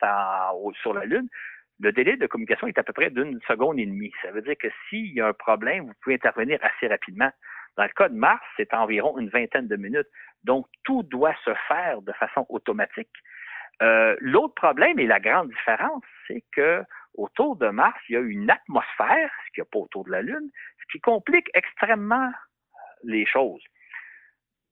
sur 0.81 0.93
la 0.93 1.05
Lune, 1.05 1.27
le 1.79 1.91
délai 1.91 2.17
de 2.17 2.27
communication 2.27 2.67
est 2.67 2.77
à 2.77 2.83
peu 2.83 2.93
près 2.93 3.09
d'une 3.09 3.39
seconde 3.47 3.79
et 3.79 3.85
demie. 3.85 4.11
Ça 4.21 4.31
veut 4.31 4.41
dire 4.41 4.57
que 4.59 4.67
s'il 4.89 5.13
y 5.13 5.21
a 5.21 5.27
un 5.27 5.33
problème, 5.33 5.85
vous 5.85 5.93
pouvez 6.01 6.15
intervenir 6.15 6.59
assez 6.61 6.87
rapidement. 6.87 7.31
Dans 7.77 7.83
le 7.83 7.89
cas 7.89 8.09
de 8.09 8.15
Mars, 8.15 8.43
c'est 8.57 8.73
environ 8.73 9.17
une 9.19 9.29
vingtaine 9.29 9.67
de 9.67 9.75
minutes. 9.75 10.07
Donc, 10.43 10.65
tout 10.83 11.03
doit 11.03 11.35
se 11.45 11.53
faire 11.67 12.01
de 12.01 12.11
façon 12.13 12.45
automatique. 12.49 13.11
Euh, 13.83 14.15
l'autre 14.19 14.55
problème 14.55 14.97
et 14.97 15.05
la 15.05 15.19
grande 15.19 15.49
différence, 15.49 16.03
c'est 16.27 16.43
que 16.51 16.83
autour 17.13 17.55
de 17.55 17.69
Mars, 17.69 17.99
il 18.09 18.13
y 18.13 18.17
a 18.17 18.21
une 18.21 18.49
atmosphère, 18.49 19.31
ce 19.45 19.51
qu'il 19.53 19.61
n'y 19.61 19.67
a 19.67 19.71
pas 19.71 19.79
autour 19.79 20.05
de 20.05 20.11
la 20.11 20.23
Lune, 20.23 20.49
ce 20.81 20.91
qui 20.91 20.99
complique 20.99 21.49
extrêmement 21.53 22.31
les 23.03 23.25
choses. 23.27 23.61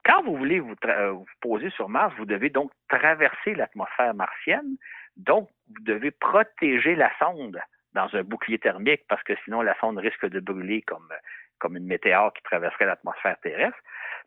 Quand 0.03 0.23
vous 0.23 0.37
voulez 0.37 0.59
vous, 0.59 0.75
euh, 0.85 1.11
vous 1.11 1.25
poser 1.41 1.69
sur 1.71 1.89
Mars, 1.89 2.13
vous 2.17 2.25
devez 2.25 2.49
donc 2.49 2.71
traverser 2.89 3.55
l'atmosphère 3.55 4.13
martienne, 4.13 4.77
donc 5.17 5.49
vous 5.69 5.83
devez 5.83 6.11
protéger 6.11 6.95
la 6.95 7.11
sonde 7.19 7.59
dans 7.93 8.13
un 8.13 8.23
bouclier 8.23 8.59
thermique 8.59 9.03
parce 9.07 9.23
que 9.23 9.33
sinon 9.43 9.61
la 9.61 9.75
sonde 9.79 9.97
risque 9.97 10.25
de 10.27 10.39
brûler 10.39 10.81
comme, 10.81 11.09
comme 11.59 11.77
une 11.77 11.85
météore 11.85 12.33
qui 12.33 12.43
traverserait 12.43 12.85
l'atmosphère 12.85 13.37
terrestre. 13.41 13.77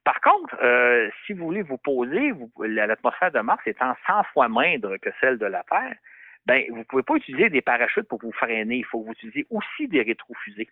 Par 0.04 0.20
contre, 0.20 0.56
euh, 0.62 1.10
si 1.26 1.34
vous 1.34 1.44
voulez 1.44 1.62
vous 1.62 1.76
poser, 1.78 2.32
l'atmosphère 2.58 3.30
de 3.30 3.40
Mars 3.40 3.62
étant 3.66 3.94
100 4.06 4.24
fois 4.32 4.48
moindre 4.48 4.96
que 4.96 5.10
celle 5.20 5.38
de 5.38 5.46
la 5.46 5.62
Terre, 5.64 5.96
ben, 6.46 6.64
vous 6.70 6.78
ne 6.78 6.84
pouvez 6.84 7.02
pas 7.02 7.16
utiliser 7.16 7.50
des 7.50 7.60
parachutes 7.60 8.08
pour 8.08 8.20
vous 8.22 8.32
freiner. 8.32 8.76
Il 8.76 8.84
faut 8.86 9.02
vous 9.02 9.12
utilisiez 9.12 9.46
aussi 9.50 9.86
des 9.88 10.02
rétrofusées. 10.02 10.70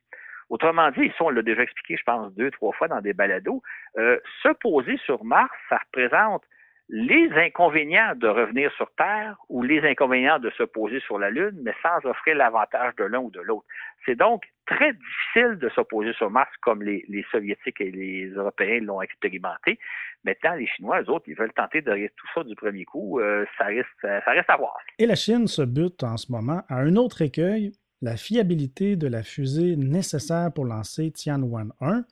Autrement 0.48 0.90
dit, 0.90 1.12
ça, 1.18 1.24
on 1.24 1.30
l'a 1.30 1.42
déjà 1.42 1.62
expliqué, 1.62 1.96
je 1.96 2.04
pense, 2.04 2.32
deux, 2.34 2.50
trois 2.52 2.72
fois 2.72 2.88
dans 2.88 3.00
des 3.00 3.12
balados, 3.12 3.62
euh, 3.98 4.18
se 4.42 4.48
poser 4.48 4.96
sur 4.98 5.24
Mars, 5.24 5.52
ça 5.68 5.78
représente 5.78 6.44
les 6.88 7.30
inconvénients 7.34 8.14
de 8.14 8.28
revenir 8.28 8.70
sur 8.76 8.88
Terre 8.96 9.36
ou 9.48 9.62
les 9.62 9.80
inconvénients 9.80 10.38
de 10.38 10.50
se 10.50 10.62
poser 10.62 11.00
sur 11.00 11.18
la 11.18 11.30
Lune, 11.30 11.58
mais 11.62 11.74
sans 11.82 12.08
offrir 12.08 12.36
l'avantage 12.36 12.94
de 12.96 13.04
l'un 13.04 13.18
ou 13.18 13.30
de 13.30 13.40
l'autre. 13.40 13.66
C'est 14.04 14.14
donc 14.14 14.44
très 14.66 14.92
difficile 14.92 15.58
de 15.58 15.68
se 15.70 15.80
poser 15.80 16.12
sur 16.12 16.30
Mars 16.30 16.50
comme 16.62 16.82
les, 16.82 17.26
Soviétiques 17.32 17.80
et 17.80 17.90
les 17.90 18.28
Européens 18.30 18.80
l'ont 18.80 19.02
expérimenté. 19.02 19.80
Maintenant, 20.24 20.54
les 20.54 20.66
Chinois, 20.66 21.02
eux 21.02 21.10
autres, 21.10 21.24
ils 21.28 21.36
veulent 21.36 21.52
tenter 21.52 21.82
de 21.82 21.92
tout 22.16 22.26
ça 22.34 22.44
du 22.44 22.54
premier 22.54 22.84
coup. 22.84 23.18
Euh, 23.18 23.44
ça, 23.58 23.64
reste, 23.64 23.88
ça 24.02 24.30
reste 24.30 24.50
à 24.50 24.56
voir. 24.56 24.76
Et 24.98 25.06
la 25.06 25.16
Chine 25.16 25.48
se 25.48 25.62
bute 25.62 26.04
en 26.04 26.16
ce 26.16 26.30
moment 26.30 26.62
à 26.68 26.76
un 26.76 26.94
autre 26.96 27.22
écueil, 27.22 27.72
la 28.02 28.16
fiabilité 28.16 28.94
de 28.96 29.08
la 29.08 29.22
fusée 29.22 29.76
nécessaire 29.76 30.52
pour 30.54 30.66
lancer 30.66 31.10
Tianwen-1 31.10 32.04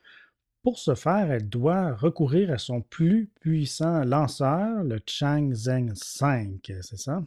pour 0.64 0.78
ce 0.78 0.94
faire, 0.94 1.30
elle 1.30 1.48
doit 1.48 1.92
recourir 1.92 2.50
à 2.50 2.56
son 2.56 2.80
plus 2.80 3.28
puissant 3.42 4.02
lanceur, 4.02 4.82
le 4.82 4.96
Changzheng 5.06 5.94
5, 5.94 6.58
c'est 6.80 6.96
ça? 6.96 7.20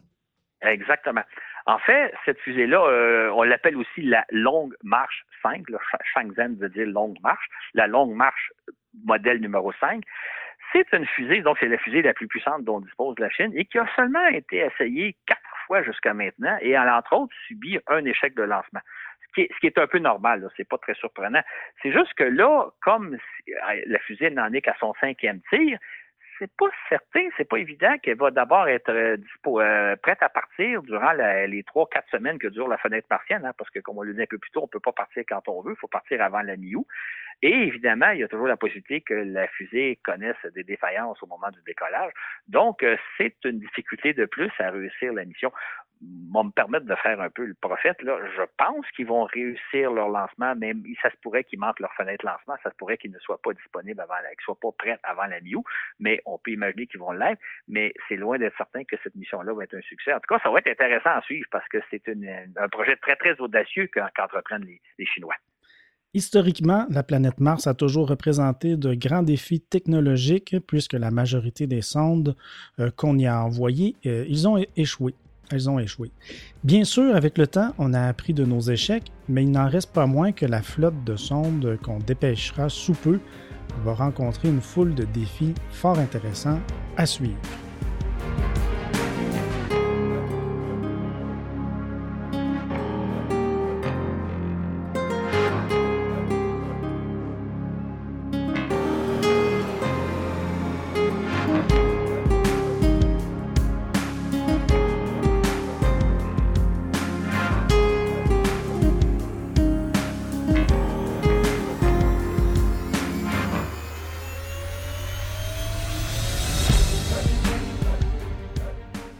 Exactement. 0.60 1.22
En 1.66 1.78
fait, 1.78 2.12
cette 2.24 2.40
fusée-là, 2.40 2.80
euh, 2.80 3.30
on 3.32 3.44
l'appelle 3.44 3.76
aussi 3.76 4.02
la 4.02 4.24
Longue 4.30 4.74
Marche 4.82 5.24
5. 5.42 5.68
Le 5.68 5.78
Changzheng 6.12 6.56
veut 6.58 6.68
dire 6.68 6.86
longue 6.88 7.16
marche. 7.22 7.46
La 7.74 7.86
Longue 7.86 8.12
Marche 8.12 8.52
modèle 9.04 9.40
numéro 9.40 9.72
5. 9.78 10.02
C'est 10.72 10.92
une 10.92 11.06
fusée, 11.06 11.40
donc 11.42 11.58
c'est 11.60 11.68
la 11.68 11.78
fusée 11.78 12.02
la 12.02 12.14
plus 12.14 12.26
puissante 12.26 12.64
dont 12.64 12.80
dispose 12.80 13.14
la 13.20 13.30
Chine 13.30 13.52
et 13.54 13.64
qui 13.66 13.78
a 13.78 13.86
seulement 13.94 14.26
été 14.28 14.58
essayée 14.58 15.16
quatre 15.26 15.40
fois 15.66 15.82
jusqu'à 15.84 16.12
maintenant 16.12 16.56
et 16.60 16.74
a 16.74 16.98
entre 16.98 17.12
autres 17.12 17.36
subi 17.46 17.78
un 17.86 18.04
échec 18.04 18.34
de 18.34 18.42
lancement 18.42 18.80
ce 19.36 19.60
qui 19.60 19.66
est 19.66 19.78
un 19.78 19.86
peu 19.86 19.98
normal, 19.98 20.48
c'est 20.56 20.68
pas 20.68 20.78
très 20.78 20.94
surprenant. 20.94 21.42
C'est 21.82 21.92
juste 21.92 22.14
que 22.14 22.24
là, 22.24 22.68
comme 22.82 23.16
la 23.86 23.98
fusée 24.00 24.30
n'en 24.30 24.52
est 24.52 24.62
qu'à 24.62 24.76
son 24.80 24.94
cinquième 25.00 25.40
tir, 25.50 25.78
c'est 26.38 26.50
pas 26.56 26.68
certain, 26.88 27.28
c'est 27.36 27.48
pas 27.48 27.58
évident 27.58 27.96
qu'elle 28.02 28.16
va 28.16 28.30
d'abord 28.30 28.68
être 28.68 28.90
euh, 28.90 29.16
euh, 29.46 29.96
prête 29.96 30.22
à 30.22 30.28
partir 30.28 30.82
durant 30.82 31.12
les 31.12 31.62
trois, 31.64 31.88
quatre 31.88 32.08
semaines 32.10 32.38
que 32.38 32.48
dure 32.48 32.68
la 32.68 32.78
fenêtre 32.78 33.06
martienne, 33.10 33.44
hein, 33.44 33.52
parce 33.56 33.70
que 33.70 33.80
comme 33.80 33.98
on 33.98 34.02
le 34.02 34.14
dit 34.14 34.22
un 34.22 34.26
peu 34.26 34.38
plus 34.38 34.50
tôt, 34.50 34.62
on 34.62 34.68
peut 34.68 34.80
pas 34.80 34.92
partir 34.92 35.24
quand 35.28 35.48
on 35.48 35.62
veut, 35.62 35.72
il 35.72 35.78
faut 35.78 35.88
partir 35.88 36.22
avant 36.22 36.42
la 36.42 36.56
mi-août. 36.56 36.86
Et 37.40 37.52
évidemment, 37.52 38.10
il 38.10 38.20
y 38.20 38.24
a 38.24 38.28
toujours 38.28 38.48
la 38.48 38.56
possibilité 38.56 39.00
que 39.00 39.14
la 39.14 39.46
fusée 39.48 39.98
connaisse 40.02 40.36
des 40.54 40.64
défaillances 40.64 41.22
au 41.22 41.26
moment 41.26 41.50
du 41.50 41.60
décollage. 41.64 42.12
Donc, 42.48 42.82
euh, 42.82 42.96
c'est 43.16 43.36
une 43.44 43.60
difficulté 43.60 44.12
de 44.12 44.24
plus 44.24 44.50
à 44.58 44.70
réussir 44.70 45.12
la 45.12 45.24
mission 45.24 45.52
vont 46.32 46.44
me 46.44 46.50
permettre 46.50 46.86
de 46.86 46.94
faire 46.96 47.20
un 47.20 47.30
peu 47.30 47.44
le 47.44 47.54
prophète. 47.54 47.96
Je 48.00 48.42
pense 48.56 48.86
qu'ils 48.94 49.06
vont 49.06 49.24
réussir 49.24 49.90
leur 49.92 50.08
lancement, 50.08 50.54
mais 50.56 50.72
ça 51.02 51.10
se 51.10 51.16
pourrait 51.22 51.44
qu'ils 51.44 51.58
manquent 51.58 51.80
leur 51.80 51.92
fenêtre 51.94 52.24
lancement, 52.24 52.54
ça 52.62 52.70
se 52.70 52.76
pourrait 52.76 52.98
qu'ils 52.98 53.10
ne 53.10 53.18
soient 53.18 53.40
pas 53.42 53.52
disponibles 53.52 54.00
avant 54.00 54.14
la, 54.22 54.30
qu'ils 54.30 54.44
soient 54.44 54.58
pas 54.60 54.72
prêts 54.76 54.98
avant 55.02 55.26
la 55.26 55.40
mi 55.40 55.54
mais 55.98 56.20
on 56.34 56.38
peut 56.38 56.52
imaginer 56.52 56.86
qu'ils 56.86 57.00
vont 57.00 57.12
l'être, 57.12 57.40
mais 57.66 57.92
c'est 58.08 58.16
loin 58.16 58.38
d'être 58.38 58.56
certain 58.56 58.84
que 58.84 58.96
cette 59.02 59.14
mission-là 59.14 59.52
va 59.52 59.64
être 59.64 59.74
un 59.74 59.82
succès. 59.82 60.12
En 60.12 60.20
tout 60.20 60.34
cas, 60.34 60.40
ça 60.42 60.50
va 60.50 60.58
être 60.58 60.68
intéressant 60.68 61.10
à 61.10 61.22
suivre 61.22 61.46
parce 61.50 61.66
que 61.68 61.78
c'est 61.90 62.02
un 62.08 62.68
projet 62.68 62.96
très, 62.96 63.16
très 63.16 63.38
audacieux 63.40 63.88
qu'entreprennent 63.92 64.64
les, 64.98 65.06
Chinois. 65.06 65.34
Historiquement, 66.14 66.86
la 66.90 67.02
planète 67.02 67.38
Mars 67.38 67.66
a 67.66 67.74
toujours 67.74 68.08
représenté 68.08 68.76
de 68.76 68.94
grands 68.94 69.22
défis 69.22 69.60
technologiques 69.60 70.56
puisque 70.66 70.94
la 70.94 71.10
majorité 71.10 71.66
des 71.66 71.82
sondes 71.82 72.34
euh, 72.80 72.90
qu'on 72.90 73.18
y 73.18 73.26
a 73.26 73.42
envoyées, 73.42 73.94
euh. 74.06 74.24
Elles 75.50 75.70
ont 75.70 75.78
échoué. 75.78 76.10
Bien 76.62 76.84
sûr, 76.84 77.16
avec 77.16 77.38
le 77.38 77.46
temps, 77.46 77.72
on 77.78 77.94
a 77.94 78.02
appris 78.02 78.34
de 78.34 78.44
nos 78.44 78.60
échecs, 78.60 79.10
mais 79.28 79.44
il 79.44 79.50
n'en 79.50 79.66
reste 79.66 79.94
pas 79.94 80.06
moins 80.06 80.32
que 80.32 80.44
la 80.44 80.60
flotte 80.60 81.04
de 81.04 81.16
sondes 81.16 81.78
qu'on 81.82 81.98
dépêchera 81.98 82.68
sous 82.68 82.92
peu 82.92 83.18
va 83.84 83.94
rencontrer 83.94 84.48
une 84.48 84.60
foule 84.60 84.94
de 84.94 85.04
défis 85.04 85.54
fort 85.70 85.98
intéressants 85.98 86.60
à 86.96 87.06
suivre. 87.06 87.38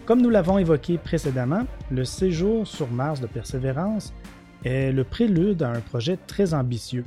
Comme 0.08 0.22
nous 0.22 0.30
l'avons 0.30 0.56
évoqué 0.56 0.96
précédemment, 0.96 1.66
le 1.90 2.02
séjour 2.02 2.66
sur 2.66 2.90
Mars 2.90 3.20
de 3.20 3.26
Persévérance 3.26 4.14
est 4.64 4.90
le 4.90 5.04
prélude 5.04 5.62
à 5.62 5.70
un 5.70 5.82
projet 5.82 6.16
très 6.16 6.54
ambitieux. 6.54 7.04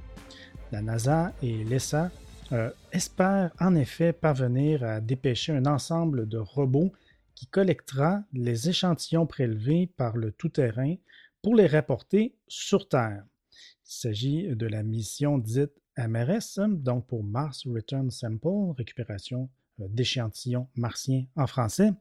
La 0.72 0.84
NASA 0.84 1.34
et 1.42 1.64
l'ESA 1.64 2.12
euh, 2.52 2.70
espèrent 2.92 3.50
en 3.60 3.74
effet 3.74 4.14
parvenir 4.14 4.84
à 4.84 5.02
dépêcher 5.02 5.52
un 5.52 5.66
ensemble 5.66 6.28
de 6.28 6.38
robots 6.38 6.92
qui 7.34 7.48
collectera 7.48 8.22
les 8.34 8.70
échantillons 8.70 9.26
prélevés 9.26 9.90
par 9.98 10.16
le 10.16 10.32
tout-terrain 10.32 10.94
pour 11.42 11.56
les 11.56 11.66
rapporter 11.66 12.36
sur 12.48 12.88
Terre. 12.88 13.24
Il 13.52 13.94
s'agit 13.96 14.56
de 14.56 14.68
la 14.68 14.84
mission 14.84 15.40
dite 15.40 15.74
MRS, 15.98 16.70
donc 16.70 17.08
pour 17.08 17.24
Mars 17.24 17.66
Return 17.66 18.12
Sample, 18.12 18.76
récupération 18.78 19.50
d'échantillons 19.90 20.68
martiens 20.76 21.26
en 21.36 21.48
français, 21.48 21.92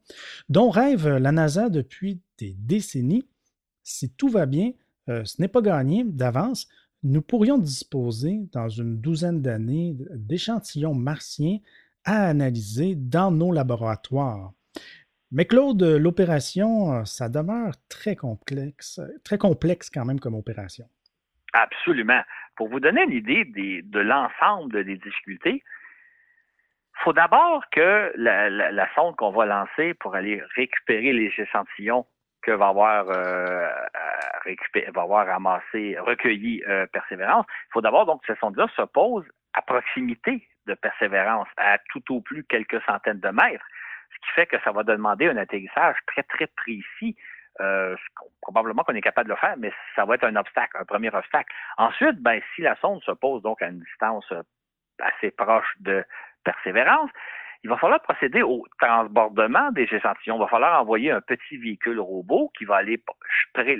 dont 0.48 0.70
rêve 0.70 1.08
la 1.08 1.32
NASA 1.32 1.68
depuis 1.68 2.20
des 2.38 2.54
décennies. 2.58 3.26
Si 3.82 4.10
tout 4.10 4.28
va 4.28 4.46
bien, 4.46 4.72
euh, 5.08 5.24
ce 5.24 5.40
n'est 5.40 5.48
pas 5.48 5.62
gagné 5.62 6.04
d'avance. 6.04 6.68
Nous 7.02 7.22
pourrions 7.22 7.58
disposer 7.58 8.40
dans 8.52 8.68
une 8.68 9.00
douzaine 9.00 9.40
d'années 9.40 9.96
d'échantillons 10.14 10.94
martiens 10.94 11.58
à 12.04 12.26
analyser 12.28 12.94
dans 12.94 13.30
nos 13.30 13.52
laboratoires. 13.52 14.52
Mais 15.32 15.44
Claude, 15.44 15.82
l'opération, 15.82 16.92
euh, 16.92 17.04
ça 17.04 17.28
demeure 17.28 17.74
très 17.88 18.16
complexe, 18.16 19.00
très 19.24 19.38
complexe 19.38 19.88
quand 19.88 20.04
même 20.04 20.20
comme 20.20 20.34
opération. 20.34 20.86
Absolument. 21.52 22.20
Pour 22.56 22.68
vous 22.68 22.80
donner 22.80 23.02
une 23.04 23.12
idée 23.12 23.44
de 23.44 24.00
l'ensemble 24.00 24.84
des 24.84 24.96
difficultés, 24.96 25.62
faut 27.02 27.12
d'abord 27.12 27.64
que 27.70 28.12
la, 28.16 28.94
sonde 28.94 29.16
qu'on 29.16 29.30
va 29.30 29.46
lancer 29.46 29.94
pour 29.94 30.14
aller 30.14 30.42
récupérer 30.54 31.12
les 31.12 31.32
échantillons 31.38 32.06
que 32.42 32.52
va 32.52 32.68
avoir 32.68 33.06
euh, 33.08 33.68
récupéré, 34.44 34.90
va 34.94 35.02
avoir 35.02 35.26
ramassé, 35.26 35.96
recueilli 35.98 36.62
euh, 36.68 36.86
Persévérance. 36.86 37.46
Il 37.68 37.72
faut 37.72 37.80
d'abord 37.80 38.06
donc 38.06 38.24
que 38.24 38.34
ce 38.34 38.40
sonde-là 38.40 38.66
se 38.76 38.82
pose 38.82 39.24
à 39.54 39.62
proximité 39.62 40.46
de 40.66 40.74
Persévérance, 40.74 41.48
à 41.56 41.78
tout 41.90 42.14
au 42.14 42.20
plus 42.20 42.44
quelques 42.44 42.82
centaines 42.84 43.20
de 43.20 43.28
mètres, 43.28 43.64
ce 44.12 44.18
qui 44.20 44.34
fait 44.34 44.46
que 44.46 44.60
ça 44.62 44.72
va 44.72 44.82
demander 44.82 45.28
un 45.28 45.36
atterrissage 45.36 45.96
très 46.06 46.22
très 46.22 46.46
précis. 46.46 47.16
Euh, 47.60 47.94
probablement 48.40 48.84
qu'on 48.84 48.94
est 48.94 49.02
capable 49.02 49.28
de 49.28 49.34
le 49.34 49.38
faire, 49.38 49.56
mais 49.58 49.72
ça 49.94 50.04
va 50.04 50.14
être 50.14 50.24
un 50.24 50.36
obstacle, 50.36 50.78
un 50.78 50.84
premier 50.84 51.12
obstacle. 51.14 51.52
Ensuite, 51.76 52.18
ben, 52.22 52.40
si 52.54 52.62
la 52.62 52.76
sonde 52.76 53.02
se 53.02 53.10
pose 53.10 53.42
donc 53.42 53.60
à 53.60 53.66
une 53.66 53.80
distance 53.80 54.32
assez 55.00 55.30
proche 55.30 55.74
de 55.80 56.04
Persévérance, 56.44 57.10
il 57.62 57.68
va 57.68 57.76
falloir 57.76 58.00
procéder 58.00 58.42
au 58.42 58.64
transbordement 58.80 59.70
des 59.72 59.82
échantillons. 59.82 60.36
Il 60.36 60.40
va 60.40 60.48
falloir 60.48 60.80
envoyer 60.80 61.10
un 61.10 61.20
petit 61.20 61.58
véhicule 61.58 62.00
robot 62.00 62.50
qui 62.56 62.64
va 62.64 62.76
aller 62.76 63.02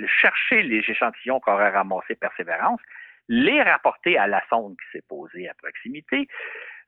chercher 0.07 0.61
les 0.61 0.83
échantillons 0.87 1.39
qu'aurait 1.39 1.71
ramassé 1.71 2.15
Persévérance, 2.15 2.79
les 3.27 3.61
rapporter 3.63 4.17
à 4.17 4.27
la 4.27 4.43
sonde 4.49 4.75
qui 4.77 4.97
s'est 4.97 5.03
posée 5.07 5.49
à 5.49 5.53
proximité. 5.55 6.27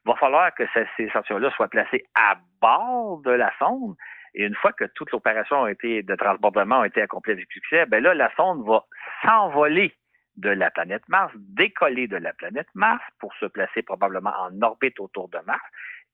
Il 0.05 0.09
va 0.09 0.15
falloir 0.15 0.53
que 0.53 0.63
ces 0.73 0.85
échantillons-là 0.99 1.49
soient 1.51 1.69
placés 1.69 2.05
à 2.13 2.37
bord 2.61 3.21
de 3.21 3.31
la 3.31 3.51
sonde. 3.57 3.95
Et 4.35 4.45
une 4.45 4.55
fois 4.55 4.73
que 4.73 4.85
toute 4.95 5.11
l'opération 5.11 5.65
de 5.65 6.15
transbordement 6.15 6.81
a 6.81 6.87
été 6.87 7.01
accomplie 7.01 7.33
avec 7.33 7.51
succès, 7.51 7.85
ben 7.85 8.03
là, 8.03 8.13
la 8.13 8.31
sonde 8.35 8.65
va 8.67 8.83
s'envoler 9.23 9.95
de 10.37 10.49
la 10.49 10.71
planète 10.71 11.07
Mars, 11.09 11.31
décoller 11.35 12.07
de 12.07 12.17
la 12.17 12.33
planète 12.33 12.67
Mars 12.73 13.03
pour 13.19 13.33
se 13.35 13.45
placer 13.45 13.83
probablement 13.83 14.33
en 14.39 14.61
orbite 14.61 14.99
autour 14.99 15.29
de 15.29 15.39
Mars 15.45 15.63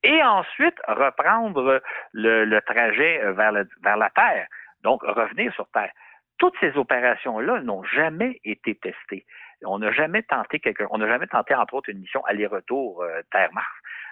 et 0.03 0.23
ensuite 0.23 0.75
reprendre 0.87 1.81
le, 2.13 2.59
trajet 2.61 3.21
vers, 3.33 3.53
vers 3.83 3.97
la 3.97 4.09
Terre, 4.11 4.47
donc 4.83 5.01
revenir 5.03 5.53
sur 5.53 5.67
Terre. 5.71 5.91
Toutes 6.37 6.55
ces 6.61 6.77
opérations-là 6.77 7.61
n'ont 7.61 7.83
jamais 7.83 8.39
été 8.45 8.75
testées. 8.75 9.25
On 9.65 9.79
n'a 9.79 9.91
jamais 9.91 10.23
tenté 10.23 10.59
quelque, 10.59 10.83
on 10.89 10.97
n'a 10.97 11.07
jamais 11.07 11.27
tenté 11.27 11.53
entre 11.53 11.73
autres 11.73 11.89
une 11.89 11.99
mission 11.99 12.23
aller-retour 12.25 13.03
euh, 13.03 13.21
Terre-Mars 13.31 13.67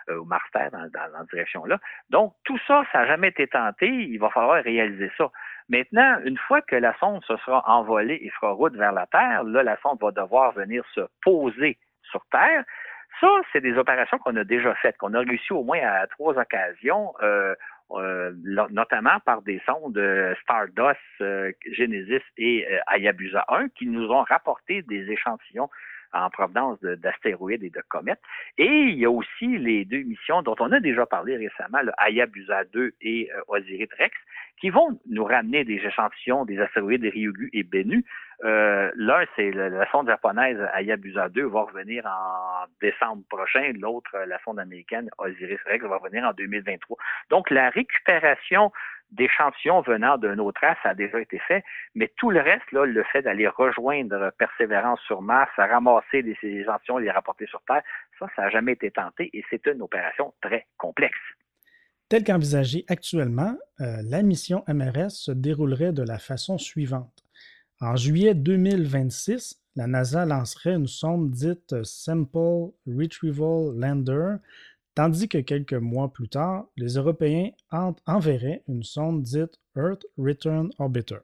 euh, 0.10 0.18
ou 0.18 0.26
Mars-Terre 0.26 0.72
dans, 0.72 0.90
dans, 0.90 1.12
dans 1.14 1.24
direction-là. 1.32 1.80
Donc 2.10 2.34
tout 2.44 2.60
ça, 2.68 2.84
ça 2.92 3.00
n'a 3.00 3.08
jamais 3.08 3.30
été 3.30 3.48
tenté. 3.48 3.88
Il 3.88 4.18
va 4.18 4.30
falloir 4.30 4.62
réaliser 4.62 5.10
ça. 5.18 5.32
Maintenant, 5.70 6.20
une 6.24 6.38
fois 6.38 6.62
que 6.62 6.76
la 6.76 6.98
sonde 7.00 7.24
se 7.26 7.36
sera 7.38 7.64
envolée 7.68 8.20
et 8.22 8.30
fera 8.30 8.52
route 8.52 8.76
vers 8.76 8.94
la 8.94 9.06
Terre, 9.08 9.44
là, 9.44 9.64
la 9.64 9.78
sonde 9.82 10.00
va 10.02 10.12
devoir 10.12 10.54
venir 10.54 10.84
se 10.94 11.02
poser 11.22 11.78
sur 12.04 12.26
Terre. 12.32 12.64
Ça, 13.20 13.28
c'est 13.52 13.62
des 13.62 13.78
opérations 13.78 14.18
qu'on 14.20 14.36
a 14.36 14.44
déjà 14.44 14.74
faites, 14.76 14.98
qu'on 14.98 15.14
a 15.14 15.20
réussi 15.20 15.52
au 15.52 15.64
moins 15.64 15.80
à 15.82 16.08
trois 16.08 16.38
occasions, 16.38 17.14
euh, 17.22 17.56
euh, 17.92 18.32
notamment 18.70 19.20
par 19.26 19.42
des 19.42 19.62
sondes 19.66 19.98
euh, 19.98 20.36
Stardust, 20.44 21.00
Genesis 21.72 22.24
et 22.38 22.68
Hayabusa 22.88 23.44
1, 23.50 23.70
qui 23.70 23.88
nous 23.88 24.10
ont 24.10 24.24
rapporté 24.24 24.84
des 24.84 25.10
échantillons 25.10 25.70
en 26.14 26.30
provenance 26.30 26.80
d'astéroïdes 26.80 27.64
et 27.64 27.70
de 27.70 27.82
comètes. 27.90 28.22
Et 28.58 28.66
il 28.66 28.98
y 28.98 29.06
a 29.06 29.12
aussi 29.12 29.58
les 29.58 29.84
deux 29.84 30.04
missions 30.04 30.42
dont 30.44 30.56
on 30.60 30.72
a 30.72 30.80
déjà 30.80 31.06
parlé 31.06 31.36
récemment, 31.36 31.82
le 31.82 31.92
Hayabusa 31.98 32.66
2 32.66 32.94
et 33.02 33.30
Osiris 33.48 33.90
Rex, 33.98 34.16
qui 34.60 34.70
vont 34.70 35.00
nous 35.10 35.24
ramener 35.24 35.64
des 35.64 35.76
échantillons 35.76 36.46
des 36.46 36.60
astéroïdes 36.60 37.04
Ryugu 37.04 37.50
et 37.54 37.64
Bennu. 37.64 38.04
Euh, 38.44 38.92
L'un, 38.96 39.26
c'est 39.36 39.52
la 39.52 39.90
sonde 39.92 40.08
japonaise 40.08 40.60
Hayabusa 40.74 41.30
2 41.30 41.46
va 41.46 41.62
revenir 41.62 42.06
en 42.06 42.66
décembre 42.82 43.24
prochain. 43.30 43.72
L'autre, 43.80 44.16
la 44.28 44.40
sonde 44.40 44.60
américaine 44.60 45.10
Osiris 45.18 45.60
Rex 45.66 45.84
va 45.86 45.98
revenir 45.98 46.24
en 46.24 46.34
2023. 46.34 46.98
Donc, 47.30 47.50
la 47.50 47.70
récupération 47.70 48.72
d'échantillons 49.12 49.82
venant 49.82 50.18
d'un 50.18 50.38
autre 50.38 50.64
as 50.64 50.78
a 50.84 50.94
déjà 50.94 51.20
été 51.20 51.40
fait, 51.40 51.64
mais 51.96 52.12
tout 52.18 52.30
le 52.30 52.42
reste, 52.42 52.70
là, 52.72 52.86
le 52.86 53.04
fait 53.04 53.22
d'aller 53.22 53.48
rejoindre 53.48 54.32
Persévérance 54.38 55.00
sur 55.02 55.22
Mars, 55.22 55.52
ramasser 55.56 56.24
des 56.24 56.38
échantillons 56.44 57.00
et 57.00 57.04
les 57.04 57.12
rapporter 57.12 57.46
sur 57.48 57.62
Terre, 57.62 57.84
ça, 58.20 58.28
ça 58.36 58.44
n'a 58.44 58.50
jamais 58.50 58.74
été 58.74 58.92
tenté 58.92 59.30
et 59.34 59.46
c'est 59.50 59.66
une 59.68 59.82
opération 59.82 60.34
très 60.42 60.66
complexe. 60.78 61.18
Tel 62.10 62.24
qu'envisagé 62.24 62.86
actuellement, 62.88 63.58
euh, 63.82 64.02
la 64.04 64.24
mission 64.24 64.64
MRS 64.68 65.10
se 65.10 65.32
déroulerait 65.32 65.92
de 65.92 66.04
la 66.04 66.20
façon 66.20 66.58
suivante. 66.58 67.26
En 67.82 67.98
juillet 67.98 68.34
2026, 68.34 69.62
la 69.76 69.88
NASA 69.88 70.26
lancerait 70.26 70.76
une 70.76 70.88
sonde 70.88 71.32
dite 71.32 71.84
Simple 71.84 72.72
Retrieval 72.88 73.78
Lander, 73.78 74.38
tandis 74.96 75.28
que 75.28 75.40
quelques 75.40 75.74
mois 75.74 76.12
plus 76.12 76.30
tard, 76.30 76.68
les 76.78 76.94
Européens 76.94 77.52
enverraient 78.06 78.64
une 78.70 78.84
sonde 78.84 79.22
dite 79.22 79.60
Earth 79.76 80.06
Return 80.18 80.72
Orbiter. 80.80 81.20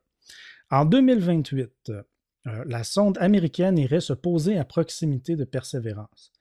En 0.70 0.84
2028, 0.84 1.72
euh, 1.90 2.04
la 2.66 2.84
sonde 2.84 3.18
américaine 3.20 3.78
irait 3.78 4.02
se 4.02 4.14
poser 4.14 4.58
à 4.58 4.66
proximité 4.66 5.38
de 5.38 5.46
Persévérance. 5.46 6.34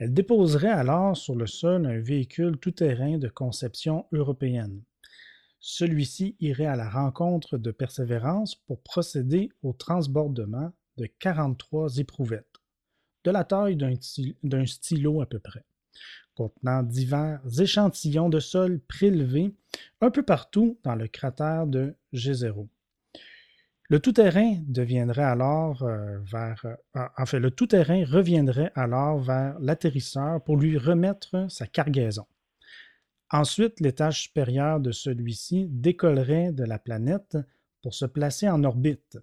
Elle 0.00 0.14
déposerait 0.14 0.70
alors 0.70 1.14
sur 1.14 1.34
le 1.34 1.46
sol 1.46 1.84
un 1.84 2.00
véhicule 2.00 2.56
tout-terrain 2.56 3.18
de 3.18 3.28
conception 3.28 4.06
européenne. 4.12 4.82
Celui-ci 5.60 6.36
irait 6.40 6.64
à 6.64 6.74
la 6.74 6.88
rencontre 6.88 7.58
de 7.58 7.70
Persévérance 7.70 8.54
pour 8.54 8.80
procéder 8.80 9.50
au 9.62 9.74
transbordement 9.74 10.72
de 10.96 11.04
43 11.04 11.98
éprouvettes, 11.98 12.46
de 13.24 13.30
la 13.30 13.44
taille 13.44 13.76
d'un 13.76 14.64
stylo 14.64 15.20
à 15.20 15.26
peu 15.26 15.38
près, 15.38 15.66
contenant 16.34 16.82
divers 16.82 17.42
échantillons 17.60 18.30
de 18.30 18.40
sol 18.40 18.80
prélevés 18.80 19.52
un 20.00 20.10
peu 20.10 20.22
partout 20.22 20.78
dans 20.82 20.94
le 20.94 21.08
cratère 21.08 21.66
de 21.66 21.94
G0. 22.14 22.68
Euh. 23.92 23.98
Euh, 26.94 27.38
le 27.38 27.50
tout-terrain 27.50 28.04
reviendrait 28.04 28.70
alors 28.76 29.18
vers 29.18 29.58
l'atterrisseur 29.58 30.44
pour 30.44 30.56
lui 30.56 30.78
remettre 30.78 31.50
sa 31.50 31.66
cargaison. 31.66 32.26
Ensuite, 33.30 33.80
l'étage 33.80 34.22
supérieur 34.22 34.78
de 34.78 34.92
celui-ci 34.92 35.66
décollerait 35.70 36.52
de 36.52 36.62
la 36.62 36.78
planète 36.78 37.36
pour 37.82 37.94
se 37.94 38.04
placer 38.04 38.48
en 38.48 38.62
orbite. 38.62 39.18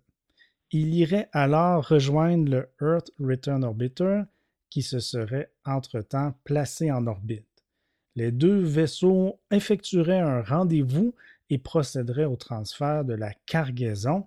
Il 0.72 0.94
irait 0.94 1.30
alors 1.32 1.88
rejoindre 1.88 2.52
le 2.52 2.70
Earth 2.82 3.12
Return 3.20 3.64
Orbiter 3.64 4.24
qui 4.70 4.82
se 4.82 5.00
serait 5.00 5.54
entre-temps 5.64 6.34
placé 6.44 6.92
en 6.92 7.08
orbite. 7.08 7.46
Les 8.16 8.34
deux 8.34 8.60
vaisseaux 8.60 9.40
effectueraient 9.50 10.20
un 10.20 10.42
rendez-vous 10.42 11.16
et 11.50 11.58
procéderaient 11.58 12.26
au 12.26 12.36
transfert 12.36 13.06
de 13.06 13.14
la 13.14 13.32
cargaison 13.46 14.26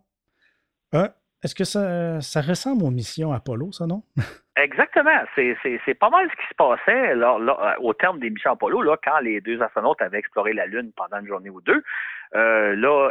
euh, 0.94 1.08
est-ce 1.42 1.54
que 1.54 1.64
ça, 1.64 2.20
ça, 2.20 2.40
ressemble 2.40 2.84
aux 2.84 2.90
missions 2.90 3.32
Apollo, 3.32 3.72
ça, 3.72 3.86
non? 3.86 4.02
Exactement. 4.56 5.10
C'est 5.34 5.94
pas 5.94 6.10
mal 6.10 6.28
ce 6.30 6.36
qui 6.36 6.48
se 6.48 6.54
passait 6.54 7.14
là, 7.14 7.36
euh, 7.38 7.82
au 7.82 7.94
terme 7.94 8.18
des 8.18 8.28
missions 8.28 8.52
Apollo, 8.52 8.82
là, 8.82 8.96
quand 9.02 9.20
les 9.20 9.40
deux 9.40 9.62
astronautes 9.62 10.02
avaient 10.02 10.18
exploré 10.18 10.52
la 10.52 10.66
Lune 10.66 10.92
pendant 10.96 11.18
une 11.20 11.26
journée 11.26 11.50
ou 11.50 11.60
deux. 11.62 11.82
Euh, 12.34 12.76
là, 12.76 13.10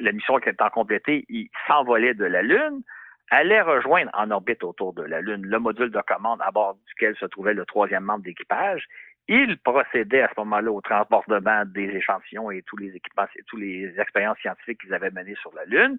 la 0.00 0.12
mission 0.12 0.38
qui 0.38 0.48
étant 0.48 0.70
complétée, 0.70 1.24
ils 1.28 1.50
s'envolaient 1.66 2.14
de 2.14 2.24
la 2.24 2.42
Lune, 2.42 2.82
allaient 3.30 3.62
rejoindre 3.62 4.10
en 4.14 4.30
orbite 4.30 4.62
autour 4.62 4.92
de 4.92 5.02
la 5.02 5.20
Lune 5.20 5.44
le 5.44 5.58
module 5.58 5.90
de 5.90 6.00
commande 6.06 6.40
à 6.42 6.50
bord 6.50 6.76
duquel 6.88 7.16
se 7.16 7.26
trouvait 7.26 7.54
le 7.54 7.64
troisième 7.64 8.04
membre 8.04 8.24
d'équipage. 8.24 8.86
Ils 9.28 9.58
procédaient 9.58 10.22
à 10.22 10.28
ce 10.28 10.40
moment-là 10.40 10.72
au 10.72 10.80
transportement 10.80 11.64
des 11.64 11.88
échantillons 11.88 12.50
et 12.50 12.62
tous 12.62 12.76
les 12.76 12.88
équipements, 12.96 13.26
toutes 13.46 13.60
les 13.60 13.94
expériences 14.00 14.38
scientifiques 14.38 14.80
qu'ils 14.80 14.94
avaient 14.94 15.10
menées 15.10 15.36
sur 15.36 15.54
la 15.54 15.64
Lune 15.66 15.98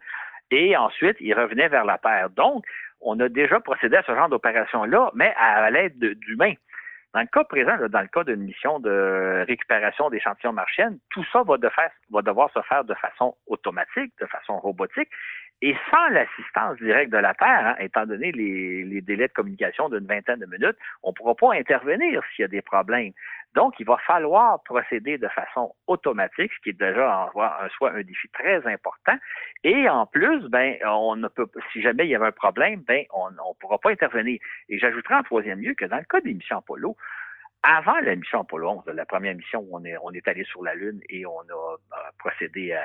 et 0.52 0.76
ensuite, 0.78 1.18
il 1.20 1.34
revenait 1.34 1.70
vers 1.70 1.86
la 1.86 1.98
Terre. 1.98 2.30
Donc, 2.30 2.66
on 3.00 3.20
a 3.20 3.30
déjà 3.30 3.60
procédé 3.60 3.96
à 3.96 4.04
ce 4.04 4.14
genre 4.14 4.30
d'opération-là, 4.30 5.12
mais 5.16 5.34
à 5.38 5.70
l'aide 5.72 5.98
d'humains. 5.98 6.54
Dans 7.14 7.22
le 7.22 7.28
cas 7.28 7.44
présent, 7.44 7.76
dans 7.90 8.02
le 8.02 8.08
cas 8.08 8.24
d'une 8.24 8.44
mission 8.44 8.80
de 8.80 9.44
récupération 9.46 10.10
d'échantillons 10.10 10.54
martiennes, 10.54 10.98
tout 11.10 11.26
ça 11.34 11.44
va, 11.44 11.58
va 12.10 12.22
devoir 12.22 12.50
se 12.54 12.62
faire 12.62 12.86
de 12.86 12.94
façon 12.94 13.36
automatique, 13.48 14.14
de 14.22 14.26
façon 14.28 14.58
robotique, 14.60 15.10
et 15.62 15.76
sans 15.92 16.08
l'assistance 16.10 16.78
directe 16.78 17.12
de 17.12 17.18
la 17.18 17.34
Terre, 17.34 17.68
hein, 17.68 17.76
étant 17.80 18.06
donné 18.06 18.32
les, 18.32 18.84
les, 18.84 19.02
délais 19.02 19.28
de 19.28 19.34
communication 19.34 19.90
d'une 19.90 20.08
vingtaine 20.08 20.40
de 20.40 20.46
minutes, 20.46 20.78
on 21.04 21.10
ne 21.10 21.14
pourra 21.14 21.36
pas 21.36 21.54
intervenir 21.54 22.24
s'il 22.34 22.44
y 22.44 22.46
a 22.46 22.48
des 22.48 22.62
problèmes. 22.62 23.12
Donc, 23.56 23.76
il 23.80 23.86
va 23.86 23.98
falloir 23.98 24.64
procéder 24.64 25.18
de 25.18 25.28
façon 25.28 25.74
automatique, 25.88 26.52
ce 26.54 26.60
qui 26.64 26.70
est 26.70 26.80
déjà 26.80 27.30
en 27.34 27.70
soi 27.70 27.92
un 27.92 28.02
défi 28.02 28.30
très 28.30 28.66
important. 28.66 29.18
Et 29.64 29.90
en 29.90 30.06
plus, 30.06 30.48
ben, 30.48 30.78
on 30.86 31.16
ne 31.18 31.28
peut, 31.28 31.48
si 31.74 31.82
jamais 31.82 32.06
il 32.06 32.10
y 32.10 32.16
avait 32.16 32.28
un 32.28 32.32
problème, 32.32 32.82
ben, 32.88 33.06
on 33.14 33.30
ne 33.32 33.38
pourra 33.60 33.78
pas 33.78 33.92
intervenir. 33.92 34.40
Et 34.70 34.80
j'ajouterai 34.80 35.16
en 35.16 35.24
troisième 35.24 35.60
lieu 35.60 35.74
que 35.74 35.86
dans 35.86 35.98
le 35.98 36.04
cas 36.04 36.22
des 36.22 36.34
missions 36.34 36.58
Apollo, 36.58 36.96
avant 37.64 38.00
la 38.00 38.16
mission 38.16 38.42
Apollo 38.42 38.84
11, 38.88 38.96
la 38.96 39.06
première 39.06 39.36
mission 39.36 39.60
où 39.60 39.78
on 39.78 39.84
est, 39.86 39.96
on 40.02 40.12
est 40.12 40.28
allé 40.28 40.44
sur 40.46 40.64
la 40.64 40.74
Lune 40.74 41.00
et 41.10 41.26
on 41.28 41.42
a 41.42 41.74
euh, 41.74 41.98
procédé 42.18 42.74
à, 42.74 42.82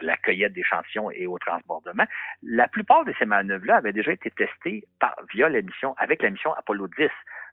la 0.00 0.16
cueillette 0.16 0.54
d'échantillons 0.54 1.10
et 1.10 1.26
au 1.26 1.38
transbordement, 1.38 2.04
la 2.42 2.68
plupart 2.68 3.04
de 3.04 3.12
ces 3.18 3.26
manœuvres-là 3.26 3.76
avaient 3.76 3.92
déjà 3.92 4.12
été 4.12 4.30
testées 4.30 4.84
par, 4.98 5.14
via 5.32 5.48
la 5.48 5.60
mission, 5.60 5.94
avec 5.98 6.22
la 6.22 6.30
mission 6.30 6.54
Apollo 6.54 6.88
10. 6.96 7.10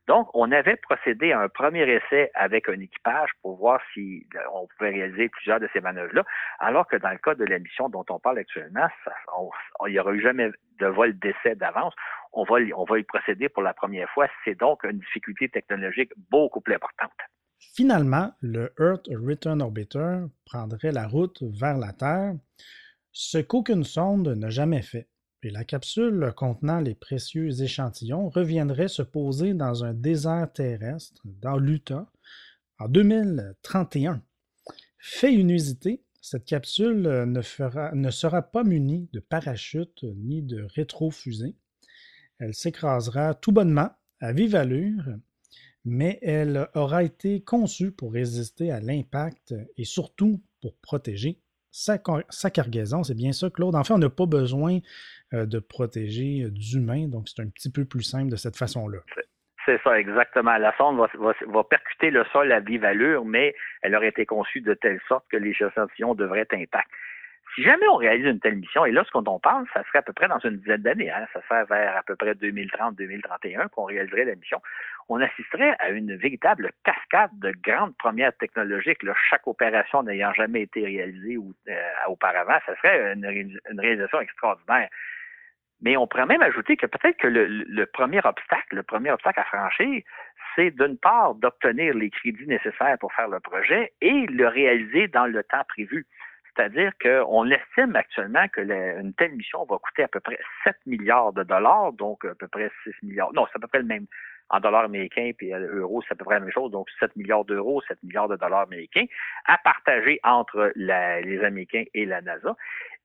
Donc, 0.08 0.30
on 0.34 0.52
avait 0.52 0.76
procédé 0.76 1.32
à 1.32 1.40
un 1.40 1.48
premier 1.48 1.84
essai 1.90 2.30
avec 2.34 2.68
un 2.68 2.80
équipage 2.80 3.30
pour 3.42 3.58
voir 3.58 3.80
si 3.94 4.28
euh, 4.36 4.40
on 4.54 4.68
pouvait 4.68 4.92
réaliser 4.92 5.30
plusieurs 5.30 5.62
de 5.62 5.70
ces 5.72 5.80
manœuvres-là, 5.80 6.26
alors 6.60 6.88
que 6.88 6.98
dans 6.98 7.12
le 7.12 7.18
cas 7.20 7.36
de 7.36 7.46
la 7.46 7.58
mission 7.60 7.88
dont 7.88 8.04
on 8.10 8.20
parle 8.20 8.40
actuellement, 8.40 8.88
il 9.88 9.92
n'y 9.92 10.00
aura 10.00 10.12
eu 10.12 10.22
jamais 10.22 10.50
de 10.80 10.88
vol 10.88 11.18
d'essai 11.20 11.56
d'avance. 11.56 11.94
On 12.34 12.44
va, 12.44 12.56
on 12.76 12.84
va 12.84 13.00
y 13.00 13.04
procéder 13.04 13.48
pour 13.48 13.64
la 13.64 13.74
première 13.74 14.10
fois. 14.10 14.28
C'est 14.44 14.60
donc 14.60 14.84
une 14.84 15.00
difficulté 15.00 15.48
technologique 15.48 16.12
beaucoup 16.30 16.60
plus 16.60 16.76
importante. 16.76 17.12
Finalement, 17.76 18.32
le 18.42 18.74
Earth 18.80 19.08
Return 19.08 19.62
Orbiter 19.62 20.26
prendrait 20.46 20.92
la 20.92 21.08
route 21.08 21.42
vers 21.44 21.78
la 21.78 21.94
Terre, 21.94 22.34
ce 23.14 23.38
qu'aucune 23.38 23.86
sonde 23.86 24.28
n'a 24.28 24.50
jamais 24.50 24.82
fait. 24.82 25.08
Et 25.46 25.50
la 25.50 25.66
capsule 25.66 26.32
contenant 26.38 26.80
les 26.80 26.96
précieux 26.96 27.62
échantillons 27.62 28.30
reviendrait 28.30 28.88
se 28.88 29.02
poser 29.02 29.54
dans 29.54 29.84
un 29.84 29.94
désert 29.94 30.48
terrestre 30.54 31.22
dans 31.26 31.58
l'Utah 31.58 32.10
en 32.80 32.88
2031. 32.88 34.24
Fait 35.00 35.34
inusité, 35.34 36.02
cette 36.22 36.46
capsule 36.46 37.26
ne, 37.26 37.42
sera 37.42 38.42
pas 38.42 38.64
munie 38.64 39.10
de 39.12 39.20
parachute 39.20 40.06
ni 40.16 40.42
de 40.42 40.64
rétrofusée. 40.64 41.58
Elle 42.40 42.54
s'écrasera 42.54 43.34
tout 43.34 43.52
bonnement, 43.52 43.90
à 44.22 44.32
vive 44.32 44.56
allure, 44.56 45.04
mais 45.84 46.20
elle 46.22 46.70
aura 46.74 47.04
été 47.04 47.42
conçue 47.42 47.92
pour 47.92 48.14
résister 48.14 48.72
à 48.72 48.80
l'impact 48.80 49.54
et 49.76 49.84
surtout 49.84 50.42
pour 50.62 50.78
protéger 50.78 51.42
sa, 51.74 51.98
cargaison. 51.98 53.04
C'est 53.04 53.16
bien 53.16 53.34
ça, 53.34 53.50
Claude. 53.50 53.76
En 53.76 53.84
fait, 53.84 53.94
on 53.94 53.98
n'a 53.98 54.10
pas 54.10 54.28
besoin 54.28 54.80
de 55.34 55.60
protéger 55.60 56.48
d'humains, 56.50 57.08
donc 57.08 57.28
c'est 57.28 57.42
un 57.42 57.50
petit 57.50 57.72
peu 57.72 57.86
plus 57.86 58.04
simple 58.04 58.30
de 58.30 58.36
cette 58.36 58.56
façon-là. 58.56 59.00
C'est 59.66 59.82
ça, 59.82 59.98
exactement. 59.98 60.58
La 60.58 60.76
sonde 60.78 60.98
va, 60.98 61.64
percuter 61.64 62.12
le 62.12 62.26
sol 62.26 62.52
à 62.52 62.60
vive 62.60 62.84
allure, 62.84 63.24
mais 63.26 63.56
elle 63.82 63.96
aurait 63.96 64.10
été 64.10 64.26
conçue 64.26 64.62
de 64.62 64.74
telle 64.74 65.00
sorte 65.08 65.26
que 65.32 65.38
les 65.38 65.52
échantillons 65.52 66.16
devraient 66.16 66.42
être 66.42 66.54
intacts. 66.54 66.92
Si 67.56 67.64
jamais 67.64 67.88
on 67.88 67.98
réalise 67.98 68.26
une 68.26 68.40
telle 68.40 68.56
mission, 68.56 68.84
et 68.84 68.92
là, 68.92 69.04
ce 69.06 69.12
qu'on 69.12 69.24
on 69.28 69.40
parle, 69.40 69.66
ça 69.74 69.84
serait 69.84 70.00
à 70.00 70.02
peu 70.02 70.12
près 70.12 70.28
dans 70.28 70.40
une 70.40 70.58
dizaine 70.58 70.82
d'années, 70.82 71.12
hein, 71.12 71.28
ça 71.34 71.42
serait 71.48 71.66
vers 71.66 71.98
à 71.98 72.02
peu 72.02 72.16
près 72.16 72.34
2030-2031 72.34 73.70
qu'on 73.70 73.84
réaliserait 73.84 74.26
la 74.26 74.36
mission, 74.36 74.60
on 75.08 75.22
assisterait 75.22 75.76
à 75.80 75.90
une 75.90 76.16
véritable 76.16 76.72
cascade 76.84 77.30
de 77.34 77.54
grandes 77.64 77.96
premières 77.98 78.36
technologiques, 78.38 79.02
chaque 79.30 79.46
opération 79.46 80.02
n'ayant 80.02 80.34
jamais 80.34 80.64
été 80.64 80.84
réalisée 80.84 81.38
euh, 81.38 81.74
auparavant, 82.08 82.58
ça 82.66 82.76
serait 82.78 83.14
une, 83.14 83.60
réalisation 83.78 84.20
extraordinaire. 84.20 84.90
Mais 85.84 85.98
on 85.98 86.08
pourrait 86.08 86.26
même 86.26 86.42
ajouter 86.42 86.78
que 86.78 86.86
peut-être 86.86 87.18
que 87.18 87.28
le, 87.28 87.86
premier 87.88 88.22
obstacle, 88.24 88.76
le 88.76 88.84
premier 88.84 89.12
obstacle 89.12 89.42
à 89.42 89.44
franchir, 89.44 90.02
c'est 90.56 90.72
d'une 90.72 90.98
part 90.98 91.36
d'obtenir 91.36 91.94
les 91.94 92.10
crédits 92.10 92.48
nécessaires 92.48 92.98
pour 93.00 93.12
faire 93.14 93.28
le 93.28 93.42
projet 93.42 93.92
et 94.02 94.26
le 94.28 94.48
réaliser 94.48 95.10
dans 95.10 95.26
le 95.26 95.44
temps 95.44 95.64
prévu. 95.68 96.08
C'est-à-dire 96.56 96.92
qu'on 97.02 97.50
estime 97.50 97.96
actuellement 97.98 98.48
que 98.48 98.62
une 98.62 99.14
telle 99.14 99.34
mission 99.34 99.66
va 99.66 99.78
coûter 99.78 100.04
à 100.04 100.08
peu 100.08 100.22
près 100.22 100.40
7 100.64 100.76
milliards 100.86 101.34
de 101.34 101.44
dollars, 101.44 101.92
donc 101.94 102.24
à 102.24 102.36
peu 102.36 102.48
près 102.48 102.72
6 102.84 102.92
milliards. 103.04 103.34
Non, 103.34 103.46
c'est 103.52 103.58
à 103.58 103.60
peu 103.60 103.68
près 103.68 103.80
le 103.80 103.86
même 103.86 104.06
en 104.50 104.60
dollars 104.60 104.86
américains, 104.86 105.32
puis 105.38 105.52
euros, 105.52 106.02
c'est 106.08 106.14
à 106.14 106.16
peu 106.16 106.26
près 106.26 106.36
la 106.36 106.42
même 106.42 106.52
chose, 106.52 106.72
donc 106.72 106.88
7 107.00 107.16
milliards 107.16 107.46
d'euros, 107.46 107.82
7 107.88 107.98
milliards 108.04 108.28
de 108.28 108.36
dollars 108.36 108.62
américains, 108.62 109.06
à 109.46 109.58
partager 109.58 110.20
entre 110.24 110.72
les 110.76 111.44
Américains 111.44 111.86
et 111.94 112.06
la 112.06 112.22
NASA. 112.22 112.56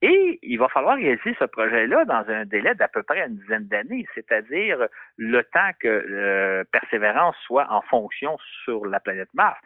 Et 0.00 0.38
il 0.42 0.58
va 0.58 0.68
falloir 0.68 0.96
réaliser 0.96 1.34
ce 1.38 1.44
projet-là 1.44 2.04
dans 2.04 2.24
un 2.28 2.44
délai 2.44 2.74
d'à 2.74 2.86
peu 2.86 3.02
près 3.02 3.26
une 3.26 3.36
dizaine 3.36 3.66
d'années, 3.66 4.06
c'est-à-dire 4.14 4.86
le 5.16 5.42
temps 5.42 5.70
que 5.80 5.88
euh, 5.88 6.64
Persévérance 6.70 7.36
soit 7.44 7.66
en 7.70 7.80
fonction 7.82 8.38
sur 8.64 8.86
la 8.86 9.00
planète 9.00 9.30
Mars 9.34 9.58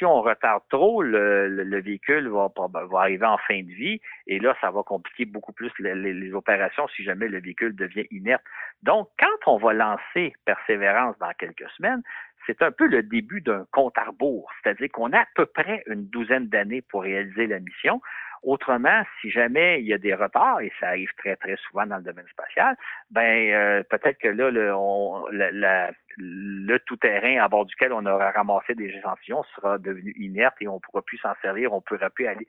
si 0.00 0.06
on 0.06 0.22
retarde 0.22 0.62
trop, 0.70 1.02
le, 1.02 1.80
véhicule 1.80 2.28
va, 2.28 2.50
va, 2.56 3.00
arriver 3.00 3.26
en 3.26 3.36
fin 3.36 3.60
de 3.62 3.70
vie 3.70 4.00
et 4.26 4.38
là, 4.38 4.56
ça 4.62 4.70
va 4.70 4.82
compliquer 4.82 5.26
beaucoup 5.26 5.52
plus 5.52 5.70
les, 5.78 6.32
opérations 6.32 6.88
si 6.88 7.04
jamais 7.04 7.28
le 7.28 7.38
véhicule 7.38 7.76
devient 7.76 8.06
inerte. 8.10 8.42
Donc, 8.82 9.08
quand 9.18 9.52
on 9.52 9.58
va 9.58 9.74
lancer 9.74 10.32
Persévérance 10.46 11.18
dans 11.18 11.32
quelques 11.38 11.68
semaines, 11.76 12.02
c'est 12.46 12.62
un 12.62 12.72
peu 12.72 12.86
le 12.86 13.02
début 13.02 13.42
d'un 13.42 13.66
compte 13.72 13.98
à 13.98 14.04
rebours, 14.04 14.50
c'est-à-dire 14.62 14.88
qu'on 14.90 15.12
a 15.12 15.18
à 15.18 15.26
peu 15.34 15.44
près 15.44 15.82
une 15.86 16.06
douzaine 16.08 16.48
d'années 16.48 16.80
pour 16.80 17.02
réaliser 17.02 17.46
la 17.46 17.60
mission. 17.60 18.00
Autrement, 18.42 19.02
si 19.20 19.30
jamais 19.30 19.80
il 19.80 19.86
y 19.86 19.92
a 19.92 19.98
des 19.98 20.14
retards, 20.14 20.60
et 20.62 20.72
ça 20.80 20.88
arrive 20.88 21.10
très, 21.18 21.36
très 21.36 21.56
souvent 21.56 21.86
dans 21.86 21.98
le 21.98 22.02
domaine 22.02 22.26
spatial, 22.28 22.74
ben 23.10 23.52
euh, 23.52 23.82
peut-être 23.82 24.18
que 24.18 24.28
là, 24.28 24.50
le, 24.50 24.74
on, 24.74 25.26
le 25.30 26.78
tout-terrain 26.78 27.44
à 27.44 27.48
bord 27.48 27.66
duquel 27.66 27.92
on 27.92 28.06
aura 28.06 28.30
ramassé 28.30 28.74
des 28.74 28.86
échantillons 28.86 29.42
sera 29.54 29.78
devenu 29.78 30.14
inerte 30.18 30.56
et 30.60 30.68
on 30.68 30.76
ne 30.76 30.80
pourra 30.80 31.02
plus 31.02 31.18
s'en 31.18 31.34
servir, 31.42 31.72
on 31.72 31.76
ne 31.76 31.82
pourra 31.82 32.08
plus 32.10 32.26
aller 32.26 32.46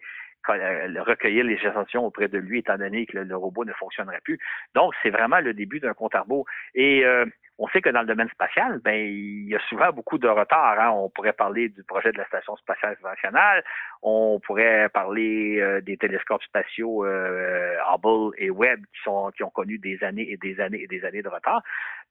euh, 0.49 1.03
recueillir 1.03 1.45
les 1.45 1.53
échantillons 1.53 2.05
auprès 2.05 2.27
de 2.27 2.39
lui, 2.39 2.59
étant 2.59 2.77
donné 2.77 3.05
que 3.05 3.18
le, 3.18 3.35
robot 3.35 3.63
ne 3.63 3.73
fonctionnerait 3.73 4.22
plus. 4.23 4.39
Donc, 4.73 4.93
c'est 5.03 5.11
vraiment 5.11 5.39
le 5.39 5.53
début 5.53 5.80
d'un 5.80 5.93
compte 5.93 6.15
à 6.15 6.22
rebours. 6.22 6.45
Et 6.73 7.05
euh, 7.05 7.26
on 7.59 7.68
sait 7.68 7.81
que 7.81 7.89
dans 7.89 8.01
le 8.01 8.07
domaine 8.07 8.30
spatial, 8.30 8.80
ben, 8.84 8.95
il 8.95 9.47
y 9.47 9.55
a 9.55 9.59
souvent 9.69 9.91
beaucoup 9.91 10.18
de 10.18 10.27
retard. 10.27 10.80
Hein. 10.80 10.89
On 10.89 11.09
pourrait 11.09 11.34
parler 11.34 11.69
du 11.69 11.84
projet 11.84 12.11
de 12.11 12.18
la 12.18 12.26
Station 12.26 12.55
spatiale 12.55 12.93
internationale, 12.93 13.63
on 14.02 14.40
pourrait 14.40 14.90
parler 14.90 15.60
euh, 15.60 15.82
des 15.82 15.98
télescopes 15.98 16.44
spatiaux 16.44 17.06
Hubble 17.06 18.34
et 18.38 18.49
Webb 18.49 18.82
qui, 18.94 19.02
sont, 19.03 19.32
qui 19.36 19.44
ont 19.44 19.49
connu 19.49 19.78
des 19.78 20.03
années 20.03 20.32
et 20.32 20.38
des 20.38 20.60
années 20.60 20.82
et 20.84 20.88
des 20.88 21.06
années 21.06 21.22
de 21.22 21.30
retard. 21.30 21.61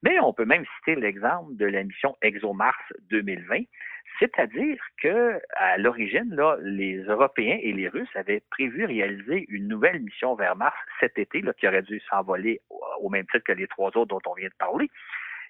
Mais 0.03 0.19
on 0.21 0.33
peut 0.33 0.45
même 0.45 0.65
citer 0.79 0.95
l'exemple 0.95 1.55
de 1.57 1.67
la 1.67 1.83
mission 1.83 2.17
ExoMars 2.23 2.93
2020 3.11 3.65
c'est-à-dire 4.21 4.79
que 5.03 5.41
à 5.57 5.79
l'origine, 5.79 6.35
là, 6.35 6.57
les 6.61 6.99
Européens 7.05 7.59
et 7.63 7.73
les 7.73 7.89
Russes 7.89 8.15
avaient 8.15 8.43
prévu 8.51 8.85
réaliser 8.85 9.47
une 9.49 9.67
nouvelle 9.67 10.01
mission 10.01 10.35
vers 10.35 10.57
Mars 10.57 10.77
cet 11.01 11.19
été, 11.19 11.41
là, 11.41 11.53
qui 11.55 11.67
aurait 11.67 11.83
dû 11.83 12.01
s'envoler 12.11 12.61
au 13.01 13.09
même 13.09 13.25
titre 13.27 13.45
que 13.45 13.53
les 13.53 13.67
trois 13.67 13.89
autres 13.97 14.07
dont 14.07 14.21
on 14.27 14.35
vient 14.35 14.49
de 14.49 14.55
parler. 14.59 14.91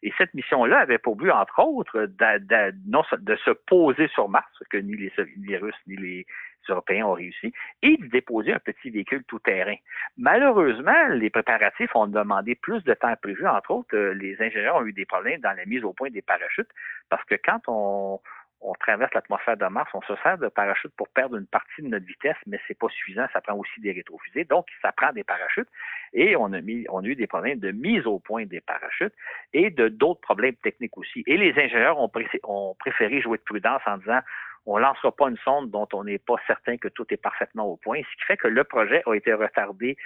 Et 0.02 0.12
cette 0.16 0.32
mission-là 0.34 0.80
avait 0.80 0.98
pour 0.98 1.16
but, 1.16 1.30
entre 1.30 1.58
autres, 1.60 2.06
de, 2.06 3.36
se 3.36 3.50
poser 3.50 4.08
sur 4.08 4.28
Mars, 4.28 4.46
ce 4.58 4.64
que 4.68 4.78
ni 4.78 4.96
les, 4.96 5.12
les 5.46 5.56
Russes 5.58 5.74
ni 5.86 5.96
les 5.96 6.26
Européens 6.68 7.06
ont 7.06 7.12
réussi, 7.12 7.52
et 7.82 7.96
de 7.96 8.06
déposer 8.06 8.52
un 8.52 8.58
petit 8.58 8.90
véhicule 8.90 9.24
tout-terrain. 9.24 9.76
Malheureusement, 10.16 11.08
les 11.10 11.30
préparatifs 11.30 11.94
ont 11.94 12.06
demandé 12.06 12.54
plus 12.54 12.82
de 12.84 12.94
temps 12.94 13.14
prévu. 13.20 13.46
Entre 13.46 13.70
autres, 13.70 13.96
euh, 13.96 14.14
les 14.14 14.40
ingénieurs 14.40 14.76
ont 14.76 14.86
eu 14.86 14.92
des 14.92 15.06
problèmes 15.06 15.40
dans 15.40 15.56
la 15.56 15.64
mise 15.66 15.84
au 15.84 15.92
point 15.92 16.10
des 16.10 16.22
parachutes, 16.22 16.70
parce 17.08 17.24
que 17.24 17.34
quand 17.34 17.60
on, 17.66 18.20
on 18.60 18.74
traverse 18.74 19.12
l'atmosphère 19.14 19.56
de 19.56 19.66
Mars, 19.66 19.90
on 19.94 20.02
se 20.02 20.14
sert 20.22 20.38
de 20.38 20.48
parachutes 20.48 20.92
pour 20.96 21.08
perdre 21.08 21.36
une 21.36 21.46
partie 21.46 21.82
de 21.82 21.88
notre 21.88 22.06
vitesse, 22.06 22.36
mais 22.46 22.60
c'est 22.68 22.78
pas 22.78 22.88
suffisant, 22.88 23.26
ça 23.32 23.40
prend 23.40 23.54
aussi 23.54 23.80
des 23.80 23.92
rétrofusées. 23.92 24.44
Donc, 24.44 24.66
ça 24.82 24.92
prend 24.92 25.12
des 25.12 25.24
parachutes 25.24 25.68
et 26.12 26.36
on 26.36 26.52
a, 26.52 26.60
mis, 26.60 26.84
on 26.90 27.02
a 27.02 27.06
eu 27.06 27.14
des 27.14 27.26
problèmes 27.26 27.58
de 27.58 27.70
mise 27.70 28.06
au 28.06 28.18
point 28.18 28.44
des 28.44 28.60
parachutes 28.60 29.14
et 29.52 29.70
de 29.70 29.88
d'autres 29.88 30.20
problèmes 30.20 30.56
techniques 30.56 30.96
aussi. 30.98 31.22
Et 31.26 31.36
les 31.36 31.52
ingénieurs 31.52 31.98
ont, 31.98 32.10
ont 32.44 32.74
préféré 32.78 33.20
jouer 33.22 33.38
de 33.38 33.42
prudence 33.42 33.82
en 33.86 33.96
disant 33.98 34.20
on 34.66 34.76
ne 34.76 34.82
lancera 34.82 35.12
pas 35.12 35.28
une 35.28 35.36
sonde 35.38 35.70
dont 35.70 35.88
on 35.92 36.04
n'est 36.04 36.18
pas 36.18 36.36
certain 36.46 36.76
que 36.76 36.88
tout 36.88 37.06
est 37.10 37.16
parfaitement 37.16 37.66
au 37.66 37.76
point, 37.76 37.98
ce 37.98 38.16
qui 38.16 38.26
fait 38.26 38.36
que 38.36 38.48
le 38.48 38.64
projet 38.64 39.02
a 39.06 39.14
été 39.14 39.32
retardé 39.32 39.96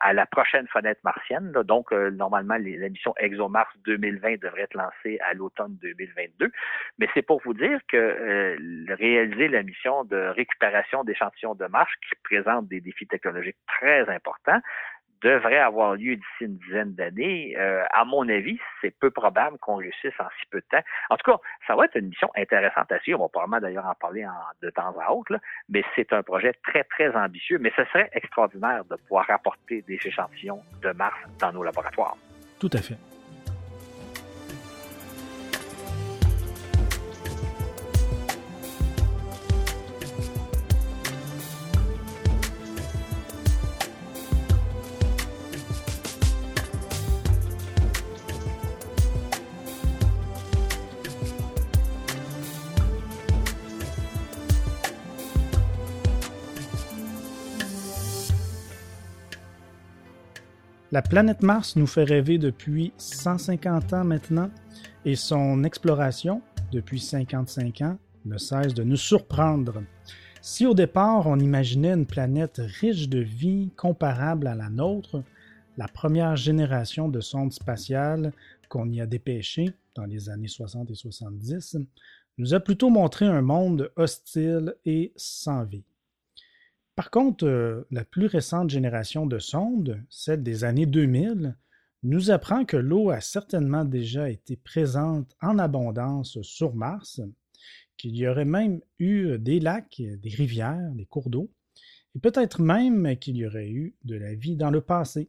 à 0.00 0.12
la 0.12 0.26
prochaine 0.26 0.66
fenêtre 0.68 1.00
martienne. 1.04 1.52
donc, 1.64 1.92
euh, 1.92 2.10
normalement, 2.10 2.56
la 2.58 2.88
mission 2.88 3.14
ExoMars 3.18 3.72
2020 3.84 4.40
devrait 4.40 4.62
être 4.62 4.74
lancée 4.74 5.18
à 5.28 5.34
l'automne 5.34 5.76
2022. 5.82 6.50
Mais 6.98 7.08
c'est 7.14 7.22
pour 7.22 7.40
vous 7.44 7.54
dire 7.54 7.80
que 7.88 7.96
euh, 7.96 8.56
réaliser 8.94 9.48
la 9.48 9.62
mission 9.62 10.04
de 10.04 10.16
récupération 10.16 11.04
d'échantillons 11.04 11.54
de 11.54 11.66
Mars, 11.66 11.90
qui 12.08 12.14
présente 12.22 12.68
des 12.68 12.80
défis 12.80 13.06
technologiques 13.06 13.58
très 13.66 14.08
importants, 14.08 14.60
devrait 15.22 15.58
avoir 15.58 15.94
lieu 15.94 16.16
d'ici 16.16 16.40
une 16.40 16.58
dizaine 16.58 16.94
d'années. 16.94 17.56
Euh, 17.58 17.84
à 17.92 18.04
mon 18.04 18.28
avis, 18.28 18.58
c'est 18.80 18.90
peu 18.98 19.10
probable 19.10 19.58
qu'on 19.58 19.76
réussisse 19.76 20.14
en 20.18 20.28
si 20.40 20.46
peu 20.50 20.60
de 20.60 20.66
temps. 20.70 20.84
En 21.10 21.16
tout 21.16 21.30
cas, 21.30 21.38
ça 21.66 21.74
va 21.74 21.84
être 21.84 21.96
une 21.96 22.08
mission 22.08 22.30
intéressante 22.36 22.90
à 22.92 22.98
suivre. 23.00 23.20
On 23.20 23.24
va 23.24 23.28
probablement 23.28 23.60
d'ailleurs 23.60 23.86
en 23.86 23.94
parler 23.94 24.26
de 24.62 24.70
temps 24.70 24.94
à 25.00 25.12
autre, 25.12 25.38
mais 25.68 25.82
c'est 25.94 26.12
un 26.12 26.22
projet 26.22 26.52
très, 26.64 26.84
très 26.84 27.14
ambitieux. 27.16 27.58
Mais 27.58 27.72
ce 27.76 27.84
serait 27.86 28.10
extraordinaire 28.12 28.84
de 28.84 28.96
pouvoir 28.96 29.30
apporter 29.30 29.82
des 29.82 29.98
échantillons 30.04 30.62
de 30.82 30.90
Mars 30.92 31.16
dans 31.38 31.52
nos 31.52 31.62
laboratoires. 31.62 32.16
Tout 32.60 32.70
à 32.72 32.78
fait. 32.78 33.15
La 60.96 61.02
planète 61.02 61.42
Mars 61.42 61.76
nous 61.76 61.86
fait 61.86 62.04
rêver 62.04 62.38
depuis 62.38 62.94
150 62.96 63.92
ans 63.92 64.04
maintenant, 64.04 64.50
et 65.04 65.14
son 65.14 65.62
exploration, 65.62 66.40
depuis 66.72 67.00
55 67.00 67.82
ans, 67.82 67.98
ne 68.24 68.38
cesse 68.38 68.72
de 68.72 68.82
nous 68.82 68.96
surprendre. 68.96 69.82
Si 70.40 70.64
au 70.64 70.72
départ 70.72 71.26
on 71.26 71.38
imaginait 71.38 71.92
une 71.92 72.06
planète 72.06 72.62
riche 72.80 73.10
de 73.10 73.18
vie 73.18 73.72
comparable 73.76 74.46
à 74.46 74.54
la 74.54 74.70
nôtre, 74.70 75.22
la 75.76 75.86
première 75.86 76.34
génération 76.34 77.10
de 77.10 77.20
sondes 77.20 77.52
spatiales 77.52 78.32
qu'on 78.70 78.88
y 78.88 79.02
a 79.02 79.06
dépêchées 79.06 79.74
dans 79.96 80.06
les 80.06 80.30
années 80.30 80.48
60 80.48 80.90
et 80.90 80.94
70 80.94 81.76
nous 82.38 82.54
a 82.54 82.60
plutôt 82.60 82.88
montré 82.88 83.26
un 83.26 83.42
monde 83.42 83.92
hostile 83.96 84.74
et 84.86 85.12
sans 85.14 85.64
vie. 85.64 85.84
Par 86.96 87.10
contre, 87.10 87.44
euh, 87.44 87.86
la 87.90 88.04
plus 88.04 88.26
récente 88.26 88.70
génération 88.70 89.26
de 89.26 89.38
sondes, 89.38 90.02
celle 90.08 90.42
des 90.42 90.64
années 90.64 90.86
2000, 90.86 91.54
nous 92.02 92.30
apprend 92.30 92.64
que 92.64 92.76
l'eau 92.76 93.10
a 93.10 93.20
certainement 93.20 93.84
déjà 93.84 94.30
été 94.30 94.56
présente 94.56 95.36
en 95.42 95.58
abondance 95.58 96.40
sur 96.42 96.74
Mars, 96.74 97.20
qu'il 97.96 98.16
y 98.16 98.26
aurait 98.26 98.44
même 98.44 98.80
eu 98.98 99.38
des 99.38 99.60
lacs, 99.60 100.00
des 100.00 100.30
rivières, 100.30 100.92
des 100.94 101.06
cours 101.06 101.30
d'eau, 101.30 101.50
et 102.14 102.18
peut-être 102.18 102.62
même 102.62 103.16
qu'il 103.18 103.36
y 103.36 103.46
aurait 103.46 103.70
eu 103.70 103.94
de 104.04 104.16
la 104.16 104.34
vie 104.34 104.56
dans 104.56 104.70
le 104.70 104.80
passé. 104.80 105.28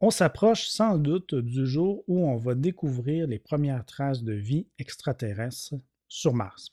On 0.00 0.10
s'approche 0.10 0.66
sans 0.66 0.98
doute 0.98 1.34
du 1.34 1.66
jour 1.66 2.04
où 2.06 2.26
on 2.26 2.36
va 2.36 2.54
découvrir 2.54 3.26
les 3.26 3.38
premières 3.38 3.84
traces 3.84 4.22
de 4.22 4.34
vie 4.34 4.68
extraterrestre 4.78 5.74
sur 6.08 6.34
Mars, 6.34 6.68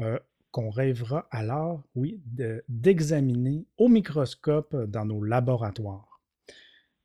euh, 0.00 0.18
qu'on 0.50 0.70
rêvera 0.70 1.26
alors, 1.30 1.82
oui, 1.94 2.20
d'examiner 2.68 3.66
au 3.78 3.88
microscope 3.88 4.74
dans 4.74 5.04
nos 5.04 5.22
laboratoires. 5.22 6.10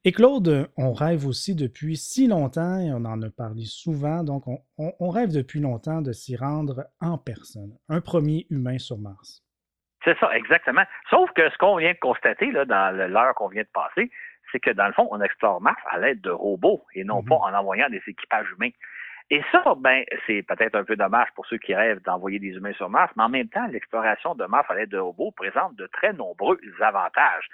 Et 0.08 0.12
Claude, 0.12 0.70
on 0.78 0.94
rêve 0.94 1.26
aussi 1.26 1.56
depuis 1.56 1.98
si 1.98 2.28
longtemps, 2.28 2.80
et 2.80 2.92
on 2.94 3.06
en 3.06 3.24
a 3.24 3.30
parlé 3.32 3.64
souvent, 3.66 4.24
donc 4.24 4.44
on, 4.78 5.10
rêve 5.10 5.34
depuis 5.34 5.60
longtemps 5.60 6.04
de 6.04 6.12
s'y 6.12 6.36
rendre 6.36 6.86
en 7.02 7.18
personne, 7.18 7.76
un 7.90 8.02
premier 8.02 8.46
humain 8.52 8.78
sur 8.78 9.00
Mars. 9.00 9.42
C'est 10.04 10.16
ça, 10.20 10.30
exactement. 10.38 10.84
Sauf 11.10 11.32
que 11.32 11.50
ce 11.50 11.58
qu'on 11.58 11.78
vient 11.78 11.94
de 11.94 11.98
constater 11.98 12.52
là, 12.52 12.66
dans 12.66 12.96
l'heure 13.10 13.34
qu'on 13.34 13.48
vient 13.48 13.64
de 13.64 13.70
passer, 13.74 14.12
c'est 14.52 14.60
que 14.60 14.70
dans 14.70 14.86
le 14.86 14.94
fond, 14.94 15.08
on 15.10 15.20
explore 15.22 15.60
Mars 15.60 15.82
à 15.90 15.98
l'aide 15.98 16.22
de 16.22 16.30
robots 16.30 16.86
et 16.94 17.04
non 17.04 17.24
pas 17.24 17.38
mhm. 17.38 17.56
en 17.56 17.60
envoyant 17.60 17.90
des 17.90 18.02
équipages 18.06 18.48
humains. 18.56 18.70
Et 19.32 19.42
ça, 19.52 19.64
ben, 19.78 20.04
c'est 20.28 20.44
peut-être 20.44 20.76
un 20.76 20.84
peu 20.84 20.96
dommage 20.96 21.30
pour 21.36 21.48
ceux 21.48 21.58
qui 21.58 21.74
rêvent 21.74 22.02
d'envoyer 22.04 22.38
des 22.38 22.50
humains 22.50 22.74
sur 22.74 22.90
Mars, 22.90 23.12
mais 23.18 23.24
en 23.24 23.30
même 23.30 23.50
temps, 23.50 23.66
l'exploration 23.68 24.36
de 24.36 24.46
Mars 24.46 24.70
à 24.70 24.76
l'aide 24.76 24.90
de 24.90 25.00
robots 25.00 25.32
présente 25.32 25.76
de 25.76 25.88
très 25.88 26.14
nombreux 26.14 26.60
avantages. 26.80 27.50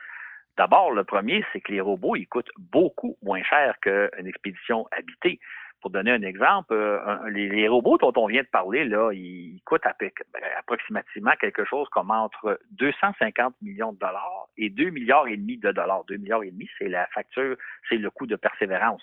D'abord, 0.57 0.91
le 0.91 1.05
premier, 1.05 1.45
c'est 1.53 1.61
que 1.61 1.71
les 1.71 1.79
robots, 1.79 2.17
ils 2.17 2.27
coûtent 2.27 2.51
beaucoup 2.57 3.17
moins 3.23 3.41
cher 3.43 3.75
qu'une 3.81 4.27
expédition 4.27 4.85
habitée. 4.91 5.39
Pour 5.79 5.89
donner 5.89 6.11
un 6.11 6.21
exemple, 6.21 6.73
euh, 6.73 7.29
les, 7.29 7.67
robots 7.67 7.97
dont 7.97 8.13
on 8.15 8.27
vient 8.27 8.43
de 8.43 8.47
parler, 8.47 8.83
là, 8.83 9.11
ils 9.13 9.59
coûtent 9.65 9.81
ben, 9.99 10.11
approximativement 10.59 11.31
quelque 11.39 11.65
chose 11.65 11.87
comme 11.89 12.11
entre 12.11 12.59
250 12.71 13.55
millions 13.61 13.93
de 13.93 13.97
dollars 13.97 14.49
et 14.57 14.69
2 14.69 14.91
milliards 14.91 15.27
et 15.27 15.37
demi 15.37 15.57
de 15.57 15.71
dollars. 15.71 16.03
2 16.03 16.17
milliards 16.17 16.43
et 16.43 16.51
demi, 16.51 16.69
c'est 16.77 16.89
la 16.89 17.07
facture, 17.07 17.55
c'est 17.89 17.97
le 17.97 18.11
coût 18.11 18.27
de 18.27 18.35
persévérance. 18.35 19.01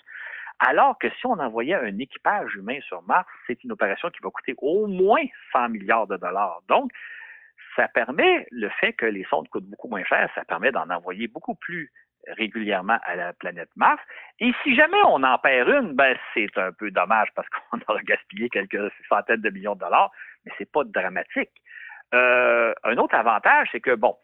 Alors 0.59 0.97
que 0.99 1.09
si 1.09 1.25
on 1.25 1.39
envoyait 1.39 1.75
un 1.75 1.97
équipage 1.99 2.53
humain 2.55 2.79
sur 2.81 3.01
Mars, 3.03 3.27
c'est 3.47 3.63
une 3.63 3.71
opération 3.71 4.09
qui 4.09 4.19
va 4.21 4.29
coûter 4.29 4.55
au 4.57 4.87
moins 4.87 5.23
100 5.53 5.69
milliards 5.69 6.07
de 6.07 6.17
dollars. 6.17 6.61
Donc, 6.67 6.91
ça 7.75 7.87
permet, 7.87 8.45
le 8.51 8.69
fait 8.69 8.93
que 8.93 9.05
les 9.05 9.23
sondes 9.25 9.47
coûtent 9.49 9.69
beaucoup 9.69 9.87
moins 9.87 10.03
cher, 10.03 10.29
ça 10.35 10.43
permet 10.43 10.71
d'en 10.71 10.89
envoyer 10.89 11.27
beaucoup 11.27 11.55
plus 11.55 11.91
régulièrement 12.27 12.97
à 13.03 13.15
la 13.15 13.33
planète 13.33 13.69
Mars. 13.75 14.01
Et 14.39 14.51
si 14.63 14.75
jamais 14.75 14.97
on 15.07 15.23
en 15.23 15.37
perd 15.37 15.69
une, 15.69 15.93
ben 15.93 16.17
c'est 16.33 16.57
un 16.57 16.71
peu 16.71 16.91
dommage 16.91 17.29
parce 17.35 17.47
qu'on 17.71 17.79
aura 17.87 18.01
gaspillé 18.03 18.49
quelques 18.49 18.91
centaines 19.07 19.41
de 19.41 19.49
millions 19.49 19.75
de 19.75 19.79
dollars, 19.79 20.11
mais 20.45 20.51
c'est 20.57 20.69
pas 20.69 20.83
dramatique. 20.83 21.51
Euh, 22.13 22.73
un 22.83 22.97
autre 22.97 23.15
avantage, 23.15 23.69
c'est 23.71 23.79
que 23.79 23.95
bon, 23.95 24.17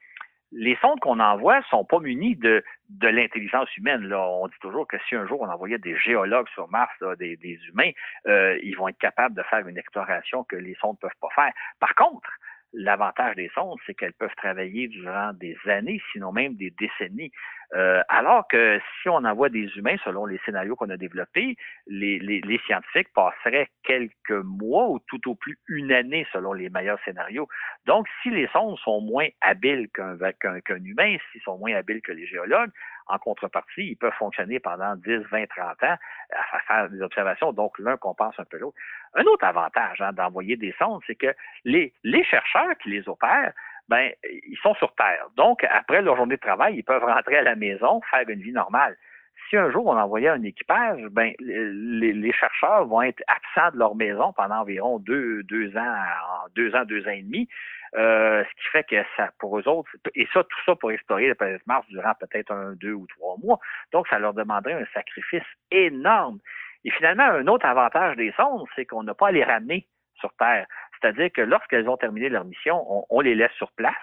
les 0.51 0.75
sondes 0.77 0.99
qu'on 0.99 1.19
envoie 1.19 1.61
sont 1.63 1.85
pas 1.85 1.99
munies 1.99 2.35
de, 2.35 2.63
de 2.89 3.07
l'intelligence 3.07 3.75
humaine. 3.77 4.07
Là. 4.07 4.21
On 4.21 4.47
dit 4.47 4.59
toujours 4.61 4.87
que 4.87 4.97
si 5.07 5.15
un 5.15 5.27
jour 5.27 5.41
on 5.41 5.49
envoyait 5.49 5.77
des 5.77 5.97
géologues 5.97 6.47
sur 6.49 6.69
Mars, 6.69 6.93
des, 7.19 7.35
des, 7.37 7.59
humains, 7.69 7.91
euh, 8.27 8.57
ils 8.63 8.75
vont 8.75 8.87
être 8.87 8.97
capables 8.97 9.35
de 9.35 9.43
faire 9.43 9.67
une 9.67 9.77
exploration 9.77 10.43
que 10.43 10.55
les 10.55 10.75
sondes 10.75 10.97
ne 11.01 11.07
peuvent 11.07 11.19
pas 11.19 11.29
faire. 11.35 11.53
Par 11.79 11.95
contre, 11.95 12.29
L'avantage 12.77 13.35
des 13.35 13.49
sondes, 13.55 13.79
c'est 13.85 13.93
qu'elles 13.93 14.13
peuvent 14.13 14.35
travailler 14.35 14.89
durant 14.89 15.31
des 15.31 15.57
années, 15.65 16.01
sinon 16.11 16.33
même 16.33 16.55
des 16.55 16.71
décennies. 16.71 17.31
Euh, 17.73 18.01
alors 18.09 18.47
que 18.47 18.79
si 19.01 19.09
on 19.09 19.23
envoie 19.23 19.49
des 19.49 19.67
humains, 19.75 19.97
selon 20.03 20.25
les 20.25 20.39
scénarios 20.45 20.75
qu'on 20.75 20.89
a 20.89 20.97
développés, 20.97 21.57
les, 21.87 22.59
scientifiques 22.65 23.11
passeraient 23.13 23.69
quelques 23.83 24.31
mois 24.31 24.89
ou 24.89 24.99
tout 25.07 25.29
au 25.29 25.35
plus 25.35 25.57
une 25.67 25.91
année 25.91 26.25
selon 26.31 26.53
les 26.53 26.69
meilleurs 26.69 26.99
scénarios. 27.03 27.47
Donc, 27.85 28.07
si 28.21 28.29
les 28.29 28.47
sondes 28.47 28.77
sont 28.79 29.01
moins 29.01 29.27
habiles 29.41 29.89
qu'un 29.93 30.17
qu'un 30.61 30.83
humain, 30.83 31.17
s'ils 31.31 31.41
sont 31.41 31.57
moins 31.57 31.75
habiles 31.75 32.01
que 32.01 32.11
les 32.11 32.27
géologues, 32.27 32.71
en 33.07 33.19
contrepartie, 33.19 33.89
ils 33.89 33.97
peuvent 33.97 34.13
fonctionner 34.13 34.59
pendant 34.59 34.95
10, 34.95 35.17
20, 35.29 35.45
30 35.47 35.83
ans 35.83 35.95
à 36.31 36.59
faire 36.67 36.89
des 36.89 37.01
observations. 37.01 37.51
Donc, 37.51 37.77
l'un 37.77 37.97
compense 37.97 38.35
un 38.39 38.45
peu 38.45 38.57
l'autre. 38.57 38.77
Un 39.13 39.23
autre 39.25 39.45
avantage 39.45 40.01
hein, 40.01 40.11
d'envoyer 40.13 40.57
des 40.57 40.73
sondes, 40.79 41.01
c'est 41.05 41.15
que 41.15 41.33
les 41.63 42.23
chercheurs 42.23 42.75
qui 42.81 42.89
les 42.89 43.07
opèrent, 43.07 43.53
ben, 43.89 44.11
ils 44.23 44.57
sont 44.61 44.73
sur 44.75 44.93
Terre. 44.95 45.27
Donc, 45.35 45.63
après 45.69 46.01
leur 46.01 46.15
journée 46.15 46.35
de 46.35 46.41
travail, 46.41 46.75
ils 46.75 46.83
peuvent 46.83 47.03
rentrer 47.03 47.37
à 47.37 47.43
la 47.43 47.55
maison, 47.55 48.01
faire 48.09 48.27
une 48.27 48.41
vie 48.41 48.51
normale. 48.51 48.97
Si 49.49 49.57
un 49.57 49.69
jour 49.71 49.85
on 49.85 49.97
envoyait 49.97 50.29
un 50.29 50.41
équipage, 50.43 51.01
ben, 51.11 51.33
les, 51.39 52.13
les 52.13 52.33
chercheurs 52.33 52.85
vont 52.85 53.01
être 53.03 53.21
absents 53.27 53.71
de 53.73 53.79
leur 53.79 53.95
maison 53.95 54.33
pendant 54.33 54.61
environ 54.61 54.97
deux, 54.99 55.43
deux 55.43 55.75
ans, 55.77 56.03
deux 56.55 56.73
ans, 56.73 56.85
deux 56.85 57.05
ans 57.07 57.11
et 57.11 57.21
demi. 57.21 57.47
Euh, 57.95 58.43
ce 58.43 58.61
qui 58.61 58.69
fait 58.71 58.83
que 58.83 59.03
ça, 59.15 59.29
pour 59.39 59.57
eux 59.57 59.67
autres, 59.69 59.89
et 60.15 60.27
ça, 60.33 60.43
tout 60.43 60.59
ça 60.65 60.75
pour 60.75 60.91
explorer 60.91 61.29
la 61.29 61.35
planète 61.35 61.65
Mars 61.65 61.85
durant 61.87 62.13
peut-être 62.19 62.51
un, 62.51 62.73
deux 62.73 62.91
ou 62.91 63.07
trois 63.07 63.37
mois. 63.41 63.59
Donc, 63.93 64.07
ça 64.09 64.19
leur 64.19 64.33
demanderait 64.33 64.73
un 64.73 64.85
sacrifice 64.93 65.45
énorme. 65.71 66.39
Et 66.83 66.91
finalement, 66.91 67.23
un 67.23 67.47
autre 67.47 67.65
avantage 67.65 68.17
des 68.17 68.33
sondes, 68.33 68.67
c'est 68.75 68.85
qu'on 68.85 69.03
n'a 69.03 69.13
pas 69.13 69.29
à 69.29 69.31
les 69.31 69.43
ramener 69.43 69.87
sur 70.19 70.33
Terre. 70.33 70.67
C'est-à-dire 70.99 71.31
que 71.31 71.41
lorsqu'elles 71.41 71.89
ont 71.89 71.97
terminé 71.97 72.29
leur 72.29 72.45
mission, 72.45 73.05
on, 73.09 73.21
les 73.21 73.35
laisse 73.35 73.51
sur 73.53 73.71
place. 73.71 73.95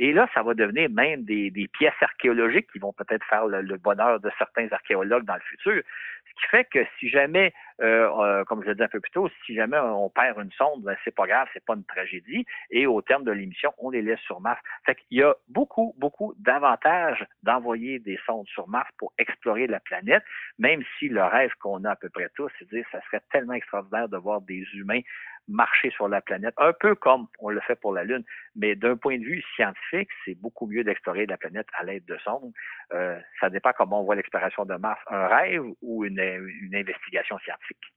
Et 0.00 0.12
là, 0.12 0.28
ça 0.32 0.42
va 0.42 0.54
devenir 0.54 0.88
même 0.90 1.24
des, 1.24 1.68
pièces 1.72 2.00
archéologiques 2.00 2.70
qui 2.72 2.78
vont 2.78 2.92
peut-être 2.92 3.24
faire 3.26 3.46
le, 3.46 3.76
bonheur 3.76 4.20
de 4.20 4.30
certains 4.38 4.68
archéologues 4.70 5.24
dans 5.24 5.34
le 5.34 5.40
futur. 5.40 5.82
Ce 6.28 6.40
qui 6.40 6.50
fait 6.50 6.64
que 6.66 6.86
si 7.00 7.08
jamais, 7.08 7.52
euh, 7.80 8.08
euh, 8.20 8.44
comme 8.44 8.62
je 8.62 8.68
l'ai 8.68 8.74
dit 8.76 8.82
un 8.84 8.88
peu 8.88 9.00
plus 9.00 9.10
tôt, 9.10 9.28
si 9.44 9.56
jamais 9.56 9.76
on 9.76 10.08
perd 10.08 10.38
une 10.38 10.52
sonde, 10.52 10.84
ben, 10.84 10.96
c'est 11.04 11.14
pas 11.14 11.26
grave, 11.26 11.48
c'est 11.52 11.64
pas 11.64 11.74
une 11.74 11.84
tragédie. 11.84 12.46
Et 12.70 12.86
au 12.86 13.02
terme 13.02 13.24
de 13.24 13.32
l'émission, 13.32 13.72
on 13.78 13.90
les 13.90 14.02
laisse 14.02 14.20
sur 14.20 14.40
Mars. 14.40 14.60
Fait 14.86 14.94
qu'il 14.94 15.18
y 15.18 15.22
a 15.22 15.34
beaucoup, 15.48 15.96
beaucoup 15.98 16.32
d'avantages 16.38 17.26
d'envoyer 17.42 17.98
des 17.98 18.20
sondes 18.24 18.46
sur 18.46 18.68
Mars 18.68 18.88
pour 18.98 19.12
explorer 19.18 19.66
la 19.66 19.80
planète, 19.80 20.22
même 20.60 20.84
si 20.98 21.08
le 21.08 21.24
rêve 21.24 21.50
qu'on 21.58 21.84
a 21.84 21.90
à 21.90 21.96
peu 21.96 22.08
près 22.08 22.28
tous, 22.36 22.50
c'est 22.58 22.66
de 22.66 22.76
dire 22.76 22.86
ça 22.92 23.00
serait 23.06 23.22
tellement 23.32 23.54
extraordinaire 23.54 24.08
de 24.08 24.16
voir 24.16 24.42
des 24.42 24.64
humains 24.74 25.00
marcher 25.48 25.90
sur 25.90 26.08
la 26.08 26.20
planète, 26.20 26.54
un 26.58 26.72
peu 26.72 26.94
comme 26.94 27.26
on 27.38 27.50
le 27.50 27.60
fait 27.60 27.76
pour 27.76 27.92
la 27.92 28.04
Lune. 28.04 28.24
Mais 28.54 28.76
d'un 28.76 28.96
point 28.96 29.18
de 29.18 29.24
vue 29.24 29.42
scientifique, 29.56 30.08
c'est 30.24 30.34
beaucoup 30.34 30.66
mieux 30.66 30.84
d'explorer 30.84 31.26
la 31.26 31.36
planète 31.36 31.66
à 31.78 31.84
l'aide 31.84 32.04
de 32.06 32.16
sondes. 32.18 32.52
Euh, 32.92 33.18
ça 33.40 33.50
dépend 33.50 33.72
comment 33.76 34.02
on 34.02 34.04
voit 34.04 34.14
l'exploration 34.14 34.64
de 34.64 34.74
Mars, 34.74 35.00
un 35.10 35.26
rêve 35.26 35.62
ou 35.82 36.04
une, 36.04 36.20
une 36.20 36.74
investigation 36.74 37.38
scientifique. 37.38 37.92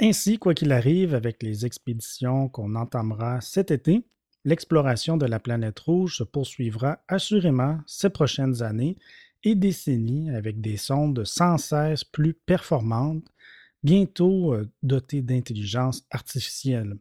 Ainsi, 0.00 0.38
quoi 0.38 0.54
qu'il 0.54 0.72
arrive, 0.72 1.14
avec 1.14 1.42
les 1.42 1.64
expéditions 1.66 2.48
qu'on 2.48 2.74
entamera 2.74 3.40
cet 3.40 3.70
été, 3.70 4.04
l'exploration 4.44 5.16
de 5.16 5.26
la 5.26 5.38
planète 5.38 5.78
rouge 5.78 6.16
se 6.16 6.24
poursuivra 6.24 6.98
assurément 7.08 7.78
ces 7.86 8.10
prochaines 8.10 8.62
années 8.62 8.96
et 9.44 9.54
décennies 9.54 10.34
avec 10.34 10.60
des 10.60 10.76
sondes 10.76 11.24
sans 11.24 11.58
cesse 11.58 12.02
plus 12.02 12.34
performantes 12.34 13.24
bientôt 13.84 14.54
euh, 14.54 14.68
doté 14.82 15.22
d'intelligence 15.22 16.04
artificielle. 16.10 16.96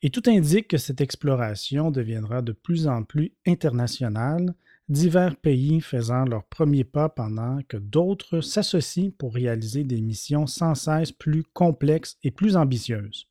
Et 0.00 0.10
tout 0.10 0.22
indique 0.26 0.68
que 0.68 0.78
cette 0.78 1.00
exploration 1.00 1.90
deviendra 1.90 2.40
de 2.42 2.52
plus 2.52 2.86
en 2.86 3.02
plus 3.02 3.32
internationale, 3.46 4.54
divers 4.88 5.36
pays 5.36 5.80
faisant 5.80 6.24
leurs 6.24 6.44
premiers 6.44 6.84
pas 6.84 7.08
pendant 7.08 7.60
que 7.68 7.78
d'autres 7.78 8.40
s'associent 8.40 9.12
pour 9.16 9.34
réaliser 9.34 9.82
des 9.82 10.00
missions 10.00 10.46
sans 10.46 10.74
cesse 10.74 11.10
plus 11.10 11.42
complexes 11.42 12.18
et 12.22 12.30
plus 12.30 12.56
ambitieuses. 12.56 13.26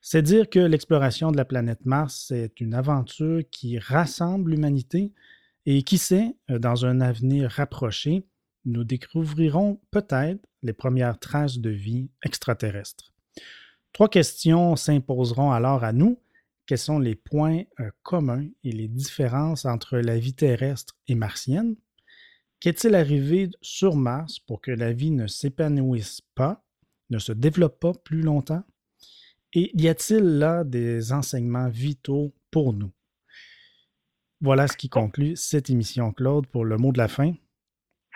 C'est 0.00 0.22
dire 0.22 0.48
que 0.48 0.60
l'exploration 0.60 1.32
de 1.32 1.36
la 1.36 1.44
planète 1.44 1.84
Mars 1.84 2.30
est 2.30 2.60
une 2.60 2.74
aventure 2.74 3.42
qui 3.50 3.80
rassemble 3.80 4.52
l'humanité 4.52 5.12
et 5.66 5.82
qui 5.82 5.98
sait, 5.98 6.36
euh, 6.50 6.60
dans 6.60 6.86
un 6.86 7.00
avenir 7.00 7.50
rapproché, 7.50 8.24
nous 8.64 8.84
découvrirons 8.84 9.80
peut-être 9.90 10.46
les 10.66 10.72
premières 10.72 11.18
traces 11.18 11.58
de 11.58 11.70
vie 11.70 12.10
extraterrestre. 12.24 13.14
Trois 13.92 14.08
questions 14.08 14.76
s'imposeront 14.76 15.52
alors 15.52 15.84
à 15.84 15.92
nous. 15.92 16.20
Quels 16.66 16.78
sont 16.78 16.98
les 16.98 17.14
points 17.14 17.62
euh, 17.80 17.90
communs 18.02 18.46
et 18.64 18.72
les 18.72 18.88
différences 18.88 19.64
entre 19.64 19.98
la 19.98 20.18
vie 20.18 20.34
terrestre 20.34 20.96
et 21.08 21.14
martienne? 21.14 21.76
Qu'est-il 22.60 22.94
arrivé 22.94 23.48
sur 23.62 23.96
Mars 23.96 24.38
pour 24.40 24.60
que 24.60 24.72
la 24.72 24.92
vie 24.92 25.12
ne 25.12 25.26
s'épanouisse 25.26 26.20
pas? 26.34 26.62
ne 27.10 27.18
se 27.18 27.32
développe 27.32 27.78
pas 27.78 27.92
plus 27.92 28.22
longtemps? 28.22 28.64
Et 29.52 29.70
y 29.80 29.88
a-t-il 29.88 30.38
là 30.38 30.64
des 30.64 31.12
enseignements 31.12 31.68
vitaux 31.68 32.34
pour 32.50 32.72
nous? 32.72 32.90
Voilà 34.40 34.68
ce 34.68 34.76
qui 34.76 34.88
conclut 34.88 35.36
cette 35.36 35.70
émission, 35.70 36.12
Claude, 36.12 36.46
pour 36.46 36.64
le 36.64 36.76
mot 36.76 36.92
de 36.92 36.98
la 36.98 37.08
fin. 37.08 37.32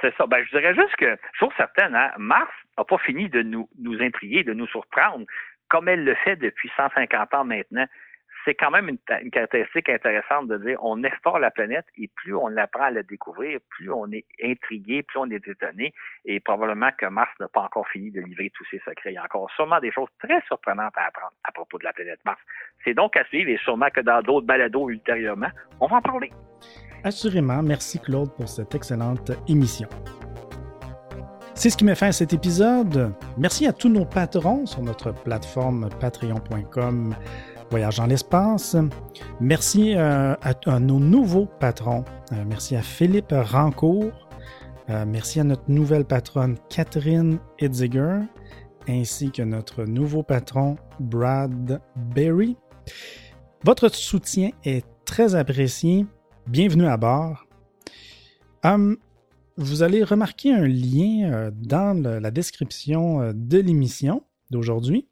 C'est 0.00 0.14
ça. 0.16 0.26
Ben, 0.26 0.44
je 0.44 0.56
dirais 0.56 0.74
juste 0.74 0.96
que, 0.96 1.16
chose 1.38 1.52
certaine, 1.56 1.94
hein, 1.94 2.10
Mars 2.18 2.50
n'a 2.78 2.84
pas 2.84 2.98
fini 2.98 3.28
de 3.28 3.42
nous, 3.42 3.68
nous 3.78 4.00
intriguer, 4.00 4.44
de 4.44 4.52
nous 4.52 4.66
surprendre, 4.66 5.26
comme 5.68 5.88
elle 5.88 6.04
le 6.04 6.14
fait 6.14 6.36
depuis 6.36 6.70
150 6.76 7.34
ans 7.34 7.44
maintenant 7.44 7.86
c'est 8.44 8.54
quand 8.54 8.70
même 8.70 8.88
une, 8.88 9.30
caractéristique 9.30 9.88
intéressante 9.88 10.48
de 10.48 10.56
dire 10.58 10.78
on 10.82 11.02
explore 11.02 11.38
la 11.38 11.50
planète 11.50 11.86
et 11.96 12.08
plus 12.08 12.34
on 12.34 12.56
apprend 12.56 12.84
à 12.84 12.90
la 12.90 13.02
découvrir, 13.02 13.60
plus 13.68 13.90
on 13.90 14.10
est 14.12 14.24
intrigué, 14.42 15.02
plus 15.02 15.18
on 15.18 15.30
est 15.30 15.46
étonné 15.46 15.92
et 16.24 16.40
probablement 16.40 16.90
que 16.96 17.06
Mars 17.06 17.30
n'a 17.38 17.48
pas 17.48 17.62
encore 17.62 17.88
fini 17.88 18.10
de 18.10 18.20
livrer 18.20 18.50
tous 18.50 18.64
ses 18.70 18.78
secrets. 18.78 19.10
Il 19.10 19.14
y 19.14 19.18
a 19.18 19.24
encore 19.24 19.50
sûrement 19.52 19.80
des 19.80 19.92
choses 19.92 20.08
très 20.18 20.40
surprenantes 20.46 20.94
à 20.96 21.06
apprendre 21.06 21.32
à 21.44 21.52
propos 21.52 21.78
de 21.78 21.84
la 21.84 21.92
planète 21.92 22.20
Mars. 22.24 22.40
C'est 22.84 22.94
donc 22.94 23.16
à 23.16 23.24
suivre 23.24 23.50
et 23.50 23.58
sûrement 23.58 23.90
que 23.90 24.00
dans 24.00 24.22
d'autres 24.22 24.46
balados 24.46 24.88
ultérieurement, 24.90 25.50
on 25.80 25.86
va 25.86 25.96
en 25.96 26.02
parler. 26.02 26.30
Assurément. 27.04 27.62
Merci 27.62 27.98
Claude 27.98 28.30
pour 28.32 28.48
cette 28.48 28.74
excellente 28.74 29.30
émission. 29.48 29.88
C'est 31.54 31.70
ce 31.70 31.76
qui 31.76 31.84
met 31.84 31.94
fin 31.94 32.08
à 32.08 32.12
cet 32.12 32.32
épisode. 32.32 33.12
Merci 33.36 33.66
à 33.66 33.72
tous 33.72 33.88
nos 33.88 34.04
patrons 34.04 34.64
sur 34.66 34.82
notre 34.82 35.12
plateforme 35.12 35.88
patreon.com 36.00 37.14
Voyage 37.70 37.98
dans 37.98 38.06
l'espace. 38.06 38.76
Merci 39.40 39.94
euh, 39.94 40.34
à, 40.42 40.80
nos 40.80 40.98
nouveaux 40.98 41.46
patrons. 41.46 42.04
Euh, 42.32 42.44
merci 42.46 42.74
à 42.76 42.82
Philippe 42.82 43.32
Rancourt. 43.32 44.28
Euh, 44.88 45.04
merci 45.06 45.38
à 45.38 45.44
notre 45.44 45.70
nouvelle 45.70 46.04
patronne 46.04 46.56
Catherine 46.68 47.38
Edziger, 47.60 48.18
ainsi 48.88 49.30
que 49.30 49.42
notre 49.42 49.84
nouveau 49.84 50.24
patron 50.24 50.76
Brad 50.98 51.80
Berry. 51.94 52.56
Votre 53.64 53.88
soutien 53.88 54.50
est 54.64 54.84
très 55.04 55.36
apprécié. 55.36 56.06
Bienvenue 56.50 56.88
à 56.88 56.96
bord. 56.96 57.46
Hum, 58.64 58.96
vous 59.56 59.84
allez 59.84 60.02
remarquer 60.02 60.52
un 60.52 60.66
lien 60.66 61.52
dans 61.54 62.02
la 62.02 62.32
description 62.32 63.32
de 63.32 63.58
l'émission 63.58 64.24
d'aujourd'hui. 64.50 65.06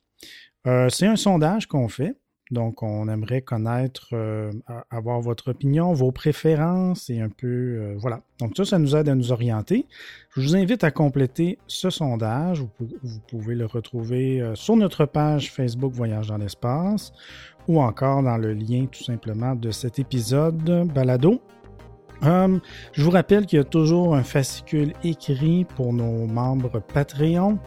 C'est 0.64 1.06
un 1.06 1.14
sondage 1.14 1.68
qu'on 1.68 1.88
fait 1.88 2.16
donc, 2.50 2.82
on 2.82 3.08
aimerait 3.08 3.42
connaître, 3.42 4.08
euh, 4.12 4.50
avoir 4.90 5.20
votre 5.20 5.50
opinion, 5.50 5.92
vos 5.92 6.12
préférences 6.12 7.10
et 7.10 7.20
un 7.20 7.28
peu, 7.28 7.46
euh, 7.46 7.94
voilà. 7.98 8.20
Donc, 8.40 8.56
ça, 8.56 8.64
ça 8.64 8.78
nous 8.78 8.96
aide 8.96 9.08
à 9.08 9.14
nous 9.14 9.32
orienter. 9.32 9.86
Je 10.34 10.40
vous 10.40 10.56
invite 10.56 10.82
à 10.82 10.90
compléter 10.90 11.58
ce 11.66 11.90
sondage. 11.90 12.64
Vous, 12.78 13.20
pouvez 13.28 13.54
le 13.54 13.66
retrouver 13.66 14.40
euh, 14.40 14.54
sur 14.54 14.76
notre 14.76 15.04
page 15.04 15.52
Facebook 15.52 15.92
Voyage 15.92 16.28
dans 16.28 16.38
l'espace 16.38 17.12
ou 17.66 17.80
encore 17.82 18.22
dans 18.22 18.38
le 18.38 18.54
lien 18.54 18.86
tout 18.90 19.04
simplement 19.04 19.54
de 19.54 19.70
cet 19.70 19.98
épisode 19.98 20.88
balado 20.94 21.42
Hum, 22.22 22.60
je 22.92 23.02
vous 23.02 23.10
rappelle 23.10 23.46
qu'il 23.46 23.58
y 23.58 23.60
a 23.60 23.64
toujours 23.64 24.16
un 24.16 24.24
fascicule 24.24 24.92
écrit 25.04 25.64
pour 25.64 25.92
nos 25.92 26.26
membres 26.26 26.80
Patreon 26.80 27.58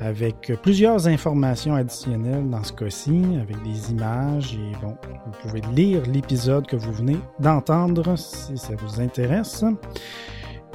avec 0.00 0.52
plusieurs 0.62 1.06
informations 1.06 1.74
additionnelles 1.74 2.50
dans 2.50 2.64
ce 2.64 2.72
cas-ci, 2.72 3.22
avec 3.40 3.62
des 3.62 3.92
images 3.92 4.54
et 4.54 4.72
bon, 4.84 4.96
vous 5.26 5.32
pouvez 5.42 5.60
lire 5.74 6.02
l'épisode 6.12 6.66
que 6.66 6.76
vous 6.76 6.92
venez 6.92 7.18
d'entendre 7.38 8.16
si 8.16 8.58
ça 8.58 8.74
vous 8.74 9.00
intéresse. 9.00 9.64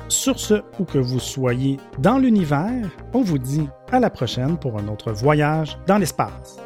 Sur 0.07 0.39
ce, 0.39 0.61
où 0.79 0.85
que 0.85 0.97
vous 0.97 1.19
soyez 1.19 1.77
dans 1.99 2.17
l'univers, 2.17 2.89
on 3.13 3.21
vous 3.21 3.37
dit 3.37 3.67
à 3.91 3.99
la 3.99 4.09
prochaine 4.09 4.57
pour 4.57 4.79
un 4.79 4.87
autre 4.87 5.11
voyage 5.11 5.77
dans 5.85 5.97
l'espace. 5.97 6.61